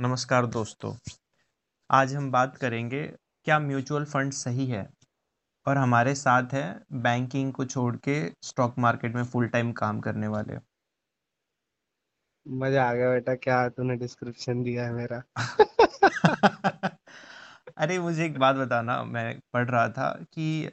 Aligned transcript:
नमस्कार 0.00 0.46
दोस्तों। 0.46 0.94
आज 1.90 2.14
हम 2.14 2.32
बात 2.32 2.56
करेंगे 2.56 3.02
क्या 3.44 3.58
म्यूचुअल 3.58 4.04
फंड 4.04 4.32
सही 4.32 4.66
है? 4.66 4.90
और 5.66 5.76
हमारे 5.76 6.14
साथ 6.14 6.42
है 6.52 6.82
बैंकिंग 6.92 7.52
को 7.52 7.64
छोड़ 7.64 7.96
के 7.96 8.30
स्टॉक 8.42 8.74
मार्केट 8.78 9.14
में 9.14 9.24
फुल 9.24 9.46
टाइम 9.48 9.72
काम 9.72 10.00
करने 10.00 10.26
वाले। 10.26 10.56
मज़ा 12.48 12.90
आ 12.90 12.94
गया 12.94 13.10
बेटा 13.10 13.34
क्या 13.34 13.68
तूने 13.68 13.96
डिस्क्रिप्शन 13.96 14.62
दिया 14.62 14.84
है 14.84 14.92
मेरा? 14.92 15.22
अरे 17.76 17.98
मुझे 17.98 18.26
एक 18.26 18.38
बात 18.38 18.56
बताना 18.56 19.04
मैं 19.04 19.40
पढ़ 19.52 19.70
रहा 19.70 19.88
था 19.88 20.18
कि 20.32 20.70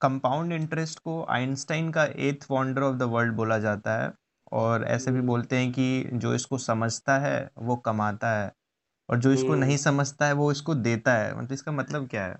कंपाउंड 0.00 0.52
इंटरेस्ट 0.52 0.98
को 0.98 1.24
आइंस्टाइन 1.24 1.92
का 1.92 2.04
eighth 2.04 2.46
wonder 2.50 2.82
of 2.82 2.96
the 2.96 3.02
world 3.02 3.34
बोला 3.34 3.58
जाता 3.58 4.02
है। 4.02 4.12
और 4.54 4.84
ऐसे 4.84 5.10
भी 5.10 5.20
बोलते 5.20 5.56
हैं 5.56 5.72
कि 5.72 6.10
जो 6.12 6.34
इसको 6.34 6.58
समझता 6.58 7.18
है 7.18 7.50
वो 7.58 7.76
कमाता 7.76 8.30
है। 8.42 8.52
और 9.08 9.18
जो 9.18 9.32
इसको 9.32 9.54
नहीं 9.54 9.70
हम्म, 9.70 9.82
समझता 9.82 10.26
है 10.26 10.32
वो 10.32 10.50
इसको 10.52 10.74
देता 10.74 11.14
है। 11.14 11.36
मतलब 11.38 11.52
इसका 11.52 11.72
मतलब 11.72 12.08
क्या 12.08 12.24
है? 12.26 12.36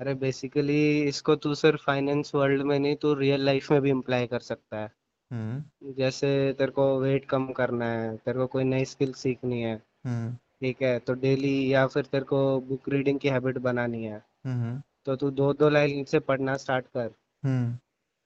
अरे 0.00 0.14
बेसिकली 0.14 1.02
इसको 1.02 1.36
तू 1.36 1.54
सिर्फ़ 1.54 1.82
फाइनेंस 1.82 2.34
वर्ल्ड 2.34 2.62
में 2.62 2.78
नहीं 2.78 2.96
तू 2.96 3.14
रियल 3.14 3.44
लाइफ 3.44 3.70
में 3.70 3.80
भी 3.80 3.90
इम्प्लाई 3.90 4.26
कर 4.26 4.40
सकता 4.40 4.76
है। 4.76 4.90
हम्म। 5.30 5.92
जैसे 5.92 6.52
तेरे 6.58 6.72
को 6.72 7.00
वेट 7.00 7.24
कम 7.24 7.46
करना 7.52 7.84
है 7.84 8.16
तेरे 8.16 8.38
को 8.38 8.46
कोई 8.46 8.64
नई 8.64 8.84
स्किल 8.84 9.12
सीखनी 9.12 9.62
है 9.62 9.74
हम्म। 10.06 10.34
ठीक 10.34 10.82
है 10.82 10.98
तो 10.98 11.14
डेली 11.14 11.72
या 11.74 11.86
फिर 11.86 12.04
तेरे 12.04 12.24
को 12.24 12.60
बुक 12.60 12.88
रीडिंग 12.88 13.18
की 13.18 13.28
हैबिट 13.28 13.58
बनानी 13.58 14.04
है। 14.04 14.22
तो 15.04 15.16
तू 15.16 15.30
दो 15.30 15.52
दो 15.52 15.68
लाइन 15.68 16.04
से 16.04 16.18
पढ़ना 16.20 16.56
स्टार्ट 16.56 16.86
कर। 16.96 17.10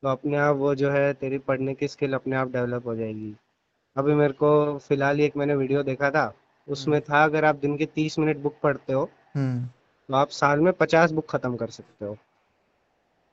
तो 0.02 0.09
अपने 0.09 0.36
आप 0.36 0.56
वो 0.56 0.74
जो 0.74 0.91
है 0.91 1.12
तेरी 1.12 1.38
पढ़ने 1.38 1.74
की 1.74 1.88
स्किल 1.88 2.14
अपने 2.14 2.37
आप 2.37 2.52
डेवलप 2.52 2.87
हो 2.87 2.95
जाएगी। 2.96 3.34
अभी 3.96 4.14
मेरे 4.14 4.32
को 4.32 4.78
फ़िलहाल 4.78 5.18
ही 5.18 5.24
एक 5.24 5.37
मैंने 5.37 5.54
वीडियो 5.54 5.82
देखा 5.82 6.10
था 6.10 6.23
हम्म। 6.23 6.73
उसमें 6.73 7.00
था 7.00 7.24
अगर 7.24 7.45
आप 7.45 7.56
दिन 7.56 7.77
के 7.77 7.87
तीस 7.87 8.18
मिनट 8.18 8.37
बुक 8.37 8.56
पढ़ते 8.62 8.92
हो 8.92 9.10
हम्म। 9.34 9.64
तो 10.09 10.14
आप 10.14 10.28
साल 10.28 10.60
में 10.60 10.73
पचास 10.73 11.10
बुक 11.10 11.30
खत्म 11.30 11.57
कर 11.57 11.70
सकते 11.70 12.04
हो। 12.04 12.16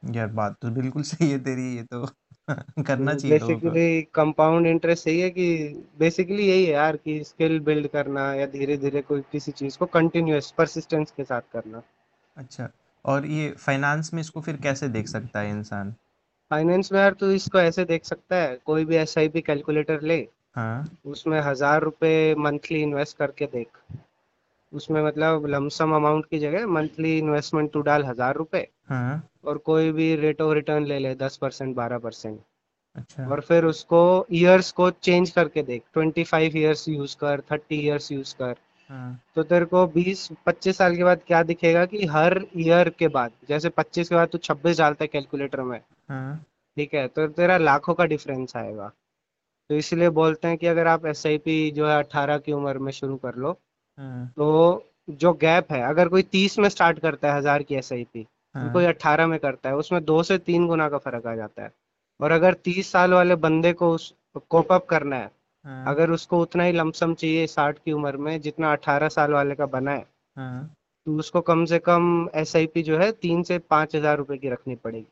यार 0.04 0.28
बात 0.28 0.56
तो 0.62 0.70
बिल्कुल 0.70 1.04
सही 1.04 1.30
है 1.32 1.40
तेरी 1.40 1.76
ये 1.76 1.84
तो 1.84 2.06
करना 2.84 3.14
तो 3.14 3.20
चाहिए 3.20 3.38
लोगों 3.40 3.54
को। 3.54 3.60
बेसिकली 3.60 4.02
कंपाउंड 4.14 4.68
इंटरेस्ट 4.68 5.08
यही 5.08 5.20
है 5.20 5.30
कि 5.30 5.48
बेसिकली 6.00 6.48
यही 6.48 6.66
है 6.66 6.72
यार 6.72 6.98
कि 6.98 7.24
स्किल 7.24 7.60
बिल्ड 7.60 7.88
करना 7.88 8.34
या 8.34 8.46
धीरे 8.46 8.78
धीरे 8.78 9.02
कोई 9.02 9.22
किसी 9.32 9.52
चीज़ 9.52 9.78
को 9.78 9.86
कंटिन्यूस 9.86 10.52
परसिस्टेंस 10.52 11.12
के 11.12 11.24
साथ 11.24 11.42
करना। 11.54 11.82
अच्छा 12.38 12.70
और 13.06 13.26
ये 13.26 13.50
फाइनेंस 13.52 14.14
में 14.14 14.22
इसको 14.22 14.42
फिर 14.42 14.58
कैसे 14.58 14.88
देख 14.88 15.08
सकता 15.08 15.40
है 15.40 15.50
इंसान? 15.50 15.96
फाइनेंस 16.54 16.92
में 16.92 17.00
यार 17.00 17.14
तू 17.20 17.32
इसको 17.32 17.60
ऐसे 17.60 17.86
देख 17.86 18.06
सकता 18.06 18.36
है 18.38 18.58
कोई 18.66 18.86
भी 18.86 18.96
एस 18.96 19.18
आई 19.18 19.30
पी 19.30 19.42
कैलकुलेटर 19.44 20.02
ले 20.04 20.18
हाँ। 20.56 20.86
उसमें 21.08 21.40
हज़ार 21.42 21.82
रुपए 21.82 22.14
मंथली 22.38 22.82
इन्वेस्ट 22.82 23.18
करके 23.18 23.46
देख। 23.54 23.78
उसमें 24.72 25.02
मतलब 25.04 25.46
लमसम 25.48 25.96
अमाउंट 25.96 26.26
की 26.26 26.40
जगह 26.40 26.68
मंथली 26.68 27.18
इन्वेस्टमेंट 27.18 27.72
तू 27.72 27.82
डाल 27.82 28.04
हज़ार 28.06 28.36
रुपए 28.36 28.68
हाँ। 28.90 29.24
और 29.44 29.58
कोई 29.66 29.92
भी 29.92 30.16
रेट 30.16 30.42
ऑफ़ 30.42 30.54
रिटर्न 30.54 30.86
ले 30.86 31.00
ले 31.00 31.14
दस 31.16 31.38
परसेंट 31.38 31.76
बारह 31.76 31.98
परसेंट। 31.98 32.40
अच्छा। 32.96 33.28
और 33.28 33.42
फिर 33.42 33.66
उसको 33.66 34.04
ईयर्स 34.34 34.72
को 34.72 34.90
चेंज 35.04 35.30
करके 35.32 35.64
देख 35.64 35.84
ट्वेंटी 35.94 36.24
फाइव 36.24 36.58
ईयर्स 36.58 36.88
यूज़ 36.90 37.16
कर 37.22 37.42
थर्टी 37.52 37.80
ईयर्स 37.80 38.12
यूज़ 38.12 38.36
कर। 38.36 38.56
तो 39.36 39.44
तेरे 39.44 39.66
को 39.66 39.86
बीस 39.88 40.28
पच्चीस 40.46 40.78
साल 40.78 40.96
के 40.96 41.04
बाद 41.04 41.22
क्या 41.28 41.42
दिखेगा 41.44 41.86
कि 41.86 42.06
हर 42.06 42.40
ईयर 42.58 42.90
के 42.90 43.08
बाद 43.10 43.32
जैसे 43.50 43.70
पच्चीस 43.72 44.10
के 44.10 44.16
बाद 44.16 44.28
तू 44.28 44.38
छब्बीस 44.40 44.78
डालता 44.78 45.04
है 45.04 45.08
कैलकुलेटर 45.08 45.62
में 45.62 45.80
हाँ। 46.10 46.36
ठीक 46.78 46.94
है? 46.94 47.08
तो 47.08 47.28
तेरा 47.30 47.58
लाखों 47.58 47.94
का 47.94 48.06
डिफरेंस 48.06 48.56
आएगा। 48.58 48.92
तो 49.70 49.76
इसलिए 49.76 50.10
बोलते 50.12 50.48
हैं 50.48 50.58
कि 50.58 50.68
अगर 50.68 50.88
आप 50.88 51.06
एस 51.06 51.26
आई 51.28 51.38
पी 51.38 51.72
जो 51.72 51.88
है 51.88 51.98
अठारह 51.98 52.38
की 52.38 52.52
उम्र 52.52 52.78
में 52.80 52.92
शुरू 52.92 53.16
कर 53.18 53.36
लो 53.36 53.52
हाँ। 53.98 54.26
तो 54.38 54.86
जो 55.12 55.34
गैप 55.36 55.72
है 55.72 55.82
अगर 55.82 56.08
कोई 56.08 56.22
तीस 56.24 56.58
में 56.60 56.70
स्टार्ट 56.70 57.00
करता 57.00 57.32
है 57.32 57.38
हज़ार 57.38 57.64
की 57.64 57.76
एस 57.76 57.92
आई 57.94 58.04
पी 58.14 58.28
कोई 58.56 58.86
अट्ठारह 58.86 59.28
में 59.28 59.38
करता 59.40 59.70
है 59.70 59.76
उसमें 59.76 60.04
दो 60.06 60.22
से 60.24 60.38
तीन 60.40 60.68
गुना 60.68 60.90
का 60.90 60.98
फ़र्क 60.98 61.26
आ 61.28 61.36
जाता 61.36 61.64
है। 61.64 61.72
और 62.20 62.32
अगर 62.32 62.54
तीस 62.64 62.92
साल 62.92 63.14
वाले 63.14 63.36
बंदे 63.38 63.72
को 63.74 63.90
उस 63.90 64.14
कोप 64.50 64.72
अप 64.74 64.86
करना 64.86 65.16
है 65.16 65.32
हाँ। 65.66 65.86
अगर 65.88 66.12
उसको 66.12 66.40
उतना 66.42 66.64
ही 66.64 66.72
लमसम 66.72 67.14
चाहिए 67.14 67.48
साठ 67.48 67.78
की 67.78 67.92
उम्र 67.92 68.18
में 68.18 68.40
जितना 68.42 68.72
अठारह 68.72 69.10
साल 69.10 69.32
वाले 69.32 69.56
का 69.56 69.66
बना 69.66 69.92
है 69.92 70.06
हाँ। 70.38 70.76
तो 71.08 71.16
उसको 71.16 71.42
कम 71.42 71.66
से 71.66 71.80
कम 71.80 72.30
एस 72.36 72.56
आई 72.56 72.66
पी 72.66 72.84
जो 72.84 72.98
है 72.98 73.12
तीन 73.12 73.44
से 73.44 73.58
पाँच 73.60 73.96
हज़ार 73.96 74.18
रुपए 74.18 74.38
की 74.38 74.50
रखनी 74.50 74.76
पड़ेगी। 74.76 75.06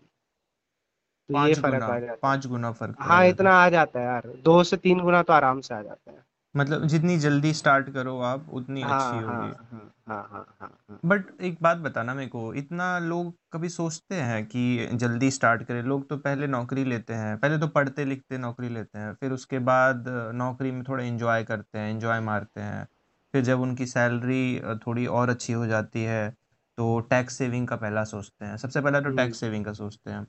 तो 1.30 1.48
ये 1.48 1.54
फ़र्क 1.54 1.74
गुना 1.74 1.86
आ 1.86 2.00
जाता 2.00 2.12
है। 2.12 2.18
पाँच 2.22 2.48
गुना 2.48 2.72
फ़र्क 2.72 3.02
है 3.02 3.30
इतना 3.30 3.54
आ 3.54 3.70
जाता 3.70 4.00
है 4.00 4.06
यार। 4.06 4.28
दो 4.44 4.64
से 4.64 4.78
तीन 4.78 5.00
गुना 5.00 5.22
तो 5.24 5.34
आराम 5.34 5.62
से 5.62 5.74
आ 5.74 5.82
जाता 5.82 6.12
है। 6.12 6.24
मतलब 6.56 6.86
जितनी 6.88 7.18
जल्दी 7.20 7.54
स्टार्ट 7.54 7.90
करो 7.90 8.18
आप 8.24 8.50
उतनी 8.52 8.82
अच्छी 8.82 8.90
हाँ 8.90 9.22
हाँ 9.22 9.42
होगी। 9.42 9.52
हाँ 9.72 9.92
हाँ 10.08 10.28
हाँ 10.32 10.46
हाँ 10.60 10.70
हाँ। 10.90 11.00
बट 11.06 11.42
एक 11.42 11.58
बात 11.62 11.78
बताना 11.78 12.14
मेरे 12.14 12.28
को 12.30 12.54
इतना 12.54 12.88
लोग 13.00 13.34
कभी 13.54 13.70
सोचते 13.70 14.16
हैं 14.16 14.46
कि 14.46 14.88
जल्दी 14.94 15.30
स्टार्ट 15.32 15.64
करें। 15.64 15.82
लोग 15.84 16.08
तो 16.10 16.18
पहले 16.18 16.48
नौकरी 16.48 16.84
लेते 16.86 17.14
हैं 17.14 17.38
पहले 17.38 17.58
तो 17.58 17.68
पढ़ते 17.70 18.06
लिखते 18.06 18.38
नौकरी 18.38 18.70
लेते 18.70 19.00
हैं 19.00 19.14
फिर 19.16 19.32
उसके 19.32 19.60
बाद 19.62 20.08
अ, 20.08 20.32
नौकरी 20.34 20.72
में 20.72 20.84
थोड़ा 20.84 21.04
एंजॉय 21.04 21.44
करते 21.44 21.80
हैं 21.80 21.90
एंजॉय 21.92 22.20
मारते 22.22 22.62
हैं। 22.62 22.88
फिर 23.34 23.44
जब 23.44 23.62
उनकी 23.62 23.86
सैलरी 23.86 24.60
थोड़ी 24.88 25.06
और 25.14 25.30
अच्छी 25.30 25.54
हो 25.54 25.66
जाती 25.68 26.04
है 26.04 26.30
तो 26.78 27.00
टैक्स 27.10 27.38
सेविंग 27.38 27.68
का 27.68 27.76
पहला 27.76 28.04
सोचते 28.06 28.46
हैं। 28.46 28.58
सबसे 28.58 28.82
पहला 28.82 29.00
तो 29.02 29.08
हम्म 29.08 29.18
टैक्स 29.18 29.40
सेविंग 29.40 29.66
का 29.66 29.74
सोचते 29.74 30.12
हैं। 30.12 30.26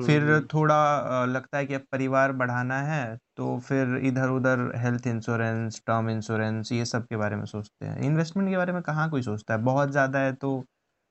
फिर 0.00 0.22
हम्म 0.22 0.48
थोड़ा 0.52 0.76
अ, 1.22 1.26
लगता 1.26 1.58
है 1.58 1.66
कि 1.66 1.74
अब 1.74 1.84
परिवार 1.92 2.32
बढ़ाना 2.34 2.80
है 2.84 3.00
तो 3.36 3.58
फिर 3.60 3.96
इधर-उधर 4.04 4.60
हेल्थ 4.76 5.06
इंश्योरेंस, 5.06 5.80
टर्म 5.86 6.10
इंश्योरेंस 6.10 6.72
ये 6.72 6.84
सब 6.86 7.06
के 7.06 7.16
बारे 7.16 7.36
में 7.36 7.44
सोचते 7.46 7.86
हैं। 7.86 8.00
इन्वेस्टमेंट 8.02 8.50
के 8.50 8.56
बारे 8.56 8.72
में 8.72 8.82
कहाँ 8.84 9.08
कोई 9.10 9.22
सोचता 9.22 9.54
है, 9.54 9.62
बहुत 9.64 9.90
ज़्यादा 9.92 10.20
है 10.20 10.32
तो 10.36 10.64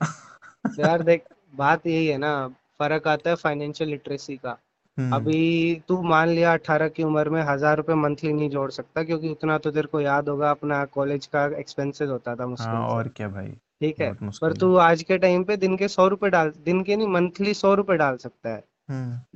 यार 0.78 1.02
देख 1.02 1.24
बात 1.54 1.86
यही 1.88 2.08
है 2.08 2.18
ना 2.18 2.32
फ़र्क 2.80 3.08
आता 3.08 3.30
है 3.30 3.36
फाइनेंशियल 3.38 3.90
लिटरेसी 3.90 4.36
का। 4.38 4.58
हुँ, 4.98 5.08
अभी 5.12 5.40
तू 5.88 6.02
मान 6.06 6.30
लिया 6.30 6.54
अठारह 6.54 6.90
की 6.92 7.04
उम्र 7.04 7.30
में 7.30 7.42
हज़ार 7.44 7.78
रुपए 7.78 7.96
मंथली 7.98 8.34
नहीं 8.34 8.50
जोड़ 8.52 8.72
सकता 8.72 9.04
क्योंकि 9.04 9.30
उतना 9.32 9.58
तो 9.60 9.72
तेरे 9.72 9.88
को 9.90 10.02
याद 10.02 10.30
होगा 10.30 10.52
अपना 10.52 10.84
कॉलेज 10.94 11.28
का 11.30 11.46
एक्सपेंसेस 11.60 12.10
होता 12.10 12.36
था 12.36 12.48
हाँ 12.54 12.78
मुश्किल 12.78 12.86
से 12.88 13.02
और 13.02 13.08
क्या 13.10 13.28
भाई, 13.30 13.52
ठीक 13.82 14.02
है 14.02 14.12
पर 14.42 14.54
तू 14.54 14.76
आज 14.78 15.04
के 15.04 15.18
टाइम 15.18 15.44
पे 15.44 15.58
दिन 15.58 15.76
के 15.78 15.88
सौ 15.88 16.08
रुपए 16.08 16.30
डाल 16.30 16.52
दिन 16.66 16.84
के 16.84 16.96
नहीं 16.96 17.08
मंथली 17.08 17.54
सौ 17.54 17.74
रुपए 17.76 17.98
डाल 17.98 18.18
सकता 18.18 18.50
है। 18.50 18.64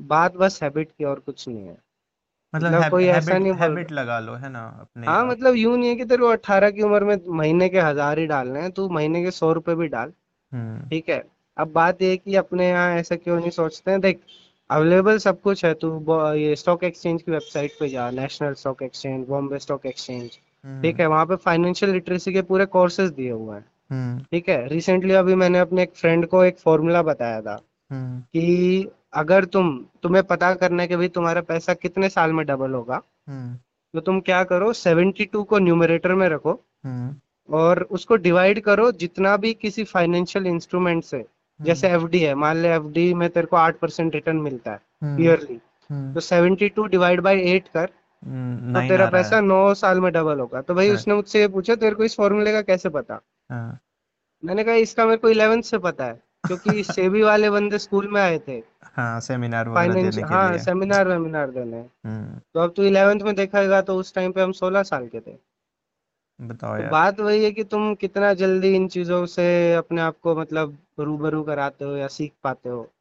बात 0.07 0.35
बस 0.35 0.61
हैबिट 0.63 0.89
की 0.91 1.03
और 1.03 1.19
कुछ 1.19 1.47
नहीं 1.47 1.65
है। 1.65 1.77
मतलब 2.53 2.67
मतलब 2.67 2.81
हैब 2.81 2.91
कोई 2.91 3.05
ऐसा 3.05 3.31
हैबिट 3.31 3.43
नहीं 3.43 3.53
हैबिट 3.53 3.91
लगा 3.91 4.19
लो 4.19 4.33
है 4.33 4.49
ना 4.49 4.63
अपने 4.81 5.07
हाँ 5.07 5.25
मतलब 5.25 5.55
यूँ 5.55 5.77
नहीं 5.77 5.89
है 5.89 5.95
कि 5.95 6.05
तेरे 6.05 6.21
को 6.21 6.27
अट्ठारह 6.27 6.71
की 6.71 6.81
उम्र 6.81 7.03
में 7.03 7.17
महीने 7.29 7.69
के 7.69 7.79
हज़ार 7.79 8.19
ही 8.19 8.25
डालने 8.27 8.61
हैं 8.61 8.71
तू 8.71 8.87
महीने 8.89 9.23
के 9.23 9.31
सौ 9.31 9.51
रुपए 9.53 9.75
भी 9.75 9.87
डाल। 9.87 10.13
ठीक 10.89 11.09
है 11.09 11.23
अब 11.57 11.71
बात 11.71 12.01
ये 12.01 12.09
है 12.09 12.17
कि 12.17 12.35
अपने 12.35 12.69
यहाँ 12.69 12.95
ऐसा 12.95 13.15
क्यों 13.15 13.39
नहीं 13.39 13.49
सोचते 13.49 13.91
हैं? 13.91 13.99
देख 14.01 14.19
अवेलेबल 14.69 15.17
सब 15.17 15.41
कुछ 15.41 15.65
है 15.65 15.73
तू 15.73 15.89
ये 16.35 16.55
स्टॉक 16.55 16.83
एक्सचेंज 16.83 17.21
की 17.21 17.31
वेबसाइट 17.31 17.71
पे 17.79 17.89
जा 17.89 18.09
national 18.11 18.53
stock 18.53 18.81
exchange 18.81 19.27
Bombay 19.27 19.59
stock 19.59 19.85
exchange 19.85 20.29
ठीक 20.83 20.99
है 20.99 21.07
वहाँ 21.07 21.25
पे 21.25 21.35
फाइनेंशियल 21.35 21.91
लिटरेसी 21.91 22.33
के 22.33 22.41
पूरे 22.41 22.65
कोर्सेज 22.65 23.11
दिए 23.11 23.31
हुए 23.31 23.55
हैं 23.55 23.61
हुँ, 23.61 23.74
ठीक 23.91 24.49
है 24.49 24.67
रिसेंटली 24.67 25.13
अभी 25.13 25.35
मैंने 25.35 25.59
अपने 25.59 25.83
एक 25.83 25.93
फ्रेंड 25.95 26.25
को 26.27 26.43
एक 26.43 26.57
फॉर्मूला 26.59 27.01
बताया 27.01 27.41
था 27.41 27.59
हुँ, 27.91 28.21
कि 28.21 28.87
अगर 29.13 29.45
तुम 29.45 29.85
तुम्हें 30.03 30.23
पता 30.23 30.53
करना 30.53 30.83
है 30.83 30.87
कि 30.87 30.95
भाई 30.95 31.07
तुम्हारा 31.07 31.41
पैसा 31.41 31.73
कितने 31.73 32.09
साल 32.09 32.33
में 32.33 32.45
डबल 32.45 32.71
होगा 32.71 33.01
तो 33.93 33.99
तुम 33.99 34.19
क्या 34.19 34.43
करो 34.43 34.73
सेवेंटी 34.73 35.25
टू 35.25 35.43
को 35.43 35.59
न्यूमरेटर 35.59 36.13
में 36.13 36.29
रखो 36.29 36.59
और 37.49 37.81
उसको 37.91 38.15
डिवाइड 38.15 38.59
करो 38.59 38.91
जितना 38.91 39.37
भी 39.37 39.53
किसी 39.53 39.83
फाइनेंशियल 39.83 40.47
इंस्ट्रूमेंट 40.47 41.03
से 41.03 41.25
जैसे 41.61 41.87
एफ़ 41.87 41.95
एफडी 41.95 42.19
है 42.19 42.33
मान 42.35 42.57
ले 42.57 42.69
एफडी 42.69 43.13
में 43.13 43.29
तेरे 43.29 43.47
को 43.47 43.55
आठ 43.55 43.79
परसेंट 43.79 44.13
रिटर्न 44.15 44.37
मिलता 44.37 44.71
है 44.71 44.79
ईयरली 45.21 45.59
तो 46.13 46.19
seventy 46.19 46.69
two 46.69 46.85
divide 46.85 47.21
by 47.21 47.39
eight 47.39 47.67
कर 47.67 47.89
तो 48.25 48.31
9 48.71 48.81
तेरा। 48.81 49.05
पैसा 49.05 49.39
नौ 49.41 49.73
साल 49.73 49.99
में 49.99 50.11
डबल 50.11 50.39
होगा। 50.39 50.61
तो 50.61 50.73
भाई 50.73 50.87
हाँ, 50.87 50.95
उसने 50.95 51.13
मुझसे 51.13 51.39
ये 51.39 51.47
पूछा 51.47 51.75
तेरे 51.75 51.95
को 51.95 52.03
इस 52.03 52.15
फॉर्मूले 52.15 52.51
का 52.51 52.61
कैसे 52.61 52.89
पता? 52.89 53.21
हाँ, 53.51 53.79
मैंने 54.43 54.63
कहा 54.63 54.75
इसका 54.75 55.05
मेरे 55.05 55.17
को 55.17 55.29
इलेवेंथ 55.29 55.63
से 55.63 55.77
पता 55.77 56.05
है 56.05 56.13
क्योंकि 56.47 56.83
सेबी 56.83 57.21
वाले 57.21 57.49
बंदे 57.49 57.77
स्कूल 57.77 58.07
में 58.07 58.21
आए 58.21 58.39
थे। 58.39 58.61
हाँ, 58.83 59.19
सेमिनार 59.19 59.67
देने 59.67 60.11
के 60.11 60.23
हाँ 60.23 60.49
लिए। 60.49 60.59
सेमिनार 60.59 61.07
वेमिनार 61.07 61.51
देने। 61.51 61.83
तो 62.53 62.59
अब 62.59 62.73
तू 62.77 62.83
इलेवेंथ 62.83 63.21
में 63.21 63.35
देखेगा 63.35 63.81
तो 63.81 63.95
उस 63.95 64.13
टाइम 64.13 64.31
पे 64.31 64.41
हम 64.41 64.51
सोलह 64.51 64.83
साल 64.83 65.07
के 65.07 65.19
थे। 65.19 65.37
बताओ 66.39 66.75
तो 66.75 66.81
यार। 66.81 66.91
बात 66.91 67.19
वही 67.19 67.43
है 67.43 67.51
कि 67.51 67.63
तुम 67.63 67.95
कितना 67.95 68.33
जल्दी 68.33 68.75
इन 68.75 68.87
चीज़ों 68.87 69.25
से 69.25 69.73
अपने 69.73 70.01
आप 70.01 70.17
को 70.23 70.35
मतलब 70.35 70.77
रूबरू 70.99 71.43
कराते 71.43 71.85
हो 71.85 71.95
या 71.97 72.07
सीख 72.07 72.33
पाते 72.43 72.69
हो। 72.69 72.91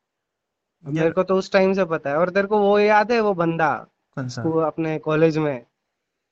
मेरे 0.84 1.10
को 1.10 1.22
तो 1.22 1.36
उस 1.36 1.52
टाइम 1.52 1.72
से 1.72 1.84
पता 1.84 2.10
है। 2.10 2.16
और 2.16 2.30
तेरे 2.30 2.46
को 2.46 2.58
वो 2.58 2.78
याद 2.78 3.12
है 3.12 3.20
वो 3.20 3.34
बंदा? 3.34 3.86
कौन-सा? 4.16 4.42
स्कूल 4.42 4.64
अपने 4.64 4.98
कॉलेज 4.98 5.38
में 5.38 5.66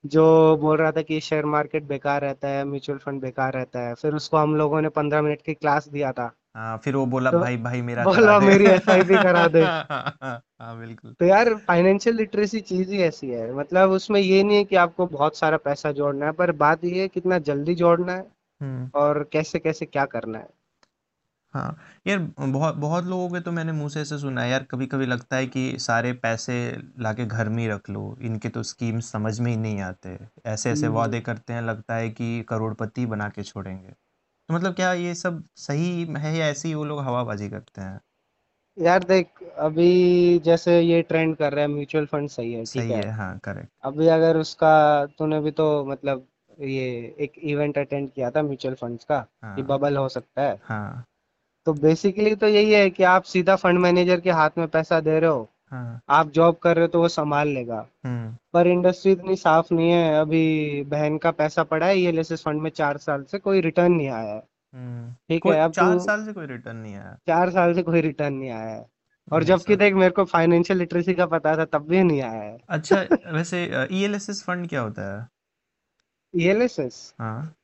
जो 0.04 0.56
बोल 0.56 0.76
रहा 0.76 0.92
था 0.92 1.02
कि 1.02 1.20
शेयर 1.20 1.44
मार्केट 1.44 1.82
बेकार 1.82 2.20
रहता 2.20 2.48
है 2.48 2.64
म्यूचुअल 2.64 2.98
फंड 2.98 3.20
बेकार 3.20 3.52
रहता 3.52 3.80
है 3.80 3.94
फिर 3.94 4.14
उसको 4.14 4.36
हम 4.36 4.56
लोगों 4.56 4.80
ने 4.80 4.88
पंद्रह 4.88 5.22
मिनट 5.22 5.42
की 5.42 5.54
क्लास 5.54 5.88
दिया 5.88 6.12
था। 6.12 6.32
हाँ 6.56 6.78
फिर 6.78 6.96
वो 6.96 7.06
बोला 7.06 7.30
तो 7.30 7.38
भाई 7.38 7.56
भाई 7.56 7.82
मेरा 7.82 8.04
बोला 8.04 8.40
मेरी 8.40 8.66
एसआईपी 8.66 9.14
करा 9.14 9.46
दे। 9.48 9.62
हाँ 10.62 10.78
बिल्कुल। 10.78 11.14
तो 11.20 11.24
यार 11.24 11.54
फाइनेंशियल 11.54 12.16
लिटरेसी 12.16 12.60
चीज़ 12.60 12.90
ही 12.90 12.98
ऐसी 12.98 13.30
है। 13.30 13.54
मतलब 13.54 13.90
उसमें 13.90 14.20
ये 14.20 14.42
नहीं 14.42 14.56
है 14.56 14.64
कि 14.64 14.76
आपको 14.76 15.06
बहुत 15.06 15.36
सारा 15.36 15.56
पैसा 15.56 15.92
जोड़ना 15.92 16.26
है 16.26 16.32
पर 16.32 16.52
बात 16.52 16.84
ये 16.84 17.00
है 17.00 17.08
कितना 17.08 17.38
जल्दी 17.38 17.74
जोड़ना 17.74 18.12
है 18.12 18.26
हम्म। 18.60 18.90
और 18.94 19.28
कैसे 19.32 19.58
कैसे 19.58 19.86
क्या 19.86 20.04
करना 20.04 20.38
है। 20.38 20.48
हाँ 21.54 21.76
यार 22.06 22.18
बहुत 22.40 22.74
बहुत 22.76 23.04
लोगों 23.04 23.28
के 23.30 23.40
तो 23.40 23.52
मैंने 23.52 23.72
मुँह 23.72 23.88
से 23.88 24.00
ऐसे 24.00 24.18
सुना 24.18 24.42
है 24.42 24.50
यार 24.50 24.62
कभी 24.64 24.86
कभी 24.86 25.06
लगता 25.06 25.36
है 25.36 25.46
कि 25.46 25.64
सारे 25.78 26.12
पैसे 26.22 26.54
लाके 27.00 27.24
घर 27.26 27.48
में 27.48 27.62
ही 27.62 27.68
रख 27.68 27.90
लो 27.90 28.04
इनके 28.22 28.48
तो 28.48 28.62
स्कीम 28.62 29.00
समझ 29.02 29.38
में 29.40 29.50
ही 29.50 29.56
नहीं 29.56 29.80
आते। 29.80 30.18
ऐसे 30.46 30.70
ऐसे 30.70 30.86
हम्म। 30.86 30.94
वादे 30.94 31.20
करते 31.20 31.52
हैं 31.52 31.62
लगता 31.62 31.94
है 31.94 32.08
कि 32.10 32.42
करोड़पति 32.48 33.06
बना 33.06 33.28
के 33.28 33.42
छोड़ेंगे। 33.42 33.88
तो 33.88 34.54
मतलब 34.54 34.74
क्या 34.74 34.92
ये 34.94 35.14
सब 35.16 35.42
सही 35.58 36.04
है 36.18 36.36
या 36.36 36.46
ऐसे 36.46 36.68
ही 36.68 36.74
वो 36.74 36.84
लोग 36.84 37.00
हवाबाजी 37.00 37.48
करते 37.50 37.80
हैं? 37.82 38.00
यार 38.78 39.04
देख 39.04 39.42
अभी 39.58 40.38
जैसे 40.38 40.80
ये 40.80 41.00
ट्रेंड 41.02 41.36
कर 41.36 41.52
रहा 41.52 41.62
है 41.62 41.68
म्यूचुअल 41.68 42.06
फंड 42.06 42.28
सही 42.28 42.52
है 42.52 42.64
ठीक 42.64 42.72
सही 42.76 42.90
है। 42.90 43.00
है 43.00 43.10
हाँ 43.12 43.38
करेक्ट 43.38 43.70
अभी 43.84 44.06
अगर 44.08 44.36
उसका 44.36 44.72
तूने 45.18 45.40
भी 45.40 45.50
तो 45.52 45.66
मतलब 45.86 46.26
ये 46.62 46.84
एक 47.20 47.38
इवेंट 47.44 47.78
अटेंड 47.78 48.10
किया 48.12 48.30
था 48.30 48.42
म्यूचुअल 48.42 48.74
फंड्स 48.76 49.04
का 49.04 49.20
कि 49.20 49.62
हाँ। 49.62 49.64
बबल 49.64 49.96
हो 49.96 50.08
सकता 50.10 50.42
है। 50.42 50.60
हाँ। 50.60 51.04
तो 51.66 51.72
बेसिकली 51.72 52.34
तो 52.34 52.46
यही 52.46 52.72
है 52.72 52.90
कि 52.90 53.02
आप 53.02 53.22
सीधा 53.22 53.56
फंड 53.56 53.78
मैनेजर 53.78 54.20
के 54.20 54.30
हाथ 54.30 54.50
में 54.58 54.68
पैसा 54.68 55.00
दे 55.00 55.20
रहे 55.20 55.30
हो। 55.30 55.48
हाँ। 55.70 56.00
आप 56.08 56.30
जॉब 56.30 56.56
कर 56.56 56.76
रहे 56.76 56.84
हो 56.84 56.88
तो 56.88 57.00
वो 57.00 57.08
संभाल 57.08 57.48
लेगा। 57.48 57.86
हम्म। 58.04 58.36
पर 58.52 58.66
इंडस्ट्री 58.66 59.12
इतनी 59.12 59.36
साफ़ 59.36 59.74
नहीं 59.74 59.90
है। 59.90 60.20
अभी 60.20 60.82
बहन 60.82 61.18
का 61.18 61.30
पैसा 61.30 61.62
पड़ा 61.62 61.86
है 61.86 61.98
ईएलएसएस 61.98 62.42
फंड 62.42 62.62
में 62.62 62.70
चार 62.70 62.96
साल 62.96 63.22
से 63.22 63.38
कोई 63.38 63.60
रिटर्न 63.60 63.92
नहीं 63.92 64.08
आया 64.08 64.34
है। 64.34 64.42
हम्म। 64.74 65.12
ठीक 65.12 65.46
है 65.46 65.60
अब 65.60 65.72
चार 65.72 65.98
साल 65.98 66.24
से 66.24 66.32
कोई 66.32 66.46
रिटर्न 66.46 66.76
नहीं 66.76 66.94
आया। 66.94 67.18
चार 67.26 67.50
साल 67.50 67.74
से 67.74 67.82
कोई 67.82 68.00
रिटर्न 68.00 68.34
नहीं 68.34 68.50
आया 68.50 68.74
है। 68.74 68.86
और 69.32 69.44
जबकि 69.44 69.76
देख 69.76 69.94
मेरे 69.94 70.10
को 70.10 70.24
फाइनेंशियल 70.24 70.78
लिटरेसी 70.78 71.14
का 71.14 71.26
पता 71.26 71.56
था 71.56 71.64
तब 71.64 71.86
भी 71.88 72.02
नहीं 72.02 72.22
आया 72.22 72.42
है। 72.42 72.58
अच्छा 72.68 72.96
वैसे 73.32 73.86
ईएलएसएस 73.92 74.44
फंड 74.44 74.68
क्या 74.68 74.80
होता 74.80 75.20
है? 75.20 75.28
ईएलएसएस 76.36 77.14
हाँ। 77.20 77.54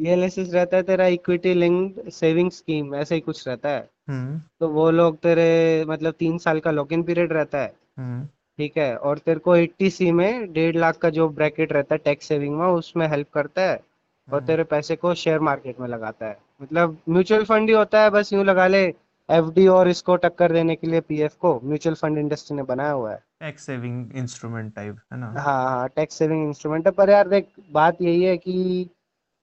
ईएलएसएस 0.00 0.52
रहता 0.52 0.76
है 0.76 0.82
तेरा 0.82 1.06
इक्विटी 1.06 1.54
लिंक्ड 1.54 2.10
सेविंग 2.10 2.50
स्कीम 2.50 2.94
ऐसे 2.94 3.14
ही 3.14 3.20
कुछ 3.20 3.48
रहता 3.48 3.68
है। 3.68 3.90
हम्म। 4.08 4.40
तो 4.60 4.68
वो 4.68 4.90
लोग 4.90 5.16
तेरे 5.16 5.84
मतलब 5.84 6.14
तीन 6.18 6.38
साल 6.38 6.60
का 6.60 6.70
लॉक 6.70 6.92
इन 6.92 7.02
पीरियड 7.02 7.32
रहता 7.32 7.58
है। 7.58 7.72
हम्म। 7.98 8.26
ठीक 8.58 8.76
है 8.76 8.96
और 8.96 9.18
तेरे 9.18 9.40
को 9.40 9.56
80 9.56 9.90
सी 9.90 10.12
में 10.12 10.52
डेढ़ 10.52 10.76
लाख 10.76 10.96
का 10.96 11.10
जो 11.10 11.28
ब्रैकेट 11.28 11.72
रहता 11.72 11.94
है 11.94 12.00
टैक्स 12.04 12.26
सेविंग 12.26 12.58
में 12.58 12.66
उसमें 12.66 13.08
हेल्प 13.08 13.26
करता 13.34 13.62
है 13.62 13.76
और 13.76 14.34
हम्म। 14.34 14.46
तेरे 14.46 14.64
पैसे 14.64 14.96
को 14.96 15.14
शेयर 15.14 15.40
मार्केट 15.40 15.80
में 15.80 15.88
लगाता 15.88 16.26
है। 16.26 16.38
मतलब 16.62 16.96
म्यूचुअल 17.08 17.44
फंड 17.44 17.68
ही 17.68 17.74
होता 17.74 18.02
है 18.02 18.10
बस 18.10 18.32
यूँ 18.32 18.44
लगा 18.44 18.66
ले 18.66 18.94
एफडी 19.30 19.66
और 19.66 19.88
इसको 19.88 20.16
टक्कर 20.16 20.52
देने 20.52 20.74
के 20.76 20.86
लिए 20.86 21.00
पीएफ 21.00 21.34
को। 21.34 21.60
म्यूचुअल 21.64 21.94
फंड 21.94 22.18
इंडस्ट्री 22.18 22.56
ने 22.56 22.62
बनाया 22.62 22.90
हुआ 22.90 23.12
है। 23.12 23.18
टैक्स 23.40 23.66
सेविंग 23.66 24.12
इंस्ट्रूमेंट 24.14 24.74
टाइप 24.74 24.98
है 25.12 25.18
ना? 25.18 25.26
हाँ 25.26 25.70
हाँ 25.70 25.88
टैक्स 25.88 26.14
सेविंग 26.14 26.46
इंस्ट्रूमेंट 26.48 26.86
है। 26.86 26.92
पर 26.92 27.10
यार 27.10 27.28
देख 27.28 27.48
बात 27.72 28.02
यही 28.02 28.24
है 28.24 28.36
कि 28.36 28.88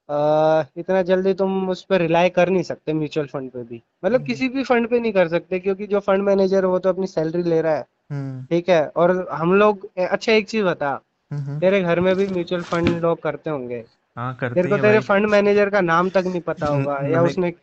अ, 0.09 0.13
इतना 0.77 1.01
जल्दी 1.01 1.33
तुम 1.33 1.69
उस 1.69 1.83
पर 1.83 2.01
रिलाई 2.01 2.29
कर 2.29 2.49
नहीं 2.49 2.63
सकते 2.63 2.93
म्यूचुअल 2.93 3.27
फंड 3.27 3.49
पे 3.51 3.63
भी। 3.63 3.81
मतलब 4.05 4.15
हम्म। 4.15 4.25
किसी 4.25 4.49
भी 4.49 4.63
फंड 4.63 4.87
पे 4.87 4.99
नहीं 4.99 5.11
कर 5.11 5.27
सकते 5.27 5.59
क्योंकि 5.59 5.87
जो 5.87 5.99
फंड 5.99 6.23
मैनेजर 6.23 6.63
है 6.63 6.69
वो 6.69 6.79
तो 6.79 6.89
अपनी 6.89 7.07
सैलरी 7.07 7.43
ले 7.43 7.61
रहा 7.61 7.75
है। 7.75 7.85
हम्म। 8.11 8.43
ठीक 8.43 8.69
है? 8.69 8.87
और 8.87 9.27
हम 9.31 9.53
लोग 9.53 9.89
अच्छा 9.97 10.31
एक 10.31 10.47
चीज़ 10.47 10.63
बता। 10.63 10.99
हम्म। 11.31 11.59
तेरे 11.59 11.81
घर 11.81 11.99
में 11.99 12.15
भी 12.15 12.27
म्यूचुअल 12.27 12.61
फंड 12.61 12.89
लोग 12.89 13.21
करते 13.21 13.49
होंगे। 13.49 13.83
हाँ 14.17 14.35
करते 14.35 14.55
तेरे 14.55 14.69
को 14.69 14.75
है 14.75 14.81
तेरे 14.81 14.99
फंड 14.99 15.25
मैनेजर 15.25 15.69
का 15.69 15.81
नाम 15.81 16.09
तक 16.09 16.23
नहीं 16.25 16.41
पता 16.41 16.65
होगा 16.65 16.99
या 17.07 17.21
उसने 17.21 17.53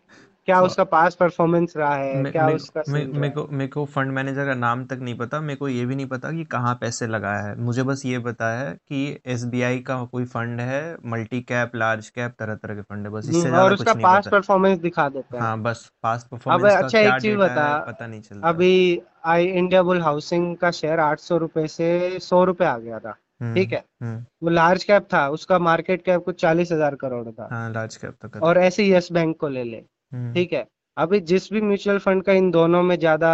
क्या 0.47 0.61
फ- 0.61 0.65
उसका 0.65 0.85
पास 0.85 1.15
परफॉर्मेंस 1.15 1.75
रहा 1.77 1.95
है? 1.95 2.23
मे, 2.23 2.31
क्या 2.31 2.47
मे, 2.47 2.55
उसका 2.55 2.83
मे, 2.89 3.05
मेरे 3.05 3.29
को 3.29 3.49
मेरे 3.53 3.69
को 3.69 3.85
फंड 3.85 4.13
मैनेजर 4.13 4.47
का 4.47 4.55
नाम 4.55 4.85
तक 4.85 4.99
नहीं 5.03 5.17
पता। 5.17 5.41
मेरे 5.41 5.57
को 5.57 5.69
ये 5.69 5.87
भी 5.87 5.97
नहीं 5.97 6.07
पता 6.07 6.33
कि 6.33 6.45
कहाँ 6.45 6.75
पैसे 6.75 7.07
लगाया 7.07 7.41
है। 7.41 7.61
मुझे 7.61 7.83
बस 7.83 8.03
ये 8.07 8.19
पता 8.19 8.61
है 8.61 8.73
कि 8.73 9.21
एसबीआई 9.27 9.79
का 9.79 10.05
कोई 10.05 10.25
फंड 10.25 10.61
है 10.61 10.97
मल्टी 11.07 11.41
कैप 11.41 11.77
लार्ज 11.77 12.09
कैप 12.09 12.35
तरह 12.39 12.55
तरह 12.55 12.75
के 12.75 12.83
फंड 12.83 13.07
है। 13.07 13.13
बस 13.13 13.29
इससे 13.29 13.49
हम्म, 13.49 13.59
और 13.59 13.73
उसका 13.73 13.95
पास 13.95 14.29
परफॉर्मेंस 14.29 14.79
दिखा 14.79 15.09
देते 15.09 15.37
हैं। 15.37 15.45
हाँ 15.45 15.61
बस 15.61 15.93
पास्ट 16.03 16.27
अब 16.27 16.31
परफॉर्मेंस 16.31 16.75
अच्छा 16.75 16.99
एक 16.99 17.23
चीज़ 17.23 17.37
बता। 17.37 17.79
पता 17.79 18.07
नहीं 18.07 18.21
चलता। 18.21 18.49
अभी 18.49 19.03
आई 19.25 19.47
इंडिया 19.47 19.83
बुल 19.83 20.03
हाउसिंग 20.03 20.57
का 20.57 20.71
शेयर 20.71 21.01
आठ 21.01 21.19
सौ 21.19 21.37
रुपये 21.37 21.69
से 21.69 22.19
सौ 22.19 22.45
रुपये 22.45 22.69
आ 22.69 22.79
गया 22.79 22.99
था। 22.99 23.13
ठीक 23.43 23.73
हम्म 23.73 23.77
है? 23.77 23.85
हम्म। 24.03 24.25
वो 24.43 24.51
लार्ज 24.51 24.85
कैप 24.85 25.09
था 25.15 25.29
उसका 25.29 25.59
मार्केट 25.59 26.05
कैप 26.05 26.25
कुछ 26.25 26.41
चालीस 26.41 26.73
हज़ार 26.73 26.95
करोड़ 26.95 27.29
था। 27.29 27.49
हाँ 27.53 27.73
लार्ज 27.73 27.97
कैप 27.97 28.15
तो 28.27 28.41
और 28.41 28.59
ऐसे 28.59 28.89
यस 28.89 29.13
बैंक 29.13 29.37
को 29.37 29.49
ले 29.49 29.65
ले। 29.65 29.85
ठीक 30.13 30.53
है। 30.53 30.67
अभी 30.97 31.21
जिस 31.23 31.53
भी 31.53 31.61
म्यूचुअल 31.61 31.99
फंड 31.99 32.23
का 32.23 32.33
इन 32.33 32.51
दोनों 32.51 32.83
में 32.83 32.99
ज़्यादा 32.99 33.29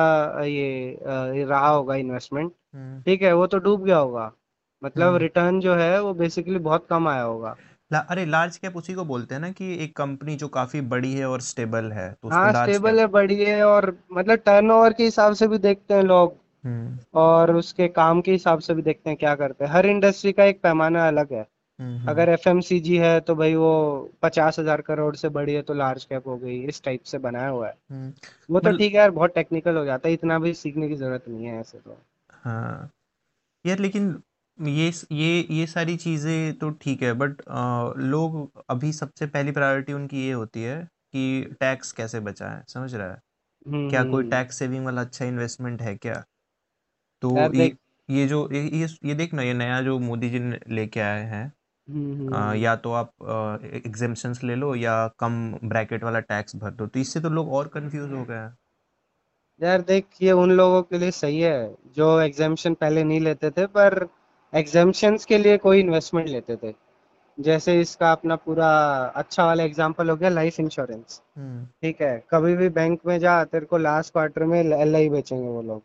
ये 0.45 0.69
ये 1.37 1.45
रहा 1.45 1.69
होगा 1.69 1.95
इन्वेस्टमेंट 1.95 2.53
हम्म। 2.75 3.01
ठीक 3.03 3.23
है 3.23 3.33
वो 3.33 3.47
तो 3.47 3.59
डूब 3.59 3.85
गया 3.85 3.97
होगा। 3.97 4.31
मतलब 4.83 5.07
हम्म। 5.07 5.17
रिटर्न 5.17 5.61
जो 5.61 5.75
है 5.75 6.01
वो 6.03 6.13
बेसिकली 6.15 6.59
बहुत 6.59 6.87
कम 6.91 7.09
आया 7.09 7.23
होगा। 7.23 7.57
ला, 7.91 7.99
अरे 8.01 8.25
लार्ज 8.27 8.57
कैप 8.57 8.77
उसी 8.77 8.95
को 8.95 9.05
बोलते 9.05 9.35
हैं 9.35 9.41
ना 9.43 9.51
कि 9.51 9.75
एक 9.85 9.97
कंपनी 9.97 10.37
जो 10.37 10.49
काफ़ी 10.49 10.81
बड़ी 10.89 11.13
है 11.13 11.29
और 11.29 11.41
स्टेबल 11.41 11.91
है 11.93 12.11
तो 12.13 12.29
हाँ 12.29 12.53
स्टेबल 12.55 13.01
है 13.01 13.07
बड़ी 13.07 13.45
है 13.45 13.63
और 13.65 13.97
मतलब 14.13 14.39
टर्नओवर 14.39 14.93
के 14.93 15.05
हिसाब 15.05 15.35
से 15.35 15.49
भी 15.49 15.59
देखते 15.59 15.95
हैं 15.95 16.03
लोग। 16.03 16.37
हम्म। 16.65 16.99
और 17.15 17.55
उसके 17.57 17.89
काम 17.89 18.21
के 18.21 18.33
हिसाब 18.33 18.59
से 18.59 18.75
भी 18.75 18.83
देखते 18.83 19.11
हैं 19.11 19.17
क्या 19.19 19.35
करते 19.35 19.65
हैं। 19.65 19.73
हर 19.73 19.87
इंडस्ट्री 19.87 20.33
का 20.33 20.45
एक 20.45 20.61
पैमाना 20.63 21.07
अलग 21.09 21.33
है। 21.33 21.41
हम्म 21.41 21.43
हम्म 21.43 21.58
अगर 22.09 22.29
एफएमसीजी 22.29 22.97
है 22.97 23.19
तो 23.21 23.35
भाई 23.35 23.55
वो 23.55 23.71
पचास 24.23 24.59
हज़ार 24.59 24.81
करोड़ 24.81 25.15
से 25.17 25.29
बड़ी 25.29 25.55
है 25.55 25.63
तो 25.63 25.75
लार्ज 25.75 26.05
कैप 26.05 26.27
हो 26.27 26.37
गई 26.37 26.59
इस 26.65 26.83
टाइप 26.83 27.03
से 27.03 27.19
बनाया 27.19 27.49
हुआ 27.49 27.67
है। 27.69 27.75
हम्म, 27.91 28.13
वो 28.51 28.61
तो 28.61 28.71
ठीक 28.73 28.93
है 28.93 28.99
यार 28.99 29.11
बहुत 29.11 29.35
टेक्निकल 29.35 29.77
हो 29.77 29.85
जाता 29.85 30.09
है 30.09 30.15
इतना 30.15 30.39
भी 30.39 30.55
सीखने 30.55 30.89
की 30.89 30.95
ज़रूरत 30.95 31.29
नहीं 31.29 31.47
है 31.47 31.61
ऐसे 31.61 31.79
तो। 31.79 31.99
हाँ। 32.35 32.91
यार 33.65 33.79
लेकिन 33.79 34.23
ये 34.59 34.93
ये 35.13 35.47
ये 35.51 35.67
सारी 35.67 35.97
चीज़ें 35.97 36.59
तो 36.59 36.71
ठीक 36.81 37.03
है 37.03 37.13
बट 37.13 37.43
आ, 37.49 37.93
लोग 37.97 38.65
अभी 38.71 38.93
सबसे 38.93 39.27
पहली 39.27 39.53
प्रायोरिटी 39.53 39.93
उनकी 39.93 40.27
ये 40.27 40.33
होती 40.33 40.63
है 40.63 40.83
कि 41.13 41.57
टैक्स 41.61 41.93
कैसे 41.93 42.21
बचाएँ 42.21 42.63
समझ 42.69 42.95
रहा 42.95 43.09
है? 43.09 43.21
हम्म 43.67 43.89
क्या 43.91 44.03
कोई 44.05 44.23
हम्म। 44.23 44.31
टैक्स 44.31 44.59
सेविंग 44.59 44.85
वाला 44.85 45.01
अच्छा 45.01 45.25
इन्वेस्टमेंट 45.25 45.83
है 45.83 45.95
क्या? 45.97 46.25
तो 47.23 47.53
ये 47.55 47.73
ये 48.09 48.27
जो 48.27 48.49
ये 48.53 48.63
ये 48.79 48.87
ये 49.05 49.15
देख 49.15 49.35
ना 49.35 49.43
ये 49.43 49.55
नया 49.55 49.81
जो 49.83 49.99
मोदी 50.01 50.31
जी 50.31 50.39
ने 50.39 50.59
लेके 50.71 51.01
आए 51.01 51.23
हैं 51.27 51.53
हम्म 51.89 52.13
हम्म 52.13 52.29
अ, 52.29 52.39
हम्म। 52.39 52.55
या 52.57 52.75
तो 52.77 52.93
आप 52.93 53.13
एग्जेम्पशंस 53.77 54.43
ले 54.45 54.55
लो 54.57 54.75
या 54.77 54.97
कम 55.21 55.37
ब्रैकेट 55.65 56.05
वाला 56.05 56.21
टैक्स 56.23 56.57
भर 56.57 56.71
दो। 56.73 56.87
तो 56.87 57.01
इससे 57.01 57.21
तो 57.21 57.31
लोग 57.31 57.53
और 57.55 57.69
कंफ्यूज 57.75 58.11
हो 58.13 58.25
गए 58.25 58.37
हैं। 58.37 58.57
यार 59.61 59.81
देख 59.83 60.07
ये 60.23 60.33
उन 60.35 60.51
लोगों 60.53 60.83
के 60.83 60.99
लिए 60.99 61.11
सही 61.13 61.41
है 61.41 61.75
जो 61.97 62.19
एग्जामेशन 62.21 62.75
पहले 62.75 63.05
नहीं 63.05 63.21
लेते 63.21 63.51
थे 63.51 63.67
पर 63.69 64.07
एग्जामेशंस 64.53 65.25
के 65.25 65.39
लिए 65.39 65.57
कोई 65.59 65.81
इन्वेस्टमेंट 65.81 66.29
लेते 66.29 66.57
थे। 66.57 66.75
जैसे 67.39 67.81
इसका 67.81 68.11
अपना 68.13 68.37
पूरा 68.37 68.69
अच्छा 69.17 69.45
वाला 69.47 69.65
एग्ज़ाम्पल 69.65 70.11
हो 70.11 70.17
गया 70.17 70.29
लाइफ 70.29 70.59
इंश्योरेंस 70.61 71.21
ठीक 71.83 72.01
है 72.03 72.17
कभी 72.31 72.55
भी 72.57 72.69
बैंक 72.79 73.01
में 73.07 73.19
जा 73.19 73.43
तेरे 73.45 73.67
को 73.67 73.79
लास्ट 73.79 74.13
क्वार्टर 74.13 74.45
में 74.45 74.59
एलआई 74.61 75.09
बेचेंगे 75.09 75.49
वो 75.49 75.63
लोग। 75.63 75.83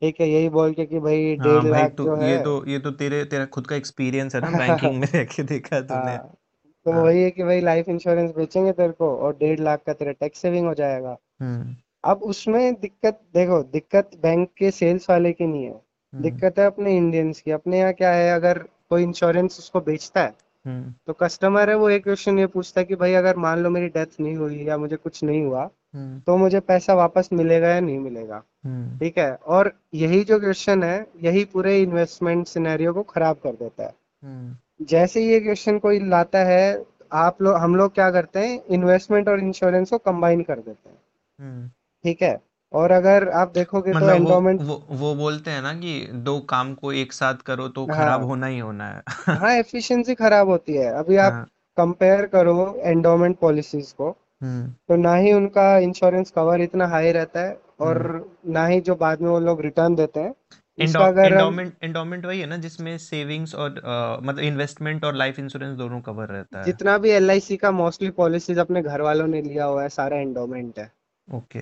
ठीक 0.00 0.20
है 0.20 0.28
यही 0.28 0.48
बोल 0.48 0.72
के 0.72 0.86
कि 0.86 0.98
भाई 0.98 1.36
हाँ 1.36 1.46
डेढ़ 1.48 1.70
भाई 1.70 1.82
लाख 1.82 1.90
तो 1.90 2.04
जो 2.04 2.22
ये 2.22 2.36
है 2.36 2.42
तो 2.42 2.66
ये 2.66 2.78
तो 2.78 2.90
तेरे 2.90 3.24
तेरा 3.24 3.44
खुद 3.44 3.66
का 3.66 3.76
एक्सपीरियंस 3.76 4.34
है 4.34 4.40
ना 4.40 4.50
बैंकिंग 4.58 5.00
में 5.00 5.08
रह 5.14 5.24
के 5.24 5.42
देखा 5.42 5.76
है 5.76 5.82
तूने। 5.82 6.12
हाँ 6.12 6.36
तो 6.84 6.92
हाँ। 6.92 7.02
वही 7.02 7.22
है 7.22 7.30
कि 7.30 7.42
भाई 7.42 7.60
लाइफ 7.60 7.88
इंश्योरेंस 7.88 8.30
बेचेंगे 8.30 8.72
तेरे 8.72 8.92
को 8.92 9.16
और 9.16 9.32
डेढ़ 9.32 9.60
लाख 9.60 9.82
का 9.86 9.92
तेरा 9.92 10.12
टैक्स 10.12 10.38
सेविंग 10.38 10.66
हो 10.66 10.74
जाएगा। 10.74 11.16
हम्म। 11.40 11.76
अब 12.04 12.22
उसमें 12.22 12.74
दिक्कत 12.74 13.20
देखो 13.34 13.62
दिक्कत 13.62 14.10
बैंक 14.22 14.50
के 14.56 14.70
सेल्स 14.70 15.10
वाले 15.10 15.32
की 15.32 15.46
नहीं 15.46 15.64
है। 15.64 15.70
हम्म। 15.70 16.22
दिक्कत 16.22 16.58
है 16.58 16.66
अपने 16.66 16.96
इंडियंस 16.96 17.40
की। 17.40 17.50
अपने 17.50 17.78
यहाँ 17.78 17.92
क्या 17.92 18.12
है 18.12 18.34
अगर 18.34 18.58
कोई 18.90 19.02
इंश्योरेंस 19.02 19.58
उसको 19.58 19.80
बेचता 19.80 20.22
है 20.22 20.34
हम्म। 20.66 20.94
तो 21.06 21.12
कस्टमर 21.12 21.70
है 21.70 21.76
वो 21.76 21.90
एक 21.90 22.04
क्वेश्चन 22.04 22.38
ये 22.38 22.46
पूछता 22.46 22.80
है 22.80 22.84
कि 22.84 22.94
भाई 22.94 23.14
अगर 23.14 23.36
मान 23.36 23.58
लो 23.58 23.70
मेरी 23.70 23.88
डेथ 23.88 24.20
नहीं 24.20 24.36
हुई 24.36 24.56
या 24.56 24.76
मुझे 24.76 24.96
कुछ 24.96 25.24
नहीं 25.24 25.42
हुआ 25.44 25.62
हम्म 25.62 25.70
तो 25.94 26.36
मुझे 26.36 26.60
पैसा 26.60 26.94
वापस 26.94 27.28
मिलेगा 27.32 27.68
या 27.68 27.80
नहीं 27.80 27.98
मिलेगा? 27.98 28.42
हम्म। 28.64 28.98
ठीक 28.98 29.18
है 29.18 29.32
और 29.34 29.72
यही 29.94 30.22
जो 30.24 30.38
क्वेश्चन 30.40 30.82
है 30.82 31.06
यही 31.22 31.44
पूरे 31.44 31.80
इन्वेस्टमेंट 31.82 32.46
सिनेरियो 32.46 32.92
को 32.92 33.02
खराब 33.02 33.36
कर 33.36 33.52
देता 33.52 33.82
है। 33.82 33.92
हम्म। 34.22 34.84
जैसे 34.86 35.24
ये 35.26 35.40
क्वेश्चन 35.40 35.78
कोई 35.78 35.98
लाता 36.00 36.38
है 36.38 36.84
आप 37.12 37.42
लोग 37.42 37.56
हम 37.56 37.74
लोग 37.76 37.94
क्या 37.94 38.10
करते 38.10 38.38
हैं 38.38 38.62
इन्वेस्टमेंट 38.70 39.28
और 39.28 39.40
इंश्योरेंस 39.40 39.90
को 39.90 39.98
कंबाइन 39.98 40.42
कर 40.42 40.54
देते 40.54 40.88
हैं। 40.88 40.98
हम्म। 41.38 41.68
ठीक 42.04 42.22
है 42.22 42.40
और 42.72 42.90
अगर 42.90 43.28
आप 43.28 43.52
देखोगे 43.54 43.92
तो 43.92 43.98
मतलब 43.98 44.08
वो 44.08 44.14
एंडोमेंट 44.14 44.60
वो 44.62 44.82
वो 44.90 45.14
बोलते 45.14 45.50
हैं 45.50 45.62
ना 45.62 45.72
कि 45.74 46.08
दो 46.12 46.38
काम 46.40 46.74
को 46.74 46.92
एक 46.92 47.12
साथ 47.12 47.34
करो 47.34 47.68
तो 47.68 47.86
हाँ, 47.86 47.96
खराब 47.96 48.20
हाँ 48.20 48.28
होना 48.28 48.46
ही 48.46 48.58
होना 48.58 48.88
है। 48.88 49.02
हाँ 49.36 49.52
एफिशिएंसी 49.52 50.14
खराब 50.14 50.48
होती 50.48 50.74
है। 50.74 50.92
अभी 50.94 51.16
आप 51.16 51.32
हाँ। 51.32 51.44
कंपेयर 51.76 52.26
करो 52.26 52.74
एंडोमेंट 52.78 53.38
पॉलिसीज़ 53.38 53.94
को। 53.94 54.08
हम्म 54.08 54.14
तो 54.42 54.96
ना 54.96 55.14
ही 55.14 55.32
उनका 55.32 55.76
इंश्योरेंस 55.78 56.30
कवर 56.30 56.60
इतना 56.60 56.86
हाई 56.86 57.12
रहता 57.12 57.40
है 57.40 57.58
और 57.80 58.06
हम्म। 58.06 58.52
ना 58.52 58.66
ही 58.66 58.80
जो 58.80 58.94
बाद 58.94 59.20
में 59.20 59.28
वो 59.30 59.38
लोग 59.40 59.60
रिटर्न 59.60 59.94
देते 59.94 60.20
हैं। 60.20 60.34
एंडोमेंट 60.78 62.26
वही 62.26 62.40
है 62.40 62.46
ना 62.46 62.56
जिसमें 62.56 62.96
सेविंग्स 62.98 63.54
और 63.54 63.78
अ, 63.78 64.18
मतलब 64.22 64.38
इन्वेस्टमेंट 64.38 65.04
और 65.04 65.14
लाइफ 65.14 65.38
इंश्योरेंस 65.38 65.76
दोनों 65.76 66.00
कवर 66.00 66.28
रहता 66.28 66.58
है। 66.58 66.64
जितना 66.64 66.96
भी 66.98 67.10
एल 67.10 67.30
आई 67.30 67.40
सी 67.40 67.56
का 67.56 67.70
मोस्टली 67.70 68.10
पॉलिसीज़ 68.10 68.60
अपने 68.60 68.82
घर 68.82 69.00
वालों 69.00 69.26
ने 69.26 69.42
लिया 69.42 69.64
हुआ 69.64 69.82
है 69.82 69.88
सारा 69.88 70.16
एंडोमेंट 70.16 70.78
है। 70.78 70.90
ओके 71.28 71.58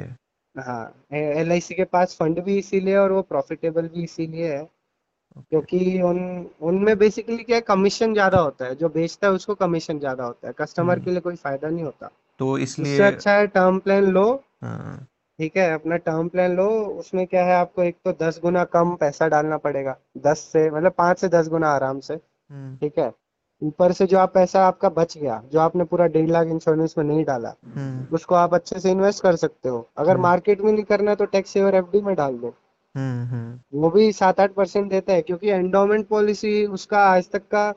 हाँ 0.56 0.82
एल 1.12 1.60
के 1.60 1.84
पास 1.84 2.16
फंड 2.16 2.40
भी 2.44 2.58
इसीलिए 2.58 2.96
और 2.96 3.12
वो 3.12 3.22
प्रॉफिटेबल 3.22 3.88
भी 3.88 4.02
इसीलिए 4.04 4.52
है। 4.52 4.66
क्योंकि 5.50 6.00
उन 6.02 6.18
उनमें 6.62 6.96
बेसिकली 6.98 7.36
क्या 7.36 7.56
है 7.56 7.60
कमीशन 7.62 8.12
ज़्यादा 8.12 8.38
होता 8.38 8.64
है 8.64 8.74
जो 8.74 8.88
बेचता 8.88 9.26
है 9.26 9.32
उसको 9.32 9.54
कमीशन 9.54 9.98
ज़्यादा 9.98 10.24
होता 10.24 10.48
है। 10.48 10.54
कस्टमर 10.58 10.92
हम्म। 10.92 11.04
के 11.04 11.10
लिए 11.10 11.20
कोई 11.20 11.36
फ़ायदा 11.36 11.68
नहीं 11.68 11.84
होता। 11.84 12.10
तो 12.40 12.56
इसलिए 12.58 13.00
अच्छा 13.02 13.32
है 13.32 13.46
टर्म 13.46 13.78
प्लान 13.78 14.04
लो। 14.04 14.32
हाँ। 14.62 15.06
ठीक 15.38 15.56
है 15.56 15.72
अपना 15.72 15.96
टर्म 15.98 16.28
प्लान 16.28 16.56
लो 16.56 16.68
उसमें 16.98 17.26
क्या 17.26 17.44
है 17.44 17.54
आपको 17.54 17.82
एक 17.82 17.96
तो 18.04 18.12
दस 18.20 18.38
गुना 18.42 18.64
कम 18.66 18.94
पैसा 18.96 19.28
डालना 19.28 19.56
पड़ेगा। 19.56 19.96
दस 20.18 20.38
से 20.52 20.70
मतलब 20.70 20.92
पाँच 20.98 21.18
से 21.18 21.28
दस 21.28 21.48
गुना 21.48 21.68
आराम 21.70 22.00
से। 22.00 22.14
हम्म। 22.14 22.76
ठीक 22.76 22.98
है 22.98 23.12
ऊपर 23.62 23.92
से 23.92 24.06
जो 24.06 24.18
आप 24.18 24.32
पैसा 24.34 24.66
आपका 24.66 24.88
बच 24.88 25.16
गया 25.18 25.42
जो 25.52 25.58
आपने 25.60 25.84
पूरा 25.84 26.06
डेढ़ 26.06 26.28
लाख 26.30 26.46
इंश्योरेंस 26.46 26.94
में 26.98 27.04
नहीं 27.04 27.24
डाला 27.24 27.54
हम्म। 27.76 28.14
उसको 28.14 28.34
आप 28.34 28.54
अच्छे 28.54 28.80
से 28.80 28.90
इन्वेस्ट 28.90 29.22
कर 29.22 29.36
सकते 29.36 29.68
हो। 29.68 29.86
अगर 29.98 30.10
हम्म। 30.10 30.22
मार्केट 30.22 30.60
में 30.60 30.72
नहीं 30.72 30.84
करना 30.84 31.14
तो 31.14 31.24
टैक्स 31.24 31.50
सेवर 31.50 31.74
एफडी 31.74 32.00
में 32.00 32.14
डाल 32.14 32.38
दो। 32.38 32.54
हम्म 32.94 33.24
हम्म। 33.26 33.80
वो 33.80 33.90
भी 33.90 34.10
सात 34.12 34.40
आठ 34.40 34.52
परसेंट 34.52 34.90
देता 34.90 35.12
है 35.12 35.22
क्योंकि 35.22 35.48
एंडोमेंट 35.48 36.06
पॉलिसी 36.08 36.64
उसका 36.66 36.98
आज 37.06 37.30
तक 37.30 37.42
का 37.50 37.72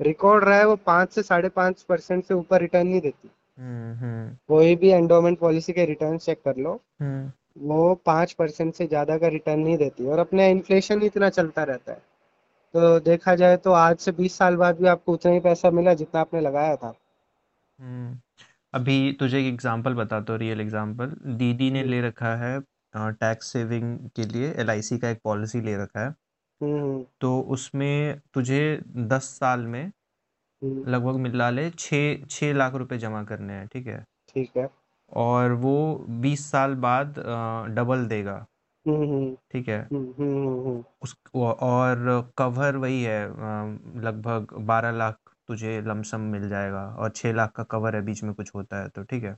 रिकॉर्ड 0.00 0.44
रहा 0.44 0.58
है 0.58 0.66
वो 0.66 0.76
पाँच 0.86 1.12
से 1.12 1.22
साढ़े 1.22 1.48
पाँच 1.48 1.82
परसेंट 1.82 2.24
से 2.24 2.34
ऊपर 2.34 2.60
रिटर्न 2.60 2.86
नहीं 2.86 3.00
देती। 3.00 3.28
हम्म 3.28 3.30
हम्म 3.30 3.43
कोई 3.58 4.76
भी 4.76 4.88
एंडोमेंट 4.88 5.38
पॉलिसी 5.38 5.72
के 5.72 5.84
रिटर्न 5.84 6.18
चेक 6.18 6.40
कर 6.44 6.56
लो 6.56 6.80
हम्म। 7.00 7.30
वो 7.68 7.94
पाँच 7.94 8.32
परसेंट 8.32 8.74
से 8.74 8.86
ज़्यादा 8.86 9.18
का 9.18 9.28
रिटर्न 9.28 9.60
नहीं 9.60 9.76
देती 9.78 10.06
और 10.06 10.18
अपने 10.18 10.50
इन्फ्लेशन 10.50 11.02
इतना 11.02 11.28
चलता 11.28 11.62
रहता 11.62 11.92
है। 11.92 12.02
तो 12.74 12.98
देखा 13.00 13.34
जाए 13.34 13.56
तो 13.56 13.72
आज 13.72 13.96
से 13.96 14.12
बीस 14.12 14.38
साल 14.38 14.56
बाद 14.56 14.80
भी 14.80 14.86
आपको 14.86 15.12
उतना 15.12 15.32
ही 15.32 15.40
पैसा 15.40 15.70
मिला 15.70 15.94
जितना 15.94 16.20
आपने 16.20 16.40
लगाया 16.40 16.76
था। 16.76 16.94
हम्म 17.78 18.18
अभी 18.74 19.12
तुझे 19.12 19.38
एक 19.40 19.46
एग्जांपल 19.46 19.94
बताता 19.94 20.32
हूँ 20.32 20.40
रियल 20.40 20.60
एग्जांपल 20.60 21.14
दीदी 21.26 21.70
ने 21.70 21.80
हम्म 21.80 21.90
ले 21.90 22.00
रखा 22.00 22.34
है 22.36 22.60
टैक्स 22.94 23.52
सेविंग 23.52 23.98
के 24.16 24.22
लिए 24.22 24.52
एलआईसी 24.52 24.98
का 24.98 25.10
एक 25.10 25.18
पॉलिसी 25.24 25.60
ले 25.60 25.76
रखा 25.76 26.00
है। 26.00 26.14
हम्म। 26.60 27.04
तो 27.20 27.40
उसमें 27.40 28.20
तुझे 28.34 28.80
दस 28.96 29.24
साल 29.40 29.60
में 29.60 29.82
हम्म, 29.82 29.92
लगभग 30.88 31.16
मिला 31.18 31.50
ले 31.50 31.70
छः 31.70 32.24
छः 32.30 32.52
लाख 32.54 32.74
रुपए 32.74 32.98
जमा 32.98 33.22
करने 33.24 33.52
हैं 33.52 33.66
ठीक 33.66 33.86
है? 33.86 34.04
ठीक 34.28 34.56
है। 34.56 34.68
और 35.12 35.52
वो 35.52 35.74
बीस 36.20 36.50
साल 36.50 36.74
बाद 36.74 37.14
डबल 37.74 38.06
देगा। 38.06 38.34
हम्म 38.86 39.02
हम्म। 39.04 39.34
ठीक 39.52 39.68
है? 39.68 39.80
हम्म 39.92 40.82
उस 41.02 41.14
और 41.34 42.32
कवर 42.38 42.76
वही 42.76 43.02
है 43.02 43.22
अ, 43.24 44.00
लगभग 44.00 44.54
बारह 44.66 44.90
लाख 44.90 45.18
तुझे 45.48 45.80
लमसम 45.80 46.20
मिल 46.32 46.48
जाएगा 46.48 46.84
और 46.98 47.10
छः 47.10 47.32
लाख 47.32 47.52
का 47.52 47.62
कवर 47.64 47.96
है 47.96 48.02
बीच 48.02 48.22
में 48.22 48.32
कुछ 48.34 48.54
होता 48.54 48.82
है 48.82 48.88
तो 48.88 49.02
ठीक 49.02 49.24
है? 49.24 49.36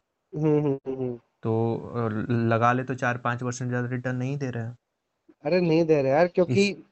तो 1.42 1.52
अ, 1.96 2.08
लगा 2.48 2.72
ले 2.72 2.84
तो 2.84 2.94
चार 2.94 3.18
पाँच 3.18 3.42
परसेंट 3.42 3.68
ज़्यादा 3.70 3.88
रिटर्न 3.88 4.16
नहीं 4.16 4.36
दे 4.38 4.50
रहे 4.50 4.62
हैं। 4.64 4.76
अरे 5.44 5.60
नहीं 5.60 5.84
दे 5.84 6.02
रहे 6.02 6.12
यार 6.12 6.26
क्योंकि 6.26 6.84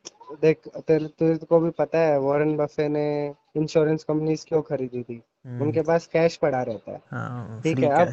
देख 0.43 0.69
तेरे 0.69 1.07
तेरे 1.07 1.37
को 1.37 1.61
भी 1.61 1.71
पता 1.71 1.99
है 1.99 2.19
वॉरेन 2.19 2.57
बफे 2.57 2.89
ने 2.89 3.35
इंश्योरेंस 3.57 4.05
कंपनीज़ 4.05 4.47
क्यों 4.47 4.63
खरीदी 4.63 5.03
थी? 5.03 5.23
हम्म। 5.47 5.63
उनके 5.63 5.83
पास 5.83 6.07
कैश 6.07 6.37
पड़ा 6.37 6.63
रहता 6.63 6.93
है। 6.93 7.01
हाँ 7.11 7.61
ठीक 7.63 7.79
है 7.79 7.91
अब 7.91 8.13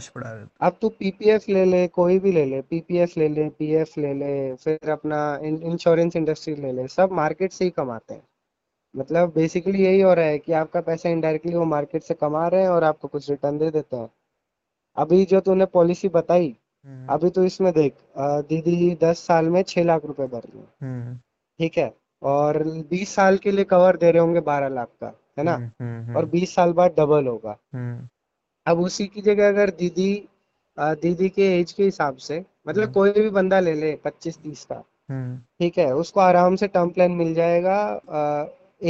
अब 0.61 0.77
तू 0.81 0.89
पीपीएफ 0.89 1.49
ले 1.49 1.65
ले 1.65 1.87
कोई 1.87 2.19
भी 2.19 2.31
ले 2.31 2.45
ले 2.45 2.61
पीपीएफ 2.61 3.17
ले 3.17 3.27
ले 3.27 3.49
पीएफ 3.49 3.97
ले 3.97 4.13
ले 4.13 4.55
फिर 4.55 4.89
अपना 4.89 5.39
इंश्योरेंस 5.43 6.15
इंडस्ट्री 6.15 6.55
ले 6.55 6.71
ले 6.71 6.87
सब 6.87 7.11
मार्केट 7.11 7.51
से 7.51 7.65
ही 7.65 7.71
कमाते 7.71 8.13
हैं। 8.13 8.23
मतलब 8.95 9.33
बेसिकली 9.33 9.83
यही 9.83 10.01
हो 10.01 10.13
रहा 10.13 10.25
है 10.25 10.39
कि 10.39 10.53
आपका 10.53 10.81
पैसा 10.81 11.09
इनडायरेक्टली 11.09 11.55
वो 11.55 11.65
मार्केट 11.65 12.03
से 12.03 12.13
कमा 12.13 12.47
रहे 12.47 12.61
हैं 12.61 12.69
और 12.69 12.83
आपको 12.83 13.07
कुछ 13.07 13.29
रिटर्न 13.29 13.57
दे 13.57 13.71
देते 13.71 13.95
हैं। 13.95 14.09
अभी 14.97 15.25
जो 15.25 15.39
तूने 15.39 15.65
पॉलिसी 15.65 16.09
बताई 16.09 16.47
हम्म 16.47 16.70
अभी 16.85 17.29
तो 17.29 17.43
इसमें 17.43 17.71
देख 17.73 17.93
दीदी 18.49 18.95
दस 19.01 19.19
साल 19.27 19.49
में 19.49 19.61
छह 19.63 19.83
लाख 19.83 20.05
रुपए 20.05 20.27
भर 20.27 20.39
रही 20.39 20.63
हम्म। 20.81 21.15
ठीक 21.59 21.77
है? 21.77 21.93
और 22.21 22.63
बीस 22.89 23.13
साल 23.15 23.37
के 23.37 23.51
लिए 23.51 23.63
कवर 23.65 23.97
दे 23.97 24.11
रहे 24.11 24.21
होंगे 24.21 24.39
बारह 24.41 24.67
लाख 24.69 24.87
का 25.01 25.13
है 25.39 25.43
ना? 25.43 25.53
हम्म 25.53 25.71
हम्म 25.81 26.15
और 26.15 26.21
हम्म 26.21 26.31
बीस 26.31 26.55
साल 26.55 26.73
बाद 26.73 26.95
डबल 26.97 27.27
होगा। 27.27 27.57
हम्म। 27.73 28.07
अब 28.65 28.79
उसी 28.79 29.05
की 29.07 29.21
जगह 29.21 29.47
अगर 29.49 29.69
दीदी 29.77 30.11
दीदी 30.77 31.29
के 31.29 31.47
एज 31.59 31.71
के 31.71 31.83
हिसाब 31.83 32.17
से 32.17 32.39
मतलब 32.67 32.83
हम्म। 32.83 32.93
कोई 32.93 33.11
भी 33.11 33.29
बंदा 33.29 33.59
ले 33.59 33.73
ले 33.73 33.95
पच्चीस 34.05 34.37
तीस 34.37 34.63
का 34.65 34.83
हम्म। 35.09 35.37
ठीक 35.59 35.77
है? 35.77 35.93
उसको 35.95 36.19
आराम 36.19 36.55
से 36.55 36.67
टर्म 36.67 36.89
प्लान 36.89 37.11
मिल 37.11 37.33
जाएगा 37.33 37.77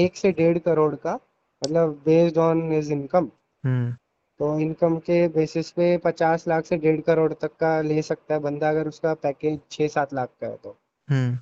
एक 0.02 0.16
से 0.16 0.32
डेढ़ 0.32 0.58
करोड़ 0.60 0.94
का 0.96 1.14
मतलब 1.62 2.02
बेस्ड 2.06 2.38
ऑन 2.40 2.72
हिज 2.72 2.92
इनकम 2.92 3.30
हम्म। 3.64 3.96
तो 4.42 4.60
इनकम 4.60 4.98
के 4.98 5.28
बेसिस 5.28 5.72
पे 5.72 5.98
पचास 5.98 6.48
लाख 6.48 6.66
से 6.66 6.78
डेढ़ 6.78 7.02
करोड़ 7.02 7.34
तक 7.34 7.52
का 7.56 7.82
ले 7.82 8.02
सकता 8.02 8.34
है 8.34 8.40
बंदा 8.40 8.70
अगर 8.70 8.88
उसका 8.88 9.14
पैकेज 9.14 9.60
छः 9.72 9.88
सात 9.88 10.14
लाख 10.14 10.30
का 10.42 10.48
है 10.48 10.56
तो। 10.56 10.78
हम्म। 11.10 11.36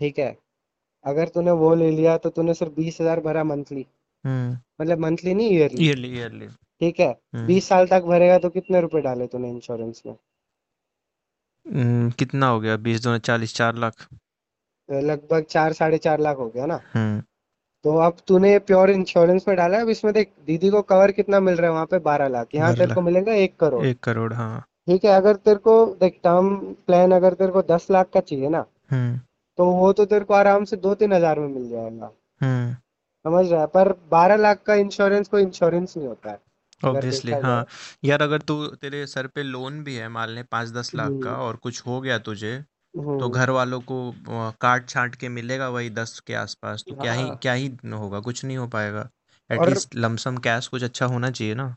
ठीक 0.00 0.18
है? 0.18 0.36
अगर 1.04 1.28
तूने 1.28 1.50
वो 1.50 1.74
ले 1.74 1.90
लिया 1.90 2.16
तो 2.16 2.30
तूने 2.30 2.54
सिर्फ़ 2.54 2.72
बीस 2.72 3.00
हज़ार 3.00 3.20
भरा 3.20 3.44
मंथली 3.44 3.86
हम्म। 4.24 4.58
मतलब 4.80 4.98
मंथली 4.98 5.34
नहीं 5.34 5.50
ईयरली 5.50 5.84
ईयरली 5.84 6.08
ईयरली 6.08 6.48
ठीक 6.80 7.00
है? 7.00 7.10
हम्म। 7.34 7.46
बीस 7.46 7.68
साल 7.68 7.86
तक 7.86 8.02
भरेगा 8.02 8.38
तो 8.38 8.48
कितने 8.48 8.80
रुपए 8.80 9.00
डाले 9.00 9.26
तूने 9.26 9.50
इंश्योरेंस 9.50 10.02
में? 10.06 10.16
हम्म, 11.66 12.10
कितना 12.10 12.46
हो 12.46 12.60
गया? 12.60 12.76
बीस 12.76 13.02
दूना 13.02 13.18
चालीस 13.18 13.54
चार 13.54 13.76
लाख। 13.76 14.08
लगभग 14.90 15.44
चार 15.44 15.72
साढ़े 15.72 15.98
चार 15.98 16.20
लाख 16.20 16.36
हो 16.36 16.48
गया 16.48 16.66
ना? 16.66 16.80
तो 17.86 17.96
अब 17.98 18.16
तूने 18.26 18.58
प्योर 18.58 18.90
इंश्योरेंस 18.90 19.44
में 19.48 19.56
डाला 19.56 19.76
है 19.76 19.82
अब 19.82 19.88
इसमें 19.88 20.12
देख 20.14 20.30
दीदी 20.46 20.70
को 20.70 20.80
कवर 20.84 21.10
कितना 21.12 21.40
मिल 21.40 21.54
रहा 21.54 21.66
है 21.66 21.72
वहाँ 21.72 21.86
पे? 21.86 21.98
बारह 21.98 22.28
लाख। 22.28 22.54
यहाँ 22.54 22.74
तेरे 22.74 22.94
को 22.94 23.00
मिलेगा 23.00 23.32
एक 23.34 23.54
करोड़। 23.60 23.84
एक 23.86 24.00
करोड़ 24.00 24.32
हाँ। 24.32 24.64
ठीक 24.86 25.04
है 25.04 25.10
अगर 25.10 25.36
तेरे 25.36 25.58
को 25.58 25.74
देख 26.00 26.18
टर्म 26.24 26.56
प्लान 26.86 27.12
अगर 27.12 27.34
तेरे 27.34 27.52
को 27.52 27.62
दस 27.70 27.86
लाख 27.90 28.08
का 28.14 28.20
चाहिए 28.20 28.48
ना 28.48 28.64
हम्म। 28.90 29.18
तो 29.58 29.64
वो 29.66 29.92
तो 29.92 30.04
तेरे 30.04 30.24
को 30.24 30.34
आराम 30.34 30.64
से 30.64 30.76
दो 30.78 30.94
तीन 30.94 31.12
हज़ार 31.12 31.40
में 31.40 31.48
मिल 31.48 31.68
जाएगा। 31.70 32.10
हम्म। 32.40 32.74
समझ 33.24 33.50
रहा 33.52 33.60
है? 33.60 33.66
पर 33.66 33.92
बारह 34.10 34.36
लाख 34.36 34.62
का 34.66 34.74
इंश्योरेंस 34.76 35.28
कोई 35.28 35.42
इंश्योरेंस 35.42 35.96
नहीं 35.96 36.08
होता 36.08 36.30
है 36.30 36.38
अगर 36.82 36.88
ऑब्वियसली 36.88 37.32
हाँ। 37.32 37.40
जाए। 37.42 38.08
यार 38.08 38.22
अगर 38.22 38.40
तू 38.42 38.66
तेरे 38.66 39.06
सर 39.06 39.26
पे 39.26 39.42
लोन 39.42 39.82
भी 39.84 39.94
है 39.94 40.08
मान 40.08 40.28
ले 40.28 40.42
पाँच 40.42 40.72
दस 40.72 40.94
लाख 40.94 41.10
का 41.24 41.30
हम्म। 41.30 41.42
और 41.42 41.56
कुछ 41.56 41.86
हो 41.86 42.00
गया 42.00 42.18
तुझे 42.26 42.58
तो 42.96 43.10
हम्म। 43.10 43.28
घर 43.28 43.50
वालों 43.50 43.80
को 43.80 44.14
काट 44.60 44.88
छांट 44.88 45.14
के 45.14 45.28
मिलेगा 45.28 45.68
वही 45.68 45.90
दस 45.90 46.20
के 46.26 46.34
आसपास? 46.34 46.84
तो 46.88 46.94
क्या 46.94 47.12
ही 47.12 47.22
हाँ। 47.22 47.38
क्या 47.42 47.52
ही 47.52 47.76
होगा 47.92 48.20
कुछ 48.20 48.44
नहीं 48.44 48.56
हो 48.56 48.66
पाएगा। 48.66 49.00
और 49.50 49.62
एटलीस्ट 49.62 49.94
लमसम 49.96 50.36
कैश 50.36 50.66
कुछ 50.66 50.84
अच्छा 50.84 51.06
होना 51.06 51.30
चाहिए 51.30 51.54
ना। 51.54 51.68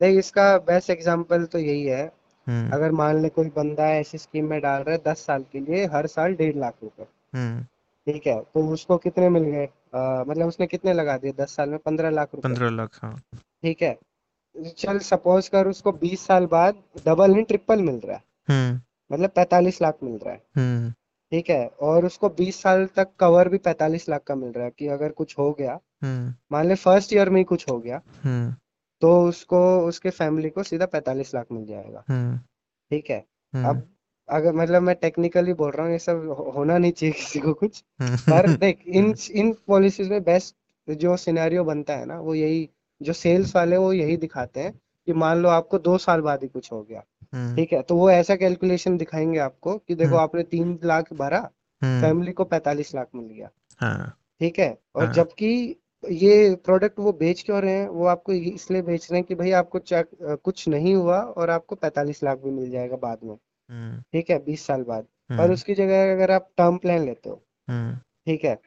देख 0.00 0.18
इसका 0.18 0.58
बेस्ट 0.58 0.90
एग्जांपल 0.90 1.44
तो 1.44 1.58
यही 1.58 1.84
है। 1.84 2.12
हम्म। 2.46 2.72
अगर 2.72 2.92
मान 2.92 3.22
ले 3.22 3.28
कोई 3.28 3.48
बंदा 3.48 3.88
ऐसी 3.90 4.18
स्कीम 4.18 4.50
में 4.50 4.60
डाल 4.60 4.82
रहा 4.82 4.94
है 4.94 5.02
दस 5.06 5.26
साल 5.26 5.44
के 5.52 5.60
लिए 5.60 5.86
हर 5.86 6.06
साल 6.06 6.34
डेढ़ 6.34 6.56
लाख 6.56 6.74
रुपए। 6.82 7.06
हम्म। 7.34 7.62
ठीक 8.06 8.26
है 8.26 8.40
तो 8.40 8.68
उसको 8.72 8.96
कितने 8.96 9.28
मिल 9.28 9.42
गए? 9.42 9.66
अ, 9.66 10.24
मतलब 10.28 10.46
उसने 10.46 10.66
कितने 10.66 10.92
लगा 10.92 11.16
दिए? 11.18 11.32
दस 11.32 11.56
साल 11.56 11.68
में 11.68 11.78
पंद्रह 11.78 12.10
लाख 12.10 12.28
रुपए। 12.34 12.48
पंद्रह 12.48 12.70
लाख 12.70 12.98
हाँ। 13.02 13.16
ठीक 13.34 13.82
है 13.82 13.98
चल 14.78 14.98
सपोज़ 14.98 15.50
कर 15.50 15.66
उसको 15.66 15.92
बीस 15.92 16.26
साल 16.26 16.46
बाद 16.46 16.82
डबल 17.06 17.30
नहीं 17.30 17.44
ट्रिपल 17.44 17.82
मिल 17.82 18.00
रहा 18.04 18.16
है। 18.16 18.22
हम्म। 18.48 18.80
मतलब 19.10 19.30
पैतालीस 19.30 19.80
लाख 19.82 19.98
मिल 20.02 20.16
रहा 20.16 20.32
है। 20.34 20.42
हम्म। 20.56 20.90
ठीक 21.32 21.50
है 21.50 21.66
और 21.80 22.06
उसको 22.06 22.28
बीस 22.28 22.60
साल 22.62 22.86
तक 22.86 23.08
कवर 23.20 23.48
भी 23.48 23.58
पैतालीस 23.58 24.08
लाख 24.08 24.22
का 24.22 24.34
मिल 24.34 24.52
रहा 24.52 24.64
है 24.64 24.70
कि 24.78 24.86
अगर 24.88 25.12
कुछ 25.12 25.38
हो 25.38 25.50
गया 25.52 25.78
हम्म। 26.02 26.34
मान 26.52 26.66
ले 26.68 26.74
फ़र्स्ट 26.74 27.12
ईयर 27.12 27.30
में 27.30 27.38
ही 27.38 27.44
कुछ 27.44 27.68
हो 27.70 27.78
गया 27.78 28.00
हम्म। 28.22 28.54
तो 29.02 29.20
उसको 29.28 29.60
उसके 29.88 30.10
फैमिली 30.10 30.50
को 30.50 30.62
सीधा 30.62 30.86
पैतालीस 30.86 31.34
लाख 31.34 31.46
मिल 31.52 31.66
जाएगा। 31.66 32.04
हम्म। 32.08 32.38
ठीक 32.90 33.10
है 33.10 33.18
अब 33.54 33.82
अगर 34.28 34.52
मतलब 34.52 34.82
मैं 34.82 34.94
टेक्निकली 34.94 35.52
बोल 35.52 35.70
रहा 35.70 35.84
हूँ 35.84 35.92
ये 35.92 35.98
सब 35.98 36.52
होना 36.56 36.78
नहीं 36.78 36.92
चाहिए 36.92 37.12
किसी 37.12 37.40
को 37.40 37.52
कुछ 37.54 37.82
पर 38.02 38.56
देख 38.56 38.84
इन 38.88 39.14
इन 39.32 39.52
पॉलिसीज़ 39.66 40.10
में 40.10 40.22
बेस्ट 40.22 40.54
जो 40.88 41.16
सिनेरियो 41.16 41.64
बनता 41.64 41.96
है 41.96 42.06
ना 42.06 42.18
वो 42.20 42.34
यही 42.34 42.68
जो 43.00 43.12
सेल्स 43.12 43.56
वाले 43.56 43.76
वो 43.76 43.92
यही 43.92 44.16
दिखाते 44.16 44.60
हैं 44.60 44.72
कि 45.06 45.12
मान 45.12 45.38
लो 45.38 45.48
आपको 45.48 45.78
दो 45.78 45.96
साल 45.98 46.20
बाद 46.20 46.42
ही 46.42 46.48
कुछ 46.48 46.72
हो 46.72 46.82
गया। 46.82 47.02
ठीक 47.32 47.72
है 47.72 47.80
तो 47.82 47.96
वो 47.96 48.10
ऐसा 48.10 48.36
कैलकुलेशन 48.36 48.96
दिखाएँगे 48.96 49.38
आपको 49.38 49.76
कि 49.78 49.94
देखो 49.94 50.10
हम्म। 50.10 50.20
आपने 50.20 50.42
तीन 50.44 50.78
लाख 50.84 51.12
भरा 51.12 51.38
हम्म। 51.82 52.00
फैमिली 52.02 52.32
को 52.32 52.44
पैतालीस 52.44 52.94
लाख 52.94 53.08
मिल 53.14 53.26
गया। 53.26 53.50
हाँ। 53.80 54.16
ठीक 54.40 54.58
है 54.58 54.76
और 54.96 55.04
हाँ। 55.04 55.12
जबकि 55.14 55.76
ये 56.04 56.54
प्रोडक्ट 56.64 56.98
वो 56.98 57.12
बेच 57.12 57.42
क्यों 57.42 57.60
रहे 57.62 57.72
हैं 57.72 57.88
वो 57.88 58.04
आपको 58.06 58.32
इसलिए 58.32 58.82
बेच 58.82 59.10
रहे 59.10 59.18
हैं 59.18 59.26
कि 59.28 59.34
भाई 59.34 59.50
आपको 59.52 59.80
कुछ 60.36 60.66
नहीं 60.68 60.94
हुआ 60.94 61.18
और 61.18 61.50
आपको 61.50 61.76
पैतालीस 61.76 62.22
लाख 62.24 62.38
भी 62.38 62.50
मिल 62.50 62.70
जाएगा 62.70 62.96
बाद 62.96 63.18
में। 63.24 63.34
हम्म। 63.34 64.00
ठीक 64.12 64.30
है 64.30 64.38
बीस 64.44 64.66
साल 64.66 64.82
बाद। 64.82 65.06
और 65.30 65.40
हम्म। 65.40 65.52
उसकी 65.52 65.74
जगह 65.74 66.12
अगर 66.12 66.30
आप 66.30 66.48
टर्म 66.58 66.76
प्लान 66.76 67.04
लेते 67.04 67.30
हो। 67.30 67.42
हम्म। 67.68 67.96
ठीक 68.26 68.44
है 68.44 68.58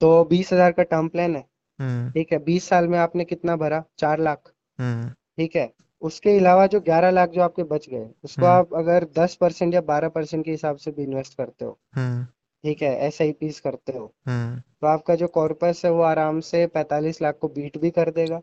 तो 0.00 0.24
बीस 0.24 0.52
हज़ार 0.52 0.72
का 0.72 0.82
टर्म 0.84 1.08
प्लान 1.08 1.36
है। 1.36 1.44
हम्म। 1.78 2.10
ठीक 2.10 2.32
है 2.32 2.38
बीस 2.44 2.68
साल 2.68 2.88
में 2.88 2.98
आपने 2.98 3.24
कितना 3.24 3.56
भरा? 3.56 3.82
चार 3.98 4.20
लाख। 4.20 4.52
हम्म। 4.78 5.08
ठीक 5.08 5.56
है 5.56 5.72
उसके 6.02 6.36
अलावा 6.38 6.66
जो 6.66 6.80
ग्यारह 6.80 7.10
लाख 7.10 7.30
जो 7.30 7.42
आपके 7.42 7.62
बच 7.64 7.88
गए 7.88 8.06
उसको 8.24 8.46
हम्म। 8.46 8.54
आप 8.54 8.74
अगर 8.74 9.06
दस 9.18 9.34
परसेंट 9.34 9.74
या 9.74 9.80
बारह 9.80 10.08
परसेंट 10.08 10.44
के 10.44 10.50
हिसाब 10.50 10.76
से 10.76 10.90
भी 10.90 11.02
इन्वेस्ट 11.02 11.36
करते 11.36 11.64
हो। 11.64 11.78
हम्म। 11.96 12.24
ठीक 12.64 12.82
है 12.82 12.90
एस 13.06 13.20
आई 13.22 13.32
पीज 13.32 13.58
करते 13.60 13.92
हो। 13.92 14.04
हम्म। 14.26 14.56
तो 14.56 14.86
आपका 14.86 15.14
जो 15.14 15.26
कॉर्पस 15.28 15.82
है 15.84 15.90
वो 15.90 16.02
आराम 16.02 16.40
से 16.40 16.66
पैंतालीस 16.66 17.20
लाख 17.22 17.38
को 17.40 17.48
बीट 17.48 17.76
भी 17.78 17.90
कर 17.90 18.10
देगा। 18.10 18.38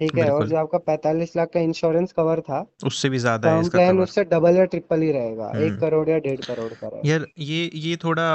ठीक 0.00 0.18
है 0.18 0.28
और 0.30 0.46
जो 0.48 0.56
आपका 0.56 0.78
पैंतालीस 0.80 1.36
लाख 1.36 1.48
का 1.54 1.60
इंश्योरेंस 1.60 2.12
कवर 2.12 2.40
था 2.40 2.64
उससे 2.86 3.08
भी 3.08 3.18
ज़्यादा 3.18 3.50
है 3.50 3.60
इसका 3.60 3.78
प्लान 3.78 4.00
उससे 4.00 4.24
डबल 4.24 4.56
या 4.56 4.64
ट्रिपल 4.64 5.02
ही 5.02 5.10
रहेगा 5.12 5.50
एक 5.58 5.78
करोड़ 5.80 6.08
या 6.08 6.18
डेढ़ 6.18 6.40
करोड़ 6.40 6.72
का 6.74 6.90
यार 7.04 7.26
ये 7.40 7.70
ये 7.74 7.96
थोड़ा 7.96 8.28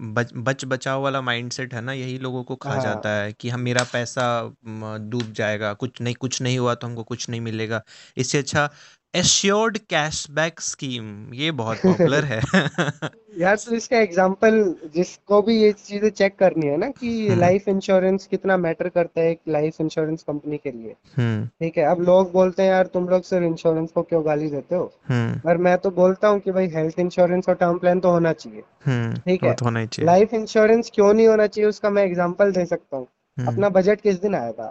बच 0.00 0.30
बच 0.36 0.64
बचाव 0.64 1.02
वाला 1.02 1.20
माइंडसेट 1.20 1.74
है 1.74 1.80
ना 1.80 1.92
यही 1.92 2.18
लोगों 2.18 2.42
को 2.44 2.56
खा 2.56 2.76
हाँ। 2.76 2.78
जाता 2.78 3.10
है 3.14 3.32
कि 3.32 3.48
हम 3.48 3.60
मेरा 3.60 3.84
पैसा 3.86 4.22
म, 4.66 4.96
डूब 5.10 5.32
जाएगा 5.32 5.72
कुछ 5.74 6.00
नहीं 6.00 6.14
कुछ 6.16 6.40
नहीं 6.42 6.58
हुआ 6.58 6.74
तो 6.74 6.86
हमको 6.86 7.04
कुछ 7.04 7.28
नहीं 7.28 7.40
मिलेगा। 7.40 7.82
इससे 8.16 8.38
अच्छा 8.38 8.68
एश्योर्ड 9.14 9.78
कैशबैक 9.78 10.60
स्कीम 10.60 11.34
ये 11.34 11.50
बहुत 11.50 11.76
पॉपुलर 11.76 12.24
है। 12.24 12.40
यार 13.38 13.56
तो 13.56 13.74
इसका 13.74 13.98
एग्जांपल 13.98 14.76
जिसको 14.94 15.42
भी 15.42 15.56
ये 15.62 15.72
चीज़ें 15.72 16.10
चेक 16.10 16.36
करनी 16.38 16.66
है 16.66 16.76
ना 16.76 16.88
कि 16.90 17.28
हम्म। 17.28 17.40
लाइफ 17.40 17.68
इंश्योरेंस 17.68 18.26
कितना 18.26 18.56
मैटर 18.56 18.88
करता 18.88 19.20
है 19.20 19.30
एक 19.30 19.40
लाइफ 19.48 19.80
इंश्योरेंस 19.80 20.22
कंपनी 20.22 20.56
के 20.56 20.70
लिए। 20.70 20.94
हम्म। 21.16 21.46
ठीक 21.46 21.78
है 21.78 21.84
अब 21.84 22.00
लोग 22.00 22.32
बोलते 22.32 22.62
हैं 22.62 22.70
यार 22.70 22.86
तुम 22.86 23.08
लोग 23.08 23.22
सिर्फ़ 23.22 23.44
इंश्योरेंस 23.44 23.92
को 23.92 24.02
क्यों 24.02 24.24
गाली 24.26 24.50
देते 24.50 24.74
हो? 24.74 24.92
हम्म। 25.08 25.40
पर 25.40 25.56
मैं 25.56 25.78
तो 25.78 25.90
बोलता 25.90 26.28
हूँ 26.28 26.40
कि 26.40 26.50
भाई 26.50 26.68
हेल्थ 26.68 26.98
इंश्योरेंस 26.98 27.48
और 27.48 27.54
टर्म 27.54 27.78
प्लान 27.78 28.00
तो 28.00 28.10
होना 28.10 28.32
चाहिए। 28.32 28.62
हम्म 28.84 29.14
ठीक 29.16 29.44
है? 29.44 29.54
तो 29.54 29.64
होना 29.64 29.84
चाहिए। 29.86 30.06
लाइफ 30.06 30.34
इंश्योरेंस 30.34 30.90
क्यों 30.94 31.12
नहीं 31.14 31.28
होना 31.28 31.46
चाहिए 31.46 31.68
उसका 31.68 31.90
मैं 31.90 32.04
एग्ज़ाम्पल 32.04 32.52
दे 32.52 32.66
सकता 32.66 32.96
हूँ। 32.96 33.06
हम्म। 33.36 33.52
अपना 33.52 33.68
बजट 33.68 34.00
किस 34.00 34.20
दिन 34.20 34.34
आया 34.34 34.52
था 34.52 34.70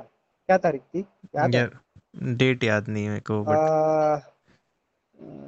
क्या 0.49 0.57
तारीख 0.57 0.81
थी? 0.81 0.99
याद 1.35 1.55
है? 1.55 1.69
डेट 2.13 2.63
याद 2.63 2.87
नहीं 2.87 3.03
है 3.03 3.09
मेरे 3.09 3.21
को 3.21 3.43
बट 3.43 3.55
आ, 3.55 4.15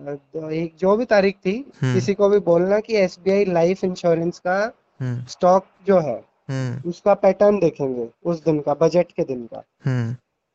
तो 0.08 0.50
एक 0.50 0.76
जो 0.80 0.96
भी 0.98 1.06
तारीख 1.06 1.36
थी 1.36 1.54
हम्म। 1.82 1.94
किसी 1.94 2.14
को 2.14 2.30
भी 2.30 2.40
बोलना 2.40 2.80
कि 2.80 2.96
एसबीआई 2.96 3.46
लाइफ 3.46 3.84
इंश्योरेंस 3.84 4.40
का 4.40 4.58
हम्म। 5.00 5.26
स्टॉक 5.26 5.66
जो 5.88 6.00
है 6.00 6.18
हम्म। 6.50 6.90
उसका 6.90 7.14
पैटर्न 7.14 7.60
देखेंगे 7.60 8.10
उस 8.26 8.44
दिन 8.44 8.60
का 8.60 8.74
बजट 8.74 9.12
के 9.12 9.24
दिन 9.24 9.46
का। 9.46 9.64
हम्म। 9.86 10.14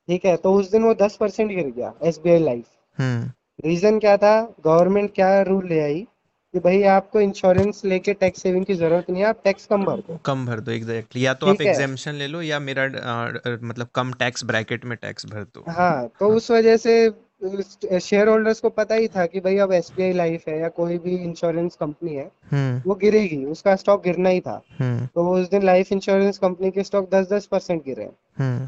ठीक 0.08 0.24
है 0.24 0.36
तो 0.36 0.52
उस 0.54 0.70
दिन 0.70 0.82
वो 0.82 0.94
दस 0.94 1.16
परसेंट 1.16 1.50
गिर 1.50 1.70
गया 1.70 1.92
एसबीआई 2.02 2.38
लाइफ 2.38 2.66
हम्म। 2.98 3.30
रीजन 3.64 3.98
क्या 3.98 4.16
था? 4.16 4.40
गवर्नमेंट 4.64 5.14
क्या 5.14 5.40
रूल 5.42 5.68
ले 5.68 5.80
आई? 5.80 6.06
कि 6.56 6.60
भाई 6.60 6.82
आपको 6.90 7.20
इंश्योरेंस 7.20 7.84
लेके 7.84 8.12
टैक्स 8.14 8.42
सेविंग 8.42 8.64
की 8.64 8.74
ज़रूरत 8.74 9.08
नहीं 9.10 9.22
है 9.22 9.28
आप 9.28 9.40
टैक्स 9.44 9.66
कम 9.66 9.84
भर 9.84 9.96
दो। 10.00 10.18
कम 10.24 10.44
भर 10.46 10.60
दो 10.60 10.72
एग्जैक्टली 10.72 11.24
या 11.24 11.32
तो 11.34 11.46
आप 11.46 11.60
एग्जेम्पशन 11.62 12.14
ले 12.14 12.26
लो 12.26 12.40
या 12.42 12.58
मेरा 12.60 12.84
अ, 12.84 13.58
मतलब 13.62 13.88
कम 13.94 14.12
टैक्स 14.18 14.44
ब्रैकेट 14.44 14.84
में 14.84 14.96
टैक्स 15.02 15.26
भर 15.26 15.42
दो। 15.44 15.64
हाँ 15.68 16.06
तो 16.20 16.28
हाँ। 16.28 16.36
उस 16.36 16.50
वजह 16.50 16.76
से 16.76 16.94
शेयर 18.00 18.28
होल्डर्स 18.28 18.60
को 18.60 18.68
पता 18.70 18.94
ही 18.94 19.08
था 19.08 19.26
कि 19.26 19.40
भाई 19.40 19.56
अब 19.58 19.72
एसबीआई 19.72 20.12
लाइफ 20.12 20.48
है 20.48 20.58
या 20.60 20.68
कोई 20.78 20.96
भी 20.98 21.16
इंश्योरेंस 21.16 21.76
कंपनी 21.80 22.14
है 22.14 22.24
हम्म। 22.52 22.80
वो 22.86 22.94
गिरेगी 22.94 23.44
उसका 23.46 23.74
स्टॉक 23.76 24.02
गिरना 24.04 24.28
ही 24.28 24.40
था। 24.40 24.60
हम्म। 24.78 25.06
तो 25.06 25.28
उस 25.32 25.50
दिन 25.50 25.62
लाइफ 25.62 25.92
इंश्योरेंस 25.92 26.38
कंपनी 26.38 26.70
के 26.70 26.82
स्टॉक 26.82 27.10
दस 27.10 27.28
दस 27.32 27.46
परसेंट 27.46 27.82
गिरे 27.84 28.08
हम्म। 28.38 28.66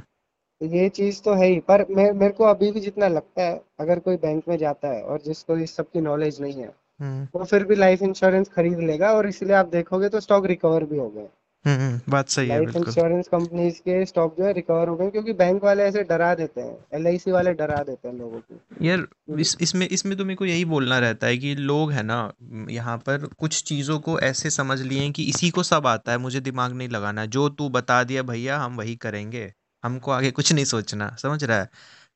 तो 0.60 0.66
ये 0.76 0.88
चीज़ 0.88 1.22
तो 1.22 1.34
है 1.34 1.46
ही 1.46 1.58
पर 1.68 1.86
मैं 1.90 2.10
मेरे 2.14 2.32
को 2.32 2.44
अभी 2.44 2.70
भी 2.72 2.80
जितना 2.80 3.08
लगता 3.08 3.42
है 3.42 3.60
अगर 3.80 3.98
कोई 4.00 4.16
बैंक 4.26 4.42
में 4.48 4.56
जाता 4.58 4.88
है 4.88 5.02
और 5.04 5.22
जिसको 5.24 5.56
इस 5.58 5.74
सब 5.76 5.90
की 5.92 6.00
नॉलेज 6.00 6.40
नहीं 6.40 6.60
है 6.62 6.70
वो 7.00 7.44
फिर 7.44 7.64
भी 7.64 7.74
लाइफ 7.74 8.02
इंश्योरेंस 8.02 8.48
खरीद 8.48 8.78
लेगा 8.78 9.12
और 9.12 9.26
इसलिए 9.28 9.52
आप 9.52 9.66
देखोगे 9.66 10.08
तो 10.08 10.20
स्टॉक 10.20 10.46
रिकवर 10.46 10.84
भी 10.84 10.98
हो 10.98 11.08
गए 11.08 11.28
हम्म 11.64 11.80
हम्म, 11.80 12.00
बात 12.08 12.28
सही 12.28 12.48
है 12.48 12.54
लाइफ 12.54 12.64
बिल्कुल। 12.66 12.86
इंश्योरेंस 12.86 13.28
कंपनीज़ 13.28 13.78
के 13.80 14.04
स्टॉक 14.06 14.36
जो 14.38 14.44
है 14.44 14.52
रिकवर 14.52 14.88
हो 14.88 14.96
गए 14.96 15.10
क्योंकि 15.10 15.32
बैंक 15.32 15.64
वाले 15.64 15.82
ऐसे 15.82 16.02
डरा 16.02 16.34
देते 16.34 16.60
हैं 16.60 16.76
एलआईसी 16.94 17.30
वाले 17.30 17.52
डरा 17.54 17.82
देते 17.82 18.08
हैं 18.08 18.14
लोगों 18.14 18.40
को। 18.40 18.84
यार 18.84 19.06
इस 19.38 19.56
इसमें 19.60 19.88
इसमें 19.88 20.16
तो 20.18 20.24
मेरे 20.24 20.36
को 20.36 20.44
यही 20.44 20.64
बोलना 20.64 20.98
रहता 20.98 21.26
है 21.26 21.38
कि 21.38 21.54
लोग 21.54 21.92
है 21.92 22.02
ना 22.02 22.18
यहाँ 22.70 22.96
पर 22.98 23.26
कुछ 23.38 23.62
चीज़ों 23.62 23.98
को 23.98 24.18
ऐसे 24.20 24.50
समझ 24.50 24.80
लिए 24.82 25.10
कि 25.10 25.24
इसी 25.24 25.50
को 25.50 25.62
सब 25.62 25.86
आता 25.86 26.12
है 26.12 26.18
मुझे 26.18 26.40
दिमाग 26.40 26.72
नहीं 26.72 26.88
लगाना 26.88 27.24
जो 27.26 27.48
तू 27.48 27.68
बता 27.68 28.02
दिया 28.04 28.22
भैया 28.22 28.58
हम 28.58 28.76
वही 28.76 28.96
करेंगे 28.96 29.52
हमको 29.84 30.10
आगे 30.10 30.30
कुछ 30.30 30.52
नहीं 30.52 30.64
सोचना 30.64 31.14
समझ 31.22 31.44
रहा 31.44 31.58
है? 31.58 31.68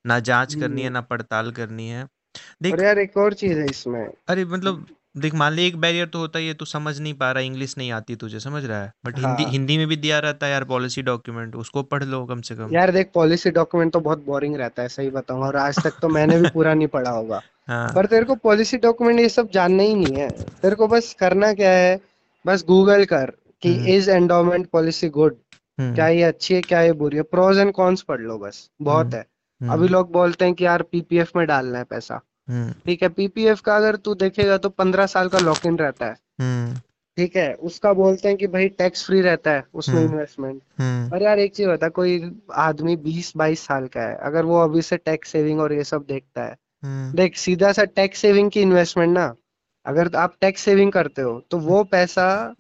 ना 0.07 0.19
जाँच 0.21 0.55
करनी 0.55 0.81
है 0.81 0.87
हम्म, 0.87 0.95
ना 0.95 1.01
पड़ताल 1.01 1.51
करनी 1.53 1.89
है। 1.89 2.07
और 2.35 2.62
देख 2.62 2.81
यार 2.81 2.99
एक 2.99 3.17
और 3.17 3.35
चीज़ 3.35 3.59
है 3.59 3.65
इसमें। 3.65 4.07
अरे 4.29 4.45
मतलब 4.45 4.87
देख 5.17 5.35
मान 5.35 5.53
ले 5.53 5.67
एक 5.67 5.77
बैरियर 5.77 6.07
तो 6.07 6.19
होता 6.19 6.39
ही 6.39 6.47
है 6.49 6.55
तू 6.55 6.65
समझ 6.65 6.99
नहीं 7.01 7.15
पा 7.15 7.31
रहा 7.33 7.43
इंग्लिश 7.43 7.75
नहीं 7.79 7.91
आती 7.93 8.15
तुझे 8.17 8.41
समझ 8.41 8.65
रहा 8.65 8.83
है? 8.83 8.93
बट 9.07 9.19
हिंदी 9.19 9.43
हाँ। 9.43 9.51
हिंदी 9.51 9.77
में 9.79 9.87
भी 9.87 9.97
दिया 9.97 10.19
रहता 10.19 10.47
है 10.47 10.53
यार 10.53 10.65
पॉलिसी 10.65 11.03
डॉक्यूमेंट 11.03 11.57
उसको 11.57 11.83
पढ़ 11.83 12.05
लो 12.05 12.25
कम 12.27 12.41
से 12.41 12.55
कम। 12.55 12.75
यार 12.75 12.91
देख 12.91 13.11
पॉलिसी 13.15 13.51
डॉक्यूमेंट 13.51 13.93
तो 13.93 14.01
बहुत 14.01 14.25
बोरिंग 14.27 14.57
रहता 14.57 14.83
है 14.83 14.89
सही 14.89 15.11
बताऊँ 15.11 15.43
और 15.43 15.57
आज 15.57 15.83
तक 15.85 15.99
तो 16.03 16.09
मैंने 16.09 16.39
भी 16.41 16.49
पूरा 16.49 16.75
नहीं 16.75 16.89
पढ़ा 16.89 17.11
होगा। 17.11 17.43
हाँ। 17.69 17.93
पर 17.95 18.07
तेरे 18.07 18.25
को 18.25 18.35
पॉलिसी 18.35 18.77
डॉक्यूमेंट 18.77 19.21
ये 19.21 19.29
सब 19.29 19.51
जानना 19.51 19.83
ही 19.83 19.95
नहीं 19.95 20.16
है। 20.16 20.31
तेरे 20.31 20.77
को 20.77 20.88
बस 20.88 21.14
करना 21.21 21.53
क्या 21.53 21.71
है 21.71 22.01
बस 22.47 22.64
गूगल 22.68 23.05
कर 23.05 23.33
कि 23.62 23.73
इज़ 23.97 24.11
एंडोमेंट 24.11 24.66
पॉलिसी 24.71 25.09
गुड 25.09 25.37
क्या 25.81 26.09
ये 26.09 26.23
अच्छी 26.23 26.55
है 26.55 26.61
क्या 26.61 26.81
ये 26.81 26.92
बुरी 26.92 27.16
है? 27.16 27.23
प्रोज 27.23 27.59
एंड 27.59 27.73
कॉन्स 27.73 28.03
पढ़ 28.03 28.21
लो 28.21 28.38
बस 28.38 28.68
बहुत 28.83 29.07
हम्म। 29.07 29.16
है। 29.16 29.27
अभी 29.62 29.83
हम्म। 29.83 29.92
लोग 29.92 30.12
बोलते 30.12 30.44
हैं 30.44 30.55
कि 30.55 30.64
यार 30.64 30.83
पीपीएफ 30.83 31.31
में 31.37 31.46
डालना 31.46 31.79
है 31.79 31.85
पैसा। 31.85 32.20
हम्म। 32.48 32.72
ठीक 32.87 33.03
है 33.03 33.09
पीपीएफ 33.09 33.61
का 33.61 33.77
अगर 33.77 33.96
तू 33.96 34.14
देखेगा 34.14 34.57
तो 34.57 34.68
पंद्रह 34.68 35.07
साल 35.07 35.29
का 35.29 35.38
लॉक 35.38 35.66
इन 35.66 35.77
रहता 35.79 36.07
है। 36.07 36.16
हम्म। 36.40 36.81
ठीक 37.18 37.37
है 37.37 37.53
उसका 37.62 37.92
बोलते 37.92 38.29
हैं 38.29 38.37
कि 38.37 38.46
भाई 38.46 38.68
टैक्स 38.68 39.05
फ्री 39.07 39.20
रहता 39.20 39.51
है 39.51 39.64
उसमें 39.75 40.01
इन्वेस्टमेंट 40.03 40.61
पर 41.11 41.22
यार 41.22 41.38
एक 41.38 41.55
चीज़ 41.55 41.68
बता 41.68 41.88
कोई 41.88 42.20
आदमी 42.61 42.96
बीस 42.98 43.33
बाईस 43.37 43.66
साल 43.66 43.87
का 43.87 44.01
है 44.01 44.16
अगर 44.22 44.44
वो 44.44 44.59
अभी 44.61 44.83
से 44.83 44.96
टैक्स 44.96 45.31
सेविंग 45.31 45.61
और 45.61 45.72
ये 45.72 45.85
सब 45.85 46.05
देखता 46.09 46.44
है। 46.44 46.57
देख 47.12 47.37
सीधा 47.37 47.72
सा 47.72 47.85
टैक्स 47.85 48.18
सेविंग 48.18 48.51
की 48.51 48.61
इन्वेस्टमेंट 48.61 49.12
ना 49.14 49.35
अगर 49.87 50.14
आप 50.16 50.35
टैक्स 50.40 50.62
सेविंग 50.62 50.92
करते 50.92 51.22
हो 51.22 51.38
तो 51.51 51.59
वो 51.59 51.83
पैसा 51.85 52.55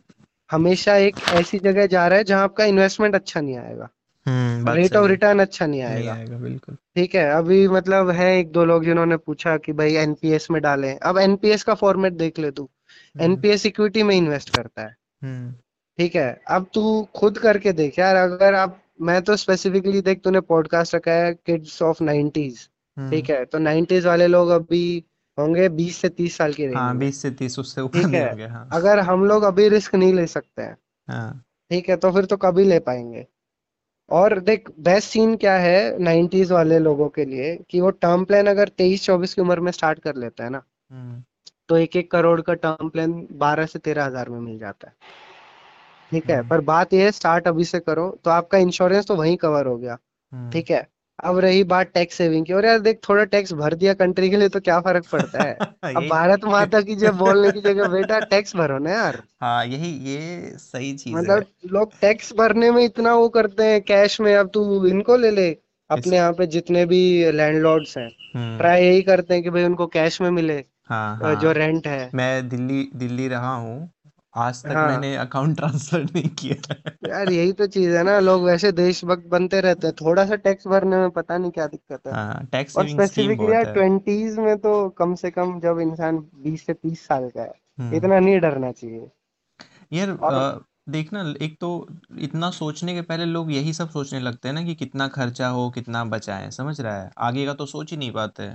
हमेशा 0.50 0.96
एक 0.98 1.16
ऐसी 1.32 1.58
जगह 1.58 1.86
जा 1.86 2.06
रहा 2.08 2.18
है 2.18 2.24
जहाँ 2.24 2.42
आपका 2.44 2.64
इन्वेस्टमेंट 2.64 3.14
अच्छा 3.14 3.40
नहीं 3.40 3.56
आएगा। 3.56 3.88
हम्म 4.26 4.68
रेट 4.68 4.96
ऑफ़ 4.96 5.06
रिटर्न 5.08 5.38
अच्छा 5.38 5.66
नहीं 5.66 5.82
नहीं 5.82 5.92
आएगा। 5.92 6.12
आएगा 6.14 6.36
बिल्कुल। 6.36 6.74
ठीक 6.74 7.14
है 7.14 7.28
अभी 7.30 7.66
मतलब 7.68 8.10
है 8.10 8.38
एक 8.38 8.52
दो 8.52 8.64
लोग 8.64 8.84
जिन्होंने 8.84 9.16
पूछा 9.16 9.56
कि 9.56 9.72
भाई 9.72 9.94
एनपीएस 9.94 10.50
में 10.50 10.60
डालें। 10.62 10.98
अब 10.98 11.18
एनपीएस 11.18 11.62
का 11.62 11.74
फॉर्मेट 11.74 12.12
देख 12.12 12.38
ले 12.38 12.50
तू। 12.50 12.62
हम्म। 12.62 13.24
एनपीएस 13.24 13.66
इक्विटी 13.66 14.02
में 14.02 14.16
इन्वेस्ट 14.16 14.56
करता 14.56 14.82
है। 14.82 14.96
हम्म। 15.22 15.52
ठीक 15.98 16.16
है 16.16 16.40
अब 16.50 16.66
तू 16.74 17.08
खुद 17.16 17.38
करके 17.38 17.72
देख 17.72 17.98
यार 17.98 18.16
अगर 18.16 18.54
आप 18.54 18.78
मैं 19.00 19.20
तो 19.22 19.36
स्पेसिफिकली 19.36 20.00
देख 20.00 20.20
तूने 20.24 20.40
पॉडकास्ट 20.40 20.94
रखा 20.94 21.12
है 21.12 21.32
किड्स 21.34 21.82
ऑफ़ 21.82 22.02
नाइनटीज 22.02 22.58
ठीक 22.58 23.30
हम्म 23.30 23.38
है 23.38 23.44
तो 23.44 23.58
नाइनटीज 23.58 24.06
वाले 24.06 24.26
लोग 24.26 24.48
अभी 24.48 25.04
होंगे 25.38 25.68
बीस 25.68 25.96
से 25.96 26.08
तीस 26.08 26.36
साल 26.36 26.52
की 26.52 26.66
हाँ 26.66 26.96
बीस 26.98 27.22
से 27.22 27.30
तीस 27.30 27.58
उससे 27.58 27.80
ऊपर 27.80 28.14
है 28.14 28.28
होंगे 28.28 28.46
हाँ। 28.46 28.68
अगर 28.72 29.00
हम 29.00 29.24
लोग 29.24 29.42
अभी 29.42 29.68
रिस्क 29.68 29.94
नहीं 29.94 30.14
ले 30.14 30.26
सकते 30.26 30.62
हैं। 30.62 30.76
हाँ। 31.08 31.44
ठीक 31.70 31.88
है 31.88 31.96
तो 31.96 32.10
फिर 32.12 32.24
तो 32.24 32.36
कभी 32.36 32.64
ले 32.64 32.78
पाएँगे। 32.78 33.26
और 34.08 34.38
देख 34.40 34.70
बेस्ट 34.80 35.08
सीन 35.08 35.34
क्या 35.36 35.56
है 35.56 35.98
नाइन्टीज 35.98 36.52
वाले 36.52 36.78
लोगों 36.78 37.08
के 37.08 37.24
लिए 37.24 37.56
कि 37.70 37.80
वो 37.80 37.90
टर्म 37.90 38.24
प्लान 38.24 38.46
अगर 38.46 38.68
तेईस 38.68 39.04
चौबीस 39.04 39.34
की 39.34 39.42
उम्र 39.42 39.60
में 39.60 39.72
स्टार्ट 39.72 39.98
कर 39.98 40.16
लेता 40.16 40.44
है 40.44 40.50
ना 40.50 40.62
हम्म। 40.90 41.22
तो 41.68 41.76
एक 41.76 41.96
एक 41.96 42.10
करोड़ 42.10 42.40
का 42.40 42.54
टर्म 42.54 42.88
प्लान 42.88 43.26
बारह 43.34 43.66
से 43.66 43.78
तेरह 43.78 44.04
हज़ार 44.04 44.28
में 44.28 44.40
मिल 44.40 44.58
जाता 44.58 44.88
है। 44.88 44.94
ठीक 46.12 46.30
है 46.30 46.36
हम्म। 46.36 46.48
पर 46.48 46.60
बात 46.62 46.92
यह 46.92 47.04
है 47.04 47.10
स्टार्ट 47.12 47.48
अभी 47.48 47.64
से 47.64 47.80
करो 47.80 48.08
तो 48.24 48.30
आपका 48.30 48.58
इंश्योरेंस 48.58 49.06
तो 49.06 49.16
वहीं 49.16 49.36
कवर 49.36 49.66
हो 49.66 49.76
गया। 49.76 49.98
हम्म। 50.32 50.50
ठीक 50.50 50.70
है 50.70 50.86
अब 51.22 51.38
रही 51.38 51.64
बात 51.64 51.90
टैक्स 51.94 52.14
सेविंग 52.16 52.46
की। 52.46 52.52
और 52.52 52.64
यार 52.66 52.78
देख 52.78 52.98
थोड़ा 53.08 53.24
टैक्स 53.24 53.52
भर 53.52 53.74
दिया 53.74 53.94
कंट्री 53.94 54.30
के 54.30 54.36
लिए 54.36 54.48
तो 54.48 54.60
क्या 54.60 54.80
फ़र्क 54.80 55.04
पड़ता 55.12 55.42
है? 55.42 55.52
अब 55.96 56.08
भारत 56.08 56.44
माता 56.44 56.80
की 56.80 56.94
जब 56.96 57.16
बोलने 57.16 57.50
की 57.52 57.60
जगह 57.60 57.88
बेटा 57.88 58.18
टैक्स 58.20 58.56
भरो 58.56 58.78
ना 58.78 58.90
यार। 58.90 59.22
हाँ 59.40 59.64
यही 59.66 59.90
ये 60.12 60.50
सही 60.58 60.92
चीज़ 60.92 61.16
है। 61.16 61.22
मतलब 61.22 61.46
लोग 61.72 61.92
टैक्स 62.00 62.32
भरने 62.38 62.70
में 62.70 62.84
इतना 62.84 63.14
वो 63.14 63.28
करते 63.28 63.64
हैं 63.64 63.80
कैश 63.82 64.20
में 64.20 64.34
अब 64.36 64.50
तू 64.54 64.86
इनको 64.86 65.16
ले 65.16 65.30
ले 65.30 65.50
अपने 65.90 66.16
यहाँ 66.16 66.32
पे 66.32 66.46
जितने 66.46 66.84
भी 66.86 67.00
लैंडलॉर्ड्स 67.32 67.96
हैं। 67.98 68.08
हम्म। 68.36 68.58
ट्राई 68.58 68.82
यही 68.82 69.02
करते 69.02 69.34
हैं 69.34 69.42
कि 69.42 69.50
भाई 69.50 69.64
उनको 69.64 69.86
कैश 69.86 70.20
में 70.20 70.30
मिले 70.30 70.64
हाँ 70.88 71.18
अ, 71.22 71.34
जो 71.34 71.46
हाँ। 71.48 71.54
रेंट 71.54 71.86
है। 71.86 72.10
मैं 72.14 72.48
दिल्ली 72.48 72.90
दिल्ली 72.96 73.28
रहा 73.28 73.54
हूँ। 73.54 73.90
आज 74.34 74.62
तक 74.62 74.72
हाँ। 74.72 74.88
मैंने 74.88 75.14
अकाउंट 75.16 75.56
ट्रांसफ़र 75.56 76.02
नहीं 76.04 76.28
किया 76.28 76.90
यार 77.08 77.30
यही 77.30 77.52
तो 77.52 77.66
चीज़ 77.66 77.96
है 77.96 78.02
ना 78.02 78.18
लोग 78.20 78.42
वैसे 78.42 78.72
देशभक्त 78.72 79.26
बनते 79.26 79.60
रहते 79.60 79.86
हैं 79.86 79.94
थोड़ा 80.00 80.26
सा 80.26 80.36
टैक्स 80.36 80.66
भरने 80.66 80.96
में 80.96 81.10
पता 81.10 81.38
नहीं 81.38 81.50
क्या 81.50 81.66
दिक्कत 81.66 82.06
है। 82.06 82.12
हाँ 82.12 82.46
टैक्स 82.52 82.76
और 82.76 82.88
स्पेसिफिकली 82.88 83.52
यार 83.52 83.64
ट्वेंटीज 83.64 84.38
में 84.38 84.56
तो 84.58 84.88
कम 84.88 85.14
से 85.14 85.30
कम 85.30 85.58
जब 85.60 85.80
इंसान 85.80 86.18
बीस 86.34 86.66
से 86.66 86.74
तीस 86.74 87.06
साल 87.06 87.28
का 87.30 87.42
है 87.42 87.52
हम्म। 87.78 87.96
इतना 87.96 88.20
नहीं 88.20 88.40
डरना 88.40 88.72
चाहिए। 88.72 89.10
यार 89.92 90.10
और 90.10 90.64
देखना 90.88 91.34
एक 91.42 91.56
तो 91.60 91.88
इतना 92.18 92.50
सोचने 92.50 92.94
के 92.94 93.02
पहले 93.02 93.24
लोग 93.24 93.52
यही 93.52 93.72
सब 93.72 93.90
सोचने 93.90 94.20
लगते 94.20 94.48
हैं 94.48 94.54
ना 94.54 94.62
कि 94.62 94.74
कितना 94.74 95.08
खर्चा 95.08 95.48
हो 95.48 95.70
कितना 95.70 96.04
बचाएँ 96.04 96.50
समझ 96.50 96.80
रहा 96.80 97.02
है? 97.02 97.10
आगे 97.18 97.46
का 97.46 97.54
तो 97.54 97.66
सोच 97.66 97.90
ही 97.90 97.96
नहीं 97.96 98.12
पाते। 98.12 98.50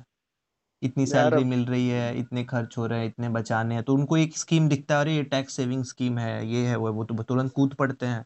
इतनी 0.81 1.03
यार 1.03 1.09
सैलरी 1.09 1.43
मिल 1.43 1.65
रही 1.65 1.87
है 1.89 2.17
इतने 2.19 2.43
खर्च 2.43 2.77
हो 2.77 2.85
रहे 2.85 2.99
हैं 2.99 3.07
इतने 3.07 3.29
बचाने 3.29 3.75
हैं 3.75 3.83
तो 3.83 3.93
उनको 3.93 4.17
एक 4.17 4.37
स्कीम 4.37 4.67
दिखता 4.69 4.95
है 4.95 5.01
अरे 5.01 5.15
ये 5.15 5.23
टैक्स 5.23 5.53
सेविंग 5.53 5.83
स्कीम 5.83 6.17
है 6.17 6.47
ये 6.47 6.65
है 6.65 6.75
वो 6.75 6.87
है 6.87 6.93
वो 6.93 7.03
तो 7.03 7.23
तुरंत 7.23 7.51
कूद 7.51 7.73
पड़ते 7.73 8.05
हैं। 8.05 8.25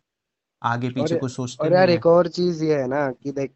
आगे 0.61 0.87
और 0.87 0.93
पीछे 0.93 1.15
कुछ 1.15 1.31
सोचते 1.31 1.63
और 1.63 1.73
यार 1.73 1.85
नहीं 1.85 1.93
है। 1.93 1.99
एक 1.99 2.05
और 2.05 2.27
चीज़ 2.27 2.63
ये 2.63 2.81
है 2.81 2.87
ना 2.87 3.09
कि 3.13 3.31
देख 3.31 3.51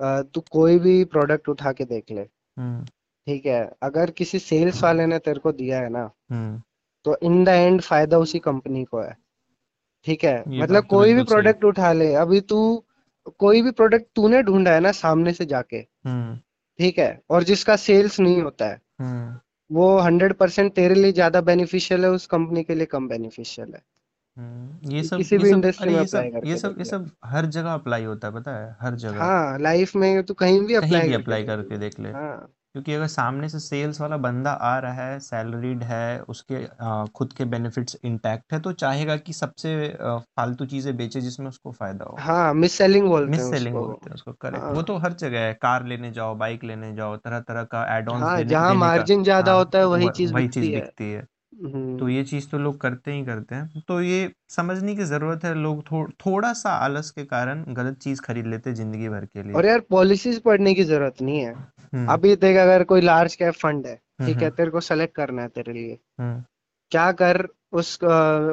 अ, 0.00 0.22
तू 0.24 0.40
कोई 0.50 0.78
भी 0.78 1.02
प्रोडक्ट 1.04 1.48
उठा 1.48 1.72
के 1.72 1.84
देख 1.84 2.10
ले। 2.10 2.20
हम्म। 2.20 2.84
ठीक 3.26 3.46
है 3.46 3.60
अगर 3.82 4.10
किसी 4.10 4.38
सेल्स 4.38 4.82
वाले 4.82 5.06
ने 5.06 5.18
तेरे 5.18 5.40
को 5.40 5.52
दिया 5.52 5.80
है 5.80 5.88
ना 5.88 6.10
हम्म। 6.30 6.60
तो 7.04 7.16
इन 7.22 7.44
द 7.44 7.48
एंड 7.48 7.80
फ़ायदा 7.80 8.18
उसी 8.18 8.38
कंपनी 8.38 8.84
को 8.84 9.00
है। 9.00 9.16
ठीक 10.06 10.24
है 10.24 10.32
ये 10.48 10.62
मतलब 10.62 10.74
बात 10.74 10.82
तो 10.82 10.88
कोई 10.88 11.08
भी 11.08 11.14
बिल्कुल 11.14 11.26
सही 11.26 11.36
है। 11.36 11.42
प्रोडक्ट 11.42 11.64
उठा 11.64 11.92
ले 11.92 12.12
अभी 12.16 12.40
तू 12.40 12.60
कोई 13.38 13.62
भी 13.62 13.70
प्रोडक्ट 13.72 14.06
तूने 14.16 14.42
ढूंढा 14.42 14.70
है 14.70 14.80
ना 14.80 14.92
सामने 14.94 15.32
से 15.32 15.46
जाके 15.46 15.76
हम्म। 15.76 16.38
ठीक 16.80 16.98
है? 16.98 17.20
और 17.30 17.44
जिसका 17.44 17.76
सेल्स 17.76 18.18
नहीं 18.20 18.40
होता 18.42 18.66
है 18.66 18.80
हम्म। 19.00 19.38
वो 19.70 19.98
हंड्रेड 19.98 20.34
परसेंट 20.34 20.72
तेरे 20.74 20.94
लिए 20.94 21.12
ज़्यादा 21.12 21.40
बेनिफिशियल 21.42 22.04
है 22.04 22.10
उस 22.10 22.26
कंपनी 22.26 22.62
के 22.64 22.74
लिए 22.74 22.86
कम 22.86 23.08
बेनिफिशियल 23.08 23.72
है। 23.74 23.82
हम्म, 24.36 24.90
ये 24.90 25.02
सब 25.02 25.16
किसी 25.16 25.36
ये 25.36 25.42
भी 25.42 25.50
इंडस्ट्री 25.50 25.90
में 25.90 25.94
ये 25.94 26.04
अप्लाई 26.04 26.30
सब 26.30 26.46
ये 26.46 26.56
सब 26.56 26.78
ये 26.78 26.84
सब 26.84 27.10
हर 27.24 27.46
जगह 27.48 27.72
अप्लाई 27.72 28.04
होता 28.04 28.28
है 28.28 28.34
पता 28.34 28.56
है? 28.56 28.76
हर 28.80 28.94
जगह। 28.96 29.22
हाँ 29.22 29.58
लाइफ 29.58 29.94
में 29.96 30.22
तो 30.22 30.34
कहीं 30.34 30.60
भी 30.60 30.66
कहीं 30.66 30.76
अप्लाई 30.76 31.00
भी 31.00 31.08
करके 31.08 31.22
अप्लाई 31.22 31.44
करके 31.44 31.78
देख 31.78 31.98
ले। 32.00 32.10
हाँ। 32.10 32.52
क्योंकि 32.74 32.92
अगर 32.94 33.06
सामने 33.08 33.48
से 33.48 33.58
सेल्स 33.60 34.00
वाला 34.00 34.16
बंदा 34.18 34.50
आ 34.52 34.78
रहा 34.78 35.04
है 35.04 35.18
सैलरीड 35.20 35.82
है 35.84 36.20
उसके 36.24 36.64
आ, 36.66 37.04
खुद 37.06 37.32
के 37.32 37.44
बेनिफिट्स 37.46 37.96
इंटैक्ट 38.04 38.52
है 38.52 38.60
तो 38.60 38.72
चाहेगा 38.74 39.16
कि 39.18 39.32
सबसे 39.34 39.76
फालतू 40.00 40.66
चीज़ें 40.66 40.96
बेचे 40.96 41.20
जिसमें 41.20 41.48
उसको 41.48 41.72
फ़ायदा 41.72 42.04
हो। 42.06 42.16
हाँ 42.18 42.52
मिस 42.54 42.72
सेलिंग 42.72 43.08
बोलते 43.08 43.30
मिस 43.30 43.40
हैं 43.40 43.48
सेलिंग 43.48 43.76
बोलते 43.76 44.10
हैं 44.10 44.14
उसको 44.14 44.32
करेक्ट 44.34 44.70
वो 44.70 44.82
हाँ 44.82 44.84
तो 44.84 44.96
हर 44.98 45.12
जगह 45.14 45.40
है 45.40 45.54
कार 45.56 45.84
लेने 45.86 46.10
जाओ 46.12 46.34
बाइक 46.36 46.64
लेने 46.64 46.94
जाओ 46.94 47.16
तरह 47.18 47.40
तरह 47.42 47.64
का 47.66 47.84
एड 47.96 48.08
ऑन 48.08 48.22
हाँ 48.22 48.42
जहाँ 48.44 48.74
मार्जिन 48.76 49.22
ज़्यादा 49.24 49.52
हाँ 49.52 49.54
होता 49.54 49.78
है 49.78 49.86
वही 49.86 50.08
चीज़ 50.10 50.32
वही 50.32 50.34
बिकती 50.34 50.50
चीज़ 50.50 50.70
है। 50.70 50.80
बिकती 50.80 51.10
है। 51.12 51.26
तो 51.98 52.08
हम्म 52.08 52.08
ये 52.08 52.24
चीज़ 52.24 52.48
तो 52.50 52.58
लोग 52.58 52.80
करते 52.80 53.12
ही 53.12 53.24
करते 53.24 53.54
हैं। 53.54 53.82
तो 53.88 54.00
ये 54.02 54.32
समझने 54.50 54.94
की 54.96 55.04
ज़रूरत 55.04 55.44
है 55.44 55.54
लोग 55.54 55.82
थो, 55.84 56.06
थोड़ा 56.26 56.52
सा 56.54 56.70
आलस 56.78 57.10
के 57.10 57.24
कारण 57.26 57.64
गलत 57.74 57.98
चीज़ 57.98 58.22
खरीद 58.22 58.46
लेते 58.46 58.70
हैं 58.70 58.76
ज़िंदगी 58.76 59.08
भर 59.08 59.24
के 59.26 59.42
लिए। 59.42 59.54
और 59.54 59.66
यार 59.66 59.80
पॉलिसीज़ 59.90 60.40
पढ़ने 60.40 60.74
की 60.74 60.84
ज़रूरत 60.84 61.22
नहीं 61.22 61.40
है। 61.40 61.54
अभी 61.92 62.34
देख 62.36 62.56
अगर 62.56 62.84
कोई 62.84 63.00
लार्ज 63.00 63.34
कैप 63.34 63.54
फंड 63.54 63.86
है 63.86 63.92
हम्म 63.92 64.26
ठीक 64.26 64.36
है 64.36 64.44
हम्म। 64.44 64.56
तेरे 64.56 64.70
को 64.70 64.80
सेलेक्ट 64.80 65.14
करना 65.14 65.42
है 65.42 65.48
तेरे 65.48 65.72
लिए। 65.72 65.98
हम्म। 66.20 66.42
क्या 66.92 67.10
कर 67.12 67.46
उस 67.72 67.98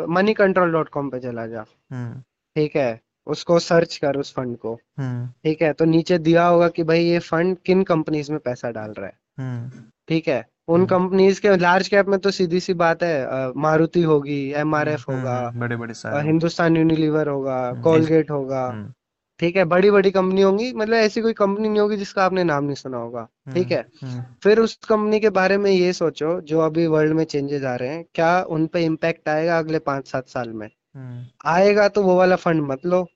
मनी 0.10 0.34
कंट्रोल 0.34 0.72
डॉट 0.72 0.90
कॉम 0.90 1.10
पे 1.10 1.20
चला 1.20 1.46
जा। 1.48 1.66
हम्म। 1.92 2.22
ठीक 2.56 2.76
है 2.76 3.00
उसको 3.28 3.60
सर्च 3.60 3.96
कर 3.98 4.18
उस 4.18 4.34
फंड 4.34 4.58
को। 4.58 4.74
हम्म। 4.98 5.28
ठीक 5.44 5.62
है 5.62 5.72
तो 5.74 5.86
नीचे 5.86 6.18
दिया 6.18 6.46
होगा 6.48 6.68
कि 6.68 6.84
भाई 6.84 7.04
ये 7.04 7.20
फंड 7.20 7.58
किन 7.66 7.84
कंपनीज़ 7.84 8.32
में 8.32 8.40
पैसा 8.40 8.72
डाल 8.72 8.92
रहा 8.92 9.08
है। 9.08 9.18
हम्म। 9.40 9.82
ठीक 10.08 10.28
है 10.28 10.46
उन 10.68 10.80
हम्म। 10.80 10.90
कंपनीज़ 10.90 11.42
के 11.42 11.56
लार्ज 11.58 11.88
कैप 11.88 12.08
में 12.08 12.20
तो 12.20 12.32
सीधी 12.32 12.60
सी 12.60 12.74
बात 12.74 13.04
है 13.04 13.52
मारुति 13.56 14.02
होगी 14.02 14.40
हम्म 14.52 14.62
एमआरएफ 14.62 15.10
हम्म 15.10 15.20
होगा 15.20 15.38
हम्म, 15.40 15.60
बड़े 15.60 15.76
बड़े 15.76 15.94
सारे 15.94 16.26
हिंदुस्तान 16.28 16.78
यूनिलीवर 16.78 17.28
होगा 17.28 17.58
हम्म 17.68 17.82
कोलगेट 17.82 18.32
होगा। 18.32 18.66
हम्म। 18.68 18.94
ठीक 19.40 19.56
है 19.56 19.64
बड़ी 19.66 19.92
बड़ी 19.92 20.12
कंपनी 20.12 20.42
होंगी 20.42 20.72
मतलब 20.74 20.94
ऐसी 20.94 21.22
कोई 21.22 21.34
कंपनी 21.34 21.70
नहीं 21.70 21.80
होगी 21.80 21.98
जिसका 21.98 22.24
आपने 22.26 22.44
नाम 22.44 22.64
नहीं 22.64 22.76
सुना 22.76 22.98
होगा 22.98 23.28
ठीक 23.54 23.72
हम्म 23.72 23.76
है? 23.76 23.86
हम्म। 24.04 24.24
फिर 24.44 24.60
उस 24.60 24.76
कंपनी 24.90 25.20
के 25.20 25.30
बारे 25.30 25.58
में 25.58 25.72
ये 25.72 25.92
सोचो 25.94 26.40
जो 26.42 26.60
अभी 26.60 26.88
वर्ल्ड 26.88 27.14
में 27.14 27.24
चेंजेस 27.24 27.64
आ 27.64 27.76
रहे 27.76 27.90
हैं 27.90 28.04
क्या 28.14 28.42
उन 28.50 28.66
पे 28.68 28.84
इम्पैक्ट 28.86 29.30
आएगा 29.30 29.58
अगले 29.60 29.80
पाँच 29.80 30.08
सात 30.08 30.28
साल 30.28 30.50
में? 30.50 30.70
हम्म। 30.96 31.26
आएगा 31.46 31.88
तो 31.88 32.04
वो 32.04 32.16
वाला 32.16 32.36
फंड 32.36 32.62
मत 32.62 32.86
लो 32.86 33.08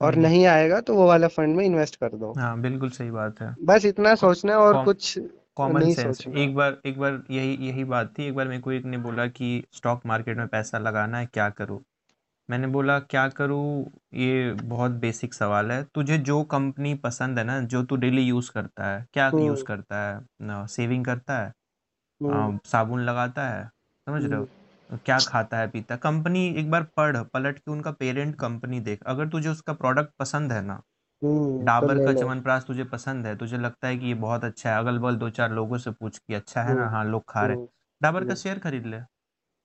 और 0.00 0.14
नहीं 0.14 0.44
आएगा 0.46 0.80
तो 0.80 0.94
वो 0.94 1.06
वाला 1.06 1.28
फंड 1.28 1.56
में 1.56 1.64
इन्वेस्ट 1.64 1.96
कर 1.96 2.08
दो। 2.08 2.32
हाँ 2.38 2.60
बिल्कुल 2.60 2.90
सही 2.90 3.10
बात 3.10 3.40
है। 3.40 3.54
बस 3.64 3.84
इतना 3.84 4.14
सोचना 4.14 4.52
है 4.52 4.58
और 4.58 4.84
कुछ 4.84 5.18
कॉमन 5.56 5.92
सेंस 5.92 6.24
एक 6.28 6.54
बार 6.54 6.76
एक 6.86 6.98
बार 6.98 7.22
यही 7.30 7.56
यही 7.68 7.84
बात 7.84 8.12
थी 8.18 8.26
एक 8.26 8.34
बार 8.34 8.48
मेरे 8.48 8.60
को 8.60 8.72
एक 8.72 8.84
ने 8.84 8.98
बोला 8.98 9.26
कि 9.26 9.64
स्टॉक 9.72 10.06
मार्केट 10.06 10.36
में 10.36 10.46
पैसा 10.48 10.78
लगाना 10.78 11.18
है 11.18 11.26
क्या 11.26 11.48
करूँ? 11.50 11.78
मैंने 12.50 12.66
बोला 12.66 12.98
क्या 13.00 13.28
करूँ? 13.28 13.84
ये 14.14 14.52
बहुत 14.52 14.90
बेसिक 14.90 15.34
सवाल 15.34 15.70
है। 15.72 15.82
तुझे 15.94 16.18
जो 16.18 16.42
कंपनी 16.44 16.94
पसंद 16.94 17.38
है 17.38 17.44
ना 17.44 17.60
जो 17.60 17.82
तू 17.84 17.96
डेली 17.96 18.22
यूज़ 18.22 18.50
करता 18.52 18.86
है 18.86 19.06
क्या 19.12 19.26
यूज़ 19.28 19.60
हम्म 19.60 19.64
करता 19.64 19.96
है? 20.06 20.66
सेविंग 20.66 21.04
करता 21.04 21.38
है? 21.38 21.52
हम्म। 22.20 22.56
अ, 22.56 22.60
साबुन 22.64 23.00
लगाता 23.00 23.48
है? 23.48 23.64
समझ 24.06 24.22
रहे 24.24 24.34
हम्म। 24.34 24.46
हो 24.90 24.98
क्या 25.04 25.18
खाता 25.18 25.58
है 25.58 25.68
पीता 25.68 25.96
कंपनी 25.96 26.46
एक 26.54 26.70
बार 26.70 26.82
पढ़ 26.96 27.16
पलट 27.24 27.58
के 27.58 27.70
उनका 27.70 27.90
पेरेंट 27.92 28.34
कंपनी 28.36 28.80
देख। 28.80 29.02
अगर 29.06 29.28
तुझे 29.28 29.48
उसका 29.48 29.72
प्रोडक्ट 29.72 30.12
पसंद 30.18 30.52
है 30.52 30.62
ना 30.62 30.80
हम्म, 31.22 31.58
तो 31.58 31.64
डाबर 31.66 31.98
का 32.06 32.12
लो 32.12 32.60
तुझे 32.60 32.84
पसंद 32.84 33.26
है 33.26 33.36
तुझे 33.36 33.58
लगता 33.58 33.88
है 33.88 33.96
कि 33.98 34.06
ये 34.06 34.14
बहुत 34.14 34.44
अच्छा 34.44 34.70
है। 34.70 34.78
अगल 34.78 34.98
बगल 34.98 35.16
दो 35.16 35.30
चार 35.30 35.52
लोगों 35.52 35.78
से 35.78 35.90
पूछ 35.90 36.18
कि 36.18 36.34
अच्छा 36.34 36.62
है 36.62 36.74
ना? 36.74 36.82
हम्म। 36.82 36.90
हाँ 36.90 37.04
लोग 37.04 37.24
खा 37.28 37.46
रहे 37.46 37.56
हम्म। 37.56 37.66
डाबर 38.02 38.20
का 38.20 38.24
हम्म। 38.24 38.34
शेयर 38.34 38.58
खरीद 38.58 38.86
ले। 38.86 39.00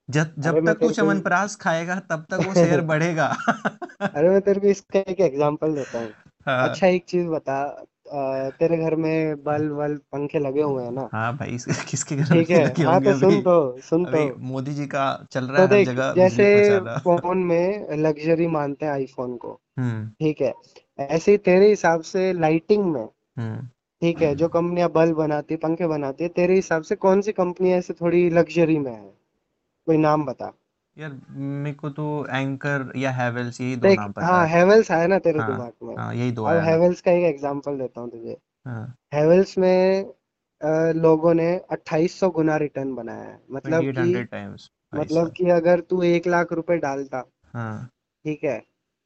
जब 0.10 0.34
जब 0.40 0.66
तक 0.66 0.80
तू 0.80 0.90
को 0.90 1.56
खाएगा 1.60 1.96
तब 1.96 2.26
तक 2.32 2.46
वो 2.48 2.54
शेयर 2.54 2.82
बढ़ेगा। 2.92 3.26
अरे 4.02 4.30
मैं 4.30 4.42
तेरे 4.42 4.60
को 4.60 4.68
इसका 4.68 5.00
एक 5.00 5.20
एग्जांपल 5.20 5.76
देता 5.76 6.00
हूँ। 6.00 6.10
हाँ। 6.48 6.70
अच्छा 6.70 6.88
एक 6.88 7.06
चीज़ 7.06 7.28
बता 7.28 7.86
तेरे 8.50 8.78
घर 8.78 8.96
में 8.96 9.44
बल्ब 9.44 9.72
वल्ब 9.72 10.00
पंखे 10.12 10.40
लगे 10.40 10.62
हुए 10.62 10.84
हैं 10.84 10.92
ना? 10.92 11.10
हाँ 11.14 11.38
भाई 11.38 11.58
किसके 11.90 12.16
घर 12.16 12.34
में 12.34 12.40
ठीक 12.40 12.50
है। 12.50 12.66
लगे 12.66 12.84
हाँ 12.84 13.02
तो 13.02 13.14
सुन 13.20 13.42
तो 13.42 13.80
सुन 13.82 14.06
तो। 14.06 14.36
मोदी 14.40 14.74
जी 14.74 14.86
का 14.86 15.28
चल 15.32 15.46
रहा 15.46 15.66
तो 15.66 15.76
है 15.76 15.86
जगह 15.86 16.14
जैसे 16.14 16.80
फ़ोन 16.80 17.38
में 17.38 17.98
लग्जरी 17.98 18.48
मानते 18.48 18.86
हैं 18.86 18.94
आईफोन 18.94 19.38
को। 19.38 19.60
हम्म। 19.80 20.08
ठीक 20.10 20.42
है। 20.42 20.54
ऐसे 21.00 21.32
ही 21.32 21.38
तेरे 21.38 21.70
हिसाब 21.70 22.02
से 22.02 22.34
लाइटिंग 22.34 22.86
में 22.86 23.08
हम्म। 23.38 23.68
ठीक 24.02 24.22
है 24.22 24.36
जो 24.36 24.48
कंपनियाँ 24.48 24.90
बल्ब 24.92 25.16
बनाती 25.16 25.54
है 25.54 25.58
पंखे 25.58 25.88
बनाती 25.88 26.24
है 26.24 26.30
तेरे 26.30 26.56
हिसाब 26.56 26.82
से 26.82 26.96
कौन 26.96 27.22
सी 27.22 27.32
कंपनी 27.32 27.72
ऐसे 27.74 27.94
थोड़ी 27.94 28.30
लग्जरी 28.30 28.80
में 28.80 28.92
है? 28.92 29.25
कोई 29.88 29.98
नाम 29.98 30.26
बता। 30.26 30.52
यार 30.98 31.16
मेरे 31.32 31.74
को 31.76 31.90
तो 31.90 32.04
एंकर 32.30 32.92
या 32.98 33.12
हैवेल्स 33.12 33.60
यही 33.62 33.76
दो 33.76 33.94
नाम 33.96 34.12
पता 34.12 34.26
हाँ 34.26 34.46
है। 34.48 34.58
हेवेल्स 34.60 34.92
है 34.92 35.08
ना 35.08 35.18
तेरे 35.20 35.40
हाँ 35.40 35.52
दिमाग 35.52 35.72
में। 35.84 35.96
हाँ 35.98 36.14
यही 36.16 36.32
दो 36.32 36.44
अब 36.44 36.50
आया। 36.50 36.62
ना 36.62 36.68
हेवेल्स 36.68 37.02
का 37.02 37.12
एक 37.12 37.24
एग्जांपल 37.26 37.78
देता 37.78 38.02
हूँ 38.02 38.10
तुझे। 38.12 38.38
हाँ। 38.66 38.96
हेवेल्स 39.14 39.58
में 39.58 40.06
अ, 40.62 40.68
लोगों 40.96 41.34
ने 41.34 41.48
2800 41.72 42.30
गुना 42.30 42.56
रिटर्न 42.58 42.94
बनाया 42.96 43.24
है। 43.24 43.40
मतलब 43.52 43.82
कि 43.84 44.00
हंड्रेड 44.00 44.28
टाइम्स 44.28 44.70
भाई 44.94 45.02
मतलब 45.02 45.32
कि 45.32 45.50
अगर 45.50 45.80
तू 45.80 46.02
एक 46.04 46.28
लाख 46.28 46.54
रुपए 46.54 46.78
डालता 46.78 47.24
हाँ। 47.54 47.90
ठीक 48.26 48.44
है 48.44 48.58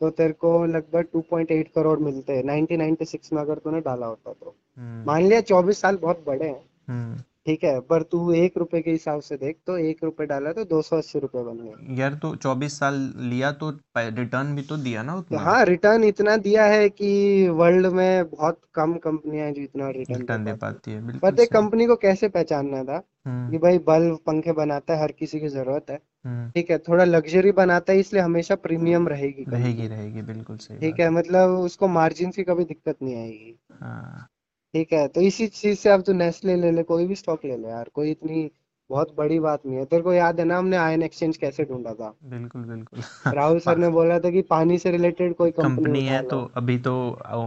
तो 0.01 0.09
तेरे 0.09 0.33
को 0.33 0.65
लगभग 0.65 1.05
2.8 1.15 1.67
करोड़ 1.75 1.97
मिलते 1.99 2.33
हैं। 2.33 2.43
1996 2.43 3.33
में 3.33 3.41
अगर 3.41 3.57
तूने 3.57 3.79
डाला 3.81 4.05
होता 4.05 4.33
तो। 4.33 4.55
हम्म। 4.77 5.05
मान 5.07 5.23
लिया 5.23 5.41
24 5.41 5.81
साल 5.81 5.97
बहुत 5.97 6.23
बड़े 6.27 6.45
हैं। 6.47 6.61
हम्म। 6.87 7.17
ठीक 7.45 7.63
है 7.63 7.79
पर 7.81 8.03
तू 8.03 8.31
एक 8.33 8.57
रुपए 8.57 8.81
के 8.81 8.91
हिसाब 8.91 9.21
से 9.21 9.37
देख 9.37 9.57
तो 9.67 9.77
एक 9.77 10.03
रुपए 10.03 10.25
डाला 10.25 10.51
तो 10.53 10.63
दो 10.65 10.81
सौ 10.81 10.97
अस्सी 10.97 11.19
रुपए 11.19 11.43
बन 11.43 11.57
गए 11.57 11.95
यार 11.95 12.13
तो 12.13 12.35
चौबीस 12.35 12.79
साल 12.79 12.95
लिया 13.17 13.51
तो 13.51 13.69
रिटर्न 13.97 14.55
भी 14.55 14.61
तो 14.61 14.77
दिया 14.77 15.03
ना 15.03 15.13
तो 15.13 15.19
उतना 15.19 15.39
हाँ 15.39 15.63
रिटर्न 15.65 16.03
इतना 16.03 16.35
दिया 16.37 16.65
है 16.65 16.89
कि 16.89 17.47
वर्ल्ड 17.49 17.87
में 17.87 18.29
बहुत 18.29 18.61
कम 18.73 18.93
कंपनियाँ 18.97 19.45
हैं 19.45 19.53
जो 19.53 19.61
इतना 19.61 19.89
रिटर्न 19.89 20.13
दे 20.13 20.19
रिटर्न 20.19 20.45
दे 20.45 20.53
पाती 20.53 20.91
है। 20.91 21.19
पाती 21.19 21.41
है 21.41 21.45
कंपनी 21.47 21.85
को 21.85 21.95
कैसे 21.95 22.27
पहचानना 22.29 22.83
था? 22.83 22.97
कि 22.99 23.29
हम्म 23.29 23.57
भाई 23.57 23.77
बल्ब 23.77 24.17
पंखे 24.25 24.51
बनाता 24.51 24.93
है 24.93 25.01
हर 25.01 25.11
किसी 25.11 25.39
की 25.39 25.47
ज़रूरत 25.47 25.89
है। 25.89 25.99
हम्म। 26.25 26.49
ठीक 26.49 26.71
है 26.71 26.77
थोड़ा 26.77 27.03
लग्जरी 27.03 27.51
बनाता 27.51 27.93
है 27.93 27.99
इसलिए 27.99 28.21
हमेशा 28.21 28.55
प्रीमियम 28.55 29.07
रहेगी 29.07 29.43
रहेगी 29.43 29.73
कंपनी 29.73 29.87
रहेगी 29.87 30.21
बिल्कुल 30.21 30.57
सही 30.57 30.77
ठीक 30.79 30.99
है 30.99 31.05
है 31.05 31.11
मतलब 31.11 31.49
उसको 31.59 31.87
मार्जिन 31.87 32.31
की 32.31 32.43
कभी 32.43 32.63
दिक्कत 32.63 32.97
नहीं 33.01 33.15
आएगी। 33.15 33.57
हाँ। 33.81 34.27
ठीक 34.73 34.91
है 34.93 35.07
तो 35.07 35.21
इसी 35.21 35.47
चीज़ 35.49 35.77
से 35.79 35.89
अब 35.89 36.01
तू 36.01 36.13
नेस्ले 36.13 36.55
ले 36.55 36.71
ले 36.71 36.83
कोई 36.83 37.05
भी 37.07 37.15
स्टॉक 37.15 37.45
ले 37.45 37.55
ले 37.57 37.67
यार 37.67 37.89
कोई 37.93 38.11
इतनी 38.11 38.49
बहुत 38.89 39.13
बड़ी 39.15 39.39
बात 39.39 39.65
नहीं 39.65 39.77
है। 39.77 39.85
तेरे 39.85 40.03
को 40.03 40.13
याद 40.13 40.39
है 40.39 40.45
ना 40.45 40.57
हमने 40.57 40.77
आयन 40.77 41.01
एक्सचेंज 41.03 41.37
कैसे 41.37 41.63
ढूंढा 41.65 41.93
था? 41.93 42.13
बिल्कुल 42.25 42.61
बिल्कुल। 42.63 43.01
राहुल 43.33 43.59
सर 43.59 43.77
ने 43.77 43.89
बोला 43.89 44.19
था 44.19 44.29
कि 44.29 44.41
पानी 44.49 44.77
से 44.77 44.91
रिलेटेड 44.91 45.35
कोई 45.35 45.51
कंपनी 45.51 46.01
है 46.01 46.21
तो 46.23 46.39
अभी 46.55 46.77
तो 46.79 46.93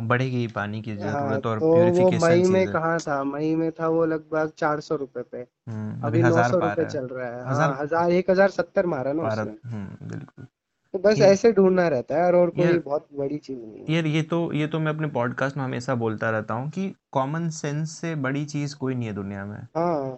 बढ़ेगी 0.04 0.46
पानी 0.54 0.82
की 0.82 0.92
हाँ 0.92 1.12
ज़रूरत 1.14 1.46
और 1.46 1.58
तो 1.60 1.66
वो 1.66 1.74
प्यूरिफिकेशन 1.74 2.22
मई 2.22 2.42
में 2.44 2.60
चीज़। 2.60 2.76
है 2.76 2.98
था? 2.98 3.22
मई 3.24 3.54
में 3.54 3.70
था 3.72 3.88
वो 3.88 4.04
लगभग 4.06 4.52
चार 4.56 4.80
सौ 4.80 4.96
रुपए 4.96 5.22
पे। 5.22 5.46
हम्म 5.68 6.06
अभी 6.06 6.22
नौ 6.22 6.42
सौ 6.44 6.60
है। 6.60 6.84
चल 6.86 7.06
रहा 7.06 7.28
है। 7.28 7.44
हाँ 7.44 7.76
हज़ार 7.80 8.10
एक 8.12 8.30
हज़ार 8.30 8.50
सत्तर 8.50 8.86
मारा 8.86 9.12
ना 9.12 9.22
उसने। 9.24 9.56
हम्म 9.66 10.08
बिल्कुल। 10.08 10.46
तो 10.94 10.98
बस 10.98 11.20
ऐसे 11.22 11.52
ढूंढना 11.52 11.86
रहता 11.88 12.16
है 12.16 12.24
और, 12.26 12.34
और 12.34 12.50
कोई 12.50 12.78
बहुत 12.78 13.06
बड़ी 13.14 13.36
चीज़ 13.38 13.58
नहीं 13.58 13.80
है। 13.80 13.94
यार 13.94 14.06
ये 14.06 14.22
तो 14.22 14.52
ये 14.52 14.66
तो 14.66 14.78
मैं 14.80 14.92
अपने 14.92 15.08
पॉडकास्ट 15.08 15.56
में 15.56 15.64
हमेशा 15.64 15.94
बोलता 15.94 16.30
रहता 16.30 16.54
हूँ 16.54 16.68
कि 16.70 16.92
कॉमन 17.12 17.48
सेंस 17.50 17.90
से 17.90 18.14
बड़ी 18.24 18.44
चीज़ 18.44 18.76
कोई 18.76 18.94
नहीं 18.94 19.08
है 19.08 19.14
दुनिया 19.14 19.44
में। 19.44 19.58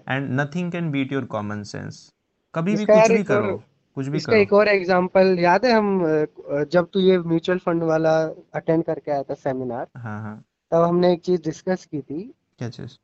And 0.08 0.40
nothing 0.40 0.72
can 0.72 0.90
beat 0.90 1.12
your 1.12 1.24
common 1.34 1.62
sense 1.62 2.08
कभी 2.54 2.76
भी 2.76 2.84
कुछ 2.84 3.08
भी 3.08 3.14
एक 3.14 3.30
और 3.30 3.40
करो 3.40 3.62
कुछ 3.96 4.06
भी 4.06 4.16
इसका 4.16 4.32
करो। 4.32 4.40
एक 4.40 4.52
और 4.52 4.68
एग्जांपल 4.68 5.36
याद 5.40 5.64
है 5.64 5.72
हम 5.72 6.02
जब 6.72 6.88
तू 6.92 7.00
ये 7.00 7.18
म्यूचुअल 7.18 7.58
फंड 7.58 7.82
वाला 7.82 8.18
अटेंड 8.54 8.84
करके 8.84 9.10
आया 9.12 9.22
था 9.22 9.34
सेमिनार 9.34 9.86
हाँ 9.96 10.20
हाँ। 10.22 10.36
तब 10.72 10.82
हमने 10.82 11.12
एक 11.12 11.20
चीज़ 11.20 11.42
डिस्कस 11.42 11.84
की 11.84 12.00
थी 12.00 12.22
क्या 12.58 12.68
चीज़? 12.68 12.96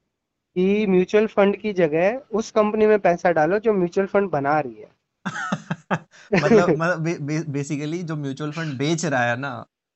कि 0.57 0.87
म्यूचुअल 0.87 1.27
फंड 1.27 1.57
की 1.57 1.73
जगह 1.73 2.21
उस 2.33 2.51
कंपनी 2.51 2.87
में 2.87 2.99
पैसा 2.99 3.31
डालो 3.33 3.59
जो 3.59 3.73
म्यूचुअल 3.73 4.07
फंड 4.07 4.31
बना 4.31 4.59
रही 4.61 4.75
है। 4.75 4.89
मतलब 6.35 6.77
बे, 7.03 7.15
बे, 7.19 7.43
बेसिकली 7.49 8.03
जो 8.03 8.17
म्यूचुअल 8.17 8.53
फंड 8.53 8.79
बेच 8.79 9.05
रहा 9.05 9.23
है 9.25 9.37
ना 9.37 9.53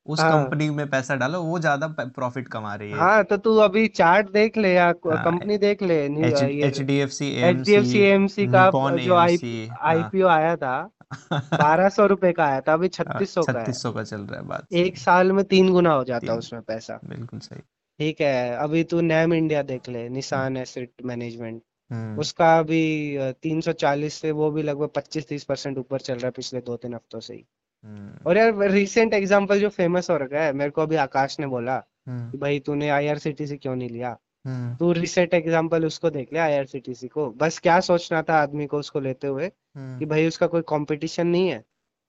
उस 0.07 0.21
हाँ। 0.21 0.31
कंपनी 0.31 0.69
में 0.71 0.89
पैसा 0.91 1.15
डालो 1.17 1.43
वो 1.43 1.59
ज़्यादा 1.59 1.87
प्रॉफिट 1.99 2.49
कमा 2.49 2.75
रही 2.75 2.91
है। 2.93 2.99
हाँ 2.99 3.23
तो 3.25 3.37
तू 3.37 3.57
अभी 3.59 3.87
चार्ट 3.89 4.31
देख 4.31 4.57
ले 4.57 4.73
या 4.75 4.91
हाँ 5.05 5.25
कंपनी 5.25 5.57
देख 5.59 5.83
ले 5.83 5.95
H 6.27 6.81
D 6.81 6.97
F 6.99 7.11
C 7.11 7.31
H 7.43 7.57
D 7.67 7.73
F 7.75 7.85
C 7.87 8.01
MC 8.05 8.47
का 8.47 8.65
निपॉन 8.65 8.99
जो 8.99 9.15
आई 9.17 9.31
एएमसी 9.31 9.67
हाँ। 9.69 9.79
आईपीओ 9.85 10.27
आया 10.29 10.57
था 10.57 10.75
बारह 11.55 11.89
सौ 11.91 12.07
रुपए 12.07 12.33
का 12.33 12.45
आया 12.45 12.61
था 12.61 12.73
अभी 12.73 12.89
छत्तीस 12.91 13.35
सौ 13.35 13.45
का 13.47 13.61
है। 13.61 13.65
छत्तीस 13.65 13.83
सौ 13.83 13.93
का 13.93 14.03
चल 14.05 14.21
रहा 14.23 14.41
है 14.41 14.47
बात। 14.47 14.67
एक 14.75 14.99
साल 14.99 15.33
में 15.33 15.45
तीन 15.47 15.73
गुना 15.73 15.93
हो 15.93 16.05
जाता 16.05 16.33
है 16.33 16.39
उसमें 16.39 16.63
पैसा। 16.63 17.01
बिल्कुल 17.05 17.39
सही। 17.41 17.61
ठीक 17.99 18.21
है 18.21 18.57
अभी 18.59 18.83
तू 18.85 19.01
नैम 19.03 19.35
इंडिया 19.35 19.63
देख 19.65 19.89
ले 19.89 20.09
निशान 20.11 20.57
एसेट 20.57 20.93
मैनेजमेंट 21.05 21.63
उसका 21.91 22.59
अभी 22.59 23.19
तीन 23.43 23.61
सौ 23.61 23.73
चालीस 23.73 24.15
से 24.15 24.31
वो 24.33 24.51
भी 24.51 24.63
लगभग 24.63 24.89
पच्चीस 24.89 25.29
तीस 25.29 25.45
परसेंट 25.45 25.79
ऊपर 25.79 26.01
चल 26.01 26.15
रहा 26.15 26.27
है 26.27 26.31
पिछले 26.31 26.61
दो 26.61 26.77
तीन 26.77 26.95
हफ्तों 26.95 27.21
से 27.21 27.35
ही। 27.35 27.45
हम्म। 27.85 28.19
और 28.27 28.39
यार 28.39 28.71
रिसेंट 28.71 29.15
एग्जांपल 29.15 29.61
जो 29.61 29.69
फ़ेमस 29.69 30.11
हो 30.11 30.17
रखा 30.17 30.41
है 30.41 30.53
मेरे 30.53 30.71
को 30.71 30.83
अभी 30.83 30.97
आकाश 30.97 31.39
ने 31.41 31.47
बोला 31.47 31.83
हम्म। 32.09 32.31
कि 32.31 32.39
भाई 32.39 32.59
तूने 32.59 32.89
आईआरसीटीसी 32.89 33.57
क्यों 33.57 33.75
नहीं 33.77 33.89
लिया? 33.91 34.17
हम्म। 34.45 34.75
तू 34.77 34.93
रिसेंट 34.93 35.35
एग्जांपल 35.35 35.85
उसको 35.87 36.11
देख 36.11 36.33
ले 36.33 36.39
आईआरसीटीसी 36.39 37.09
को। 37.09 37.29
बस 37.33 37.59
क्या 37.59 37.79
सोचना 37.81 38.23
था 38.23 38.35
आदमी 38.35 38.67
को 38.67 38.79
उसको 38.79 39.01
लेते 39.01 39.27
हुए 39.27 39.49
कि 39.49 39.79
हम्म 39.79 40.07
भाई 40.07 40.27
उसका 40.27 40.47
कोई 40.47 40.63
कंपटीशन 40.69 41.27
नहीं 41.27 41.49
है। 41.49 41.63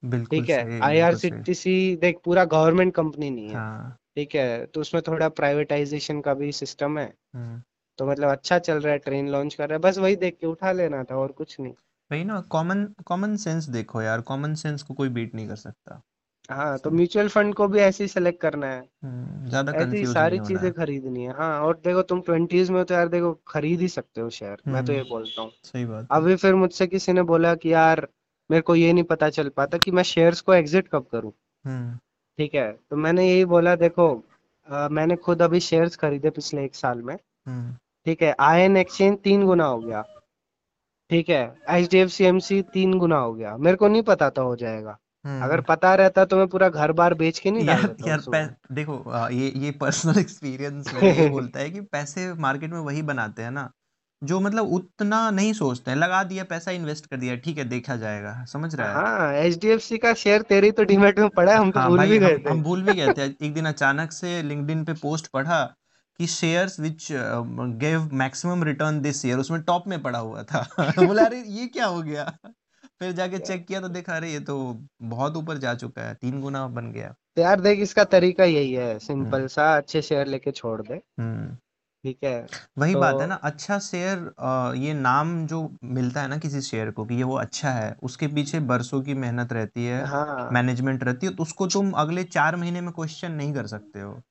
बिल्कुल 0.03 0.39
ठीक 0.39 0.49
है 0.49 0.79
आईआरसीटीसी 0.81 1.95
देख 1.95 2.17
पूरा 2.25 2.45
गवर्नमेंट 2.45 2.93
कंपनी 2.93 3.29
नहीं 3.29 3.47
है। 3.47 3.55
हाँ। 3.55 3.97
ठीक 4.15 4.35
है 4.35 4.65
तो 4.65 4.81
उसमें 4.81 5.01
थोड़ा 5.07 5.29
प्राइवेटाइजेशन 5.29 6.21
का 6.21 6.33
भी 6.33 6.51
सिस्टम 6.51 6.99
है। 6.99 7.13
हम्म। 7.35 7.61
तो 7.99 8.05
मतलब 8.05 8.29
अच्छा 8.29 8.59
चल 8.59 8.79
रहा 8.79 8.93
है 8.93 8.99
ट्रेन 8.99 9.29
लॉन्च 9.29 9.53
कर 9.53 9.69
रहा 9.69 9.75
है। 9.75 9.81
बस 9.81 9.97
वही 9.97 10.15
देख 10.15 10.37
के 10.41 10.47
उठा 10.47 10.71
लेना 10.71 11.03
था 11.03 11.15
और 11.15 11.31
कुछ 11.31 11.59
नहीं। 11.59 11.73
वही 12.11 12.23
ना 12.23 12.39
कॉमन 12.49 12.85
कॉमन 13.05 13.35
सेंस 13.37 13.69
देखो 13.69 14.01
यार। 14.01 14.21
कॉमन 14.21 14.53
सेंस 14.55 14.83
को 14.83 14.93
कोई 14.93 15.09
बीट 15.09 15.35
नहीं 15.35 15.47
कर 15.47 15.55
सकता। 15.55 16.01
हाँ 16.49 16.77
तो 16.77 16.89
म्यूचुअल 16.91 17.27
फंड 17.27 17.53
को 17.55 17.67
भी 17.67 17.79
ऐसे 17.79 18.03
ही 18.03 18.07
सेलेक्ट 18.07 18.41
करना 18.41 18.67
है। 18.67 18.79
हम्म 19.03 19.47
ज़्यादा 19.49 19.71
ऐसी 19.71 19.85
कंफ्यूज 19.85 20.13
सारी 20.13 20.39
चीज़ें 20.39 20.71
खरीदनी 20.73 21.23
है। 21.23 21.33
हाँ 21.33 21.59
और 21.61 21.79
देखो 21.85 22.01
तुम 22.01 22.21
ट्वेंटीज 22.21 22.69
में 22.69 22.83
तो 22.85 22.93
यार 22.93 23.07
देखो 23.07 23.33
खरीद 23.47 23.79
ही 23.81 23.87
सकते 23.87 24.21
हो 24.21 24.29
शेयर 24.29 24.61
मैं 24.67 24.83
तो 24.83 24.93
ये 24.93 24.99
हम्म 24.99 25.09
बोलता 25.09 25.41
हूँ। 25.41 25.51
सही 25.63 25.85
बात 25.85 26.07
अभी 26.11 26.35
फिर 26.35 26.55
मुझसे 26.55 26.87
किसी 26.87 27.13
ने 27.13 27.21
बोला 27.23 27.53
कि 27.55 27.73
यार 27.73 28.07
मेरे 28.49 28.61
को 28.61 28.75
ये 28.75 28.91
नहीं 28.93 29.03
पता 29.03 29.29
चल 29.29 29.49
पाता 29.49 29.77
कि 29.77 29.91
मैं 29.91 30.03
शेयर्स 30.03 30.41
को 30.41 30.53
एग्जिट 30.53 30.87
कब 30.87 31.05
करूँ। 31.11 31.31
हम्म। 31.65 31.97
ठीक 32.39 32.55
है 32.55 32.71
तो 32.89 32.95
मैंने 32.95 33.27
यही 33.29 33.45
बोला 33.45 33.75
देखो 33.75 34.07
अ, 34.67 34.87
मैंने 34.91 35.15
खुद 35.15 35.41
अभी 35.41 35.59
शेयर्स 35.59 35.95
खरीदे 35.95 36.29
पिछले 36.29 36.63
एक 36.65 36.75
साल 36.75 37.01
में। 37.01 37.17
हम्म। 37.47 37.75
ठीक 38.05 38.21
है 38.21 38.33
आयन 38.41 38.77
एक्सचेंज 38.77 39.17
तीन 39.23 39.45
गुना 39.45 39.65
हो 39.65 39.79
गया। 39.79 40.03
ठीक 41.09 41.29
है 41.29 41.41
H 41.69 41.89
D 41.91 41.97
F 41.97 42.09
C 42.09 42.23
M 42.23 42.39
C 42.39 42.61
तीन 42.73 42.97
गुना 42.99 43.17
हो 43.17 43.33
गया। 43.33 43.55
मेरे 43.57 43.77
को 43.77 43.87
नहीं 43.87 44.01
पता 44.03 44.29
था 44.29 44.41
हो 44.41 44.55
जाएगा। 44.55 44.97
अगर 45.41 45.57
हम्म 45.57 45.63
पता 45.63 45.93
रहता 45.95 46.25
तो 46.25 46.37
मैं 46.37 46.47
पूरा 46.47 46.69
घर 46.69 46.91
बार 46.93 47.13
बेच 47.13 47.39
के 47.39 47.51
नहीं 47.51 47.65
यार 47.65 47.81
देता 47.81 48.09
यार 48.09 48.21
देखो 48.71 48.95
ये 49.31 49.51
ये 49.57 49.71
पर्सनल 49.81 50.19
एक्सपीरियंस 50.19 50.91
बोलता 50.93 51.59
है 51.59 51.69
कि 51.71 51.81
पैसे 51.93 52.33
मार्केट 52.39 52.71
में 52.71 52.79
वही 52.79 53.01
बनाते 53.03 53.43
हैं 53.43 53.51
ना 53.51 53.69
जो 54.21 54.39
मतलब 54.39 54.71
उतना 54.73 55.29
नहीं 55.31 55.53
सोचते 55.53 55.91
हैं। 55.91 55.97
लगा 55.97 56.23
दिया 56.23 56.43
पैसा 56.43 56.71
इन्वेस्ट 56.71 57.05
कर 57.05 57.17
दिया 57.17 57.35
ठीक 57.37 57.57
है 57.57 57.65
देखा 57.69 57.95
जाएगा। 57.97 58.43
समझ 58.45 58.73
रहा 58.75 58.87
है? 58.87 58.95
हाँ 58.95 59.33
एच 59.35 59.57
डी 59.59 59.67
एफ़ 59.67 59.81
सी 59.81 59.97
का 59.97 60.13
शेयर 60.13 60.41
तेरी 60.41 60.71
तो 60.71 60.83
डीमैट 60.83 61.19
में 61.19 61.29
पड़ा 61.29 61.51
है 61.51 61.57
हम 61.57 61.71
तो 61.71 61.79
हाँ 61.79 61.89
भूल 61.89 61.99
भी 62.09 62.17
गए 62.19 62.37
थे। 62.37 62.49
हम 62.49 62.63
भूल 62.63 62.83
भी 62.83 62.93
गए 62.95 63.09
थे। 63.11 63.25
एक 63.45 63.53
दिन 63.53 63.65
अचानक 63.65 64.11
से 64.11 64.41
लिंक्डइन 64.43 64.83
पे 64.85 64.93
पोस्ट 65.01 65.27
पढ़ा 65.27 65.63
कि 66.19 66.27
shares 66.27 66.79
which 66.79 67.07
give 67.11 68.09
maximum 68.13 68.63
return 68.63 68.99
this 69.01 69.25
year 69.25 69.37
उसमें 69.37 69.61
टॉप 69.61 69.87
में 69.87 70.01
पड़ा 70.03 70.19
हुआ 70.19 70.43
था। 70.43 70.67
बोला 70.99 71.23
अरे 71.23 71.43
ये 71.47 71.67
क्या 71.67 71.85
हो 71.85 72.01
गया? 72.01 72.23
फिर 72.99 73.11
जाके 73.11 73.37
चेक 73.37 73.65
किया 73.67 73.79
तो 73.81 73.87
देखा 73.89 74.15
अरे 74.15 74.31
ये 74.31 74.39
तो 74.39 74.55
बहुत 75.03 75.35
ऊपर 75.37 75.57
जा 75.57 75.73
चुका 75.73 76.01
है 76.01 76.13
तीन 76.13 76.41
गुना 76.41 76.67
बन 76.67 76.91
गया। 76.91 77.13
तो 77.35 77.41
यार 77.41 77.61
देख 77.61 77.79
इसका 77.79 78.03
तरीका 78.03 78.43
यही 78.43 78.73
है 78.73 78.97
सिंपल 78.99 79.37
हम्म। 79.37 79.47
सा 79.47 79.75
अच्छे 79.77 80.01
शेयर 80.01 80.27
लेके 80.27 80.51
छोड़ 80.51 80.81
दे। 80.81 81.01
हम्म। 81.19 81.55
ठीक 82.03 82.17
है 82.23 82.45
वही 82.77 82.93
तो... 82.93 82.99
बात 82.99 83.21
है 83.21 83.27
ना 83.27 83.35
अच्छा 83.35 83.79
शेयर 83.79 84.19
ये 84.77 84.93
नाम 84.93 85.45
जो 85.47 85.59
मिलता 85.83 86.21
है 86.21 86.27
ना 86.27 86.37
किसी 86.37 86.61
शेयर 86.61 86.91
को 86.91 87.05
कि 87.05 87.15
ये 87.15 87.23
वो 87.23 87.37
अच्छा 87.37 87.69
है 87.69 87.95
उसके 88.03 88.27
पीछे 88.27 88.59
बरसों 88.59 89.01
की 89.01 89.13
मेहनत 89.13 89.53
रहती 89.53 89.85
है 89.85 90.05
हाँ। 90.05 90.49
मैनेजमेंट 90.51 91.03
रहती 91.03 91.27
है 91.27 91.33
तो 91.35 91.43
उसको 91.43 91.67
तुम 91.67 91.91
अगले 91.91 92.23
चार 92.23 92.55
महीने 92.55 92.81
में 92.81 92.91
क्वेश्चन 92.91 93.31
नहीं 93.31 93.53
कर 93.53 93.67
सकते 93.67 94.01
हो। 94.01 94.21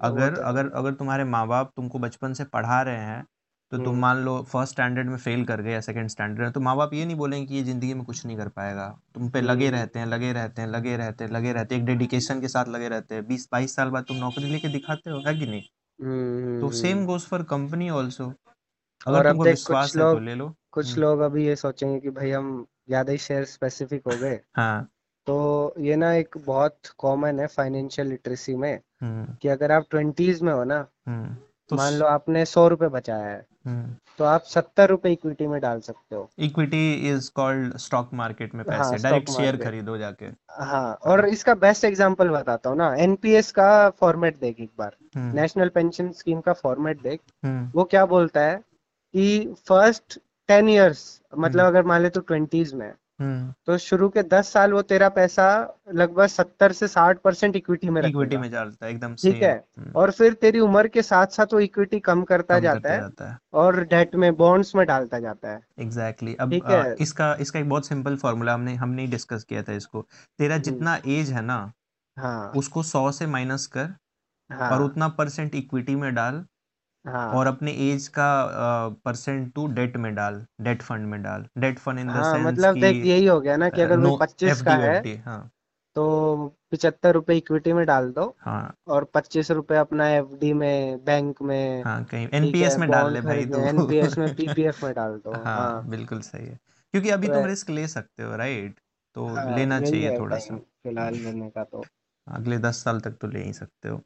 अगर 0.00 0.38
अगर 0.40 0.70
अगर 0.74 0.94
तुम्हारे 0.94 1.24
माँ 1.24 1.46
बाप 1.48 1.72
तुमको 1.76 1.98
बचपन 1.98 2.32
से 2.32 2.44
पढ़ा 2.44 2.80
रहे 2.82 3.00
हैं 3.00 3.24
तो 3.72 3.76
तुम 3.76 3.86
हम्म। 3.86 4.00
मान 4.00 4.16
लो 4.16 4.36
फ़र्स्ट 4.42 4.72
स्टैंडर्ड 4.72 5.08
में 5.08 5.16
फेल 5.16 5.44
कर 5.44 5.60
गए 5.62 5.72
या 5.72 5.80
सेकंड 5.80 6.08
स्टैंडर्ड 6.08 6.40
में 6.40 6.52
तो 6.52 6.60
माँ 6.60 6.76
बाप 6.76 6.94
ये 6.94 7.04
नहीं 7.04 7.16
बोलेंगे 7.16 7.46
कि 7.46 7.54
ये 7.54 7.62
ज़िंदगी 7.62 7.94
में 7.94 8.04
कुछ 8.04 8.24
नहीं 8.26 8.36
कर 8.36 8.48
पाएगा। 8.48 8.88
तुम 9.14 9.28
पे 9.30 9.40
लगे 9.40 9.66
हम्म। 9.66 9.76
रहते 9.76 9.98
हैं 9.98 10.06
लगे 10.06 10.32
रहते 10.32 10.62
हैं 10.62 10.68
लगे 10.68 10.96
रहते 10.96 11.24
हैं 11.24 11.30
लगे 11.30 11.52
रहते 11.52 11.74
हैं 11.74 11.82
एक 11.82 11.86
डेडिकेशन 11.86 12.40
के 12.40 12.48
साथ 12.48 12.68
लगे 12.68 12.88
रहते 12.88 13.14
हैं। 13.14 13.26
बीस 13.26 13.48
बाईस 13.52 13.74
साल 13.76 13.90
बाद 13.90 14.04
तुम 14.04 14.16
नौकरी 14.16 14.50
लेके 14.50 14.68
दिखाते 14.68 15.10
हो 15.10 15.22
है 15.26 15.34
कि 15.34 15.46
नहीं? 15.46 15.62
हम्म 15.98 16.60
तो 16.60 16.70
same. 16.72 17.04
Goes 17.06 17.22
for 17.22 17.42
company 17.42 17.90
also 17.90 18.32
अगर 19.06 19.28
तुमको 19.30 19.44
विश्वास 19.44 19.96
है 19.96 20.02
तो 20.04 20.18
ले 20.20 20.34
लो। 20.34 20.54
कुछ 20.72 20.96
लोग 20.98 21.20
अभी 21.20 21.46
ये 21.46 21.56
सोचेंगे 21.56 21.98
कि 22.00 22.10
भाई 22.10 22.30
हम 22.30 22.64
ज़्यादा 22.88 23.12
ही 23.12 23.18
शेयर 23.18 23.44
स्पेसिफिक 23.46 24.02
हो 24.06 24.16
गए। 24.18 24.40
हाँ। 24.56 24.88
तो 25.28 25.74
ये 25.78 25.96
ना 25.96 26.12
एक 26.14 26.36
बहुत 26.46 26.86
कॉमन 26.98 27.40
है 27.40 27.46
फाइनेंशियल 27.46 28.08
लिटरेसी 28.08 28.54
में 28.56 28.80
हम्म। 29.02 29.34
कि 29.42 29.48
अगर 29.48 29.72
आप 29.72 29.86
ट्वेंटीज 29.90 30.40
में 30.42 30.52
हो 30.52 30.62
ना 30.64 30.76
हम्म। 31.08 31.34
तो 31.70 31.76
मान 31.76 31.92
लो 31.92 32.06
आपने 32.06 32.44
सौ 32.44 32.66
रुपये 32.68 32.88
बचाया 32.88 33.26
है 33.26 33.44
हम्म। 33.66 33.94
तो 34.18 34.24
आप 34.24 34.42
सत्तर 34.44 34.88
रुपये 34.88 35.12
इक्विटी 35.12 35.46
में 35.46 35.60
डाल 35.60 35.80
सकते 35.80 36.16
हो। 36.16 36.28
Equity 36.38 36.92
is 37.10 37.30
called 37.34 37.76
stock 37.76 38.14
market 38.14 38.54
में 38.54 38.62
हाँ 38.62 38.76
पैसे 38.76 38.88
स्टॉक 38.88 39.02
डायरेक्ट 39.02 39.30
शेयर 39.30 39.56
खरीदो 39.64 39.96
जाके। 39.98 40.26
हाँ 40.64 40.92
और 41.06 41.24
इसका 41.28 41.54
बेस्ट 41.56 41.84
एग्जांपल 41.84 42.28
बताता 42.28 42.70
हूँ 42.70 42.78
ना 42.78 42.94
एनपीएस 42.98 43.50
का 43.52 43.68
फॉर्मेट 43.90 44.38
देख 44.40 44.60
एक 44.60 44.70
बार। 44.78 44.96
नेशनल 45.16 45.68
पेंशन 45.74 46.10
स्कीम 46.12 46.40
का 46.40 46.52
फॉर्मेट 46.62 47.02
देख। 47.02 47.20
वो 47.74 47.84
क्या 47.84 48.06
बोलता 48.06 48.40
है 48.40 48.56
कि 48.56 49.54
फ़र्स्ट 49.68 50.18
टेन 50.48 50.68
इयर्स 50.68 51.04
मतलब 51.38 51.66
अगर 51.66 51.82
मान 51.84 52.02
ले 52.02 52.08
तो 52.08 52.20
ट्वेंटीज 52.22 52.72
में 52.74 52.86
है, 52.86 52.94
तो 53.20 53.76
शुरू 53.78 54.08
के 54.08 54.22
दस 54.22 54.52
साल 54.52 54.72
वो 54.72 54.82
तेरा 54.82 55.08
पैसा 55.08 55.46
लगभग 55.94 56.26
सत्तर 56.26 56.72
से 56.72 56.88
साठ 56.88 57.18
परसेंट 57.18 57.56
इक्विटी 57.56 57.88
में 57.90 58.02
इक्विटी 58.02 58.36
में 58.36 58.50
डालता 58.50 58.86
है 58.86 58.92
एकदम 58.92 59.14
ठीक 59.14 59.42
है? 59.42 59.52
हम्म। 59.78 59.92
और 59.96 60.10
फिर 60.10 60.32
तेरी 60.32 60.60
उम्र 60.60 60.88
के 60.88 61.02
साथ 61.02 61.26
साथ 61.26 61.46
वो 61.52 61.60
इक्विटी 61.60 62.00
कम 62.00 62.22
करता 62.22 62.56
कम 62.56 62.62
जाता 62.62 62.78
करता 62.78 62.92
है 62.92 63.00
जाता 63.00 63.30
है। 63.30 63.38
और 63.52 63.80
डेट 63.84 64.14
में 64.14 64.34
बॉन्ड्स 64.36 64.74
में 64.74 64.86
डालता 64.86 65.18
जाता 65.18 65.50
है। 65.50 65.60
Exactly 65.78 66.32
exactly. 66.32 66.64
अब 66.64 66.72
आ, 66.72 66.94
इसका 67.00 67.34
इसका 67.40 67.58
एक 67.58 67.68
बहुत 67.68 67.86
सिंपल 67.86 68.16
फॉर्मूला 68.16 68.54
हमने 68.54 68.74
हमने 68.74 69.02
ही 69.02 69.08
डिस्कस 69.08 69.44
किया 69.44 69.62
था 69.62 69.72
इसको। 69.72 70.06
तेरा 70.38 70.54
हम्म, 70.54 70.64
जितना 70.64 70.98
एज 71.06 71.30
है 71.30 71.42
ना 71.42 71.72
हाँ। 72.16 72.52
उसको 72.56 72.82
सौ 72.82 73.10
से 73.10 73.26
माइनस 73.26 73.66
कर 73.66 73.84
और 74.50 74.56
हाँ 74.58 74.78
उतना 74.80 75.08
परसेंट 75.08 75.54
इक्विटी 75.54 75.94
में 75.94 76.14
डाल 76.14 76.44
हाँ। 77.08 77.28
और 77.32 77.46
अपने 77.46 77.72
एज 77.84 78.06
का 78.08 78.28
परसेंट 79.04 79.52
टू 79.54 79.66
डेट 79.74 79.96
में 79.96 80.14
डाल 80.14 80.44
डेट 80.60 80.82
फंड 80.82 81.06
में 81.06 81.22
डाल। 81.22 81.46
डेट 81.58 81.78
फंड 81.78 81.98
इन 81.98 82.08
द 82.08 82.12
हाँ 82.14 82.22
सेंस 82.24 82.48
मतलब 82.50 82.76
देख 82.76 83.04
यही 83.04 83.26
हो 83.26 83.40
गया 83.40 83.56
ना 83.56 83.68
कि 83.70 83.80
अगर 83.80 84.00
कोई 84.00 84.16
पच्चीस 84.20 84.50
एफ़ 84.50 84.62
का 84.62 84.74
डी 84.74 84.78
है 84.78 85.00
डी 85.00 85.16
हाँ। 85.18 85.40
तो 85.96 86.06
पिछहत्तर 86.70 87.14
रुपए 87.14 87.36
इक्विटी 87.36 87.72
में 87.72 87.84
डाल 87.86 88.10
दो 88.12 88.34
हाँ। 88.40 88.74
और 88.88 89.04
पच्चीस 89.14 89.50
रुपए 89.50 89.76
अपना 89.76 90.08
एफडी 90.10 90.52
में 90.54 91.04
बैंक 91.04 91.42
में 91.42 91.84
हाँ 91.84 92.04
कहीं 92.04 92.28
एनपीएस 92.34 92.78
में 92.78 92.88
डाल 92.90 93.12
ले 93.12 93.20
भाई 93.22 93.46
तू। 93.46 93.58
एनपीएस 93.60 94.18
में 94.18 94.28
पीपीएफ 94.36 94.82
में 94.84 94.92
डाल 94.94 95.18
दो 95.18 95.32
हाँ 95.34 95.44
हाँ। 95.46 95.88
बिल्कुल 95.90 96.20
सही 96.20 96.46
है। 96.46 96.58
क्योंकि 96.94 97.10
अभी 97.10 97.28
तो 97.28 97.34
तुम 97.34 97.46
रिस्क 97.46 97.70
ले 97.70 97.86
सकते 97.88 98.22
हो 98.22 98.36
राइट 98.36 98.80
तो 99.16 99.26
हाँ 99.28 99.44
लेना 99.48 99.80
चाहिए 99.80 100.10
थोड़ा 100.12 100.38
सा। 100.38 100.56
फ़िलहाल 100.56 101.14
लेने 101.14 101.50
का 101.50 101.64
तो। 101.64 101.84
अगले 102.26 102.58
दस 102.58 102.82
साल 102.84 103.00
तक 103.00 103.16
तो 103.20 103.28
ले 103.28 103.42
ही 103.42 103.52
सकते 103.52 103.88
हो। 103.88 104.02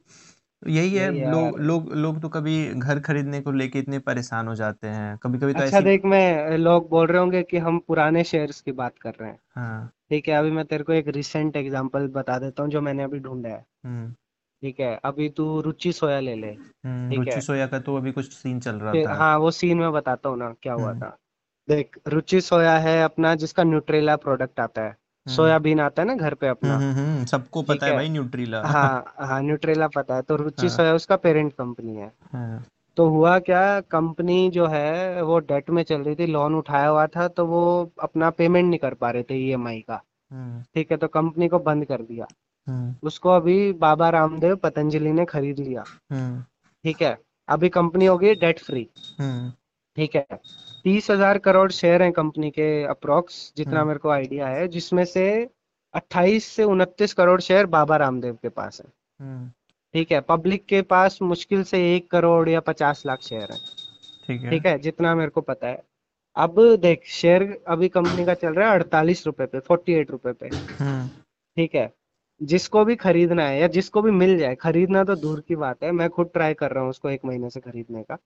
यही 0.67 0.95
है 0.95 1.11
लोग 1.31 1.43
यार। 1.43 1.59
लोग 1.59 1.93
लोग 1.93 2.21
तो 2.21 2.29
कभी 2.29 2.73
घर 2.73 2.99
खरीदने 2.99 3.41
को 3.41 3.51
लेके 3.51 3.79
इतने 3.79 3.99
परेशान 3.99 4.47
हो 4.47 4.55
जाते 4.55 4.87
हैं। 4.87 5.17
कभी 5.17 5.39
कभी 5.39 5.53
तो 5.53 5.59
अच्छा 5.59 5.77
ऐसी 5.77 5.85
देख 5.85 6.05
मैं 6.05 6.57
लोग 6.57 6.89
बोल 6.89 7.07
रहे 7.07 7.19
होंगे 7.19 7.43
कि 7.43 7.57
हम 7.57 7.79
पुराने 7.79 8.23
शेयर्स 8.23 8.61
की 8.61 8.71
बात 8.71 8.97
कर 9.01 9.13
रहे 9.21 9.29
हैं। 9.29 9.39
हाँ। 9.55 9.91
ठीक 10.09 10.27
है 10.27 10.35
अभी 10.35 10.51
मैं 10.51 10.65
तेरे 10.65 10.83
को 10.83 10.93
एक 10.93 11.07
रिसेंट 11.07 11.55
एग्जांपल 11.55 12.07
बता 12.07 12.39
देता 12.39 12.63
हूँ 12.63 12.71
जो 12.71 12.81
मैंने 12.81 13.03
अभी 13.03 13.19
ढूंढा 13.19 13.49
है। 13.49 13.65
हम्म। 13.85 14.11
ठीक 14.61 14.79
है 14.79 14.99
अभी 15.05 15.29
तू 15.29 15.61
रुचि 15.61 15.91
सोया 15.91 16.19
ले 16.19 16.35
ले। 16.35 16.47
हम्म 16.47 17.09
ठीक 17.09 17.19
रुचि 17.19 17.31
है। 17.31 17.41
सोया 17.41 17.67
का 17.67 17.79
तो 17.79 17.95
अभी 17.95 18.11
कुछ 18.11 18.31
सीन 18.33 18.59
चल 18.59 18.75
रहा 18.75 18.91
फिर 18.91 19.07
था। 19.07 19.13
हाँ 19.13 19.37
वो 19.37 19.51
सीन 19.51 19.77
में 19.77 19.91
बताता 19.91 20.29
हूँ 20.29 20.37
ना 20.37 20.53
क्या 20.61 20.73
हुआ 20.73 20.89
हम्म। 20.89 20.99
था। 20.99 21.17
देख 21.69 21.97
रुचि 22.07 22.41
सोया 22.41 22.77
है 22.77 23.03
अपना 23.03 23.35
जिसका 23.35 23.63
न्यूट्रेला 23.63 24.15
प्रोडक्ट 24.15 24.59
आता 24.59 24.81
है। 24.81 24.95
सोयाबीन 25.27 25.79
आता 25.79 26.01
है 26.01 26.07
ना 26.07 26.15
घर 26.15 26.33
पे 26.33 26.47
हम्म 26.47 26.55
अपना। 26.55 26.75
हम्म 26.75 26.93
हम्म, 26.93 27.25
सबको 27.25 27.61
ठीक 27.61 27.69
पता 27.69 27.85
है 27.85 27.91
है। 27.91 27.97
भाई 27.97 28.09
न्यूट्रीला 28.09 28.61
हाँ 28.65 29.13
हाँ 29.19 29.41
न्यूट्रेला 29.41 29.87
पता 29.87 30.15
है 30.15 30.21
तो 30.21 30.35
रुचि 30.35 30.67
हाँ। 30.67 30.75
सोया 30.75 30.93
उसका 30.93 31.15
पेरेंट 31.15 31.53
कंपनी 31.53 31.95
है। 31.95 32.11
हाँ। 32.33 32.63
तो 32.97 33.07
हुआ 33.09 33.37
क्या 33.39 33.79
कंपनी 33.91 34.49
जो 34.49 34.65
है 34.67 35.21
वो 35.23 35.37
डेट 35.41 35.69
में 35.69 35.81
चल 35.83 36.01
रही 36.01 36.15
थी 36.15 36.25
लोन 36.25 36.55
उठाया 36.55 36.87
हुआ 36.87 37.05
था 37.07 37.27
तो 37.27 37.45
वो 37.45 37.61
अपना 38.01 38.29
पेमेंट 38.29 38.65
नहीं 38.65 38.79
कर 38.79 38.93
पा 38.93 39.11
रहे 39.11 39.23
थे 39.23 39.35
ईएमआई 39.37 39.79
का। 39.79 40.01
हम्म। 40.31 40.61
ठीक 40.75 40.91
है 40.91 40.97
तो 40.97 41.07
कंपनी 41.07 41.47
को 41.47 41.59
बंद 41.59 41.85
कर 41.85 42.01
दिया। 42.01 42.27
हम्म। 42.67 42.95
उसको 43.07 43.29
अभी 43.29 43.71
बाबा 43.79 44.09
रामदेव 44.09 44.55
पतंजलि 44.55 45.11
ने 45.11 45.25
खरीद 45.25 45.59
लिया। 45.59 45.83
हम्म। 46.11 46.41
ठीक 46.85 47.01
है 47.01 47.17
अभी 47.47 47.69
कंपनी 47.69 48.05
हो 48.05 48.17
गई 48.17 48.35
डेट 48.35 48.59
फ्री 48.59 48.87
हम्म। 49.19 49.51
ठीक 49.97 50.15
है 50.15 50.25
तीस 50.85 51.09
हज़ार 51.11 51.37
करोड़ 51.37 51.71
शेयर 51.71 52.01
हैं 52.01 52.11
कंपनी 52.11 52.49
के 52.51 52.83
अप्रोक्स 52.83 53.53
जितना 53.57 53.79
हम्म 53.79 53.87
मेरे 53.87 53.99
को 53.99 54.09
आइडिया 54.09 54.47
है 54.47 54.67
जिसमें 54.67 55.03
से 55.05 55.25
28 55.93 56.45
से 56.45 56.63
उनतीस 56.63 57.13
करोड़ 57.13 57.39
शेयर 57.41 57.65
बाबा 57.65 57.97
रामदेव 57.97 58.37
के 58.41 58.49
पास 58.49 58.81
है। 58.81 58.91
हम्म 59.19 59.49
ठीक 59.93 60.11
है 60.11 60.19
पब्लिक 60.21 60.65
के 60.65 60.81
पास 60.81 61.17
मुश्किल 61.21 61.63
से 61.63 61.79
एक 61.95 62.09
करोड़ 62.11 62.49
या 62.49 62.59
पचास 62.59 63.05
लाख 63.05 63.21
शेयर 63.21 63.51
है। 63.51 63.57
ठीक 64.27 64.41
है। 64.41 64.49
ठीक 64.49 64.65
है 64.65 64.77
जितना 64.79 65.15
मेरे 65.15 65.29
को 65.29 65.41
पता 65.41 65.67
है। 65.67 65.81
अब 66.35 66.55
देख 66.81 67.05
शेयर 67.07 67.43
अभी 67.67 67.87
कंपनी 67.89 68.25
का 68.25 68.33
चल 68.33 68.53
रहा 68.53 68.69
है 68.69 68.75
अड़तालीस 68.75 69.25
रुपए 69.25 69.45
पे 69.45 69.59
फोर्टी 69.59 69.93
एट 69.93 70.11
रुपए 70.11 70.31
पे। 70.33 70.49
हम्म 70.79 71.07
ठीक 71.57 71.75
है 71.75 71.91
जिसको 72.41 72.83
भी 72.85 72.95
खरीदना 72.95 73.47
है 73.47 73.59
या 73.59 73.67
जिसको 73.67 74.01
भी 74.01 74.11
मिल 74.11 74.37
जाए 74.37 74.55
खरीदना 74.55 75.03
तो 75.03 75.15
दूर 75.15 75.43
की 75.47 75.55
बात 75.55 75.83
है 75.83 75.91
मैं 75.91 76.09
खुद 76.09 76.29
ट्राई 76.33 76.53
कर 76.53 76.71
रहा 76.71 76.83
हूँ 76.83 76.89
उसको 76.89 77.09
एक 77.09 77.25
महीने 77.25 77.49
से 77.49 77.59
खरीदने 77.59 78.03
का। 78.03 78.17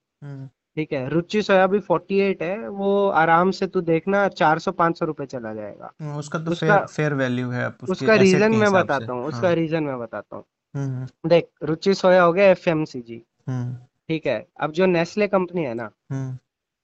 ठीक 0.78 0.92
है 0.94 1.08
रुचि 1.10 1.42
सोया 1.42 1.68
भी 1.68 1.80
48 1.82 2.42
है 2.42 2.68
वो 2.70 2.90
आराम 3.20 3.52
से 3.52 3.68
तू 3.68 3.82
देखना 3.82 4.28
चार 4.32 4.60
सौ 4.60 4.72
400 4.72 4.78
500 4.80 5.06
रुपए 5.06 5.26
चला 5.26 5.54
जाएगा। 5.54 5.92
हम्म, 6.02 6.18
उसका 6.18 6.40
तो 6.40 6.52
उसका 6.52 6.78
फेयर 6.86 7.14
वैल्यू 7.14 7.50
है 7.50 7.68
उसके 7.90 8.18
रीजन 8.18 8.52
के 8.52 8.58
मैं 8.58 8.68
से 8.68 8.74
बताता 8.74 9.12
हूँ 9.14 9.22
हाँ 9.22 9.28
उसका 9.28 9.52
रीजन 9.54 9.84
मैं 9.84 9.98
बताता 10.00 10.36
हूँ। 10.36 11.08
देख 11.28 11.48
रुचि 11.64 11.94
सोया 11.94 12.24
हो 12.24 12.34
गया 12.34 12.50
एफएमसीजी 12.50 13.22
हम्म। 13.48 13.74
ठीक 14.08 14.26
है 14.28 14.46
अब 14.60 14.72
जो 14.72 14.86
नेस्ले 14.86 15.28
कंपनी 15.28 15.64
है 15.64 15.74
ना 15.74 15.90
हम्म। 16.12 16.38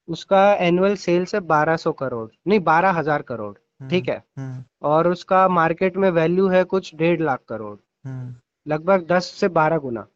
उसका 0.08 0.41
एनुअल 0.62 0.95
सेल्स 0.95 1.36
है 1.36 1.41
1200 1.41 1.93
करोड़ 1.99 2.27
नहीं 2.47 2.60
12000 2.60 3.21
करोड़ 3.21 3.53
ठीक 3.89 4.10
हम्म 4.10 4.12
है। 4.12 4.23
हम्म। 4.38 4.63
और 4.88 5.08
उसका 5.08 5.47
मार्केट 5.49 5.97
में 5.97 6.10
वैल्यू 6.12 6.47
है 6.47 6.63
कुछ 6.63 6.93
डेढ़ 6.95 7.21
लाख 7.21 7.39
करोड़। 7.49 7.77
लगभग 8.65 9.06
10 9.08 9.32
से 9.39 9.49
12 9.49 9.77
गुना 9.77 10.08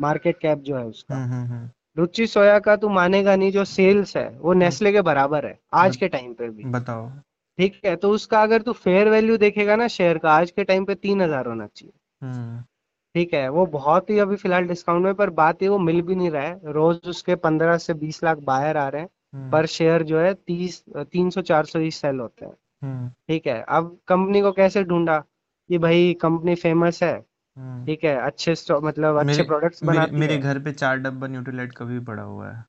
मार्केट 0.00 0.38
कैप 0.38 0.58
जो 0.58 0.76
है 0.76 0.84
उसका। 0.84 1.16
हम्म 1.16 1.44
हम्म। 1.44 1.68
रुचि 1.96 2.26
सोया 2.26 2.58
का 2.58 2.76
तू 2.76 2.88
मानेगा 2.90 3.36
नहीं 3.36 3.52
जो 3.52 3.64
सेल्स 3.66 4.16
है 4.16 4.28
वो 4.38 4.52
नेस्ले 4.54 4.92
के 4.92 5.02
बराबर 5.02 5.46
है 5.46 5.58
आज 5.74 5.96
के 5.96 6.08
टाइम 6.08 6.32
पे 6.34 6.48
भी। 6.48 6.64
बताओ। 6.70 7.08
ठीक 7.58 7.80
है 7.84 7.94
तो 7.96 8.10
उसका 8.10 8.42
अगर 8.42 8.62
तू 8.62 8.72
फेयर 8.74 9.08
वैल्यू 9.08 9.36
देखेगा 9.38 9.76
ना 9.76 9.88
शेयर 9.88 10.18
का 10.18 10.30
आज 10.32 10.50
के 10.50 10.64
टाइम 10.64 10.84
पे 10.84 10.94
तीन 10.96 11.22
हज़ार 11.22 11.46
होना 11.46 11.66
चाहिए। 11.66 11.92
हम्म। 12.22 12.62
ठीक 13.14 13.34
है 13.34 13.48
वो 13.48 13.64
बहुत 13.68 14.10
ही 14.10 14.18
अभी 14.18 14.36
फ़िलहाल 14.36 14.64
डिस्काउंट 14.64 15.04
में 15.04 15.14
पर 15.14 15.30
बात 15.32 15.62
ये 15.62 15.68
वो 15.68 15.78
मिल 15.80 16.00
भी 16.02 16.14
नहीं 16.14 16.30
रहा 16.30 16.42
है। 16.42 16.72
रोज 16.72 17.08
उसके 17.08 17.34
पंद्रह 17.36 17.76
से 17.78 17.94
बीस 17.94 18.22
लाख 18.24 18.38
बाहर 18.44 18.76
आ 18.76 18.88
रहे 18.88 19.02
हैं 19.02 19.08
हम्म। 19.34 19.50
पर 19.50 19.66
शेयर 19.68 20.02
जो 20.02 20.18
है 20.18 20.34
तीस 20.36 20.82
तीन 20.90 21.30
सौ 21.30 21.42
चार 21.42 21.64
सौ 21.64 21.78
ही 21.78 21.90
सेल 21.92 22.20
होते 22.20 22.44
हैं। 22.44 22.52
हम्म। 22.82 23.08
ठीक 23.28 23.46
है 23.46 23.64
अब 23.68 23.96
कंपनी 24.08 24.40
को 24.42 24.52
कैसे 24.52 24.84
ढूंढा? 24.84 25.18
कि 25.70 25.78
भाई 25.78 26.12
कंपनी 26.20 26.54
फ़ेमस 26.54 27.02
है 27.02 27.14
हम्म। 27.56 27.84
ठीक 27.86 28.04
है 28.04 28.16
अच्छे 28.20 28.54
स्टॉक 28.54 28.84
मतलब 28.84 29.18
अच्छे 29.18 29.26
मेरे 29.26 29.42
प्रोडक्ट्स 29.44 29.82
मेरे 29.82 29.98
बनाती 29.98 30.16
मेरे 30.16 30.34
है। 30.34 30.40
घर 30.40 30.58
पे 30.58 30.72
चार 30.74 30.96
डब्बा 30.98 31.26
न्यूट्रीलाइट 31.26 31.72
का 31.72 31.84
भी 31.84 31.98
पड़ा 32.00 32.22
हुआ 32.22 32.50
है। 32.50 32.64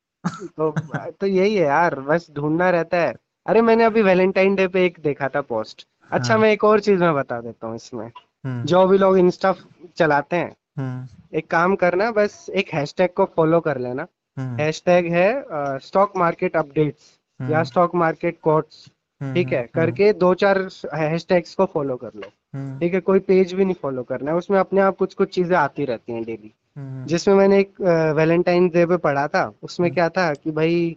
तो 0.58 0.72
तो 1.12 1.28
यही 1.28 1.56
है 1.56 1.66
यार 1.66 2.00
बस 2.02 2.28
ढूंढना 2.36 2.70
रहता 2.70 2.98
है। 2.98 3.14
अरे 3.46 3.62
मैंने 3.62 3.84
अभी 3.84 4.02
वैलेंटाइन 4.02 4.56
डे 4.56 4.68
पे 4.68 4.86
एक 4.86 5.00
देखा 5.04 5.28
था 5.28 5.42
पोस्ट 5.44 5.86
अच्छा 6.12 6.34
हाँ। 6.34 6.42
मैं 6.42 6.52
एक 6.52 6.64
और 6.64 6.80
चीज़ 6.80 7.00
मैं 7.00 7.14
बता 7.16 7.40
देता 7.42 7.68
हूँ 7.68 7.76
इसमें। 7.76 8.06
हम्म। 8.06 8.64
जो 8.64 8.86
भी 8.88 8.98
लोग 8.98 9.18
इंस्टा 9.18 9.54
चलाते 9.98 10.36
हैं 10.36 10.56
हम्म। 10.78 11.38
एक 11.38 11.50
काम 11.52 11.76
करना 11.76 12.10
बस 12.12 12.46
एक 12.52 12.74
हैशटैग 12.74 13.10
को 13.16 13.26
फॉलो 13.36 13.60
कर 13.60 13.78
लेना। 13.78 14.08
हम्म। 14.38 14.58
हैशटैग 14.58 15.12
है 15.14 15.80
स्टॉक 15.82 16.18
मार्केट 16.18 16.56
अपडेट्स 16.58 17.18
या 17.40 17.46
हम्म। 17.48 17.64
स्टॉक 17.64 17.96
मार्केट 17.96 18.38
कोट्स 18.44 18.86
हम्म 19.22 19.34
ठीक 19.34 19.48
है 19.48 19.60
हम्म 19.60 19.70
करके 19.76 20.12
दो 20.16 20.34
चार 20.36 20.58
हैशटैग्स 20.94 21.56
को 21.56 21.66
फॉलो 21.66 21.96
कर 21.96 22.12
लो। 22.16 22.32
ठीक 22.80 22.94
है 22.94 23.00
कोई 23.02 23.20
पेज 23.22 23.54
भी 23.54 23.66
नहीं 23.66 23.76
फॉलो 23.82 24.04
करना 24.04 24.32
है। 24.32 24.38
उसमें 24.38 24.60
अपने 24.60 24.82
आप 24.82 24.98
कुछ 24.98 25.14
कुछ 25.14 25.34
चीज़ें 25.36 25.56
आती 25.58 25.86
रहती 25.86 26.14
हैं 26.14 26.24
डेली 26.24 26.52
हम्म। 26.76 27.06
जिसमें 27.06 27.36
मैंने 27.36 27.60
एक 27.60 27.82
वैलेंटाइन 28.16 28.68
डे 28.70 28.86
पे 28.86 28.98
पढ़ा 29.00 29.28
था 29.28 29.52
उसमें 29.64 29.88
हम्म। 29.88 29.96
क्या 29.96 30.10
था 30.10 30.34
कि 30.34 30.52
भाई 30.52 30.96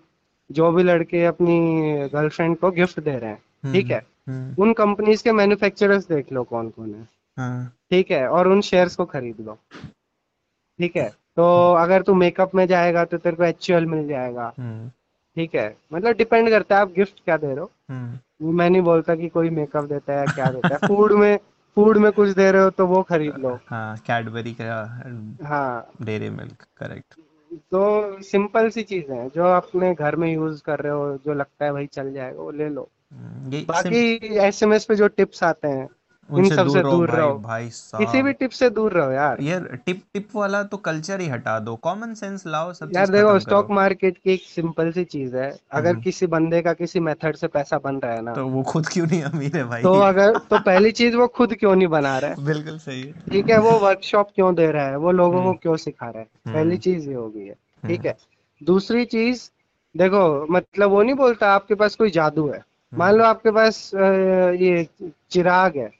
जो 0.51 0.71
भी 0.73 0.83
लड़के 0.83 1.25
अपनी 1.25 1.59
गर्लफ्रेंड 2.13 2.57
को 2.59 2.71
गिफ्ट 2.73 3.01
दे 3.01 3.17
रहे 3.19 3.31
हैं 3.31 3.73
ठीक 3.73 3.85
हम्म 3.85 3.95
है 3.95 4.03
हम्म। 4.29 4.63
उन 4.63 4.73
कंपनीज़ 4.73 5.23
के 5.25 5.33
मैन्युफैक्चरर्स 5.33 6.09
देख 6.09 6.33
लो 6.33 6.43
कौन 6.45 6.69
कौन 6.71 6.95
है। 6.95 7.07
हाँ। 7.37 7.67
ठीक 7.91 8.11
है 8.11 8.27
और 8.29 8.49
उन 8.49 8.61
शेयर्स 8.63 8.97
को 8.97 9.05
खरीद 9.07 9.41
लो। 9.41 9.59
ठीक 10.79 10.97
है 10.97 11.09
तो 11.37 11.45
अगर 11.75 12.03
तू 12.03 12.15
मेकअप 12.15 12.55
में 12.55 12.67
जाएगा 12.67 13.05
तो 13.05 13.19
तेरे 13.19 13.37
को 13.37 13.45
एचयूएल 13.45 13.87
मिल 13.87 14.07
जाएगा। 14.09 14.53
हम्म। 14.59 14.89
ठीक 15.37 15.55
है 15.55 15.75
मतलब 15.93 16.17
डिपेंड 16.17 16.49
करता 16.51 16.77
है 16.77 16.83
आप 16.83 16.93
गिफ्ट 16.93 17.25
क्या 17.25 17.37
दे 17.37 17.47
रहे 17.47 17.59
हो। 17.59 17.71
हम्म। 17.89 18.57
मैं 18.57 18.69
नहीं 18.71 18.83
बोलता 18.83 19.15
कि 19.15 19.29
कोई 19.29 19.51
मेकअप 19.51 19.85
देता 19.85 20.19
है 20.21 20.27
क्या 20.27 20.51
देता 20.51 20.69
है। 20.69 20.89
फ़ूड 20.89 21.13
में 21.13 21.39
फ़ूड 21.77 21.99
में 21.99 22.11
कुछ 22.13 22.29
दे 22.29 22.51
रहे 22.53 22.63
हो 22.63 22.71
तो 22.71 22.87
वो 22.87 23.03
खरीद 23.03 23.37
लो। 23.37 23.59
हाँ 23.67 23.97
कैडबरी 23.97 24.53
का 24.61 24.85
हाँ। 25.43 25.93
डेरी 26.03 26.31
मिल्क 26.31 26.67
करेक्ट 26.77 27.15
तो 27.71 28.23
सिंपल 28.23 28.69
सी 28.71 28.83
चीज़ 28.83 29.13
है 29.13 29.29
जो 29.29 29.45
अपने 29.45 29.95
घर 29.95 30.17
में 30.17 30.33
यूज़ 30.33 30.63
कर 30.63 30.81
रहे 30.81 30.93
हो 30.93 31.17
जो 31.25 31.35
लगता 31.35 31.65
है 31.65 31.73
भाई 31.73 31.87
चल 31.87 32.13
जाएगा 32.13 32.43
वो 32.43 32.51
ले 32.51 32.69
लो। 32.69 32.89
बाकी 33.69 34.37
एसएमएस 34.39 34.85
पे 34.85 34.95
जो 34.95 35.09
टिप्स 35.09 35.43
आते 35.45 35.69
हैं 35.69 35.89
इन 36.39 36.49
सबसे 36.49 36.81
दूर 36.83 37.11
रहो 37.11 37.33
भाई 37.39 37.65
भाई 37.65 38.05
किसी 38.05 38.23
भी 38.23 38.33
टिप 38.33 38.51
से 38.51 38.69
दूर 38.71 38.93
रहो 38.93 39.11
यार। 39.11 39.41
यार 39.43 39.65
टिप 39.87 40.03
टिप 40.15 40.29
वाला 40.35 40.63
तो 40.63 40.77
कल्चर 40.77 41.21
ही 41.21 41.29
हटा 41.29 41.59
दो। 41.59 41.75
कॉमन 41.77 42.15
सेंस 42.15 42.45
लाओ 42.47 42.73
सब 42.73 42.91
यार 42.97 43.09
देखो 43.09 43.39
स्टॉक 43.39 43.71
मार्केट 43.71 44.19
की 44.19 44.33
एक 44.33 44.43
सिंपल 44.45 44.91
सी 44.93 45.05
चीज़ 45.05 45.37
है। 45.37 45.51
अगर 45.73 45.91
हम्म। 45.91 46.03
किसी 46.03 46.27
बंदे 46.27 46.63
का 46.63 46.73
किसी 46.73 47.01
मेथड 47.01 47.37
से 47.37 47.47
पैसा 47.47 47.79
बन 47.79 47.97
रहा 47.97 48.13
है 48.13 48.23
ना 48.23 48.35
तो 48.35 48.47
वो 48.47 48.63
खुद 48.63 48.89
क्यों 48.89 49.07
नहीं 49.07 49.23
अमीर 49.23 49.57
है 49.57 49.65
भाई? 49.65 49.83
तो 49.83 49.93
अगर 50.01 50.39
तो 50.51 50.59
पहली 50.59 50.93
चीज़ 50.93 51.17
वो 51.17 51.27
खुद 51.27 51.55
क्यों 51.55 51.75
नहीं 51.77 51.89
बना 51.89 52.19
रहा 52.19 52.31
है? 52.31 52.45
बिल्कुल 52.45 52.79
सही 52.79 53.03
है। 53.03 53.13
ठीक 53.31 53.51
है 53.51 53.59
वो 53.59 53.79
वर्कशॉप 53.79 54.31
क्यों 54.35 54.55
दे 54.55 54.71
रहा 54.71 54.87
है? 54.87 54.97
वो 54.97 55.13
लोगों 55.13 55.43
को 55.43 55.49
हम्म। 55.49 55.59
क्यों 55.63 55.77
सिखा 55.77 56.11
रहा 56.11 56.19
है? 56.19 56.29
पहली 56.47 56.61
हम्म 56.61 56.77
चीज़ 56.77 57.09
ये 57.09 57.15
होगी 57.15 57.47
है। 57.47 57.55
ठीक 57.85 58.07
है। 58.07 58.17
दूसरी 58.63 59.05
चीज़ 59.05 59.49
देखो 59.95 60.47
मतलब 60.51 60.91
वो 60.91 61.03
नहीं 61.03 61.15
बोलता 61.15 61.53
आपके 61.53 61.75
पास 61.75 61.95
कोई 61.97 62.11
जादू 62.11 62.49
है। 62.49 62.63
मान 62.93 63.15
लो 63.15 63.25
आपके 63.25 63.51
पास 63.51 63.91
ये 63.95 64.89
चिराग 65.31 65.77
है। 65.77 65.91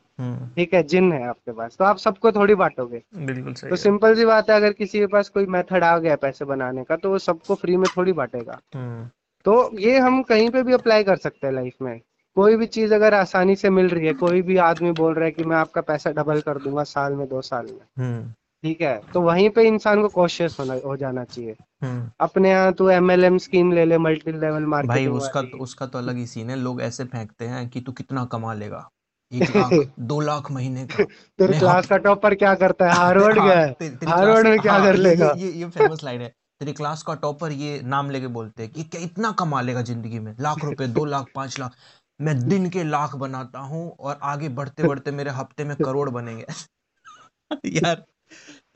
ठीक 0.57 0.75
है 0.75 0.83
जिन 0.85 1.13
है 1.13 1.27
आपके 1.29 1.53
पास। 1.53 1.77
तो 1.77 1.85
आप 1.85 1.97
सबको 1.99 2.33
थोड़ी 2.33 2.55
बांटोगे। 2.55 3.03
बिल्कुल 3.17 3.55
सही 3.55 3.71
तो 3.71 3.75
है। 3.75 3.83
सिंपल 3.83 4.15
सी 4.15 4.25
बात 4.25 4.51
है 4.51 4.57
अगर 4.57 4.73
किसी 4.73 4.99
के 4.99 5.07
पास 5.07 5.29
कोई 5.29 5.47
मेथड 5.47 5.85
आ 5.85 5.97
गया 5.99 6.17
पैसे 6.17 6.45
बनाने 6.45 6.85
का 6.85 6.97
तो 6.97 7.11
वो 7.11 7.19
सबको 7.21 7.55
फ्री 7.55 7.77
में 7.77 7.89
थोड़ी 7.97 8.13
बांटेगा। 8.13 8.59
हम्म। 8.75 9.09
तो 9.47 9.79
ये 9.79 9.99
हम 9.99 10.23
कहीं 10.23 10.51
पे 10.51 10.63
भी 10.63 10.73
अप्लाई 10.73 11.05
कर 11.05 11.17
सकते 11.17 11.47
हैं 11.47 11.55
लाइफ 11.55 11.75
में। 11.83 12.01
कोई 12.37 12.57
भी 12.57 12.67
चीज़ 12.69 12.95
अगर 12.95 13.15
आसानी 13.15 13.57
से 13.57 13.71
मिल 13.71 13.89
रही 13.89 14.07
है 14.07 14.13
कोई 14.17 14.43
भी 14.43 14.57
आदमी 14.65 14.91
बोल 14.93 15.15
रहा 15.15 15.25
है 15.25 15.31
कि 15.31 15.45
मैं 15.45 15.57
आपका 15.57 15.81
पैसा 15.81 16.11
डबल 16.13 16.41
कर 16.41 16.59
दूँगा 16.59 16.83
साल 16.85 17.15
में 17.15 17.27
दो 17.29 17.41
साल 17.43 17.67
में। 17.67 17.81
हम्म। 17.99 18.33
ठीक 18.65 18.81
है 18.81 19.01
तो 19.15 19.21
वहीं 19.21 19.49
पे 19.51 19.63
इंसान 19.65 20.03
को 20.03 20.09
कॉशियस 20.09 20.57
होना 20.61 20.75
हो 20.85 20.97
जाना 20.97 21.25
चाहिए। 21.25 21.57
हम्म। 21.83 22.11
अपने 22.21 22.51
यहाँ 22.51 22.73
तू 22.73 22.89
एमएलएम 22.91 23.39
स्कीम 23.39 23.73
ले 23.73 23.85
ले 23.85 23.99
मल्टी 23.99 24.33
लेवल 24.33 24.65
भाई 24.87 25.07
उसका 25.09 25.43
तो 25.43 25.59
उसका 25.59 25.87
तो 25.87 25.99
अलग 25.99 26.17
ही 26.17 26.27
सीन 26.27 26.51
है। 26.51 26.57
लोग 26.57 26.83
ऐसे 26.83 27.05
फेंकते 27.05 27.45
हैं 27.45 27.69
कि 27.69 27.81
तू 27.81 27.93
कितना 27.93 28.25
कमा 28.25 28.55
लेगा। 28.55 28.89
एक 29.33 29.57
लाख 29.57 29.89
दो 30.01 30.21
लाख 30.21 30.51
महीने 30.51 30.87
का। 30.87 31.05
तेरे 31.39 31.59
क्लास 31.59 31.87
का 31.87 31.97
टॉपर 31.97 32.35
क्या 32.35 32.55
करता 32.55 32.87
है? 32.87 32.95
हार्वर्ड 32.99 33.39
गया 33.39 33.61
है। 33.61 33.91
हार्वर्ड 34.07 34.47
में 34.47 34.61
क्या 34.61 34.73
हाँ 34.73 34.83
कर 34.83 34.97
लेगा? 34.97 35.33
ये 35.37 35.51
ये 35.51 35.69
फ़ेमस 35.69 36.05
लाइन 36.05 36.21
है। 36.21 36.29
तेरी 36.61 36.73
क्लास 36.73 37.03
का 37.03 37.15
टॉपर 37.15 37.53
ये 37.53 37.81
नाम 37.85 38.11
लेके 38.11 38.27
बोलते 38.27 38.63
हैं 38.63 38.73
कि 38.73 38.83
क्या 38.85 39.01
इतना 39.01 39.31
कमा 39.33 39.61
लेगा 39.61 39.83
ज़िंदगी 39.83 40.19
में? 40.19 40.35
लाख 40.41 40.65
रुपए 40.65 40.87
दो 40.87 41.05
लाख 41.05 41.27
पाँच 41.35 41.59
लाख। 41.59 41.77
मैं 42.21 42.49
दिन 42.49 42.69
के 42.71 42.85
लाख 42.85 43.15
बनाता 43.17 43.59
हूँ 43.59 43.91
और 44.01 44.19
आगे 44.23 44.49
बढ़ते 44.49 44.85
बढ़ते 44.85 45.11
मेरे 45.11 45.31
हफ़्ते 45.31 45.65
में 45.65 45.77
करोड़ 45.77 46.11
बनेंगे। 46.11 46.47
यार 47.85 48.05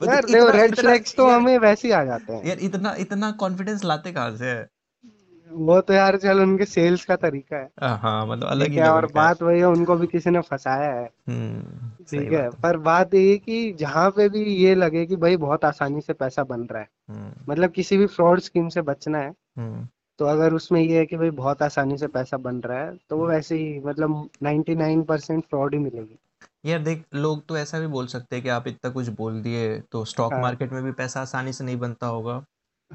मतलब 0.01 0.09
यार 0.09 0.25
देखो 0.25 0.47
इतना 0.47 0.57
रेड 0.57 0.75
फ्लैग्स 0.75 1.15
तो 1.15 1.29
हमें 1.29 1.57
वैसे 1.57 1.87
ही 1.87 1.93
आ 1.93 2.03
जाते 2.03 2.33
हैं। 2.33 2.45
यार 2.47 2.59
इतना 2.59 2.93
इतना 2.99 3.31
कॉन्फिडेंस 3.31 3.83
लाते 3.83 4.11
कहाँ 4.11 4.35
से 4.37 4.45
है? 4.45 4.67
वो 5.55 5.79
तो 5.81 5.93
यार 5.93 6.17
चल 6.17 6.39
उनके 6.41 6.65
सेल्स 6.65 7.05
का 7.05 7.15
तरीका 7.15 7.57
है। 7.57 7.69
हाँ 7.81 7.97
हाँ, 7.97 8.25
मतलब 8.27 8.47
अलग 8.47 8.69
ही 8.69 8.75
है 8.75 8.89
और 8.89 9.05
बात 9.05 9.41
वही 9.43 9.59
है 9.59 9.65
उनको 9.65 9.95
भी 9.95 10.07
किसी 10.07 10.29
ने 10.29 10.41
फंसाया 10.41 10.91
है। 10.91 11.09
हम्म 11.29 11.89
ठीक 12.11 12.31
है 12.31 12.49
पर 12.63 12.77
बात 12.77 13.13
ये 13.13 13.29
है 13.31 13.37
कि 13.37 13.71
जहाँ 13.73 14.09
पे 14.11 14.29
भी 14.29 14.43
ये 14.43 14.75
लगे 14.75 15.05
कि 15.05 15.15
भाई 15.15 15.37
बहुत 15.37 15.65
आसानी 15.65 16.01
से 16.01 16.13
पैसा 16.13 16.43
बन 16.43 16.61
रहा 16.61 16.81
है 16.81 16.87
हम्म। 17.09 17.51
मतलब 17.51 17.71
किसी 17.71 17.97
भी 17.97 18.05
फ्रॉड 18.07 18.39
स्कीम 18.39 18.69
से 18.69 18.81
बचना 18.81 19.17
है 19.17 19.33
हम्म। 19.57 19.87
तो 20.19 20.25
अगर 20.25 20.53
उसमें 20.53 20.81
ये 20.81 20.97
है 20.97 21.05
कि 21.05 21.17
भाई 21.17 21.29
बहुत 21.29 21.61
आसानी 21.61 21.97
से 21.97 22.07
पैसा 22.07 22.37
बन 22.37 22.59
रहा 22.59 22.79
है 22.79 22.97
तो 23.09 23.17
वो 23.17 23.27
वैसे 23.27 23.55
ही 23.55 23.79
मतलब 23.79 24.29
99% 24.43 25.41
फ्रॉड 25.41 25.73
ही 25.73 25.79
मिलेगी। 25.79 26.19
यार 26.65 26.79
देख 26.79 27.03
लोग 27.13 27.45
तो 27.45 27.57
ऐसा 27.57 27.79
भी 27.79 27.87
बोल 27.87 28.07
सकते 28.07 28.35
हैं 28.35 28.43
कि 28.43 28.49
आप 28.49 28.67
इतना 28.67 28.91
कुछ 28.91 29.07
बोल 29.07 29.41
दिए 29.41 29.79
तो 29.91 30.05
स्टॉक 30.05 30.33
हाँ। 30.33 30.41
मार्केट 30.41 30.71
में 30.71 30.83
भी 30.83 30.91
पैसा 30.91 31.21
आसानी 31.21 31.53
से 31.53 31.63
नहीं 31.63 31.77
बनता 31.79 32.07
होगा। 32.07 32.43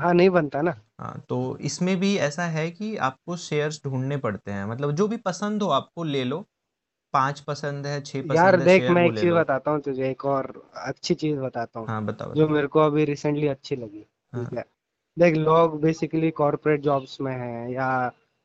हाँ 0.01 0.13
नहीं 0.15 0.31
बनता 0.31 0.61
ना। 0.63 0.75
हाँ 1.01 1.19
तो 1.29 1.57
इसमें 1.63 1.97
भी 1.97 2.17
ऐसा 2.19 2.45
है 2.49 2.71
कि 2.71 2.95
आपको 2.99 3.37
शेयर्स 3.39 3.81
ढूँढने 3.85 4.17
पड़ते 4.19 4.51
हैं। 4.51 4.65
मतलब 4.67 4.93
जो 4.93 5.07
भी 5.09 5.17
पसंद 5.21 5.63
हो 5.63 5.69
आपको 5.71 6.05
ले 6.05 6.25
लो। 6.25 6.45
पाँच 7.15 7.41
पसंद 7.43 7.87
है 7.87 8.01
छह 8.03 8.23
पसंद 8.23 8.37
यार 8.37 8.57
है 8.57 8.65
देख 8.65 8.81
शेयर 8.81 8.93
मैं 8.93 9.03
वो 9.03 9.07
एक 9.07 9.13
ले 9.13 9.21
चीज़ 9.21 9.31
लो। 9.31 9.37
बताता 9.37 9.71
हूँ 9.71 9.81
तुझे 9.81 10.11
एक 10.11 10.25
और 10.27 10.53
अच्छी 10.77 11.15
चीज़ 11.15 11.39
बताता 11.41 11.81
हूँ। 11.81 11.89
हाँ 11.89 12.05
बता 12.07 12.27
जो 12.27 12.45
बता 12.45 12.55
मेरे 12.55 12.67
को 12.67 12.81
अभी 12.81 13.05
रिसेंटली 13.05 13.47
अच्छी 13.49 13.77
लगी 13.77 14.05
हाँ। 14.33 14.45
ठीक 14.45 14.59
है? 14.59 14.65
देख 15.17 15.37
लोग 15.37 15.81
बेसिकली 15.83 16.31
कॉर्पोरेट 16.33 16.81
जॉब्स 16.81 17.21
में 17.21 17.33
हैं 17.35 17.69
या 17.71 17.89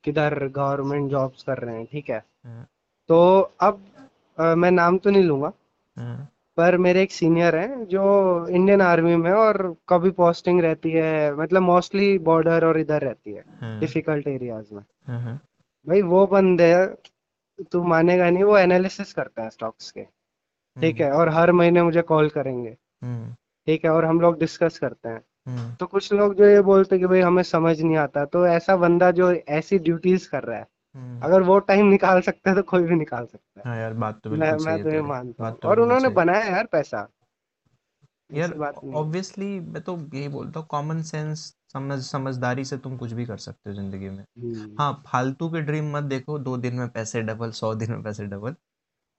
किधर 0.03 0.47
गवर्नमेंट 0.49 1.09
जॉब्स 1.11 1.43
कर 1.43 1.57
रहे 1.59 1.77
हैं 1.77 1.85
ठीक 1.85 2.09
है? 2.09 2.23
हाँ। 2.45 2.67
तो 3.09 3.39
अब 3.61 3.81
अ, 4.37 4.55
मैं 4.55 4.71
नाम 4.71 4.97
तो 4.97 5.09
नहीं 5.09 5.23
लूँगा। 5.23 5.51
हाँ। 5.95 6.27
पर 6.57 6.77
मेरे 6.77 7.01
एक 7.01 7.11
सीनियर 7.11 7.55
हैं 7.55 7.85
जो 7.85 8.03
इंडियन 8.47 8.81
आर्मी 8.81 9.15
में 9.15 9.31
और 9.31 9.75
कभी 9.89 10.09
पोस्टिंग 10.09 10.61
रहती 10.61 10.91
है 10.91 11.35
मतलब 11.35 11.61
मोस्टली 11.61 12.17
बॉर्डर 12.19 12.65
और 12.65 12.79
इधर 12.79 13.01
रहती 13.01 13.33
है 13.33 13.43
हाँ। 13.61 13.79
डिफ़िकल्ट 13.79 14.27
एरियाज़ 14.27 14.73
में। 14.73 14.83
हाँ 15.07 15.21
हाँ। 15.21 15.39
भाई 15.87 16.01
वो 16.01 16.27
बंदे 16.27 16.85
तू 17.71 17.83
मानेगा 17.83 18.29
नहीं 18.29 18.43
वो 18.43 18.57
एनालिसिस 18.57 19.13
करते 19.13 19.41
हैं 19.41 19.49
स्टॉक्स 19.49 19.91
के। 19.91 20.01
ठीक 20.01 21.01
हम्म। 21.01 21.05
है 21.05 21.11
और 21.11 21.29
हर 21.29 21.51
महीने 21.51 21.83
मुझे 21.83 22.01
कॉल 22.01 22.29
करेंगे। 22.29 22.77
हम्म। 23.03 23.33
ठीक 23.67 23.85
है 23.85 23.91
और 23.91 24.05
हम 24.05 24.21
लोग 24.21 24.39
डिस्कस 24.39 24.79
करते 24.79 25.09
हैं। 25.09 25.21
हम्म। 25.47 25.75
तो 25.75 25.85
कुछ 25.85 26.13
लोग 26.13 26.35
जो 26.35 26.45
ये 26.45 26.61
बोलते 26.61 26.95
हैं 26.95 27.01
कि 27.01 27.07
भाई 27.07 27.19
हमें 27.19 27.43
समझ 27.43 27.81
नहीं 27.81 27.97
आता 27.97 28.25
तो 28.25 28.47
ऐसा 28.47 28.75
बंदा 28.75 29.11
जो 29.11 29.31
ऐसी 29.31 29.79
ड्यूटीज़ 29.79 30.29
कर 30.29 30.43
रहा 30.43 30.57
है 30.57 30.63
हम्म 30.63 30.74
अगर 30.95 31.41
वो 31.41 31.57
टाइम 31.69 31.85
निकाल 31.87 32.21
सकता 32.21 32.49
है 32.49 32.55
तो 32.55 32.61
कोई 32.63 32.83
भी 32.83 32.95
निकाल 32.95 33.25
सकता 33.25 33.59
है। 33.59 33.67
हाँ 33.67 33.77
यार 33.79 33.93
बात 33.93 34.19
तो 34.23 34.29
मैं 34.31 34.51
मैं 34.57 34.77
तो 34.83 34.89
ये 34.89 35.01
मानता 35.03 35.47
हूँ। 35.47 35.57
और 35.65 35.79
उन्होंने 35.79 36.09
बनाया 36.11 36.45
यार 36.45 36.65
पैसा। 36.71 37.07
यार 38.29 38.49
ऐसी 38.49 38.59
बात 38.59 38.79
नहीं 38.83 38.93
ऑब्वियसली 38.95 39.59
मैं 39.61 39.81
तो 39.83 39.97
यही 40.13 40.27
बोलता 40.27 40.59
हूँ 40.59 40.67
कॉमन 40.67 41.01
सेंस 41.03 41.53
समझ 41.73 41.99
समझदारी 42.03 42.65
से 42.65 42.77
तुम 42.77 42.97
कुछ 42.97 43.11
भी 43.11 43.25
कर 43.25 43.37
सकते 43.37 43.69
हो 43.69 43.75
ज़िंदगी 43.75 44.09
में। 44.09 44.23
हम्म। 44.35 44.75
हाँ 44.79 45.03
फालतू 45.07 45.49
के 45.49 45.61
ड्रीम 45.61 45.91
मत 45.97 46.03
देखो 46.05 46.37
दो 46.39 46.55
दिन 46.57 46.75
में 46.75 46.87
पैसे 46.89 47.21
डबल 47.21 47.51
सौ 47.51 47.73
दिन 47.75 47.91
में 47.91 48.03
पैसे 48.03 48.25
डबल 48.25 48.55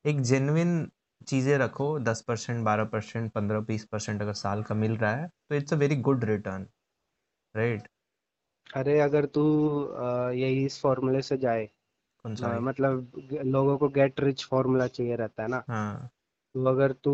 एक 0.05 0.21
जेन्युइन 0.23 0.91
चीज़ें 1.27 1.57
रखो 1.59 1.99
दस 2.01 2.21
परसेंट 2.23 2.65
बारह 2.65 2.85
परसेंट 2.87 3.31
पंद्रह 3.33 3.61
बीस 3.63 3.85
परसेंट 3.85 4.23
अगर 4.23 4.33
साल 4.35 4.63
का 4.63 4.75
मिल 4.75 4.97
रहा 4.97 5.15
है 5.17 5.29
तो 5.51 5.55
it's 5.55 5.73
a 5.73 5.77
very 5.77 5.97
good 6.03 6.25
return 6.25 6.67
right 7.55 7.89
अरे 8.67 8.99
अगर 9.01 9.25
तू 9.27 9.43
अ, 9.81 10.31
यही 10.33 10.65
इस 10.67 10.81
फॉर्मूले 10.81 11.21
से 11.23 11.37
जाए 11.39 11.65
कौन 12.25 12.35
सा 12.37 12.47
अ, 12.47 12.51
भाई 12.51 12.61
मतलब 12.61 13.11
लोगों 13.47 13.77
को 13.79 13.89
गेट 13.91 14.21
रिच 14.21 14.45
फॉर्मूला 14.45 14.87
चाहिए 14.89 15.17
रहता 15.17 15.43
है 15.43 15.49
ना? 15.49 15.63
हाँ। 15.69 16.09
तो 16.55 16.65
अगर 16.65 16.93
तू 17.05 17.13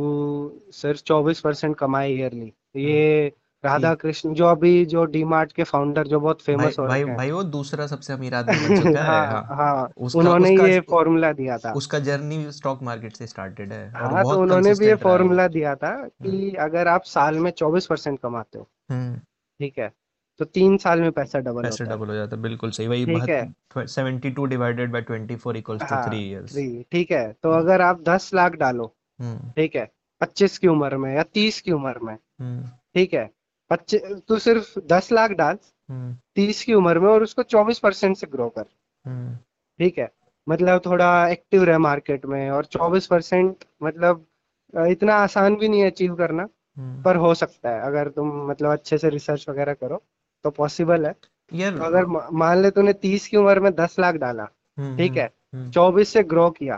सिर्फ़ 0.72 1.02
चौबीस 1.02 1.40
परसेंट 1.40 1.76
कमाए 1.76 2.10
ईयरली 2.10 2.46
तो 2.46 2.78
हाँ। 2.78 2.88
ये 2.88 3.32
राधा 3.64 3.92
ठीक। 3.94 4.00
कृष्ण 4.00 4.32
जो 4.34 4.46
अभी 4.46 4.84
जो 4.86 5.04
डीमार्ट 5.06 5.52
के 5.52 5.62
फाउंडर 5.64 6.06
जो 6.06 6.20
बहुत 6.20 6.38
भाई 6.38 6.54
फ़ेमस 6.56 6.78
हो 6.78 6.86
भाई 6.86 7.00
रखे 7.00 7.08
हैं। 7.08 7.16
भाई 7.16 7.30
वो 7.30 7.42
दूसरा 7.50 7.86
सबसे 7.86 8.12
अमीर 8.12 8.34
आदमी 8.34 8.58
बन 8.58 8.76
चुका 8.76 8.88
है। 8.90 9.06
हाँ 9.06 9.26
हाँ। 9.26 9.56
हाँ 9.56 9.88
उसका 9.98 10.18
उन्होंने 10.20 10.50
उसका 10.52 10.66
ये 10.66 10.80
फॉर्मूला 10.90 11.32
दिया 11.32 11.58
था। 11.58 11.72
उसका 11.74 11.98
जर्नी 12.00 12.50
स्टॉक 12.52 12.82
मार्केट 12.82 13.16
से 13.16 13.26
स्टार्टेड 13.26 13.72
है 13.72 13.84
और 13.86 13.92
हाँ 13.94 14.10
तो 14.14 14.22
बहुत 14.22 14.38
उन्होंने 14.38 14.62
भी 14.62 14.86
ये 14.86 14.94
कंसिस्टेंट 14.94 15.02
रहा 15.02 15.12
है 15.12 15.12
वो। 15.12 15.18
फॉर्मूला 15.18 15.46
दिया 15.48 15.74
था 15.76 15.90
हम्म। 15.94 16.30
कि 16.30 16.54
अगर 16.60 16.88
आप 16.88 17.02
साल 17.06 17.38
में 17.38 17.50
चौबीस 17.52 17.86
परसेंट 17.86 18.18
कमाते 18.20 18.58
हो 18.58 18.68
हम्म। 18.90 19.16
ठीक 19.60 19.78
है 19.78 19.92
तो 20.40 20.44
तीन 20.46 20.76
साल 20.78 21.00
में 21.00 21.10
पैसा 21.12 21.38
डबल 21.40 21.62
पैसे 21.62 21.84
डबल 21.84 22.08
हो। 22.08 22.14
जाता 22.14 22.36
है 22.36 22.42
बिल्कुल 22.42 22.70
सही। 22.70 22.86
वही 22.88 23.04
ठीक 23.06 23.28
है। 23.28 23.86
Seventy 23.86 24.30
two 24.30 24.44
divided 24.46 24.92
by 24.92 25.02
twenty 25.02 25.36
four 25.36 25.56
equals 25.56 25.82
to 25.82 25.96
three 26.06 26.18
years 26.28 26.52
three 26.52 26.84
ठीक 26.92 27.10
है। 27.10 27.32
तो 27.32 27.50
अगर 27.52 27.80
आप 27.80 28.02
दस 28.08 28.30
लाख 28.34 28.54
डालो 28.56 28.94
हम्म। 29.18 29.50
ठीक 29.56 29.76
है 29.76 29.90
पच्चीस 30.20 30.58
की 30.58 30.68
उम्र 30.68 30.96
में 30.96 31.14
या 31.14 31.22
तीस 31.34 31.60
की 31.60 31.72
उम्र 31.72 31.98
में 32.02 32.14
हम्म। 32.14 32.68
ठीक 32.94 33.14
है 33.14 33.28
पच्चीस 33.70 34.02
तू 34.28 34.38
सिर्फ़ 34.38 34.78
दस 34.88 35.12
लाख 35.12 35.30
डाल 35.32 35.58
हम्म। 35.88 36.14
तीस 36.34 36.62
की 36.64 36.74
उम्र 36.74 36.98
में 37.00 37.08
और 37.08 37.22
उसको 37.22 37.42
चौबीस 37.44 37.78
परसेंट 37.78 38.16
से 38.16 38.26
ग्रो 38.32 38.48
कर। 38.48 38.64
हम्म। 39.04 39.36
ठीक 39.80 39.98
है 39.98 40.08
मतलब 40.46 40.80
थोड़ा 40.86 41.10
एक्टिव 41.28 41.62
रहे 41.64 41.78
मार्केट 41.78 42.24
में 42.26 42.50
और 42.50 42.64
चौबीस 42.66 43.06
परसेंट 43.06 43.64
मतलब 43.82 44.26
इतना 44.74 45.14
आसान 45.14 45.56
भी 45.56 45.68
नहीं 45.68 45.80
है 45.80 45.90
अचीव 45.90 46.14
करना 46.16 46.46
हम्म। 46.76 47.02
पर 47.02 47.16
हो 47.16 47.32
सकता 47.34 47.70
है 47.70 47.80
अगर 47.82 48.08
तुम 48.10 48.30
मतलब 48.50 48.72
अच्छे 48.72 48.98
से 48.98 49.08
रिसर्च 49.10 49.48
वगैरह 49.48 49.74
करो। 49.74 50.02
तो 50.44 50.50
पॉसिबल 50.52 51.06
है। 51.06 51.12
तो 51.52 51.84
अगर 51.84 52.06
मान 52.32 52.62
ले 52.62 52.70
तूने 52.70 52.92
तीस 52.94 53.26
की 53.28 53.36
उम्र 53.36 53.60
में 53.60 53.72
दस 53.74 53.96
लाख 54.00 54.14
डाला 54.16 54.48
हम्म 54.78 54.96
ठीक 54.96 55.10
हम्म 55.10 55.20
है? 55.20 55.30
हम्म। 55.54 55.70
चौबीस 55.70 56.08
से 56.08 56.22
ग्रो 56.24 56.48
किया 56.52 56.76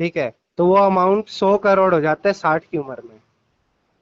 ठीक 0.00 0.16
है? 0.16 0.32
तो 0.56 0.66
वो 0.66 0.74
अमाउंट 0.76 1.28
सौ 1.30 1.56
करोड़ 1.58 1.92
हो 1.94 2.00
जाता 2.00 2.28
है 2.28 2.32
साठ 2.34 2.64
की 2.64 2.78
उम्र 2.78 3.02
में। 3.04 3.20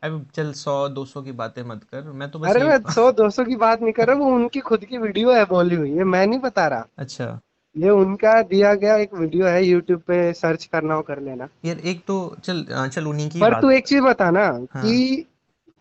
अब 0.02 0.24
चल 0.34 0.52
सौ 0.52 0.88
दो 0.88 1.04
सौ 1.04 1.22
की 1.22 1.32
बातें 1.32 1.62
मत 1.64 1.82
कर 1.92 2.02
मैं 2.12 2.30
तो 2.30 2.38
बस 2.38 2.48
अरे 2.50 2.64
मैं 2.64 2.78
सौ 2.92 3.10
दो 3.12 3.28
सौ 3.30 3.44
की 3.44 3.56
बात 3.56 3.82
नहीं 3.82 3.92
कर 3.92 4.06
रहा 4.06 4.16
वो 4.16 4.34
उनकी 4.34 4.60
खुद 4.60 4.84
की 4.84 4.98
वीडियो 4.98 5.32
है 5.32 5.44
बोली 5.46 5.76
हुई 5.76 5.90
ये 5.96 6.04
मैं 6.04 6.26
नहीं 6.26 6.38
बता 6.40 6.66
रहा। 6.68 6.86
अच्छा। 6.98 7.38
ये 7.76 7.90
उनका 7.90 8.40
दिया 8.44 8.74
गया 8.74 8.96
एक 8.96 9.14
वीडियो 9.14 9.46
है 9.46 9.64
यूट्यूब 9.64 10.00
पे 10.06 10.32
सर्च 10.32 10.64
करना 10.72 10.94
हो 10.94 11.02
कर 11.02 11.20
लेना। 11.20 11.48
यार 11.64 11.78
एक 11.78 12.02
तो 12.06 12.16
चल 12.44 12.64
चल 12.88 13.06
उन्हीं 13.06 13.28
की 13.30 13.40
पर 13.40 13.60
तू 13.60 13.70
एक 13.70 13.86
चीज़ 13.86 14.02
बता 14.02 14.30
ना 14.30 14.44
हाँ। 14.44 14.82
कि 14.82 15.26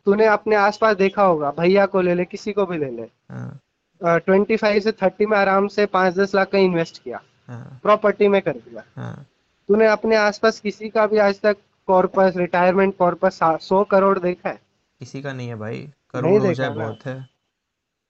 तूने 0.05 0.25
अपने 0.25 0.55
आसपास 0.55 0.95
देखा 0.97 1.23
होगा 1.23 1.51
भैया 1.51 1.85
को 1.85 2.01
ले 2.01 2.13
ले 2.15 2.25
किसी 2.25 2.53
को 2.53 2.65
भी 2.65 2.77
ले 2.77 2.89
ले। 2.91 3.07
हाँ। 3.29 3.59
ट्वेंटी 4.01 4.55
फाइव 4.57 4.79
से 4.81 4.91
थर्टी 4.91 5.25
में 5.25 5.37
आराम 5.37 5.67
से 5.67 5.85
पाँच 5.85 6.13
दस 6.15 6.35
लाख 6.35 6.49
का 6.51 6.57
इन्वेस्ट 6.57 7.01
किया। 7.03 7.21
हाँ। 7.47 7.79
प्रॉपर्टी 7.83 8.27
में 8.27 8.41
कर 8.41 8.53
दिया। 8.53 8.83
हाँ। 8.95 9.25
तूने 9.69 9.87
अपने 9.87 10.15
आसपास 10.15 10.59
किसी 10.59 10.89
का 10.89 11.05
भी 11.07 11.17
आज 11.17 11.39
तक 11.41 11.57
कॉर्पस 11.87 12.33
रिटायरमेंट 12.37 12.95
कॉर्पस 12.97 13.39
सौ 13.43 13.83
करोड़ 13.83 14.17
देखा 14.19 14.49
है? 14.49 14.59
किसी 14.99 15.21
का 15.21 15.33
नहीं 15.33 15.47
है 15.47 15.55
भाई। 15.55 15.77
नहीं 15.77 15.87
करोड़ 16.13 16.31
हो 16.31 16.39
देखा 16.39 16.53
जाए 16.53 16.69
बहुत 16.69 17.05
है। 17.05 17.29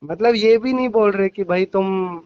मतलब 0.03 0.35
ये 0.35 0.57
भी 0.57 0.73
नहीं 0.73 0.89
बोल 0.89 1.11
रहे 1.11 1.29
कि 1.29 1.43
भाई 1.43 1.65
तुम 1.65 2.17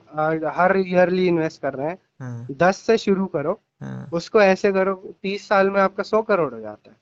हर 0.55 0.77
ईयरली 0.77 1.27
इन्वेस्ट 1.27 1.61
कर 1.61 1.73
रहे 1.73 1.87
हैं। 1.87 1.97
हाँ। 2.19 2.47
दस 2.51 2.77
से 2.77 2.97
शुरू 2.97 3.25
करो। 3.25 3.59
हाँ। 3.81 4.09
उसको 4.13 4.41
ऐसे 4.41 4.71
करो 4.71 4.93
तीस 5.23 5.47
साल 5.47 5.69
में 5.69 5.79
आपका 5.81 6.03
सौ 6.03 6.21
करोड़ 6.21 6.53
हो 6.53 6.59
जाता 6.59 6.89
है। 6.89 6.95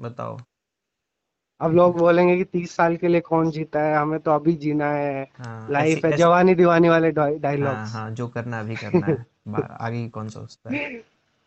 बताओ। 0.00 0.38
अब 1.60 1.72
लोग 1.72 1.98
बोलेंगे 1.98 2.36
कि 2.36 2.44
तीस 2.44 2.76
साल 2.76 2.96
के 2.96 3.08
लिए 3.08 3.20
कौन 3.20 3.50
जीता 3.50 3.82
है? 3.82 3.96
हमें 3.96 4.20
तो 4.20 4.30
अभी 4.30 4.52
जीना 4.52 4.90
है। 4.92 5.30
हाँ 5.38 5.70
लाइफ 5.70 6.04
है 6.04 6.12
जवानी 6.16 6.54
दीवानी 6.54 6.88
वाले 6.88 7.08
हाँ 7.08 7.38
डायलॉग्स 7.38 7.92
हाँ 7.94 8.10
जो 8.10 8.28
करना 8.28 8.60
अभी 8.60 8.76
करना 8.76 9.06
है। 9.06 9.24
आगे 9.80 10.08
कौन 10.08 10.28
सोचता 10.28 10.70
है? 10.70 11.00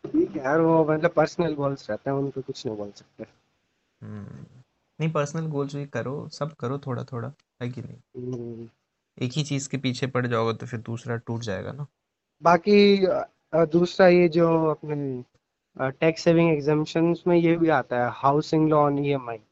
ठीक 0.04 0.30
है 0.30 0.42
यार 0.42 0.60
वो 0.60 0.84
मतलब 0.84 1.10
पर्सनल 1.10 1.54
गोल्स 1.54 1.90
रहते 1.90 2.10
हैं 2.10 2.16
उनको 2.16 2.40
कुछ 2.40 2.66
नहीं 2.66 2.76
बोल 2.76 2.90
सकते। 2.90 3.24
हम्म 4.02 4.44
नहीं 5.00 5.12
पर्सनल 5.12 5.46
गोल्स 5.46 5.76
भी 5.76 5.86
करो 5.86 6.28
सब 6.28 6.52
करो 6.52 6.78
थोड़ा 6.78 7.04
थोड़ा 7.04 7.32
है 7.62 7.68
कि 7.68 7.82
नहीं? 7.82 7.96
हम्म, 8.16 8.68
एक 9.18 9.32
ही 9.32 9.42
चीज़ 9.42 9.68
के 9.68 9.76
पीछे 9.76 10.06
पड़ 10.06 10.26
जाओगे 10.26 10.54
तो 10.58 10.66
फिर 10.66 10.80
दूसरा 10.80 11.16
टूट 11.16 11.40
जाएगा 11.40 11.72
ना। 11.72 11.86
बाकी 12.42 13.06
दूसरा 13.54 14.06
ये 14.08 14.28
जो 14.28 14.66
अपने 14.70 15.24
टैक्स 15.90 16.22
सेविंग 16.22 16.50
एग्जाम्पशंस 16.52 17.22
में 17.26 17.36
ये 17.36 17.56
भी 17.56 17.68
आता 17.68 18.04
है 18.04 18.10
हाउसिंग 18.14 18.68
लोन 18.68 18.98
ईएमआई 18.98 19.36
हम्म 19.36 19.51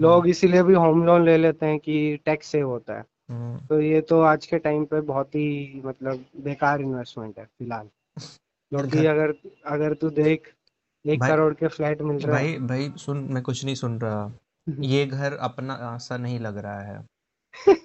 लोग 0.00 0.28
इसीलिए 0.28 0.62
भी 0.62 0.74
होम 0.74 1.04
लोन 1.04 1.24
ले 1.24 1.36
लेते 1.36 1.66
हैं 1.66 1.78
कि 1.78 2.18
टैक्स 2.24 2.46
सेव 2.46 2.68
होता 2.68 2.94
है। 2.94 3.04
हम्म। 3.30 3.58
तो 3.58 3.80
ये 3.80 4.00
तो 4.00 4.20
आज 4.20 4.46
के 4.46 4.58
टाइम 4.58 4.84
पे 4.84 5.00
बहुत 5.00 5.28
ही 5.28 5.82
मतलब 5.84 6.24
बेकार 6.36 6.80
इन्वेस्टमेंट 6.80 7.38
है 7.38 7.44
फ़िलहाल। 7.44 7.88
क्योंकि 8.18 9.06
अगर 9.06 9.34
अगर 9.66 9.94
तू 9.94 10.10
देख 10.10 10.52
एक 11.06 11.22
करोड़ 11.22 11.54
के 11.54 11.68
फ्लैट 11.68 12.02
मिल 12.02 12.16
रहे 12.16 12.32
भाई 12.32 12.58
भाई 12.58 12.92
सुन 12.96 13.18
मैं 13.30 13.42
कुछ 13.42 13.64
नहीं 13.64 13.74
सुन 13.74 13.98
रहा। 13.98 14.32
ये 14.80 15.06
घर 15.06 15.32
अपना 15.32 15.98
सा 15.98 16.16
नहीं 16.16 16.40
लग 16.40 16.58
रहा 16.58 16.80
है। 16.80 17.02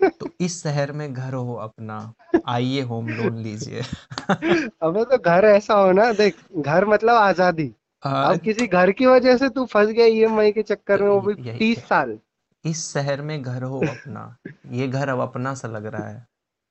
तो 0.09 0.29
इस 0.41 0.63
शहर 0.63 0.91
में 0.91 1.13
घर 1.13 1.33
हो 1.33 1.55
अपना 1.55 2.13
आइए 2.47 2.81
होम 2.81 3.09
लोन 3.09 3.37
लीजिए। 3.37 3.81
अबे 4.81 5.05
तो 5.05 5.17
घर 5.17 5.45
ऐसा 5.45 5.73
हो 5.73 5.91
ना 5.91 6.13
देख 6.13 6.35
घर 6.57 6.85
मतलब 6.85 7.15
आज़ादी। 7.15 7.73
हाँ 8.03 8.33
अब 8.33 8.39
किसी 8.39 8.67
घर 8.67 8.91
की 8.91 9.05
वजह 9.05 9.37
से 9.37 9.49
तू 9.49 9.65
फंस 9.65 9.89
गया 9.89 10.05
ईएमआई 10.05 10.51
के 10.51 10.61
चक्कर 10.63 11.01
में 11.03 11.09
वो 11.09 11.19
भी 11.21 11.33
तीस 11.57 11.83
साल। 11.87 12.17
इस 12.65 12.85
शहर 12.93 13.21
में 13.21 13.41
घर 13.41 13.63
हो 13.63 13.79
अपना। 13.79 14.23
ये 14.71 14.87
घर 14.87 15.09
अब 15.09 15.19
अपना 15.21 15.53
सा 15.53 15.67
लग 15.67 15.85
रहा 15.85 16.07
है। 16.07 16.25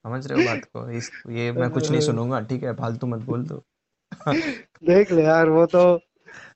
समझ 0.04 0.26
रहे 0.26 0.38
हो 0.38 0.48
बात 0.48 0.64
को? 0.64 0.88
इस 0.90 1.10
ये 1.30 1.50
मैं 1.52 1.70
कुछ 1.70 1.90
नहीं 1.90 2.00
सुनूँगा। 2.00 2.40
ठीक 2.42 2.62
है 2.64 2.74
फालतू 2.74 3.06
मत 3.06 3.24
बोल 3.26 3.44
दो 3.44 3.62
देख 4.26 5.12
ले 5.12 5.22
यार 5.22 5.48
वो 5.50 5.64
तो 5.66 5.84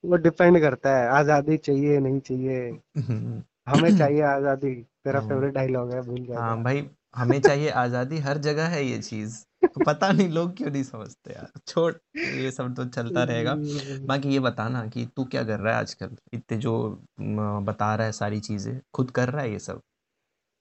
वो 0.04 0.16
डिपेंड 0.18 0.60
करता 0.60 0.96
है। 0.96 1.06
आज़ादी 1.10 1.56
चाहिए 1.58 1.98
नहीं 2.00 2.20
चाहिए। 2.20 2.68
हमें 3.68 3.96
चाहिए 3.98 4.22
आज़ादी। 4.22 4.74
तेरा 4.74 5.18
हम्म, 5.18 5.28
फेवरेट 5.28 5.54
डायलॉग 5.54 5.92
है 5.92 6.00
भूल 6.02 6.20
गया 6.20 6.40
हाँ 6.40 6.62
भाई 6.62 6.84
हमें 7.16 7.40
चाहिए 7.40 7.68
आज़ादी। 7.78 8.18
हर 8.20 8.38
जगह 8.40 8.66
है 8.68 8.84
ये 8.84 8.98
चीज़। 9.00 9.36
पता 9.86 10.10
नहीं 10.12 10.28
लोग 10.28 10.56
क्यों 10.56 10.70
नहीं 10.70 10.82
समझते 10.82 11.32
यार? 11.32 11.50
छोड़ 11.66 11.92
ये 12.18 12.50
सब 12.50 12.74
तो 12.74 12.84
चलता 12.86 13.22
रहेगा। 13.24 13.54
बाकी 14.06 14.32
ये 14.32 14.40
बताना 14.40 14.84
कि 14.86 15.04
तू 15.16 15.24
क्या 15.24 15.42
कर 15.44 15.60
रहा 15.60 15.74
है 15.74 15.80
आजकल? 15.80 16.16
इतने 16.34 16.58
जो 16.58 16.74
बता 17.20 17.94
रहा 17.94 18.06
है 18.06 18.12
सारी 18.12 18.40
चीज़ें 18.40 18.80
खुद 18.94 19.10
कर 19.10 19.28
रहा 19.28 19.42
है 19.42 19.52
ये 19.52 19.58
सब? 19.58 19.80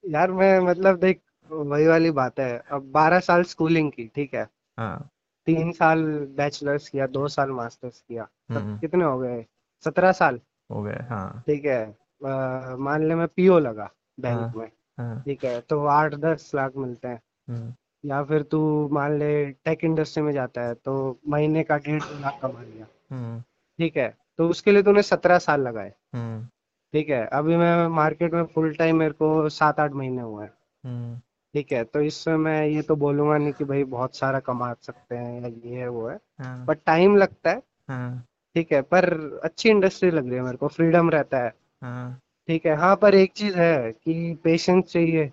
यार 0.04 0.32
मैं 0.32 0.60
मतलब 0.60 1.00
देख 1.00 1.22
वही 1.50 1.88
वाली 1.88 2.12
बात 2.12 2.40
है। 2.40 2.52
अब 2.72 2.92
बारह 2.92 3.20
साल 3.20 3.44
स्कूलिंग 3.44 3.92
की 3.92 4.08
ठीक 4.16 4.34
है? 4.34 4.48
हाँ। 4.78 5.10
तीन 5.48 5.72
साल 5.72 6.04
बैचलर्स 6.38 6.88
किया 6.90 7.08
दो 7.08 7.28
साल 7.28 7.52
मास्टर्स 7.52 8.00
किया। 8.00 8.24
तब 8.24 8.58
हम्म। 8.58 8.78
कितने 8.80 9.04
हो 9.04 9.18
गए? 9.20 9.46
सत्रह 9.84 10.12
साल। 10.12 10.40
हो 10.70 10.82
गए 10.84 11.00
हाँ। 11.10 11.44
ठीक 11.48 11.66
है? 11.66 11.84
मान 12.24 13.08
ले 13.08 13.16
मैं 13.16 13.28
पीओ 13.28 13.60
लगा 13.60 13.90
बैंक 14.20 14.40
हाँ 14.40 14.54
में। 14.56 14.72
हाँ। 14.98 15.22
ठीक 15.22 15.44
है? 15.46 15.60
तो 15.62 15.86
आठ 15.86 16.16
दस 16.16 16.52
लाख 16.56 16.76
मिलते 16.78 17.08
हैं। 17.08 17.22
हम्म। 17.50 17.74
या 18.04 18.24
फिर 18.24 18.42
तू 18.44 18.60
मान 18.92 19.18
ले 19.20 19.46
टेक 19.66 19.84
इंडस्ट्री 19.84 20.24
में 20.24 20.32
जाता 20.34 20.62
है 20.62 20.74
तो 20.76 20.94
महीने 21.30 21.64
का 21.64 21.78
डेढ़ 21.78 22.04
लाख 22.22 22.40
कमा 22.42 22.62
लिया। 22.62 22.86
हम्म। 23.12 23.40
ठीक 23.80 23.98
है 23.98 24.14
तो 24.38 24.48
उसके 24.50 24.72
लिए 24.72 24.84
तूने 24.84 25.02
सत्रह 25.02 25.38
साल 25.40 25.62
लगाए। 25.62 25.94
हम्म। 26.14 26.46
ठीक 26.94 27.10
है 27.10 27.26
अभी 27.34 27.56
मैं 27.58 27.88
मार्केट 27.88 28.34
में 28.34 28.44
फुल 28.46 28.74
टाइम 28.76 28.98
मेरे 28.98 29.14
को 29.14 29.50
सात 29.50 29.80
आठ 29.80 29.92
महीने 29.92 30.22
हुए 30.22 30.44
हैं। 30.44 30.52
हम्म। 30.84 31.20
ठीक 31.54 31.72
है 31.72 31.84
तो 31.84 32.02
इसमें 32.02 32.36
मैं 32.38 32.66
ये 32.68 32.82
तो 32.82 32.96
बोलूँगा 32.96 33.38
नहीं 33.38 33.54
कि 33.54 33.66
भाई 33.66 33.84
बहुत 33.84 34.16
सारा 34.16 34.40
कमा 34.40 34.74
सकते 34.82 35.16
हैं 35.16 35.42
या 35.42 35.48
ये 35.48 35.80
है 35.80 35.88
वो 35.88 36.08
है। 36.08 36.18
हाँ। 36.40 36.66
बट 36.66 36.80
टाइम 36.86 37.16
लगता 37.18 37.50
है। 37.50 37.62
हाँ। 37.90 38.26
ठीक 38.56 38.72
है 38.72 38.82
पर 38.82 39.10
अच्छी 39.44 39.70
इंडस्ट्री 39.70 40.12
लग 40.12 40.28
रही 40.28 40.36
है 40.36 40.42
मेरे 40.42 40.58
को 40.58 40.68
फ्रीडम 40.68 41.10
रहता 41.10 41.38
है। 41.38 41.54
हाँ। 41.82 42.20
ठीक 42.48 42.66
है 42.66 42.76
हाँ 42.76 42.96
पर 42.96 43.16
एक 43.16 43.32
चीज़ 43.34 43.58
है 43.58 43.92
कि 43.92 44.34
पेशेंस 44.44 44.84
चाहिए। 44.86 45.32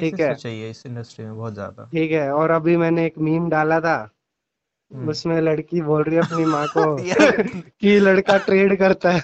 ठीक 0.00 0.20
है 0.20 0.34
तो 0.34 0.40
चाहिए 0.40 0.70
इस 0.70 0.86
इंडस्ट्री 0.86 1.24
में 1.24 1.36
बहुत 1.36 1.54
ज़्यादा। 1.54 1.84
ठीक 1.84 2.10
है 2.12 2.30
और 2.32 2.50
अभी 2.50 2.76
मैंने 2.76 3.06
एक 3.06 3.18
मीम 3.18 3.48
डाला 3.50 3.80
था। 3.80 3.96
हम्म। 4.94 5.10
उसमें 5.10 5.40
लड़की 5.40 5.80
बोल 5.80 6.02
रही 6.02 6.16
है 6.16 6.22
अपनी 6.22 6.44
माँ 6.44 6.66
को 6.66 6.96
कि 7.80 7.98
लड़का 8.00 8.36
ट्रेड 8.38 8.78
करता 8.78 9.10
है। 9.10 9.22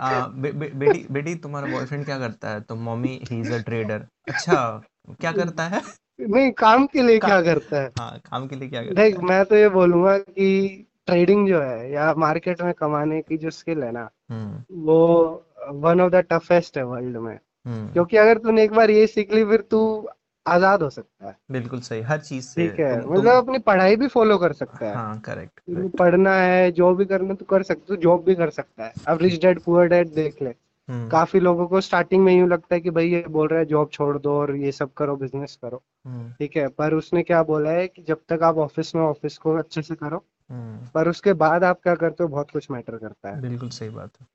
आ, 0.00 0.26
बे, 0.26 0.52
बे, 0.52 0.68
बेटी 0.68 1.06
बेटी 1.10 1.34
तुम्हारा 1.34 1.66
बॉयफ्रेंड 1.66 2.04
क्या 2.04 2.18
करता 2.18 2.50
है? 2.50 2.60
तो 2.60 2.74
मम्मी 2.74 3.20
ही 3.30 3.40
इज़ 3.40 3.52
अ 3.52 3.58
ट्रेडर 3.58 4.06
अच्छा 4.28 4.82
क्या 5.20 5.32
करता 5.32 5.66
है? 5.68 5.82
नहीं 6.20 6.50
काम 6.52 6.86
के 6.86 7.02
लिए 7.02 7.18
का, 7.18 7.28
क्या 7.28 7.40
करता 7.42 7.80
है? 7.82 7.90
हाँ 7.98 8.18
काम 8.18 8.46
के 8.46 8.56
लिए 8.56 8.68
क्या 8.68 8.82
करता 8.82 9.02
देख 9.02 9.16
है? 9.16 9.22
मैं 9.22 9.44
तो 9.44 9.56
ये 9.56 9.68
बोलूँगा 9.68 10.18
कि 10.18 10.86
ट्रेडिंग 11.06 11.48
जो 11.48 11.60
है 11.62 11.92
या 11.92 12.14
मार्केट 12.14 12.62
में 12.62 12.72
कमाने 12.74 13.20
की 13.22 13.36
जो 13.36 13.50
स्किल 13.50 13.82
है 13.82 13.92
ना 13.92 14.08
हम्म। 14.30 14.82
वो 14.84 15.46
वन 15.68 16.00
ऑफ़ 16.00 16.12
द 16.12 16.16
टफेस्ट 16.16 16.78
है 16.78 16.84
वर्ल्ड 16.84 17.16
में। 17.16 17.38
क्योंकि 17.66 18.16
अगर 18.16 18.38
तूने 18.38 18.64
एक 18.64 18.72
बार 18.72 18.90
ये 18.90 19.06
सीख 19.06 19.32
ली 19.34 19.44
फिर 19.44 19.60
तू 19.60 20.08
आज़ाद 20.46 20.82
हो 20.82 20.88
सकता 20.90 21.26
है। 21.26 21.36
बिल्कुल 21.50 21.80
सही 21.80 22.00
हर 22.00 22.18
चीज़ 22.18 22.44
से 22.44 22.68
ठीक 22.68 22.80
है 22.80 23.00
तुम 23.02 23.12
मतलब 23.12 23.24
तुम 23.24 23.38
अपनी 23.38 23.58
पढ़ाई 23.58 23.96
भी 23.96 24.06
फॉलो 24.08 24.38
कर 24.38 24.52
सकता 24.52 24.86
है। 24.86 24.94
हाँ 24.94 25.20
करेक्ट 25.20 25.60
करेक्ट 25.60 25.96
पढ़ना 25.96 26.34
है 26.34 26.70
जो 26.72 26.94
भी 26.94 27.04
करना 27.04 27.34
तो 27.34 27.44
कर 27.44 27.62
सकता 27.62 27.94
जॉब 27.94 28.24
भी 28.24 28.34
कर 28.34 28.50
सकता 28.50 28.84
है। 28.84 28.92
अब 29.08 29.22
रिच 29.22 29.40
डैड 29.42 29.60
पुअर 29.60 29.88
डैड 29.88 30.08
देख 30.08 30.42
ले। 30.42 30.54
हम्म। 30.88 31.08
काफ़ी 31.08 31.40
लोगों 31.40 31.66
को 31.66 31.80
स्टार्टिंग 31.80 32.24
में 32.24 32.32
यूँ 32.34 32.48
लगता 32.48 32.74
है 32.74 32.80
कि 32.80 32.90
भाई 32.90 33.08
ये 33.08 33.24
बोल 33.28 33.48
रहा 33.48 33.58
है 33.58 33.64
जॉब 33.64 33.90
छोड़ 33.92 34.18
दो 34.18 34.32
और 34.32 34.54
ये 34.56 34.72
सब 34.72 34.92
करो 34.92 35.16
बिज़नेस 35.16 35.58
करो। 35.62 35.82
हम्म। 36.06 36.30
ठीक 36.32 36.56
है 36.56 36.66
पर 36.68 36.94
उसने 36.94 37.22
क्या 37.22 37.42
बोला 37.42 37.70
है 37.70 37.86
कि 37.88 38.02
जब 38.02 38.20
तक 38.28 38.42
आप 38.42 38.58
ऑफ़िस 38.58 38.94
में 38.94 39.02
ऑफ़िस 39.02 39.38
को 39.38 39.54
अच्छे 39.54 39.82
से 39.82 39.94
करो 39.94 40.24
हम्म। 40.50 40.86
पर 40.94 41.08
उसके 41.08 41.32
बाद 41.32 41.64
आप 41.64 41.80
क्या 41.82 41.94
करते 41.94 42.24
हो 42.24 42.28
बहुत 42.28 42.50
कुछ 42.50 42.70
मैटर 42.70 42.96
करता 42.96 43.28
है। 43.28 43.40
बिल्कुल 43.40 43.68
सही 43.68 43.88
बात 43.88 44.10
है। 44.20 44.26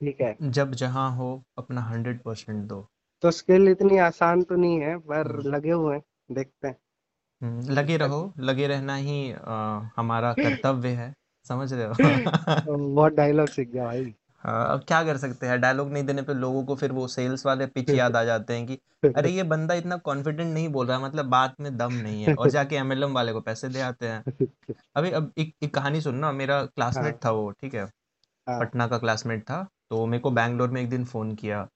ठीक 0.00 0.20
है। 0.20 0.36
जब 0.42 0.72
जहाँ 0.74 1.10
हो 1.16 1.42
अपना 1.58 1.80
हंड्रेड 1.80 2.22
परसेंट 2.22 2.64
दो। 2.64 2.86
तो 3.22 3.30
स्किल 3.30 3.68
इतनी 3.68 3.98
आसान 3.98 4.42
तो 4.42 4.56
नहीं 4.56 4.80
है 4.80 4.96
पर 4.98 5.40
लगे 5.42 5.70
हुए 5.70 5.94
हैं 5.94 6.02
देखते 6.32 6.68
हैं। 6.68 6.76
हम्म, 7.42 7.70
लगे 7.70 7.96
रहो 7.96 8.32
लगे 8.38 8.66
रहना 8.66 8.94
ही 8.96 9.32
अ, 9.32 9.90
हमारा 9.96 10.32
कर्तव्य 10.38 10.88
है 10.88 11.12
समझ 11.46 11.72
रहे 11.72 11.84
हो? 11.84 11.92
बहुत 12.94 13.12
डायलॉग 13.12 13.48
सीख 13.48 13.68
गया 13.68 13.84
भाई। 13.84 14.14
हाँ 14.44 14.72
अब 14.72 14.84
क्या 14.84 15.02
कर 15.04 15.16
सकते 15.16 15.46
हैं? 15.46 15.60
डायलॉग 15.60 15.90
नहीं 15.92 16.04
देने 16.04 16.22
पे 16.22 16.34
लोगों 16.34 16.64
को 16.64 16.74
फिर 16.76 16.92
वो 16.92 17.06
सेल्स 17.08 17.46
वाले 17.46 17.66
पिच 17.66 17.90
याद 17.90 18.16
आ 18.16 18.22
जाते 18.24 18.54
हैं 18.54 18.66
कि 18.66 18.78
अरे 19.16 19.30
ये 19.30 19.42
बंदा 19.42 19.74
इतना 19.74 19.96
कॉन्फिडेंट 19.96 20.52
नहीं 20.54 20.68
बोल 20.68 20.86
रहा 20.86 20.98
मतलब 20.98 21.26
बात 21.26 21.54
में 21.60 21.76
दम 21.76 21.92
नहीं 21.92 22.22
है। 22.24 22.34
और 22.34 22.50
जाके 22.50 22.76
एमएलएम 22.76 23.12
वाले 23.12 23.32
को 23.32 23.40
पैसे 23.40 23.68
दे 23.68 23.80
आते 23.80 24.08
हैं। 24.08 24.22
अभी 24.96 25.10
अब 25.10 25.32
एक 25.38 25.54
एक 25.62 25.74
कहानी 25.74 26.00
सुनना 26.00 26.32
मेरा 26.32 26.64
क्लासमेट 26.66 27.12
हाँ। 27.12 27.20
था 27.24 27.30
वो 27.30 27.50
ठीक 27.50 27.74
है? 27.74 27.84
हाँ। 28.46 28.60
पटना 28.60 28.86
का 28.86 28.98
क्लासमेट 28.98 29.42
था। 29.42 29.66
तो 29.90 30.06
मेरे 30.06 30.20
को 30.20 30.30
बैंगलोर 30.30 30.70
में 30.70 30.82
एक 30.82 30.90
दिन 30.90 31.04
फ़ोन 31.04 31.34
किया। 31.34 31.68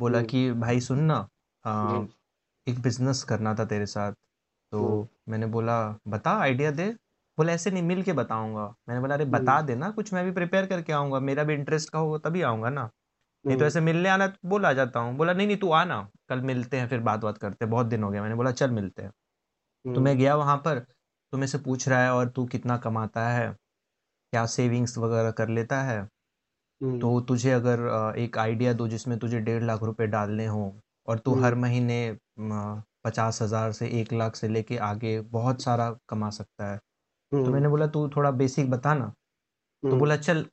बोला 0.00 0.18
हम्म। 0.18 0.28
कि 0.28 0.52
भाई 0.52 0.80
सुन 0.80 1.00
ना 1.00 1.28
हम्म। 1.64 2.08
एक 2.68 2.80
बिज़नेस 2.82 3.22
करना 3.22 3.54
था 3.54 3.64
तेरे 3.64 3.86
साथ। 3.86 4.12
तो 4.72 4.96
हम्म। 4.96 5.08
मैंने 5.28 5.46
बोला 5.46 5.98
बता 6.08 6.30
आइडिया 6.30 6.70
दे। 6.70 6.96
बोला 7.38 7.52
ऐसे 7.52 7.70
नहीं 7.70 7.82
मिल 7.82 8.02
के 8.02 8.12
बताऊँगा। 8.12 8.74
मैंने 8.88 9.00
बोला 9.00 9.14
अरे 9.14 9.24
बता 9.24 9.60
देना 9.62 9.90
कुछ 9.90 10.12
मैं 10.12 10.24
भी 10.24 10.30
प्रिपेयर 10.30 10.66
करके 10.66 10.92
आऊँगा। 10.92 11.20
मेरा 11.20 11.44
भी 11.44 11.54
इंटरेस्ट 11.54 11.90
का 11.90 11.98
होगा 11.98 12.18
तभी 12.18 12.42
आऊँगा 12.42 12.70
ना। 12.70 12.90
नहीं 13.46 13.58
तो 13.58 13.64
ऐसे 13.64 13.80
मिलने 13.80 14.08
आना 14.08 14.26
तो 14.26 14.48
बोला 14.48 14.72
जाता 14.72 15.00
हूँ। 15.00 15.16
बोला 15.16 15.32
नहीं 15.32 15.46
नहीं 15.46 15.56
तू 15.56 15.70
आना। 15.70 16.08
कल 16.28 16.40
मिलते 16.40 16.76
हैं 16.76 16.88
फिर 16.88 17.00
बात 17.00 17.20
बात 17.20 17.38
करते 17.38 17.64
हैं। 17.64 17.70
बहुत 17.70 17.86
दिन 17.86 18.02
हो 18.02 18.10
गया। 18.10 18.22
मैंने 18.22 18.34
बोला 18.34 18.50
चल 18.52 18.70
मिलते 18.70 19.02
हैं। 19.02 19.10
तो 19.94 20.00
मैं 20.00 20.18
गया 20.18 20.36
वहाँ 20.36 20.56
पर। 20.56 20.78
तो 21.32 21.36
मेरे 21.38 21.46
से 21.46 21.58
पूछ 21.58 21.88
रहा 21.88 22.02
है 22.02 22.12
और 22.14 22.28
तू 22.28 22.46
कितना 22.46 22.76
कमाता 22.76 23.28
है? 23.28 23.56
क्या 24.30 24.46
सेविंग्स 24.46 24.98
वगैरह 24.98 25.30
कर 25.30 25.48
लेता 25.48 25.82
है? 25.82 26.08
तो 26.80 27.20
तुझे 27.22 27.50
अगर 27.52 27.80
अ, 27.80 28.14
एक 28.16 28.38
आइडिया 28.38 28.72
दो 28.74 28.86
जिसमें 28.88 29.18
तुझे 29.18 29.40
डेढ़ 29.40 29.62
लाख 29.64 29.82
रुपए 29.82 30.06
डालने 30.08 30.46
हो 30.46 30.62
और 31.08 31.18
तू 31.18 31.34
हर 31.34 31.54
हम्म 31.54 31.60
महीने 31.62 31.98
पचास 33.04 33.40
हज़ार 33.42 33.72
से 33.72 33.86
एक 34.00 34.12
लाख 34.12 34.36
से 34.36 34.48
लेके 34.48 34.76
आगे 34.84 35.20
बहुत 35.30 35.62
सारा 35.62 35.90
कमा 36.08 36.30
सकता 36.30 36.70
है। 36.72 36.78
तो 36.78 37.36
हम्म। 37.36 37.52
मैंने 37.52 37.68
बोला 37.68 37.86
तू 37.88 38.08
थोड़ा 38.08 38.30
बेसिक 38.32 38.70
बता 38.70 38.94
ना। 38.94 39.12
तो 39.82 39.82
हम्म। 39.82 39.98
बोला 39.98 40.16
चल 40.18 40.44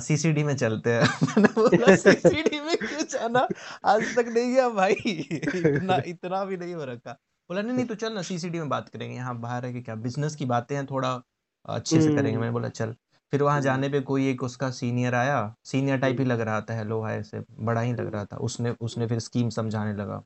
सीसीडी 0.00 0.42
में 0.44 0.56
चलते 0.56 0.92
हैं। 0.94 1.02
मैंने 1.38 1.48
बोला 1.54 1.92
सीसीडी 1.96 2.60
में 2.60 2.76
क्यों 2.78 3.04
जाना? 3.08 3.48
आज 3.86 4.14
तक 4.16 4.26
नहीं 4.28 4.52
गया 4.54 4.68
भाई। 4.70 4.94
इतना 5.56 6.00
इतना 6.06 6.44
भी 6.44 6.56
नहीं 6.56 6.74
हो 6.74 6.84
रखा। 6.84 7.12
बोला 7.50 7.62
नहीं 7.62 7.74
नहीं 7.74 7.86
तू 7.86 7.94
चल 7.96 8.12
ना 8.14 8.22
सीसीडी 8.22 8.58
में 8.58 8.68
बात 8.68 8.88
करेंगे। 8.88 9.14
यहाँ 9.16 9.38
बाहर 9.40 9.66
है 9.66 9.72
कि 9.72 9.82
क्या? 9.82 9.94
बिज़नेस 9.96 10.36
की 10.36 10.44
बातें 10.46 10.76
हैं 10.76 10.86
थोड़ा 10.86 11.20
अच्छे 11.68 12.00
से 12.00 12.12
करेंगे। 12.12 12.36
हम्म। 12.36 12.38
मैंने 12.38 12.52
बोला 12.52 12.68
चल। 12.70 12.94
फिर 13.32 13.42
वहाँ 13.42 13.56
हम्म। 13.56 13.62
जाने 13.62 13.88
पे 13.88 14.00
कोई 14.02 14.28
एक 14.28 14.42
उसका 14.42 14.70
सीनियर 14.72 15.14
आया 15.14 15.38
सीनियर 15.64 15.98
टाइप 15.98 16.20
ही 16.20 16.24
हम्म 16.24 16.26
लग 16.26 16.40
रहा 16.40 16.60
था 16.62 16.74
हेलो 16.74 17.00
हाय 17.02 17.22
से 17.24 17.40
बड़ा 17.60 17.80
ही 17.80 17.92
लग 17.92 17.98
हम्म। 17.98 18.08
रहा 18.08 18.24
था। 18.26 18.36
उसने 18.38 18.70
उसने 18.82 19.06
फिर 19.06 19.18
स्कीम 19.20 19.48
समझाने 19.50 19.94
लगा 19.94 20.22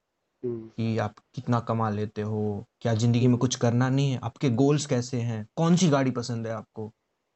कि 0.78 0.96
आप 1.00 1.14
कितना 1.34 1.60
कमा 1.62 1.90
लेते 1.90 2.22
हो 2.24 2.64
क्या 2.82 2.94
ज़िंदगी 2.96 3.28
में 3.28 3.38
कुछ 3.38 3.56
करना 3.58 3.88
नहीं 3.90 4.12
है 4.12 4.20
आपके 4.24 4.50
गोल्स 4.56 4.86
कैसे 4.86 5.20
हैं 5.22 5.46
कौन 5.56 5.76
सी 5.76 5.88
गाड़ी 5.90 6.10
पसंद 6.12 6.46
है 6.46 6.52
आपको 6.54 6.90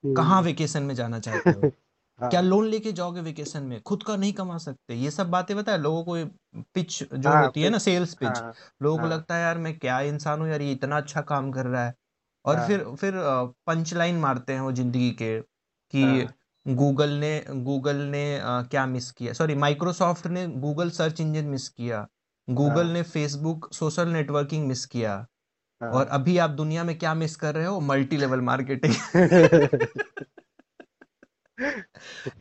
कहाँ 0.05 0.41
वेकेशन 0.43 0.83
में 0.85 0.95
जाना 0.97 1.19
चाहते 1.21 1.53
हो? 1.53 1.71
क्या 2.21 2.41
हाँ। 2.41 2.43
लोन 2.43 2.67
लेके 2.67 2.93
जाओगे 2.93 3.21
वेकेशन 3.23 3.63
में? 3.65 3.81
खुद 3.83 4.03
का 4.05 4.17
नहीं 4.17 4.33
कमा 4.35 4.59
सकते। 4.59 4.95
ये 4.97 5.11
सब 5.13 5.31
बातें 5.31 5.57
बता 5.57 5.77
लोगों 5.79 6.05
को 6.07 6.63
पिच 6.75 7.03
जो 7.15 7.29
हाँ 7.29 7.37
होती 7.37 7.63
है 7.63 7.71
ना 7.71 7.79
सेल्स 7.81 8.15
पिच 8.17 8.43
हाँ 8.43 8.53
लोगों 8.83 8.99
को 8.99 9.07
हाँ। 9.07 9.09
लगता 9.09 9.37
है 9.37 9.43
यार 9.43 9.59
मैं 9.61 9.79
क्या 9.79 10.01
इंसान 10.03 10.41
हूँ 10.41 10.49
यार 10.49 10.63
ये 10.63 10.73
इतना 10.73 10.97
अच्छा 10.99 11.21
काम 11.25 11.51
कर 11.53 11.67
रहा 11.67 11.87
है। 11.87 11.95
और 12.45 12.57
हाँ। 12.57 12.67
फिर 12.69 12.85
फिर 12.97 13.15
पंच 13.67 13.95
लाइन 13.95 14.17
मारते 14.21 14.53
हैं 14.55 14.61
वो 14.61 14.73
ज़िंदगी 14.75 15.11
के 15.15 15.39
कि 15.93 16.03
हाँ। 16.03 16.33
गूगल 16.67 17.11
ने 17.15 17.33
गूगल 17.65 17.97
ने 18.09 18.25
अ, 18.37 18.63
क्या 18.65 18.87
मिस 18.87 19.11
किया? 19.13 19.33
सॉरी 19.35 19.55
माइक्रोसॉफ्ट 19.57 20.27
ने 20.29 20.47
गूगल 20.59 20.91
सर्च 20.93 21.21
इंजन 21.21 21.45
मिस 21.47 21.69
किया। 21.71 22.07
गूगल 22.49 22.87
हाँ। 22.87 22.89
ने 22.89 23.03
फेसबुक 23.05 23.69
सोशल 23.75 24.09
नेटवर्किंग 24.11 24.67
मिस 24.69 24.85
किया। 24.89 25.27
और 25.91 26.07
हाँ 26.07 26.11
अभी 26.11 26.37
आप 26.39 26.51
दुनिया 26.53 26.85
में 26.85 26.99
क्या 26.99 27.15
मिस 27.17 27.37
कर 27.37 27.55
रहे 27.55 27.67
हो? 27.67 27.81
मल्टी 27.83 28.17
लेवल 28.19 28.41
मार्केटिंग 28.43 28.95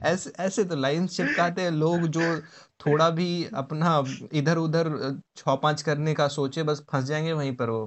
ऐसे 0.03 0.31
ऐसे 0.39 0.63
तो 0.65 0.75
लाइन 0.75 1.07
चिपकाते 1.09 1.61
हैं। 1.61 1.71
लोग 1.71 2.07
जो 2.09 2.25
थोड़ा 2.79 3.09
भी 3.11 3.27
अपना 3.55 3.97
इधर 4.33 4.57
उधर 4.59 4.89
छौ 5.37 5.55
पाँच 5.57 5.81
करने 5.81 6.13
का 6.15 6.27
सोचे 6.29 6.63
बस 6.65 6.85
फंस 6.91 7.03
जाएँगे 7.05 7.33
वहीं 7.33 7.55
पर 7.57 7.69
वो। 7.71 7.85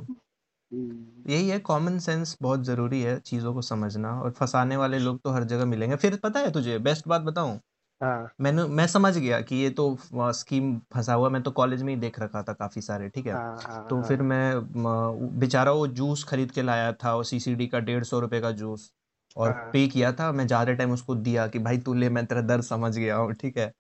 यही 1.27 1.49
है 1.49 1.59
कॉमन 1.61 1.99
सेंस 1.99 2.37
बहुत 2.43 2.65
ज़रूरी 2.65 3.01
है 3.03 3.19
चीज़ों 3.21 3.53
को 3.55 3.63
समझना 3.63 4.11
और 4.23 4.31
फंसाने 4.33 4.77
वाले 4.77 4.99
लोग 4.99 5.21
तो 5.23 5.31
हर 5.31 5.45
जगह 5.45 5.65
मिलेंगे। 5.67 5.97
फिर 5.97 6.17
पता 6.19 6.41
है 6.41 6.51
तुझे 6.53 6.79
बेस्ट 6.81 7.09
बात 7.09 7.23
बताऊँ? 7.23 7.59
हाँ। 8.01 8.35
मैंने 8.39 8.65
मैं 8.71 8.87
समझ 8.89 9.17
गया 9.19 9.41
कि 9.43 9.57
ये 9.57 9.71
तो 9.73 9.97
स्कीम 10.35 10.79
फंसा 10.95 11.15
हुआ 11.15 11.29
मैं 11.31 11.43
तो 11.43 11.51
कॉलेज 11.53 11.83
में 11.83 11.95
ही 11.95 12.01
देख 12.01 12.19
रखा 12.21 12.43
था 12.45 12.53
काफ़ी 12.55 12.83
सारे 12.83 13.09
ठीक 13.11 13.27
है? 13.27 13.35
हाँ 13.35 13.63
हाँ 13.65 13.83
तो 13.89 14.03
फिर 14.03 14.23
मैं 14.25 15.39
बेचारा 15.41 15.73
वो 15.73 15.87
जूस 15.89 16.25
खरीद 16.25 16.51
के 16.53 16.63
लाया 16.63 16.93
था 16.97 17.15
वो 17.15 17.23
सीसीडी 17.25 17.67
का 17.69 17.79
डेढ़ 17.81 18.05
सौ 18.05 18.21
रुपए 18.21 18.41
का 18.41 18.51
जूस 18.55 18.93
और 19.37 19.53
पे 19.73 19.87
किया 19.89 20.13
था। 20.15 20.31
मैं 20.33 20.47
ज़्यादा 20.47 20.73
टाइम 20.75 20.93
उसको 20.93 21.15
दिया 21.17 21.47
कि 21.49 21.59
भाई 21.61 21.79
तू 21.81 21.95
ले 21.95 22.09
मैं 22.11 22.27
तेरा 22.27 22.41
दर्द 22.45 22.65
समझ 22.65 22.97
गया 22.99 23.17
हूँ 23.17 23.33
ठीक 23.35 23.59
है? 23.59 23.73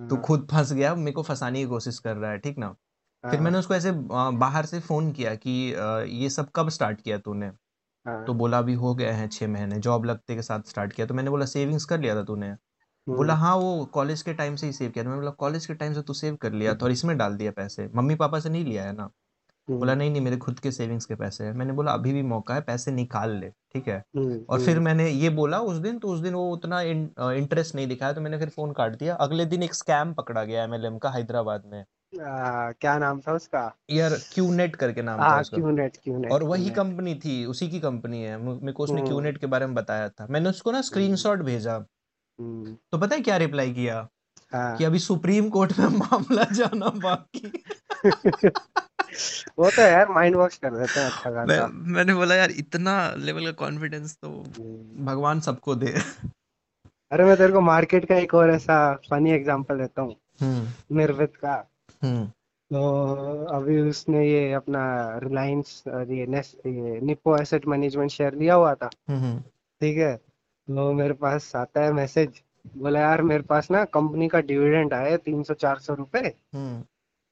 तू 0.00 0.18
खुद 0.20 0.48
फंस 0.52 0.72
गया 0.74 0.94
मेरे 0.96 1.12
को 1.12 1.22
फंसाने 1.24 1.60
की 1.60 1.66
कोशिश 1.68 1.98
कर 2.00 2.16
रहा 2.16 2.30
है 2.32 2.38
ठीक 2.40 2.58
ना? 2.58 2.76
फिर 3.24 3.34
हाँ। 3.34 3.44
मैंने 3.44 3.58
उसको 3.58 3.74
ऐसे 3.74 3.92
बाहर 3.92 4.66
से 4.66 4.80
फ़ोन 4.80 5.10
किया 5.12 5.34
कि 5.36 5.50
ये 6.14 6.30
सब 6.30 6.50
कब 6.56 6.68
स्टार्ट 6.70 7.00
किया 7.00 7.18
तूने? 7.18 7.50
तो 7.50 7.54
हाँ 8.06 8.34
बोला 8.34 8.58
अभी 8.58 8.74
हो 8.74 8.94
गया 8.94 9.14
है 9.16 9.28
छह 9.28 9.48
महीने 9.48 9.78
जॉब 9.80 10.04
लगते 10.04 10.34
के 10.36 10.42
साथ 10.42 10.68
स्टार्ट 10.68 10.92
किया। 10.92 11.06
तो 11.06 11.14
मैंने 11.14 11.30
बोला 11.30 11.46
सेविंग्स 11.46 11.84
कर 11.84 12.00
लिया 12.00 12.14
था 12.16 12.22
तूने? 12.24 12.50
बोला 13.06 13.34
हम्म। 13.34 13.44
हाँ 13.44 13.56
वो 13.56 13.84
कॉलेज 13.94 14.22
के 14.22 14.34
टाइम 14.34 14.56
से 14.56 14.66
ही 14.66 14.72
सेव 14.72 14.90
किया 14.90 15.04
था। 15.04 15.08
मैंने 15.08 15.20
बोला 15.20 15.30
कॉलेज 15.38 15.66
के 15.66 15.74
टाइम 15.74 15.94
से 15.94 16.02
तू 16.02 16.14
सेव 16.14 16.36
कर 16.42 16.52
लिया 16.52 16.74
था 16.74 16.84
और 16.86 16.92
इसमें 16.92 17.16
डाल 17.18 17.36
दिया 17.36 17.52
पैसे। 17.52 17.88
मम्मी 17.96 18.14
पापा 18.16 18.40
से 18.40 18.50
नहीं 18.50 18.64
लिया 18.64 18.84
है 18.84 18.92
ना? 18.96 19.10
बोला 19.68 19.92
हम्म। 19.92 19.98
नहीं 19.98 20.10
नहीं 20.10 20.22
मेरे 20.22 20.36
खुद 20.38 20.58
के 20.60 20.70
सेविंग्स 20.72 21.04
के 21.06 21.14
पैसे 21.14 21.44
हैं। 21.44 21.52
मैंने 21.54 21.72
बोला 21.72 21.92
अभी 21.92 22.12
भी 22.12 22.22
मौका 22.24 22.54
है 22.54 22.60
पैसे 22.62 22.90
निकाल 22.92 23.32
ले 23.40 23.50
ठीक 23.74 23.88
है? 23.88 24.02
हम्म 24.16 24.38
और 24.50 24.60
फिर 24.60 24.78
मैंने 24.80 25.08
ये 25.10 25.30
बोला 25.32 25.60
उस 25.62 25.76
दिन 25.78 25.98
तो 25.98 26.08
उस 26.08 26.20
दिन 26.20 26.34
वो 26.34 26.50
उतना 26.52 26.80
इंटरेस्ट 26.82 27.74
नहीं 27.74 27.86
दिखाया 27.88 28.12
तो 28.12 28.20
मैंने 28.20 28.38
फिर 28.38 28.48
फ़ोन 28.50 28.72
काट 28.74 28.96
दिया। 28.98 29.14
अगले 29.16 29.44
दिन 29.46 29.62
एक 29.62 29.74
स्कैम 29.74 30.14
पकड़ा 30.14 30.44
गया 30.44 30.64
एमएलएम 30.64 30.98
का 30.98 31.10
हैदराबाद 31.10 31.64
में। 31.66 31.84
आ, 32.20 32.72
क्या 32.72 32.98
नाम 32.98 33.20
था 33.20 33.32
उसका? 33.32 33.76
यार 33.90 34.10
क्यू 34.34 34.52
नेट 34.52 34.76
करके 34.76 35.02
नाम 35.02 35.20
था 35.20 35.22
हाँ 35.22 35.40
उसका। 35.40 35.56
क्यू 35.56 35.70
नेट 35.70 35.96
क्यू 36.04 36.18
नेट 36.18 36.32
और 36.32 36.42
वही 36.42 36.70
कंपनी 36.70 37.14
थी 37.14 37.44
उसी 37.44 37.68
की 37.68 37.80
कंपनी 37.80 38.22
है। 38.22 38.38
मेरे 38.38 38.72
को 38.72 38.84
उसने 38.84 39.02
क्यू 39.02 39.18
हम्म 39.18 39.32
के 39.32 39.46
बारे 39.46 39.66
में 39.66 39.74
बताया 39.74 40.08
था। 40.08 40.26
मैंने 40.30 40.48
उसको 40.48 40.70
ना 40.70 40.78
हम्म। 40.78 40.86
स्क्रीनशॉट 40.86 41.38
भेजा। 41.38 41.74
हम्म, 41.74 42.76
तो 42.92 42.98
पता 42.98 43.16
है 43.16 43.22
क्या 43.22 43.36
रिप्लाई 43.36 43.74
किया? 43.74 44.08
कि 44.52 44.56
हाँ 44.56 44.76
अभी 44.78 44.98
सुप्रीम 44.98 45.48
कोर्ट 45.48 45.78
में 45.78 45.86
मामला 45.86 46.42
जाना 46.42 46.88
बाकी 46.88 47.52
वो 49.58 49.70
तो 49.70 49.82
यार 49.82 50.08
माइंड 50.08 50.36
वॉश 50.36 50.56
कर 50.56 50.70
देते 50.70 51.00
हैं 51.00 51.10
अच्छा 51.10 51.30
मैं 51.30 51.66
मैंने 51.92 52.14
बोला 52.14 52.34
यार 52.34 52.50
इतना 52.50 53.14
लेवल 53.18 53.44
का 53.44 53.52
कॉन्फिडेंस 53.52 54.18
तो 54.22 54.28
हम्म, 54.28 55.06
भगवान 55.06 55.40
सबको 55.40 55.74
दे। 55.74 55.94
अरे 57.12 57.24
मैं 57.24 57.36
तेरे 57.36 57.52
को 57.52 57.60
मार्केट 57.60 58.04
का 58.04 58.14
एक 58.14 58.34
और 58.34 58.50
ऐसा 58.50 58.94
फनी 59.10 59.30
एग्जांपल 59.30 59.78
देता 59.78 60.02
हूँ। 60.02 60.16
हम्म। 60.40 60.96
निर्वित 60.96 61.36
का। 61.36 61.68
हम्म। 62.02 62.24
तो 62.70 63.44
अभी 63.54 63.80
उसने 63.80 64.26
ये 64.26 64.52
अपना 64.52 64.82
रिलायंस 65.22 65.82
ये 65.88 66.26
नेस 66.26 66.54
ये 66.66 67.00
निप्पो 67.00 67.36
एसेट 67.36 67.66
मैनेजमेंट 67.68 68.10
शेयर 68.10 68.34
लिया 68.34 68.54
हुआ 68.54 68.74
था। 68.74 68.90
हम्म 69.08 69.38
ठीक 69.80 69.98
है? 69.98 70.14
तो 70.16 70.92
मेरे 70.92 71.14
पास 71.14 71.54
आता 71.56 71.84
है 71.84 71.92
मैसेज 71.92 72.42
बोला 72.76 73.00
यार 73.00 73.22
मेरे 73.22 73.42
पास 73.44 73.70
ना 73.70 73.84
कंपनी 73.94 74.28
का 74.28 74.40
डिविडेंड 74.42 74.94
आया 74.94 75.16
तीन 75.18 75.42
सौ 75.42 75.54
चार 75.54 75.78
सौ 75.78 75.94
रुपए। 75.94 76.32
हम्म। 76.54 76.80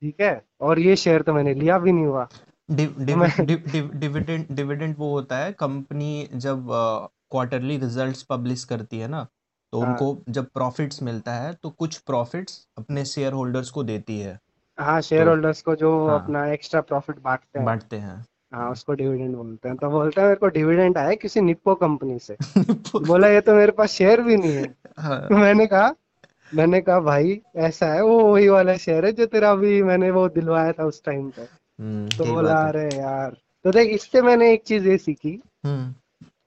ठीक 0.02 0.20
है? 0.20 0.42
और 0.60 0.78
ये 0.78 0.96
शेयर 0.96 1.22
तो 1.22 1.34
मैंने 1.34 1.54
लिया 1.54 1.78
भी 1.78 1.92
नहीं 1.92 2.06
हुआ। 2.06 2.28
डिव 2.68 2.94
तो 2.98 3.98
डिविडेंड 3.98 4.46
डिविडेंड 4.50 4.94
वो 4.98 5.10
होता 5.10 5.38
है 5.38 5.52
कंपनी 5.54 6.28
जब 6.34 6.66
क्वार्टरली 7.30 7.76
रिजल्ट्स 7.78 8.22
पब्लिश 8.22 8.64
करती 8.64 8.98
है 8.98 9.08
ना 9.08 9.22
तो 9.72 9.80
हाँ। 9.80 9.88
उनको 9.88 10.32
जब 10.32 10.46
प्रॉफिट्स 10.54 11.02
मिलता 11.02 11.32
है 11.34 11.52
तो 11.52 11.70
कुछ 11.70 11.96
प्रॉफिट्स 12.00 12.66
अपने 12.78 13.04
शेयर 13.04 13.32
होल्डर्स 13.32 13.70
को 13.70 13.82
देती 13.84 14.18
है। 14.20 14.38
हाँ 14.78 15.00
शेयर 15.00 15.24
तो 15.24 15.30
होल्डर्स 15.30 15.62
को 15.62 15.74
जो 15.76 16.06
हाँ। 16.06 16.22
अपना 16.22 16.46
एक्स्ट्रा 16.52 16.80
प्रॉफिट 16.80 17.16
बांटते 17.22 17.58
हैं। 17.58 17.66
बांटते 17.66 17.96
हैं। 17.96 18.24
हाँ 18.54 18.70
उसको 18.70 18.92
डिविडेंड 18.92 19.36
बोलते 19.36 19.68
हैं। 19.68 19.76
तो 19.78 19.90
बोलता 19.90 20.20
है 20.22 20.26
मेरे 20.26 20.36
को 20.36 20.46
डिविडेंड 20.46 20.98
आया 20.98 21.14
किसी 21.14 21.40
निप्पो 21.40 21.74
कंपनी 21.74 22.18
से। 22.18 22.36
बोला 23.06 23.28
ये 23.28 23.40
तो 23.40 23.54
मेरे 23.54 23.72
पास 23.72 23.90
शेयर 23.90 24.20
भी 24.20 24.36
नहीं 24.36 24.52
है। 24.52 24.74
हाँ। 24.98 25.28
तो 25.28 25.36
मैंने 25.36 25.66
कहा 25.66 25.94
मैंने 26.54 26.80
कहा 26.80 27.00
भाई 27.00 27.40
ऐसा 27.56 27.86
है 27.92 28.02
वो 28.02 28.18
वही 28.32 28.48
वाला 28.48 28.76
शेयर 28.76 29.04
है 29.06 29.12
जो 29.12 29.26
तेरा 29.26 29.50
अभी 29.50 29.82
मैंने 29.82 30.10
वो 30.10 30.28
दिलवाया 30.28 30.72
था 30.72 30.84
उस 30.84 31.04
टाइम 31.04 31.30
पे। 31.30 31.42
हम्म 31.42 32.08
तो 32.08 32.24
बोला 32.34 32.54
अरे 32.54 32.88
यार। 32.96 33.36
तो 33.64 33.70
देख 33.70 33.90
इससे 33.90 34.22
मैंने 34.22 34.52
एक 34.52 34.62
चीज़ 34.62 34.88
ये 34.88 34.98
सीखी। 34.98 35.42
हम्म। 35.64 35.94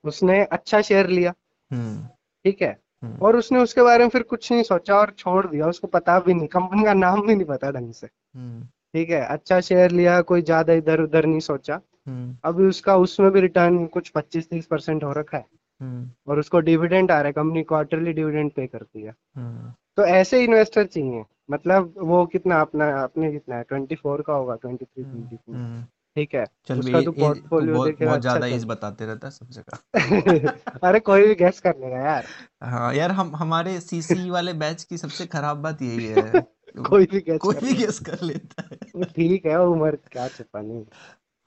उसने 0.04 0.44
अच्छा 0.44 0.82
शेयर 0.82 1.08
लिया। 1.08 1.34
हम्म। 1.72 2.08
ठीक 2.46 2.62
है? 2.62 2.78
और 3.22 3.36
उसने 3.36 3.60
उसके 3.60 3.82
बारे 3.82 4.04
में 4.04 4.10
फिर 4.10 4.22
कुछ 4.24 4.52
नहीं 4.52 4.64
सोचा 4.64 4.96
और 4.96 5.10
छोड़ 5.18 5.48
दिया। 5.48 5.68
उसको 5.68 5.88
पता 5.88 6.20
भी 6.20 6.34
नहीं 6.34 6.48
कंपनी 6.48 6.84
का 6.84 6.94
नाम 6.94 7.28
भी 7.28 7.36
नहीं 7.36 7.46
पता 7.46 7.72
ढंग 7.72 7.94
से। 7.94 8.08
ठीक 8.36 9.10
है 9.10 9.26
अच्छा 9.26 9.60
शेयर 9.60 9.92
लिया 9.92 10.22
कोई 10.22 10.42
ज़्यादा 10.42 10.74
इधर 10.74 11.02
उधर 11.02 11.26
नहीं 11.26 11.40
सोचा। 11.40 11.80
हम्म। 12.08 12.36
अभी 12.44 12.66
उसका 12.66 12.96
उसमें 12.98 13.32
भी 13.32 13.42
रिटर्न 13.42 13.86
कुछ 13.86 14.10
पच्चीस 14.10 14.50
तीस 14.50 14.66
परसेंट 14.66 15.04
हो 15.04 15.12
रखा 15.12 15.38
है। 15.38 15.46
हम्म। 15.82 16.10
और 16.28 16.40
उसको 16.40 16.60
डिविडेंड 16.60 17.12
आ 17.12 17.18
रहा 17.18 17.26
है 17.26 17.32
कंपनी 17.32 17.64
क्वार्टरली 17.64 18.14
डिविडेंड 18.14 18.52
पे 18.52 18.68
करती 18.68 19.02
है। 19.02 19.14
हम्म। 19.36 19.74
तो 19.98 20.06
ऐसे 20.06 20.44
इन्वेस्टर 20.44 20.86
चाहिए। 20.86 21.24
मतलब 21.52 21.94
वो 21.98 22.26
कितना 22.26 22.60
अपना 22.62 23.04
अपने 23.04 23.32
कितना 23.32 23.56
है? 23.56 23.64
ट्वेंटी 23.64 23.96
फोर 23.96 24.22
का 24.22 24.34
होगा 24.34 24.56
ट्वेंटी 24.56 24.86
थ्री 24.86 25.04
ट्वेंटी 25.04 25.36
फोर 25.36 25.56
हम्म। 25.56 25.84
ठीक 26.16 26.36
है 26.36 26.46
चल 26.68 26.80
उसका 26.80 27.02
तू 27.02 27.12
पोर्टफोलियो 27.12 27.74
बहुत 27.74 27.88
बहुत 27.90 28.16
अच्छा 28.16 28.20
ज़्यादा 28.20 28.48
एज 28.48 28.66
बताते 28.66 29.06
रहता 29.06 29.28
है 29.28 29.32
सब 29.32 29.50
जगह 29.50 30.80
अरे 30.88 31.00
कोई 31.00 31.28
भी 31.28 31.36
गैस 31.36 31.60
कर 31.60 31.76
लेगा 31.78 31.98
यार। 31.98 32.26
हाँ 32.64 32.94
यार 32.94 33.12
हम 33.12 33.36
हमारे 33.36 33.80
सीसी 33.80 34.30
वाले 34.30 34.54
बैच 34.54 34.84
की 34.84 34.98
सबसे 34.98 35.26
खराब 35.26 35.58
बात 35.58 35.82
यही 35.82 36.06
है। 36.06 36.32
कोई 36.90 37.06
भी 37.06 37.20
गैस 37.22 37.40
कोई 37.40 37.54
कर 37.54 37.62
भी 37.62 37.74
गेस 37.74 38.00
कर 38.00 38.22
लेता 38.22 38.64
है। 38.72 39.04
ठीक 39.06 39.46
है 39.46 39.60
उम्र 39.62 39.96
क्या 40.12 40.28
छिपानी 40.28 40.86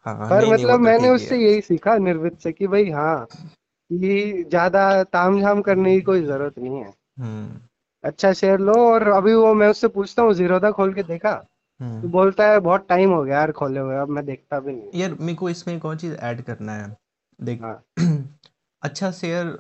हाँ 0.07 0.15
पर 0.31 0.41
नहीं 0.41 0.41
नहीं 0.41 0.47
वो 0.47 0.53
मतलब 0.53 0.73
तो 0.73 0.79
मैंने 0.79 1.09
ठीक 1.09 1.09
ही 1.11 1.15
उससे 1.15 1.37
है। 1.37 1.43
यही 1.43 1.61
सीखा 1.61 1.97
निर्वित 1.99 2.39
से 2.41 2.53
कि 2.53 2.67
भाई 2.67 2.91
हाँ 2.91 3.27
ये 3.91 4.43
ज़्यादा 4.43 5.03
तामझाम 5.05 5.61
करने 5.63 5.95
की 5.95 6.01
कोई 6.01 6.23
ज़रूरत 6.23 6.59
नहीं 6.59 6.81
है। 6.81 6.93
हम्म। 7.19 7.61
अच्छा 8.05 8.33
शेयर 8.33 8.59
लो 8.61 8.75
और 8.87 9.09
अभी 9.09 9.35
वो 9.35 9.53
मैं 9.55 9.69
उससे 9.69 9.89
पूछता 9.89 10.23
हूँ 10.23 10.35
जीरोधा 10.35 10.71
खोल 10.71 10.93
के 10.95 11.03
देखा? 11.03 11.33
तो 11.33 11.85
हम्म 11.85 12.09
बोलता 12.11 12.47
है 12.51 12.59
बहुत 12.61 12.87
टाइम 12.89 13.11
हो 13.11 13.23
गया 13.25 13.39
यार 13.39 13.53
खोले 13.53 13.81
हुए 13.81 13.97
अब 13.97 14.09
मैं 14.09 14.25
देखता 14.27 14.61
भी 14.61 14.73
नहीं 14.73 15.01
यार 15.01 15.15
मेरे 15.21 15.35
को 15.35 15.51
इसमें 15.51 15.75
एक 15.75 15.85
और 15.85 15.97
चीज़ 15.97 16.15
ऐड 16.15 16.43
करना 16.43 16.73
है। 16.73 16.97
देख 17.41 17.63
हाँ। 17.63 17.83
अच्छा 18.83 19.11
शेयर 19.11 19.57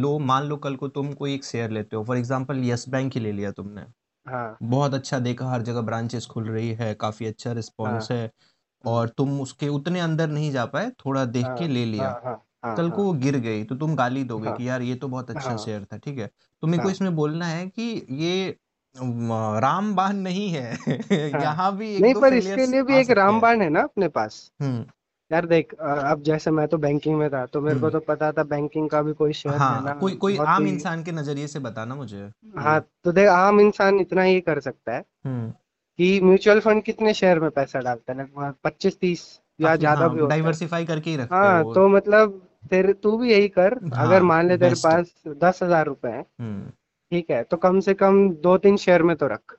लो 0.00 0.18
मान 0.18 0.44
लो 0.44 0.56
कल 0.56 0.76
को 0.76 0.88
तुम 0.88 1.12
कोई 1.12 1.34
एक 1.34 1.44
शेयर 1.44 1.70
लेते 1.70 1.96
हो 1.96 2.04
फॉर 2.04 2.16
एग्जांपल 2.16 2.64
यस 2.64 2.88
बैंक 2.88 3.14
ही 3.14 3.20
ले 3.20 3.32
लिया 3.32 3.50
तुमने। 3.52 3.82
हाँ। 4.28 4.56
बहुत 4.62 4.94
अच्छा 4.94 5.18
देखा 5.18 5.50
हर 5.50 5.62
जगह 5.62 5.80
ब्रांचेस 5.80 6.26
खुल 6.26 6.48
रही 6.48 6.72
है 6.72 6.92
काफ़ी 6.94 7.26
अच्छा 7.26 7.52
रिस्पॉन्स 7.52 8.10
है। 8.10 8.24
हाँ 8.24 8.92
और 8.92 9.08
तुम 9.08 9.40
उसके 9.40 9.68
उतने 9.68 10.00
अंदर 10.00 10.28
नहीं 10.28 10.50
जा 10.52 10.64
पाए 10.66 10.90
थोड़ा 11.06 11.24
देख 11.26 11.46
हाँ 11.46 11.56
के 11.56 11.68
ले 11.68 11.84
लिया। 11.84 12.04
हाँ 12.04 12.20
हाँ 12.24 12.42
हाँ 12.64 12.74
कल 12.76 12.90
को 12.90 12.96
हाँ। 12.96 13.04
वो 13.04 13.12
गिर 13.14 13.36
गई 13.38 13.64
तो 13.64 13.74
तुम 13.76 13.94
गाली 13.96 14.22
दोगे 14.24 14.48
हाँ। 14.48 14.56
कि 14.56 14.68
यार 14.68 14.82
ये 14.82 14.94
तो 14.94 15.08
बहुत 15.08 15.30
अच्छा 15.30 15.48
हाँ। 15.48 15.58
शेयर 15.58 15.84
था 15.84 15.96
ठीक 15.96 16.18
है? 16.18 16.30
तो 16.62 16.66
मेरे 16.66 16.82
को 16.82 16.88
हाँ। 16.88 16.92
इसमें 16.92 17.14
बोलना 17.16 17.46
है 17.46 17.66
कि 17.68 18.06
ये 18.10 18.56
रामबाण 18.96 20.16
नहीं 20.16 20.48
है। 20.50 20.74
हाँ। 21.34 21.40
यहाँ 21.42 21.76
भी 21.76 21.94
एक 21.94 22.00
नहीं 22.02 22.14
दो 22.14 22.20
पर 22.20 22.34
इसके 22.34 22.66
लिए 22.66 22.82
भी 22.82 22.94
आ 22.94 22.98
एक 22.98 23.06
सकते 23.06 23.20
हैं। 23.20 23.26
रामबाण 23.26 23.62
है 23.62 23.68
ना 23.70 23.82
अपने 23.82 24.08
पास? 24.08 24.50
हम्म। 24.62 24.84
यार 25.30 25.46
देख 25.46 25.72
अ, 25.74 25.84
अब 25.86 26.22
जैसे 26.22 26.50
मैं 26.50 26.66
तो 26.68 26.78
बैंकिंग 26.78 27.16
में 27.18 27.28
था 27.30 27.44
तो 27.46 27.60
मेरे 27.60 27.78
को 27.78 27.86
हम्म। 27.86 27.98
तो 27.98 28.00
पता 28.04 28.30
था 28.32 28.42
बैंकिंग 28.46 28.88
का 28.90 29.02
भी 29.02 29.12
कोई 29.12 29.32
शेयर 29.32 29.56
हाँ 29.56 29.74
लेना 29.74 29.92
कोई 29.94 30.12
कोई 30.16 30.36
बहुत 30.36 30.48
आम 30.48 30.64
ही 30.64 30.72
इंसान 30.72 31.02
के 31.02 31.12
नज़रिए 31.12 31.46
से 31.46 31.58
बताना 31.58 31.94
मुझे। 31.94 32.28
हाँ 32.58 32.80
तो 33.04 33.12
देख 33.12 33.28
आम 33.28 33.60
इंसान 33.60 34.00
इतना 34.00 34.22
ही 34.22 34.40
कर 34.40 34.60
सकता 34.60 34.92
है 34.92 35.04
हम्म। 35.24 35.50
कि 35.98 36.20
म्यूचुअल 36.20 36.60
फंड 36.60 36.82
कितने 36.82 37.14
शेयर 37.14 37.40
में 37.40 37.50
पैसा 37.50 37.80
डालता 37.80 38.12
है 38.12 38.18
लगभग 38.18 38.54
पच्चीस 38.64 38.98
तीस 39.00 39.24
या 39.60 39.68
काफ़ी 39.68 39.78
ज़्यादा 39.78 40.00
हाँ 40.00 40.14
भी 40.14 40.20
होता 40.20 40.34
है। 40.34 40.40
डाइवर्सिफाई 40.40 40.84
करके 40.86 41.10
ही 41.10 41.16
रखते 41.16 41.34
हैं 41.34 41.42
हाँ 41.42 41.62
वो। 41.62 41.74
तो 41.74 41.88
मतलब 41.88 42.40
तेरे 42.70 42.92
तू 42.92 43.16
भी 43.18 43.30
यही 43.32 43.48
कर 43.48 43.72
अगर 43.74 44.12
हाँ 44.12 44.20
मान 44.22 44.48
ले 44.48 44.56
तेरे 44.56 44.70
बेस्ट 44.70 44.84
पास 44.84 45.12
दस 45.42 45.62
हज़ार 45.62 45.86
रुपए 45.86 46.08
हैं 46.08 46.24
हम्म। 46.40 46.70
ठीक 47.12 47.30
है 47.30 47.42
तो 47.44 47.56
कम 47.58 47.80
से 47.80 47.94
कम 47.94 48.28
दो 48.42 48.56
तीन 48.58 48.76
शेयर 48.78 49.02
में 49.02 49.16
तो 49.16 49.26
रख। 49.28 49.56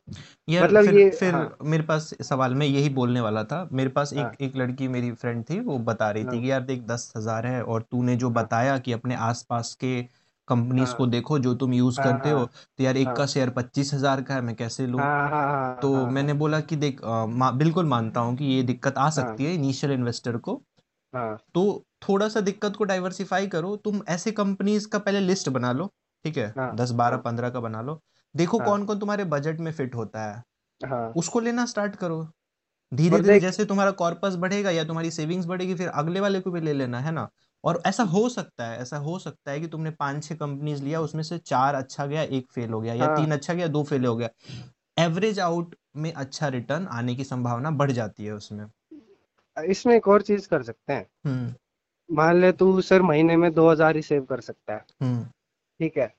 यार 0.48 0.72
मतलब 0.72 0.78
फिर 0.78 0.96
ये 0.96 1.10
फिर 1.12 1.34
हाँ। 1.34 1.50
मेरे 1.64 1.84
पास 1.84 2.10
सवाल 2.24 2.54
में 2.56 2.66
यही 2.66 2.90
बोलने 2.92 3.22
वाला 3.22 3.44
था 3.44 3.68
मेरे 3.74 3.90
पास 3.90 4.14
हाँ। 4.14 4.16
एक 4.16 4.36
एक 4.42 4.56
लड़की 4.56 4.88
मेरी 4.88 5.12
फ्रेंड 5.14 5.44
थी 5.50 5.60
वो 5.62 5.78
बता 5.82 6.10
रही 6.12 6.26
थी 6.26 6.28
हाँ। 6.28 6.42
कि 6.42 6.52
यार 6.52 6.62
देख 6.64 6.82
दस 6.86 7.12
हज़ार 7.18 7.46
है 7.48 7.62
और 7.66 7.82
तूने 7.84 8.16
जो 8.18 8.30
हाँ। 8.30 8.30
बताया 8.32 8.78
कि 8.80 8.92
अपने 8.92 9.16
आसपास 9.24 9.74
के 9.76 10.02
कंपनीज़ 10.48 10.94
को 10.96 11.06
हाँ 11.06 11.08
देखो 11.08 11.40
जो 11.40 11.54
तुम 11.56 11.74
यूज़ 11.74 12.00
हाँ 12.00 12.02
करते 12.02 12.30
हो 12.32 12.46
हाँ। 12.46 12.50
तो 12.78 12.84
यार 12.84 12.98
एक 12.98 13.16
का 13.16 13.26
हाँ 13.26 13.28
शेयर 13.28 13.50
पच्चीस 13.52 13.94
हज़ार 13.94 14.22
का 14.22 14.34
है 14.34 14.42
मैं 14.42 14.56
कैसे 14.56 14.88
लूँ? 14.88 15.08
तो 15.78 16.08
मैंने 16.08 16.34
बोला 16.36 16.60
कि 16.62 16.76
देख 16.78 17.02
अ, 17.04 17.26
मा, 17.28 17.52
बिल्कुल 17.54 17.86
मानता 17.88 18.22
हूँ 18.22 18.36
कि 18.38 18.46
ये 18.48 18.64
दिक्कत 18.64 18.98
आ 19.00 19.10
सकती 19.12 19.46
है 19.46 19.54
इनिशियल 19.56 19.94
इन्वेस्टर 19.94 20.38
को। 20.40 20.62
तो 21.56 21.86
थोड़ा 22.04 22.28
सा 22.30 22.42
दिक्कत 22.42 22.76
को 22.76 22.84
डाइवर्सिफाई 22.86 23.48
करो 23.50 23.76
तुम 23.80 24.02
ऐसे 24.10 24.32
कंपनीज़ 24.34 24.88
का 24.90 25.00
पहले 25.00 25.20
लिस्ट 25.22 25.50
बना 25.52 25.72
लो। 25.74 25.90
ठीक 26.26 26.38
है 26.38 26.54
हाँ। 26.58 26.72
दस 26.74 26.92
बारह 26.94 27.18
हाँ 27.18 27.20
पंद्रह 27.20 27.50
का 27.50 27.60
बना 27.60 27.82
लो। 27.82 28.00
देखो 28.36 28.60
हाँ। 28.60 28.62
कौन 28.62 28.86
कौन 28.86 29.00
तुम्हारे 29.00 29.24
बजट 29.28 29.60
में 29.60 29.72
फिट 29.74 29.96
होता 29.96 30.24
है। 30.26 30.42
हाँ। 30.82 31.14
उसको 31.16 31.40
लेना 31.40 31.66
स्टार्ट 31.68 31.96
करो। 31.98 32.24
धीरे 32.92 33.20
धीरे 33.20 33.40
जैसे 33.40 33.66
तुम्हारा 33.66 33.92
कॉर्पस 33.94 34.36
बढ़ेगा 34.38 34.72
या 34.72 34.84
तुम्हारी 34.84 35.12
सेविंग्स 35.12 35.46
बढ़ेगी 35.48 35.76
फिर 35.76 35.88
अगले 35.90 36.20
वाले 36.20 36.40
को 36.42 36.52
भी 36.52 36.62
ले 36.62 36.74
लेना 36.74 37.00
है 37.00 37.12
ना? 37.12 37.28
और 37.64 37.82
ऐसा 37.88 38.04
हो 38.06 38.28
सकता 38.30 38.68
है 38.68 38.80
ऐसा 38.82 38.98
हो 39.00 39.18
सकता 39.20 39.52
है 39.52 39.60
कि 39.60 39.68
तुमने 39.68 39.92
पाँच 39.94 40.24
छह 40.26 40.36
कंपनीज़ 40.36 40.84
लिया 40.84 41.02
उसमें 41.02 41.24
से 41.24 41.38
चार 41.40 41.76
अच्छा 41.76 42.06
गया 42.06 42.24
एक 42.24 42.52
फेल 42.52 42.72
हो 42.72 42.82
गया 42.82 42.94
या 42.96 43.08
तीन 43.10 43.32
हाँ 43.32 43.34
अच्छा 43.34 43.54
गया 43.54 43.68
दो 43.70 43.84
फेल 43.86 44.06
हो 44.06 44.16
गया। 44.16 44.30
एवरेज 44.98 45.40
आउट 45.42 45.76
में 45.98 46.12
अच्छा 46.14 46.48
रिटर्न 46.50 46.88
आने 46.94 47.16
की 47.16 47.24
संभावना 47.26 47.72
बढ़ 47.74 47.92
जाती 47.94 48.26
है 48.26 48.34
उसमें। 48.34 48.66
इसमें 49.58 49.96
एक 49.96 50.08
और 50.08 50.22
चीज़ 50.22 50.48
कर 50.50 50.64
सकते 50.64 50.94
हैं। 50.94 51.08
हम्म। 51.26 51.54
मान 52.10 52.40
ले 52.42 52.52
तू 52.54 52.82
सिर्फ़ 52.82 53.06
महीने 53.06 53.36
में 53.38 53.52
दो 53.54 53.70
हज़ार 53.70 53.96
ही 53.96 54.02
सेव 54.04 54.26
कर 54.26 54.42
सकता 54.42 54.74
है। 54.74 54.86
हम्म। 55.02 55.30
ठीक 55.80 55.98
है। 55.98 56.14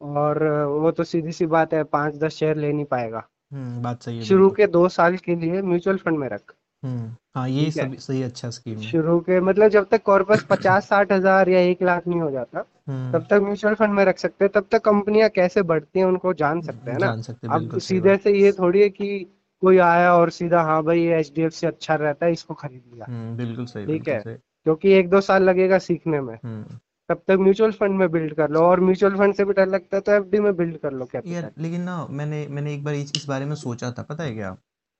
और 0.00 0.42
वो 0.66 0.90
तो 0.90 1.04
सीधी 1.04 1.32
सी 1.32 1.46
बात 1.46 1.74
है 1.74 1.82
पाँच 1.84 2.14
दस 2.14 2.34
शेयर 2.34 2.56
ले 2.56 2.72
नहीं 2.72 2.84
पाएगा। 2.84 3.22
हम्म 3.52 3.82
बात 3.82 4.02
सही 4.02 4.18
है 4.18 4.24
शुरू 4.24 4.50
के 4.50 4.66
दो 4.66 4.88
साल 4.88 5.16
के 5.16 5.34
लिए 5.36 5.62
म्यूचुअल 5.62 5.96
फंड 5.96 6.18
में 6.18 6.28
रख। 6.28 6.54
हम्म 6.82 7.10
हाँ 7.34 7.48
ये 7.48 7.70
सभी 7.70 7.96
सही 7.96 8.22
अच्छा 8.22 8.50
स्कीम 8.50 8.78
है। 8.78 8.82
शुरू 8.82 9.18
के 9.20 9.40
मतलब 9.40 9.68
जब 9.68 9.86
तक 9.88 10.02
कॉर्पस 10.02 10.44
पचास 10.50 10.88
साठ 10.88 11.12
हज़ार 11.12 11.48
या 11.48 11.60
एक 11.60 11.82
लाख 11.82 12.06
नहीं 12.06 12.20
हो 12.20 12.30
जाता 12.30 12.60
तब 12.60 12.66
हम्म 12.88 13.18
तक 13.20 13.40
म्यूचुअल 13.42 13.74
फंड 13.74 13.92
में 13.94 14.04
रख 14.04 14.18
सकते 14.18 14.44
हैं। 14.44 14.52
तब 14.54 14.66
तक 14.72 14.82
कंपनियाँ 14.84 15.28
कैसे 15.28 15.62
बढ़ती 15.62 15.98
हैं 15.98 16.06
उनको 16.06 16.32
जान 16.34 16.60
सकते 16.60 16.90
हैं 16.90 16.98
ना। 16.98 17.06
जान 17.06 17.22
सकते 17.22 17.48
अब 17.48 17.78
सीधे 17.78 18.16
से 18.16 18.32
ये 18.32 18.52
थोड़ी 18.52 18.82
है 18.82 18.88
कि 18.88 19.18
कोई 19.62 19.78
आया 19.78 20.14
और 20.14 20.30
सीधा 20.30 20.62
हाँ 20.62 20.82
भाई 20.82 21.00
ये 21.00 21.18
एच 21.18 21.32
डी 21.34 21.42
एफ़ 21.42 21.52
सी 21.52 21.66
अच्छा 21.66 21.94
रहता 21.94 22.26
है 22.26 22.32
इसको 22.32 22.54
खरीद 22.54 22.82
लिया। 22.94 23.06
हम्म 23.08 23.36
बिल्कुल 23.36 23.66
सही 23.66 23.86
ठीक 23.86 23.92
बिल्कुल 23.92 24.12
है। 24.14 24.20
सही। 24.20 24.34
क्योंकि 24.34 24.92
एक 24.92 25.08
दो 25.10 25.20
साल 25.20 25.42
लगेगा 25.42 25.78
सीखने 25.78 26.20
में। 26.20 26.34
हम्म। 26.34 26.78
तब 27.12 27.22
तक 27.28 27.36
म्यूचुअल 27.40 27.72
फंड 27.72 27.98
में 27.98 28.10
बिल्ड 28.10 28.34
कर 28.34 28.50
लो 28.50 28.60
और 28.60 28.80
म्यूचुअल 28.80 29.16
फंड 29.16 29.34
से 29.34 29.44
भी 29.44 29.52
डर 29.52 29.66
लगता 29.66 29.96
है 29.96 30.00
तो 30.00 30.12
एफडी 30.12 30.40
में 30.40 30.56
बिल्ड 30.56 30.76
कर 30.78 30.92
लो 30.92 31.04
यार 31.26 31.42
कैपिटल 31.42 31.62
लेकिन 31.62 31.80
ना 31.80 32.06
मैंने 32.10 32.46
मैंने 32.48 32.74
एक 32.74 32.84
बार 32.84 32.94
इस, 32.94 33.12
इस 33.16 33.26
बारे 33.26 33.44
में 33.44 33.54
सोचा 33.54 33.90
था 33.90 34.02
पता 34.02 34.24
है 34.24 34.34
क्या? 34.34 34.56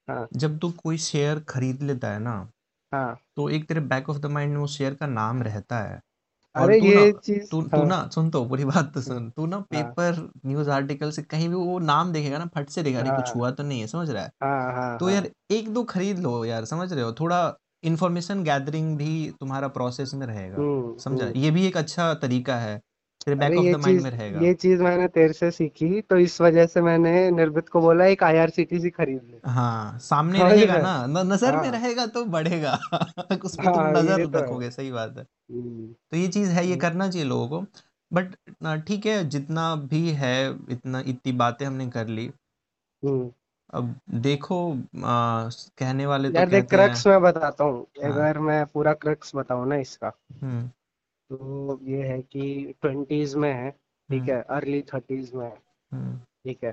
हाँ। 0.08 0.26
जब 0.36 0.58
तू 0.58 0.70
कोई 0.70 0.98
शेयर 0.98 1.40
खरीद 1.48 1.82
लेता 1.82 2.08
है 2.08 2.18
ना 2.18 2.48
हाँ। 2.92 3.18
तो 3.36 3.48
एक 3.48 3.68
तेरे 3.68 3.80
बैक 3.80 4.10
ऑफ़ 4.10 4.18
द 4.18 4.26
माइंड 4.26 4.54
में 4.54 4.60
उस 4.60 4.78
शेयर 4.78 4.94
का 4.94 5.06
नाम 5.06 5.42
रहता 5.42 5.78
है। 5.78 6.00
अरे 6.54 6.80
तू 6.80 6.86
ये 6.86 7.12
चीज़ 7.12 7.50
तू 7.50 7.62
तू 7.62 7.76
हाँ। 7.76 7.86
ना 7.86 8.08
सुन 8.08 8.30
तो 8.30 8.44
पूरी 8.44 8.64
बात 8.64 8.94
तो 8.94 9.00
सुन। 9.00 9.30
तू 9.30 9.46
ना 9.46 9.58
पेपर 9.60 10.30
न्यूज़ 10.46 10.70
आर्टिकल 10.70 11.10
से 11.10 11.22
कहीं 11.22 11.48
भी 11.48 11.54
वो 11.54 11.78
नाम 11.78 12.12
देखेगा 12.12 12.38
ना 12.38 12.46
फट 12.46 12.68
से 12.68 12.82
देखेगा 12.82 13.02
कुछ 13.02 13.28
हाँ। 13.28 13.34
हुआ 13.34 13.50
तो 13.50 13.62
नहीं 13.62 13.80
है 13.80 13.86
समझ 13.86 14.10
रहा 14.10 14.22
है? 14.22 14.32
हाँ 14.42 14.98
तो 14.98 15.10
यार 15.10 15.28
एक 15.50 15.68
दो 15.74 15.84
खरीद 15.84 16.18
लो 16.18 16.44
यार 16.44 16.64
समझ 16.64 16.92
रहे 16.92 17.04
हो? 17.04 17.12
थोड़ा 17.12 17.58
इंफॉर्मेशन 17.83 18.43
गैदरिंग 18.45 18.97
भी 18.99 19.30
तुम्हारा 19.41 19.68
प्रोसेस 19.70 20.14
में 20.14 20.26
रहेगा 20.26 20.57
हम्म 20.59 20.97
समझा? 20.99 21.24
हम्म। 21.24 21.41
ये 21.41 21.51
भी 21.51 21.66
एक 21.66 21.76
अच्छा 21.76 22.12
तरीका 22.16 22.57
है 22.57 22.80
बैक 23.28 23.59
ऑफ़ 23.59 23.66
द 23.66 23.76
माइंड 23.76 24.01
में 24.01 24.11
रहेगा। 24.11 24.41
ये 24.41 24.53
चीज़ 24.55 24.83
मैंने 24.83 25.07
तेरे 25.09 25.33
से 25.33 25.51
सीखी 25.51 26.01
तो 26.03 26.16
इस 26.18 26.41
वजह 26.41 26.66
से 26.66 26.80
मैंने 26.83 27.30
निर्भित 27.30 27.68
को 27.68 27.80
बोला 27.80 28.05
एक 28.07 28.22
आईआरसीटीसी 28.22 28.91
खरीद 28.91 29.22
ले। 29.24 29.41
हाँ 29.47 29.99
सामने 30.01 30.39
समझ 30.39 30.53
रहेगा 30.53 30.74
रहे 30.74 30.83
ना? 30.83 31.07
नज़र 31.24 31.57
में 31.57 31.59
हाँ। 31.59 31.70
रहेगा 31.70 32.07
तो 32.09 32.24
बढ़ेगा। 32.26 32.72
उस 33.45 33.57
पे 33.57 33.68
तुम 33.68 33.83
हाँ 33.83 33.93
नज़र 33.93 34.26
तो 34.26 34.39
रखोगे 34.39 34.70
सही 34.70 34.91
बात 34.93 35.18
है। 35.18 35.24
हम्म। 35.51 35.95
तो 36.12 36.16
ये 36.16 36.28
चीज़ 36.28 36.51
है 36.51 36.66
ये 36.66 36.76
करना 36.76 37.09
चाहिए 37.11 37.28
लोगों 37.28 37.49
को। 37.51 37.66
बट 38.11 38.35
ठीक 38.87 39.07
है 39.07 39.24
जितना 39.28 39.74
भी 39.87 40.09
है 40.14 40.35
इतना 40.70 41.01
इतनी 41.07 41.33
बातें 41.35 41.66
हमने 41.66 41.89
कर 41.91 42.09
ली। 42.09 42.30
हम्म। 43.03 43.33
अब 43.72 43.94
देखो 44.22 44.56
आ, 44.72 45.48
कहने 45.78 46.06
वाले 46.06 46.28
तो 46.30 46.34
यार 46.36 46.48
देख 46.48 46.62
कहते 46.64 46.76
हैं। 46.76 46.86
क्रक्स 46.86 47.06
मैं 47.06 47.20
बताता 47.22 47.64
हूँ। 47.64 47.86
हाँ। 48.02 48.10
अगर 48.12 48.38
मैं 48.38 48.64
पूरा 48.66 48.92
क्रक्स 48.94 49.34
बताऊँ 49.36 49.66
ना 49.68 49.76
इसका 49.76 50.12
हम्म। 50.42 50.66
तो 51.30 51.78
ये 51.82 52.02
है 52.02 52.20
कि 52.22 52.74
ट्वेंटीज 52.82 53.34
में 53.34 53.52
है 53.52 53.70
ठीक 53.70 54.20
हम्म। 54.20 54.32
है 54.32 54.42
अर्ली 54.50 54.82
थर्टीज 54.94 55.32
में 55.34 55.44
है 55.46 55.56
हम्म। 55.92 56.16
ठीक 56.16 56.64
है। 56.64 56.72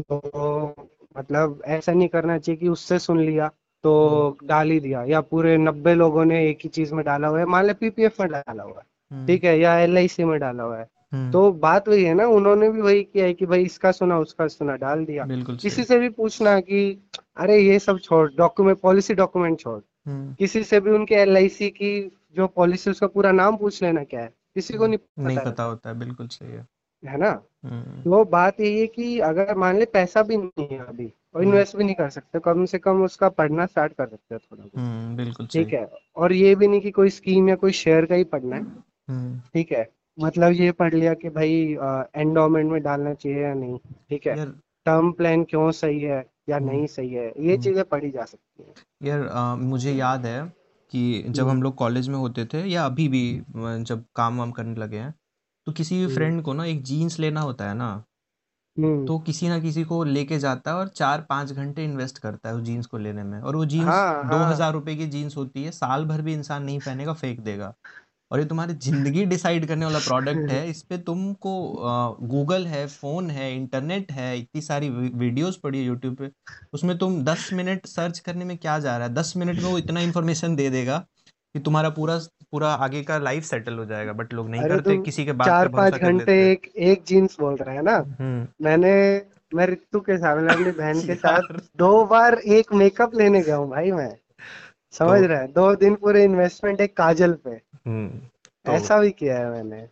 तो 0.00 0.74
मतलब 1.18 1.62
ऐसा 1.66 1.92
नहीं 1.92 2.08
करना 2.08 2.38
चाहिए 2.38 2.58
कि 2.60 2.68
उससे 2.68 2.98
सुन 2.98 3.20
लिया 3.20 3.48
तो 3.84 3.92
हम्म। 4.20 4.46
डाल 4.48 4.70
ही 4.70 4.78
दिया 4.80 5.02
या 5.04 5.20
पूरे 5.20 5.56
नब्बे 5.58 5.94
लोगों 5.94 6.24
ने 6.24 6.44
एक 6.48 6.58
ही 6.62 6.68
चीज़ 6.68 6.94
में 6.94 7.04
डाला 7.04 7.28
हुआ 7.28 7.38
है 7.38 7.44
मान 7.46 7.66
ले 7.66 7.72
पीपीएफ 7.74 8.20
में 8.20 8.28
डाला 8.30 8.62
हुआ 8.62 8.78
है 8.78 8.84
हम्म। 9.10 9.26
ठीक 9.26 9.44
है 9.44 9.58
या 9.58 9.78
एलआईसी 9.78 10.24
में 10.24 10.38
डाला 10.40 10.62
हुआ 10.62 10.78
है 10.78 10.82
हम्म 10.82 10.95
तो 11.14 11.52
बात 11.52 11.88
वही 11.88 12.04
है 12.04 12.14
ना 12.14 12.26
उन्होंने 12.26 12.70
भी 12.70 12.80
वही 12.80 13.02
किया 13.02 13.24
है 13.24 13.34
कि 13.34 13.46
भाई 13.46 13.62
इसका 13.62 13.92
सुना 13.92 14.18
उसका 14.18 14.46
सुना 14.46 14.76
डाल 14.76 15.04
दिया। 15.04 15.24
बिल्कुल 15.24 15.56
किसी 15.56 15.84
से 15.84 15.98
भी 15.98 16.08
पूछना 16.08 16.60
कि 16.60 17.08
अरे 17.36 17.58
ये 17.58 17.78
सब 17.78 17.98
छोड़ 17.98 18.30
डॉक्यूमेंट 18.36 18.80
पॉलिसी 18.80 19.14
डॉक्यूमेंट 19.14 19.60
छोड़। 19.60 19.80
हम्म। 20.06 20.34
किसी 20.34 20.62
से 20.62 20.80
भी 20.80 20.90
उनके 20.90 21.14
एलआईसी 21.14 21.70
की 21.70 22.12
जो 22.36 22.46
पॉलिसी 22.46 22.90
उसका 22.90 23.06
पूरा 23.06 23.32
नाम 23.32 23.56
पूछ 23.56 23.82
लेना 23.82 24.04
क्या 24.04 24.20
है? 24.20 24.34
किसी 24.54 24.74
को 24.74 24.86
नहीं 24.86 24.98
हम्म। 24.98 25.26
नहीं 25.26 25.36
पता 25.36 25.42
पता 25.42 25.50
रहता 25.50 25.62
होता 25.62 25.90
है 25.90 25.98
बिल्कुल 25.98 26.28
सही 26.28 26.52
है। 26.52 26.66
है 27.04 27.18
ना? 27.18 27.42
हम्म। 27.64 28.10
तो 28.10 28.24
बात 28.24 28.60
यही 28.60 28.80
है 28.80 28.86
कि 28.86 29.18
अगर 29.18 29.54
मान 29.54 29.78
ले 29.78 29.84
पैसा 29.84 30.22
भी 30.22 30.36
नहीं 30.36 30.68
है 30.68 30.78
अभी 30.78 31.12
और 31.34 31.40
हम्म। 31.40 31.48
इन्वेस्ट 31.50 31.76
भी 31.76 31.84
नहीं 31.84 31.94
कर 31.94 32.08
सकते 32.10 32.38
कम 32.38 32.64
से 32.64 32.78
कम 32.78 33.04
उसका 33.04 33.28
पढ़ना 33.28 33.66
स्टार्ट 33.66 33.92
कर 33.92 34.06
सकते 34.06 34.34
हैं 34.34 34.40
थोड़ा 34.52 34.62
बहुत। 34.62 34.78
हम्म 34.78 35.16
बिल्कुल 35.16 35.46
ठीक 35.46 35.68
है? 35.68 35.88
और 36.16 36.32
ये 36.32 36.54
भी 36.54 36.68
नहीं 36.68 36.80
कि 36.80 36.90
कोई 36.90 37.10
स्कीम 37.10 37.48
या 37.48 37.54
कोई 37.54 37.72
शेयर 37.72 38.04
का 38.04 38.14
ही 38.14 38.24
पढ़ना 38.24 38.56
है। 38.56 38.62
हम्म। 39.08 39.40
ठीक 39.54 39.72
है? 39.72 39.95
मतलब 40.18 40.52
ये 40.52 40.70
पढ़ 40.72 40.94
लिया 40.94 41.12
कि 41.14 41.28
भाई 41.30 41.52
एंडोमेंट 42.16 42.70
में 42.72 42.80
डालना 42.82 43.12
चाहिए 43.14 43.42
या 43.42 43.52
नहीं 43.54 43.78
ठीक 44.10 44.26
है? 44.26 44.44
टर्म 44.86 45.10
प्लान 45.12 45.44
क्यों 45.44 45.70
सही 45.72 46.00
है 46.00 46.24
या 46.48 46.56
हम्म। 46.56 46.70
नहीं 46.70 46.86
सही 46.86 47.08
है 47.08 47.26
ये 47.26 47.52
हम्म। 47.52 47.62
चीज़ें 47.62 47.84
पढ़ी 47.84 48.10
जा 48.10 48.24
सकती 48.24 48.62
हैं। 48.62 48.74
यार 49.02 49.26
अ, 49.26 49.54
मुझे 49.56 49.92
याद 49.92 50.26
है 50.26 50.40
कि 50.92 51.22
जब 51.28 51.42
हम्म। 51.42 51.50
हम 51.50 51.62
लोग 51.62 51.74
कॉलेज 51.74 52.08
में 52.08 52.16
होते 52.16 52.44
थे 52.44 52.64
या 52.64 52.84
अभी 52.86 53.08
भी 53.08 53.22
जब 53.56 54.04
काम 54.16 54.38
वाम 54.38 54.50
करने 54.50 54.74
लगे 54.74 54.98
हैं 54.98 55.14
तो 55.66 55.72
किसी 55.72 55.96
भी 55.96 56.04
हम्म। 56.04 56.14
फ्रेंड 56.14 56.42
को 56.42 56.52
ना 56.52 56.64
एक 56.64 56.82
जीन्स 56.82 57.18
लेना 57.18 57.40
होता 57.40 57.68
है 57.68 57.74
ना 57.74 57.90
हम्म। 58.76 59.06
तो 59.06 59.18
किसी 59.18 59.48
ना 59.48 59.58
किसी 59.58 59.82
को 59.84 60.02
लेके 60.04 60.38
जाता 60.38 60.70
है 60.70 60.76
और 60.76 60.88
चार 60.88 61.20
पाँच 61.28 61.52
घंटे 61.52 61.84
इन्वेस्ट 61.84 62.18
करता 62.18 62.48
है 62.48 62.54
उस 62.54 62.62
जीन्स 62.62 62.86
को 62.86 62.98
लेने 62.98 63.22
में। 63.22 63.38
और 63.40 63.56
वो 63.56 63.64
जीन्स 63.66 63.86
हाँ 63.86 64.28
दो 64.30 64.36
हाँ 64.36 64.50
हज़ार 64.52 64.72
रुपए 64.72 64.94
की 64.96 65.06
जीन्स 65.06 65.36
होती 65.36 65.64
है 65.64 65.70
साल 65.70 66.04
भर 66.04 66.22
भी 66.22 66.32
इंसान 66.32 66.62
नहीं 66.62 66.78
पहनेगा 66.80 67.12
फेंक 67.12 67.40
देगा। 67.40 67.72
और 68.30 68.38
ये 68.38 68.44
तुम्हारी 68.44 68.74
ज़िंदगी 68.74 69.24
डिसाइड 69.24 69.66
करने 69.66 69.84
वाला 69.86 69.98
प्रोडक्ट 69.98 70.50
है 70.50 70.70
इस 70.70 70.82
पे 70.82 70.98
तुमको 70.98 71.76
गूगल 72.22 72.66
है 72.66 72.86
फ़ोन 72.86 73.30
है 73.30 73.56
इंटरनेट 73.56 74.12
है 74.12 74.38
इतनी 74.38 74.60
सारी 74.60 74.88
वीडियोस 74.90 75.60
पड़ी 75.62 75.78
है 75.78 75.84
यूट्यूब 75.84 76.16
पे 76.16 76.30
उसमें 76.74 76.98
तुम 76.98 77.24
दस 77.24 77.50
मिनट 77.52 77.86
सर्च 77.86 78.18
करने 78.18 78.44
में 78.44 78.56
क्या 78.56 78.78
जा 78.78 78.96
रहा 78.96 79.06
है? 79.06 79.14
दस 79.14 79.32
मिनट 79.36 79.56
में 79.56 79.70
वो 79.70 79.78
इतना 79.78 80.00
इन्फॉर्मेशन 80.00 80.56
दे 80.56 80.70
देगा 80.70 81.06
कि 81.54 81.60
तुम्हारा 81.60 81.88
पूरा 81.88 82.18
पूरा 82.50 82.68
आगे 82.68 83.02
का 83.02 83.18
लाइफ 83.18 83.44
सेटल 83.44 83.74
हो 83.74 83.84
जाएगा 83.84 84.12
बट 84.12 84.34
लोग 84.34 84.50
नहीं 84.50 84.62
करते 84.62 84.96
किसी 85.02 85.24
के 85.24 85.32
बात 85.32 85.48
चार 85.48 85.68
पाँच 85.68 85.94
घंटे 85.94 86.52
एक 86.52 86.72
एक 86.76 87.02
जीन्स 87.06 87.36
बोल 87.40 87.54
रहे 87.54 87.76
हैं 87.76 87.82
ना? 87.82 87.96
हम्म। 88.20 88.46
मैंने 88.64 89.22
मैं 89.54 89.66
रितु 89.66 90.00
के 90.00 90.16
साथ 90.18 90.36
अपनी 90.48 90.70
बहन 90.70 91.00
के 91.00 91.14
साथ 91.14 91.40
दो 91.76 92.04
बार 92.04 92.34
एक 92.34 92.72
मेकअप 92.72 93.14
लेने 93.14 93.40
गया 93.40 93.56
हूँ 93.56 93.70
भाई 93.70 93.92
मैं। 93.92 94.10
तो 94.10 94.92
समझ 94.92 95.22
रहे 95.22 95.38
हैं? 95.38 95.52
दो 95.52 95.74
दिन 95.76 95.94
पूरे 95.94 96.24
इन्वेस्टमेंट 96.24 96.80
एक 96.80 96.96
काजल 96.96 97.32
पे। 97.32 97.60
तो 97.86 98.72
ऐसा 98.72 98.98
भी 99.00 99.10
किया 99.10 99.38
है 99.38 99.50
मैंने। 99.50 99.88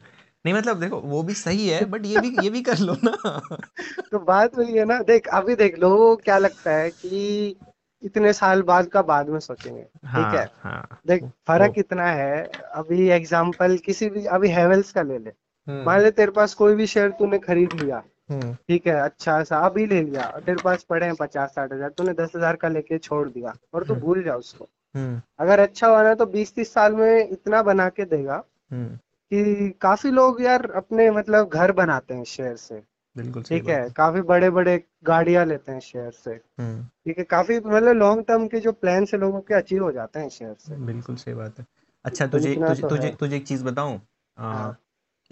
नहीं 0.47 0.55
मतलब 0.55 0.81
देखो 0.81 1.01
वो 1.01 1.23
भी 1.23 1.35
सही 1.35 1.69
है 1.69 1.85
बट 1.85 2.07
ये 2.07 2.21
भी 2.21 2.37
ये 2.43 2.51
भी 2.51 2.63
कर 2.63 2.79
लो 2.79 2.97
ना। 3.05 3.13
तो 4.11 4.19
बात 4.19 4.59
वही 4.59 4.77
है 4.77 4.85
ना 4.85 4.99
देख 5.03 5.29
अभी 5.29 5.55
देख 5.57 5.79
लो 5.79 6.17
क्या 6.17 6.39
लगता 6.39 6.71
है 6.71 6.91
कि 6.91 7.57
इतने 8.03 8.33
साल 8.33 8.63
बाद 8.63 8.87
का 8.87 9.03
बाद 9.03 9.29
में 9.29 9.39
सोचेंगे 9.41 9.83
ठीक 9.83 10.35
है? 10.35 10.45
हाँ 10.45 10.73
हाँ। 10.73 11.01
देख 11.07 11.25
फ़र्क 11.47 11.75
इतना 11.79 12.07
है 12.07 12.43
अभी 12.75 13.09
एग्ज़ाम्पल 13.09 13.77
किसी 13.77 14.11
भी 14.11 14.25
अभी 14.25 14.49
हेवेल्स 14.49 14.93
का 14.93 15.03
ले 15.03 15.19
ले। 15.19 15.31
मान 15.69 15.95
हम्म 15.95 16.05
ले 16.05 16.11
तेरे 16.11 16.31
पास 16.31 16.55
कोई 16.55 16.75
भी 16.75 16.87
शेयर 16.87 17.11
तूने 17.11 17.39
खरीद 17.39 17.73
लिया 17.73 18.03
हम्म। 18.31 18.55
ठीक 18.55 18.87
है 18.87 18.95
अच्छा 19.01 19.43
सा 19.45 19.59
अभी 19.59 19.87
ले 19.87 20.03
लिया 20.03 20.23
तेरे 20.47 20.63
पास 20.65 20.83
पड़े 20.83 21.07
हैं 21.07 21.15
पचास 21.15 21.51
साठ 21.51 21.73
हज़ार 21.73 21.91
तूने 21.91 22.13
दस 22.13 22.33
हज़ार 22.37 22.57
का 22.57 22.69
लेके 22.69 22.99
छोड़ 22.99 23.29
दिया 23.29 23.55
और 23.75 23.85
तू 23.85 23.95
हम्म। 23.95 24.05
भूल 24.05 24.23
जा 24.23 24.35
उसको। 24.35 24.65
हम्म 24.65 24.74
अगर 24.97 25.61
अच्छा 25.61 25.87
हुआ 25.87 26.03
ना 26.03 26.15
तो 26.15 26.27
बीस 26.27 26.55
तीस 26.55 26.73
साल 26.75 26.93
में 26.93 27.29
इतना 27.29 27.63
बना 27.63 27.89
के 27.89 28.05
देगा 28.05 28.45
हम्म। 28.73 28.97
कि 29.31 29.71
काफ़ी 29.81 30.11
लोग 30.11 30.43
यार 30.43 30.71
अपने 30.71 31.11
मतलब 31.11 31.49
घर 31.49 31.73
बनाते 31.73 32.15
हैं 32.15 32.25
शेयर 32.25 32.57
से। 32.57 32.83
बिल्कुल 33.17 33.43
ठीक 33.43 33.69
है? 33.69 33.91
काफ़ी 33.91 34.21
बड़े 34.21 34.51
बड़े 34.51 34.85
गाड़ियाँ 35.05 35.45
लेते 35.47 35.73
हैं 35.73 35.81
शेयर 35.81 36.11
से। 36.11 36.31
हम्म। 36.31 36.83
ठीक 36.83 37.19
है? 37.19 37.25
काफ़ी 37.25 37.59
मतलब 37.59 37.93
लॉन्ग 37.93 38.25
टर्म 38.25 38.47
के 38.49 38.61
जो 38.61 38.73
प्लान 38.73 39.05
से 39.05 39.17
लोगों 39.17 39.41
के 39.41 39.55
अचीव 39.55 39.83
हो 39.83 39.93
जाते 39.93 40.21
हैं 40.21 40.29
शेयर 40.29 40.55
से। 40.55 40.77
बिल्कुल 40.77 41.17
सही 41.17 41.35
बात 41.35 41.59
है। 41.59 41.67
अच्छा 42.05 42.27
तो 42.27 42.33
तुझे 42.33 42.55
तुझे 42.55 42.83
तो 42.83 42.89
तुझे 42.89 43.17
तुझे 43.21 43.37
एक 43.37 43.47
चीज़ 43.47 43.65
बताऊँ? 43.65 44.01
हाँ। 44.37 44.79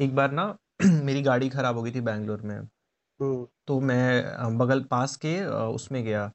एक 0.00 0.14
बार 0.14 0.30
ना 0.30 0.56
मेरी 0.82 1.22
गाड़ी 1.22 1.48
खराब 1.48 1.76
हो 1.76 1.82
गई 1.82 1.90
थी 1.90 2.00
बैंगलोर 2.00 2.40
में। 2.40 2.56
हम्म। 2.56 3.46
तो 3.66 3.80
मैं 3.80 4.58
बगल 4.58 4.80
पास 4.80 5.16
के 5.16 5.44
उसमें 5.46 6.04
गया। 6.04 6.32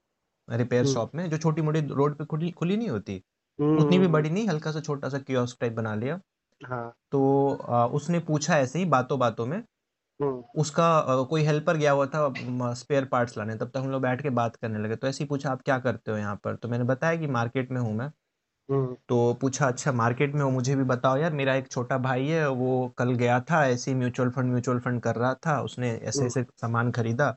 रिपेयर 0.50 0.84
हम्म। 0.84 0.93
शॉप 0.93 1.16
में 1.16 1.30
जो 1.30 1.38
छोटी 1.38 1.62
मोटी 1.62 1.80
रोड 1.89 2.16
पे 2.18 2.26
खुली 2.26 2.52
खुली 2.52 2.78
नहीं 2.78 2.89
होती 2.89 3.22
हम्म 3.60 3.78
उतनी 3.78 3.98
भी 3.98 4.04
हम्म, 4.04 4.14
बड़ी 4.14 4.30
नहीं 4.30 4.48
हल्का 4.48 4.72
सा 4.72 4.80
छोटा 4.80 5.10
सा 5.10 5.18
कियोस्क 5.20 5.58
टाइप 5.62 5.74
बना 5.74 5.93
लिया। 5.95 6.20
हाँ। 6.62 6.93
तो 7.12 7.50
अ, 7.52 7.86
उसने 7.88 8.20
पूछा 8.20 8.58
ऐसे 8.60 8.80
ही 8.80 8.86
बातों 8.88 9.20
बातों 9.20 9.45
में 9.45 9.58
हम्म। 9.58 10.43
उसका 10.62 10.98
अ, 11.00 11.24
कोई 11.24 11.41
हेल्पर 11.43 11.78
गया 11.78 11.91
हुआ 11.91 12.06
था 12.06 12.74
स्पेयर 12.74 13.06
पार्ट्स 13.06 13.38
लाने 13.38 13.56
तब 13.56 13.70
तक 13.70 13.78
हम 13.78 13.89
लोग 13.91 14.02
बैठ 14.02 14.22
के 14.22 14.30
बात 14.39 14.56
करने 14.56 14.80
लगे 14.80 14.95
तो 14.95 15.08
ऐसे 15.08 15.24
ही 15.24 15.28
पूछा 15.28 15.52
आप 15.52 15.62
क्या 15.62 15.78
करते 15.80 16.12
हो 16.12 16.18
यहाँ 16.18 16.36
पर? 16.43 16.56
तो 16.56 16.70
मैंने 16.70 16.84
बताया 16.84 17.16
कि 17.16 17.28
मार्केट 17.30 17.72
में 17.72 17.82
हूँ 17.82 17.93
मैं। 17.93 18.12
हम्म। 18.70 18.95
तो 19.10 19.34
पूछा 19.41 19.68
अच्छा 19.68 19.91
मार्केट 19.91 20.34
में 20.36 20.41
हो 20.41 20.50
मुझे 20.52 20.76
भी 20.76 20.84
बताओ 20.84 21.18
यार 21.18 21.34
मेरा 21.34 21.54
एक 21.56 21.68
छोटा 21.72 21.98
भाई 21.98 22.26
है 22.28 22.48
वो 22.52 22.88
कल 22.98 23.12
गया 23.16 23.39
था 23.52 23.66
ऐसे 23.68 23.91
ही 23.91 23.98
म्यूचुअल 23.98 24.30
फंड 24.30 24.52
म्यूचुअल 24.52 24.80
फंड 24.80 25.02
कर 25.02 25.16
रहा 25.16 25.34
था 25.45 25.60
उसने 25.62 25.91
ऐसे 25.91 26.20
हम्म। 26.20 26.28
ऐसे 26.28 26.43
सामान 26.62 26.91
खरीदा 26.91 27.36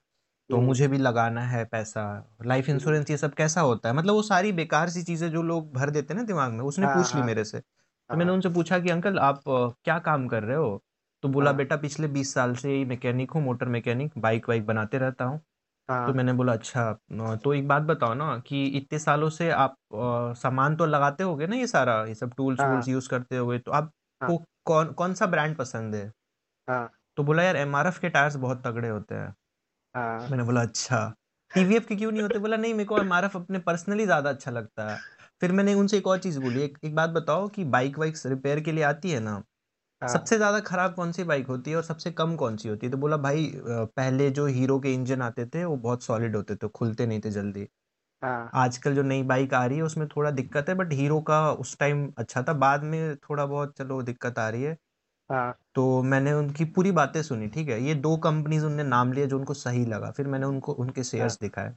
तो 0.51 0.61
हम्म। 0.61 0.61
मुझे 0.61 0.86
भी 0.88 0.98
लगाना 0.98 1.42
है 1.46 1.64
पैसा। 1.66 2.03
लाइफ 2.44 2.68
हम्म, 2.68 2.70
इंश्योरेंस 2.70 3.11
ये 3.11 3.16
सब 3.16 3.34
कैसा 3.34 3.61
होता 3.62 3.88
है? 3.88 3.94
मतलब 3.94 4.14
वो 4.14 4.22
सारी 4.24 4.53
बेकार 4.55 4.88
सी 4.90 5.03
चीज़ें 5.05 5.30
जो 5.30 5.42
लोग 5.44 5.72
भर 5.74 5.90
देते 5.90 6.14
हैं 6.14 6.20
ना 6.20 6.26
दिमाग 6.26 6.53
में 6.53 6.61
उसने 6.64 6.86
हाँ 6.86 6.88
पूछ 6.88 7.14
ली 7.14 7.22
हाँ। 7.22 7.22
मेरे 7.22 7.44
से। 7.44 7.61
तो 7.61 8.16
मैंने 8.16 8.30
हाँ। 8.30 8.32
उनसे 8.32 8.48
पूछा 8.51 8.78
कि 8.78 8.90
अंकल 8.90 9.18
आप 9.20 9.42
क्या 9.48 9.98
काम 10.01 10.26
कर 10.28 10.42
रहे 10.42 10.57
हो? 10.57 10.82
तो 11.22 11.28
बोला 11.30 11.53
बेटा 11.53 11.76
पिछले 11.78 12.09
बीस 12.09 12.32
साल 12.34 12.55
से 12.57 12.70
ही 12.70 12.84
मैकेनिक 12.86 13.30
हूँ 13.32 13.42
मोटर 13.42 13.68
मैकेनिक 13.68 14.12
बाइक 14.18 14.48
वाइक 14.48 14.66
बनाते 14.66 14.98
रहता 14.98 15.24
हूँ। 15.24 15.40
तो 15.88 16.12
मैंने 16.12 16.32
बोला 16.34 16.53
अच्छा 16.55 16.92
तो 17.36 17.55
एक 17.55 17.68
बात 17.68 17.82
बताओ 17.84 18.14
ना 18.14 18.38
कि 18.40 18.64
इतने 18.68 18.98
सालों 18.98 19.30
से 19.30 19.51
आप 19.53 19.72
अ, 19.94 20.34
सामान 20.34 20.76
तो 20.76 20.86
लगाते 20.86 21.24
होगे 21.24 21.46
ना 21.46 21.57
ये 21.57 21.66
सारा 21.68 22.05
ये 22.07 22.14
सब 22.16 22.34
टूल्स 22.34 22.64
वूल्स 22.64 22.88
यूज़ 22.88 23.09
करते 23.11 23.36
होगे 23.36 23.59
तो 23.61 23.72
आपको 23.72 24.38
कौन 24.66 24.92
कौन 24.94 25.14
सा 25.14 25.26
ब्रांड 25.28 25.57
पसंद 25.59 25.94
है? 25.94 26.12
हाँ। 26.68 26.90
तो 27.18 27.22
बोला 27.24 27.42
यार 27.42 27.57
एमआरएफ 27.57 27.98
के 27.98 28.09
टायर्स 28.11 28.36
बहुत 28.38 28.62
तगड़े 28.66 28.88
होते 28.88 29.14
हैं। 29.14 29.34
हाँ। 29.95 30.30
मैंने 30.30 30.43
बोला 30.45 30.61
अच्छा। 30.62 30.99
टीवीएफ 31.51 31.86
के 31.86 31.97
क्यों 31.97 32.11
नहीं 32.12 32.22
होते? 32.22 32.38
बोला 32.38 32.57
नहीं 32.57 32.74
मेरे 32.74 32.84
को 32.86 32.99
एमआरएफ 32.99 33.36
अपने 33.36 33.59
पर्सनली 33.61 34.05
ज़्यादा 34.05 34.30
अच्छा 34.30 34.51
लगता 34.51 34.91
है। 34.91 34.99
फिर 35.43 35.53
मैंने 35.53 35.74
उनसे 35.74 35.99
एक 35.99 36.07
और 36.07 36.18
चीज़ 36.18 36.38
बोली 36.41 36.61
एक, 36.62 36.78
एक 36.84 36.95
बात 36.95 37.11
बताओ 37.12 37.49
कि 37.51 37.64
बाइक 37.66 37.99
वाइक 37.99 38.16
रिपेयर 38.26 38.61
के 38.62 38.72
लिए 38.72 38.84
आती 38.84 39.11
है 39.11 39.20
ना 39.20 39.43
हाँ। 40.03 40.20
सबसे 40.20 40.36
ज़्यादा 40.36 40.61
खराब 40.62 40.95
कौन 40.95 41.12
सी 41.12 41.24
बाइक 41.24 41.47
होती 41.49 41.70
है 41.70 41.76
और 41.76 41.82
सबसे 41.84 42.11
कम 42.12 42.36
कौन 42.36 42.57
सी 42.57 42.68
होती 42.68 42.86
है? 42.86 42.93
तो 42.93 42.99
बोला 42.99 43.16
भाई 43.18 43.51
पहले 43.66 44.30
जो 44.32 44.47
हीरो 44.49 44.78
के 44.80 44.95
इंजन 44.95 45.22
आते 45.22 45.47
थे 45.49 45.64
वो 45.64 45.76
बहुत 45.78 46.05
सॉलिड 46.05 46.36
होते 46.36 46.57
थे 46.57 46.68
खुलते 46.70 47.07
नहीं 47.07 47.20
थे 47.22 47.30
जल्दी। 47.32 47.68
हाँ। 48.22 48.51
आजकल 48.57 48.95
जो 48.95 49.03
नई 49.05 49.22
बाइक 49.24 49.55
आ 49.55 49.64
रही 49.66 49.78
है 49.78 49.82
उसमें 49.84 50.07
थोड़ा 50.09 50.30
दिक्कत 50.32 50.68
है 50.68 50.74
बट 50.76 50.93
हीरो 50.95 51.20
का 51.24 51.51
उस 51.55 51.78
टाइम 51.78 52.09
अच्छा 52.18 52.43
था। 52.43 52.53
बाद 52.55 52.84
में 52.84 53.16
थोड़ा 53.20 53.47
बहुत 53.47 53.76
चलो 53.78 54.03
दिक्कत 54.05 54.38
आ 54.38 54.49
रही 54.51 54.62
है। 54.62 54.76
हाँ। 55.31 55.55
तो 55.74 56.03
मैंने 56.03 56.33
उनकी 56.33 56.64
पूरी 56.64 56.93
बातें 56.93 57.22
सुनी 57.22 57.49
ठीक 57.49 57.68
है? 57.68 57.83
ये 57.83 57.95
दो 57.95 58.16
कंपनीज़ 58.16 58.64
उनने 58.66 58.83
नाम 58.83 59.12
लिए 59.12 59.26
जो 59.26 59.39
उनको 59.39 59.55
सही 59.55 59.85
लगा। 59.87 60.11
फिर 60.11 60.26
मैंने 60.26 60.47
उनको 60.47 60.72
उनके 60.72 61.01
हाँ। 61.01 61.05
शेयर्स 61.05 61.39
दिखाए। 61.41 61.74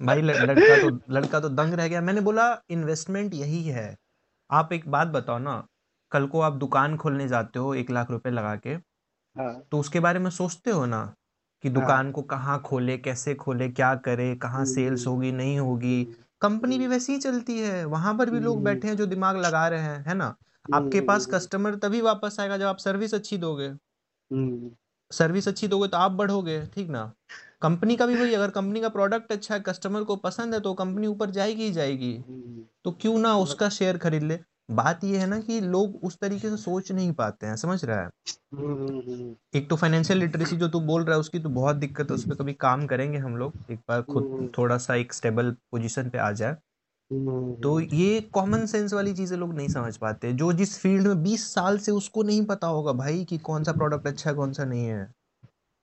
भाई 0.00 0.22
लड़का 0.22 0.76
तो 0.82 1.00
लड़का 1.10 1.40
तो 1.40 1.48
दंग 1.48 1.74
रह 1.74 1.88
गया। 1.88 2.00
मैंने 2.00 2.20
बोला 2.20 2.44
इन्वेस्टमेंट 2.70 3.34
यही 3.34 3.62
है। 3.64 3.96
आप 4.50 4.72
एक 4.72 4.88
बात 4.88 5.08
बताओ 5.08 5.38
ना 5.38 5.62
कल 6.12 6.26
को 6.26 6.40
आप 6.40 6.52
दुकान 6.52 6.96
खोलने 6.96 7.28
जाते 7.28 7.58
हो 7.58 7.74
एक 7.74 7.90
लाख 7.90 8.10
रुपए 8.10 8.30
लगा 8.30 8.54
के 8.56 8.70
हाँ। 8.70 9.52
तो 9.70 9.78
उसके 9.78 10.00
बारे 10.00 10.18
में 10.18 10.30
सोचते 10.30 10.70
हो 10.70 10.86
ना 10.86 11.02
कि 11.64 11.68
हाँ। 11.68 11.74
दुकान 11.74 12.10
को 12.12 12.22
कहाँ 12.22 12.60
खोले 12.60 12.96
कैसे 12.98 13.34
खोले 13.34 13.68
क्या 13.68 13.94
करे 13.94 14.34
कहाँ 14.36 14.64
सेल्स 14.64 15.06
हम्म। 15.06 15.16
होगी 15.16 15.32
नहीं 15.32 15.58
होगी? 15.58 16.04
कंपनी 16.40 16.78
भी 16.78 16.86
वैसी 16.86 17.12
ही 17.12 17.18
चलती 17.18 17.58
है। 17.60 17.84
वहाँ 17.84 18.14
पर 18.18 18.30
भी 18.30 18.40
लोग 18.40 18.62
बैठे 18.64 18.88
हैं 18.88 18.96
जो 18.96 19.06
दिमाग 19.06 19.36
लगा 19.36 19.66
रहे 19.68 19.80
हैं 19.80 20.04
है 20.08 20.14
ना? 20.14 20.34
आपके 20.74 21.00
पास 21.00 21.26
हम्म। 21.26 21.36
कस्टमर 21.36 21.74
तभी 21.74 22.00
वापस 22.00 22.36
आएगा 22.40 22.56
जब 22.58 22.66
आप 22.66 22.78
सर्विस 22.78 23.14
अच्छी 23.14 23.38
दोगे। 23.38 23.66
हम्म। 23.66 24.70
सर्विस 25.10 25.48
अच्छी 25.48 25.68
दोगे 25.68 25.88
तो 25.88 25.96
आप 25.96 26.12
बढ़ोगे 26.12 26.60
ठीक 26.66 26.88
ना? 26.88 27.12
कंपनी 27.62 27.96
का 27.96 28.06
भी 28.06 28.14
वही 28.14 28.34
अगर 28.34 28.50
कंपनी 28.50 28.80
का 28.80 28.88
प्रोडक्ट 28.88 29.32
अच्छा 29.32 29.54
है 29.54 29.60
कस्टमर 29.60 30.04
को 30.04 30.16
पसंद 30.16 30.54
है 30.54 30.60
तो 30.60 30.74
कंपनी 30.74 31.06
ऊपर 31.06 31.30
जाएगी 31.30 31.62
ही 31.62 31.72
जाएगी। 31.72 32.14
हम्म, 32.28 32.64
तो 32.84 32.92
क्यों 32.92 33.18
ना 33.18 33.36
उसका 33.36 33.68
शेयर 33.68 33.98
खरीद 33.98 34.22
ले? 34.22 34.38
बात 34.70 35.04
यह 35.04 35.20
है 35.20 35.26
ना 35.26 35.38
कि 35.40 35.60
लोग 35.60 36.04
उस 36.04 36.18
तरीके 36.18 36.50
से 36.50 36.56
सोच 36.56 36.92
नहीं 36.92 37.12
पाते 37.12 37.46
हैं 37.46 37.56
समझ 37.56 37.84
रहा 37.84 38.00
है? 38.00 38.10
हम्म, 38.54 38.72
हम्म, 38.72 38.98
हम्म, 38.98 39.34
एक 39.54 39.68
तो 39.70 39.76
फाइनेंशियल 39.76 40.18
लिटरेसी 40.18 40.56
जो 40.56 40.68
तू 40.68 40.80
बोल 40.80 41.04
रहा 41.04 41.14
है 41.14 41.20
उसकी 41.20 41.38
तो 41.38 41.48
बहुत 41.48 41.76
दिक्कत 41.76 42.10
है 42.10 42.14
उस 42.14 42.28
पर 42.28 42.34
कभी 42.34 42.52
काम 42.52 42.86
करेंगे 42.86 43.18
हम 43.18 43.36
लोग। 43.36 43.52
एक 43.70 43.78
बार 43.88 44.02
खुद 44.02 44.24
हम्म, 44.24 44.48
थोड़ा 44.58 44.78
सा 44.78 44.94
एक 44.94 45.12
स्टेबल 45.12 45.50
पोजीशन 45.70 46.08
पे 46.10 46.18
आ 46.18 46.32
जाए। 46.32 46.50
हम्म, 46.50 46.60
तो 47.10 47.78
हम्म, 47.78 47.84
ये 47.94 48.20
कॉमन 48.32 48.66
सेंस 48.66 48.92
वाली 48.94 49.12
चीज़ें 49.14 49.36
लोग 49.38 49.54
नहीं 49.54 49.68
समझ 49.68 49.96
पाते 49.96 50.32
जो 50.32 50.52
जिस 50.52 50.78
फ़ील्ड 50.78 51.06
में 51.06 51.22
20 51.22 51.46
साल 51.54 51.78
से 51.78 51.92
उसको 51.92 52.22
नहीं 52.22 52.44
पता 52.46 52.66
होगा 52.66 52.92
भाई 52.92 53.24
कि 53.24 53.38
कौन 53.40 53.64
सा 53.64 53.72
प्रोडक्ट 53.72 54.06
अच्छा 54.06 54.30
है 54.30 54.36
कौन 54.36 54.52
सा 54.52 54.64
नहीं 54.64 54.86
है। 54.86 55.08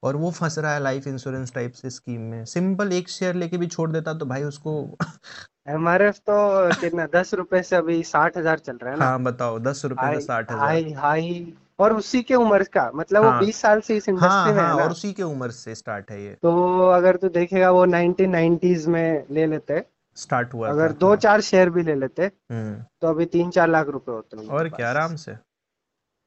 और 0.04 0.16
वो 0.16 0.32
फंस 0.32 0.58
रहा 0.60 0.74
है 0.74 0.80
लाइफ 0.80 1.08
इंश्योरेंस 1.08 1.54
टाइप 1.54 1.74
से 1.74 1.90
स्कीम 1.90 2.22
में। 2.22 2.44
सिंपल 2.46 2.92
एक 2.94 3.10
शेयर 3.10 3.36
लेके 3.36 3.58
भी 3.58 3.68
छोड़ 3.68 3.92
देता 3.92 4.14
तो 4.14 4.26
भाई 4.26 4.44
उसको 4.44 4.74
एमआरएफ 5.70 6.18
तो 6.20 6.36
कितना 6.82 7.06
दस 7.16 7.34
रुपए 7.34 7.62
से 7.64 7.76
अभी 7.76 8.02
साठ 8.04 8.38
हज़ार 8.38 8.60
चल 8.60 8.78
रहा 8.78 8.92
है 8.92 8.98
ना। 9.00 9.06
हाँ 9.06 9.24
बताओ 9.24 9.60
दस 9.60 9.82
रुपए 9.86 10.02
हाई 10.02 10.20
साठ 10.20 10.52
हज़ार। 10.52 10.60
हाई 10.60 10.92
हाई 10.94 11.54
और 11.80 11.94
उसी 11.94 12.22
के 12.24 12.36
उम्र 12.36 12.64
का 12.74 12.90
मतलब 12.96 13.24
हाँ, 13.24 13.32
वो 13.32 13.32
हाँ। 13.32 13.40
बीस 13.40 13.62
साल 13.62 13.82
से 13.82 13.98
इस 13.98 14.10
इंडस्ट्री 14.10 14.52
हाँ 14.52 14.54
में 14.54 14.62
है 14.62 14.66
हाँ 14.66 14.76
ना। 14.76 14.84
और 14.84 14.92
उसी 14.92 15.14
के 15.14 15.24
उम्र 15.24 15.52
से 15.52 15.76
स्टार्ट 15.76 16.12
है 16.12 16.24
ये। 16.24 16.36
तो 16.44 16.88
अगर 16.90 17.16
तू 17.16 17.30
देखेगा 17.30 17.72
वो 17.72 17.86
नाइनटीन 17.86 18.30
नाइनटीज 18.30 18.88
में 18.88 19.26
ले 19.32 19.46
लेते 19.46 19.80
स्टार्ट 20.18 20.54
हुआ 20.54 20.70
अगर 20.70 20.92
दो 21.00 21.16
चार 21.18 21.42
शेयर 21.42 21.70
भी 21.70 21.84
ले 21.84 21.96
लेते 21.96 22.26
हम्म। 22.52 22.76
तो 23.02 23.08
अभी 23.08 23.26
तीन 23.28 23.50
चार 23.52 23.68
लाख 23.70 23.88
रुपए 23.90 24.12
होते 24.12 24.38
हैं 24.38 24.48
और 24.50 24.70
क्या 24.70 24.90
आराम 24.90 25.16
से? 25.18 25.32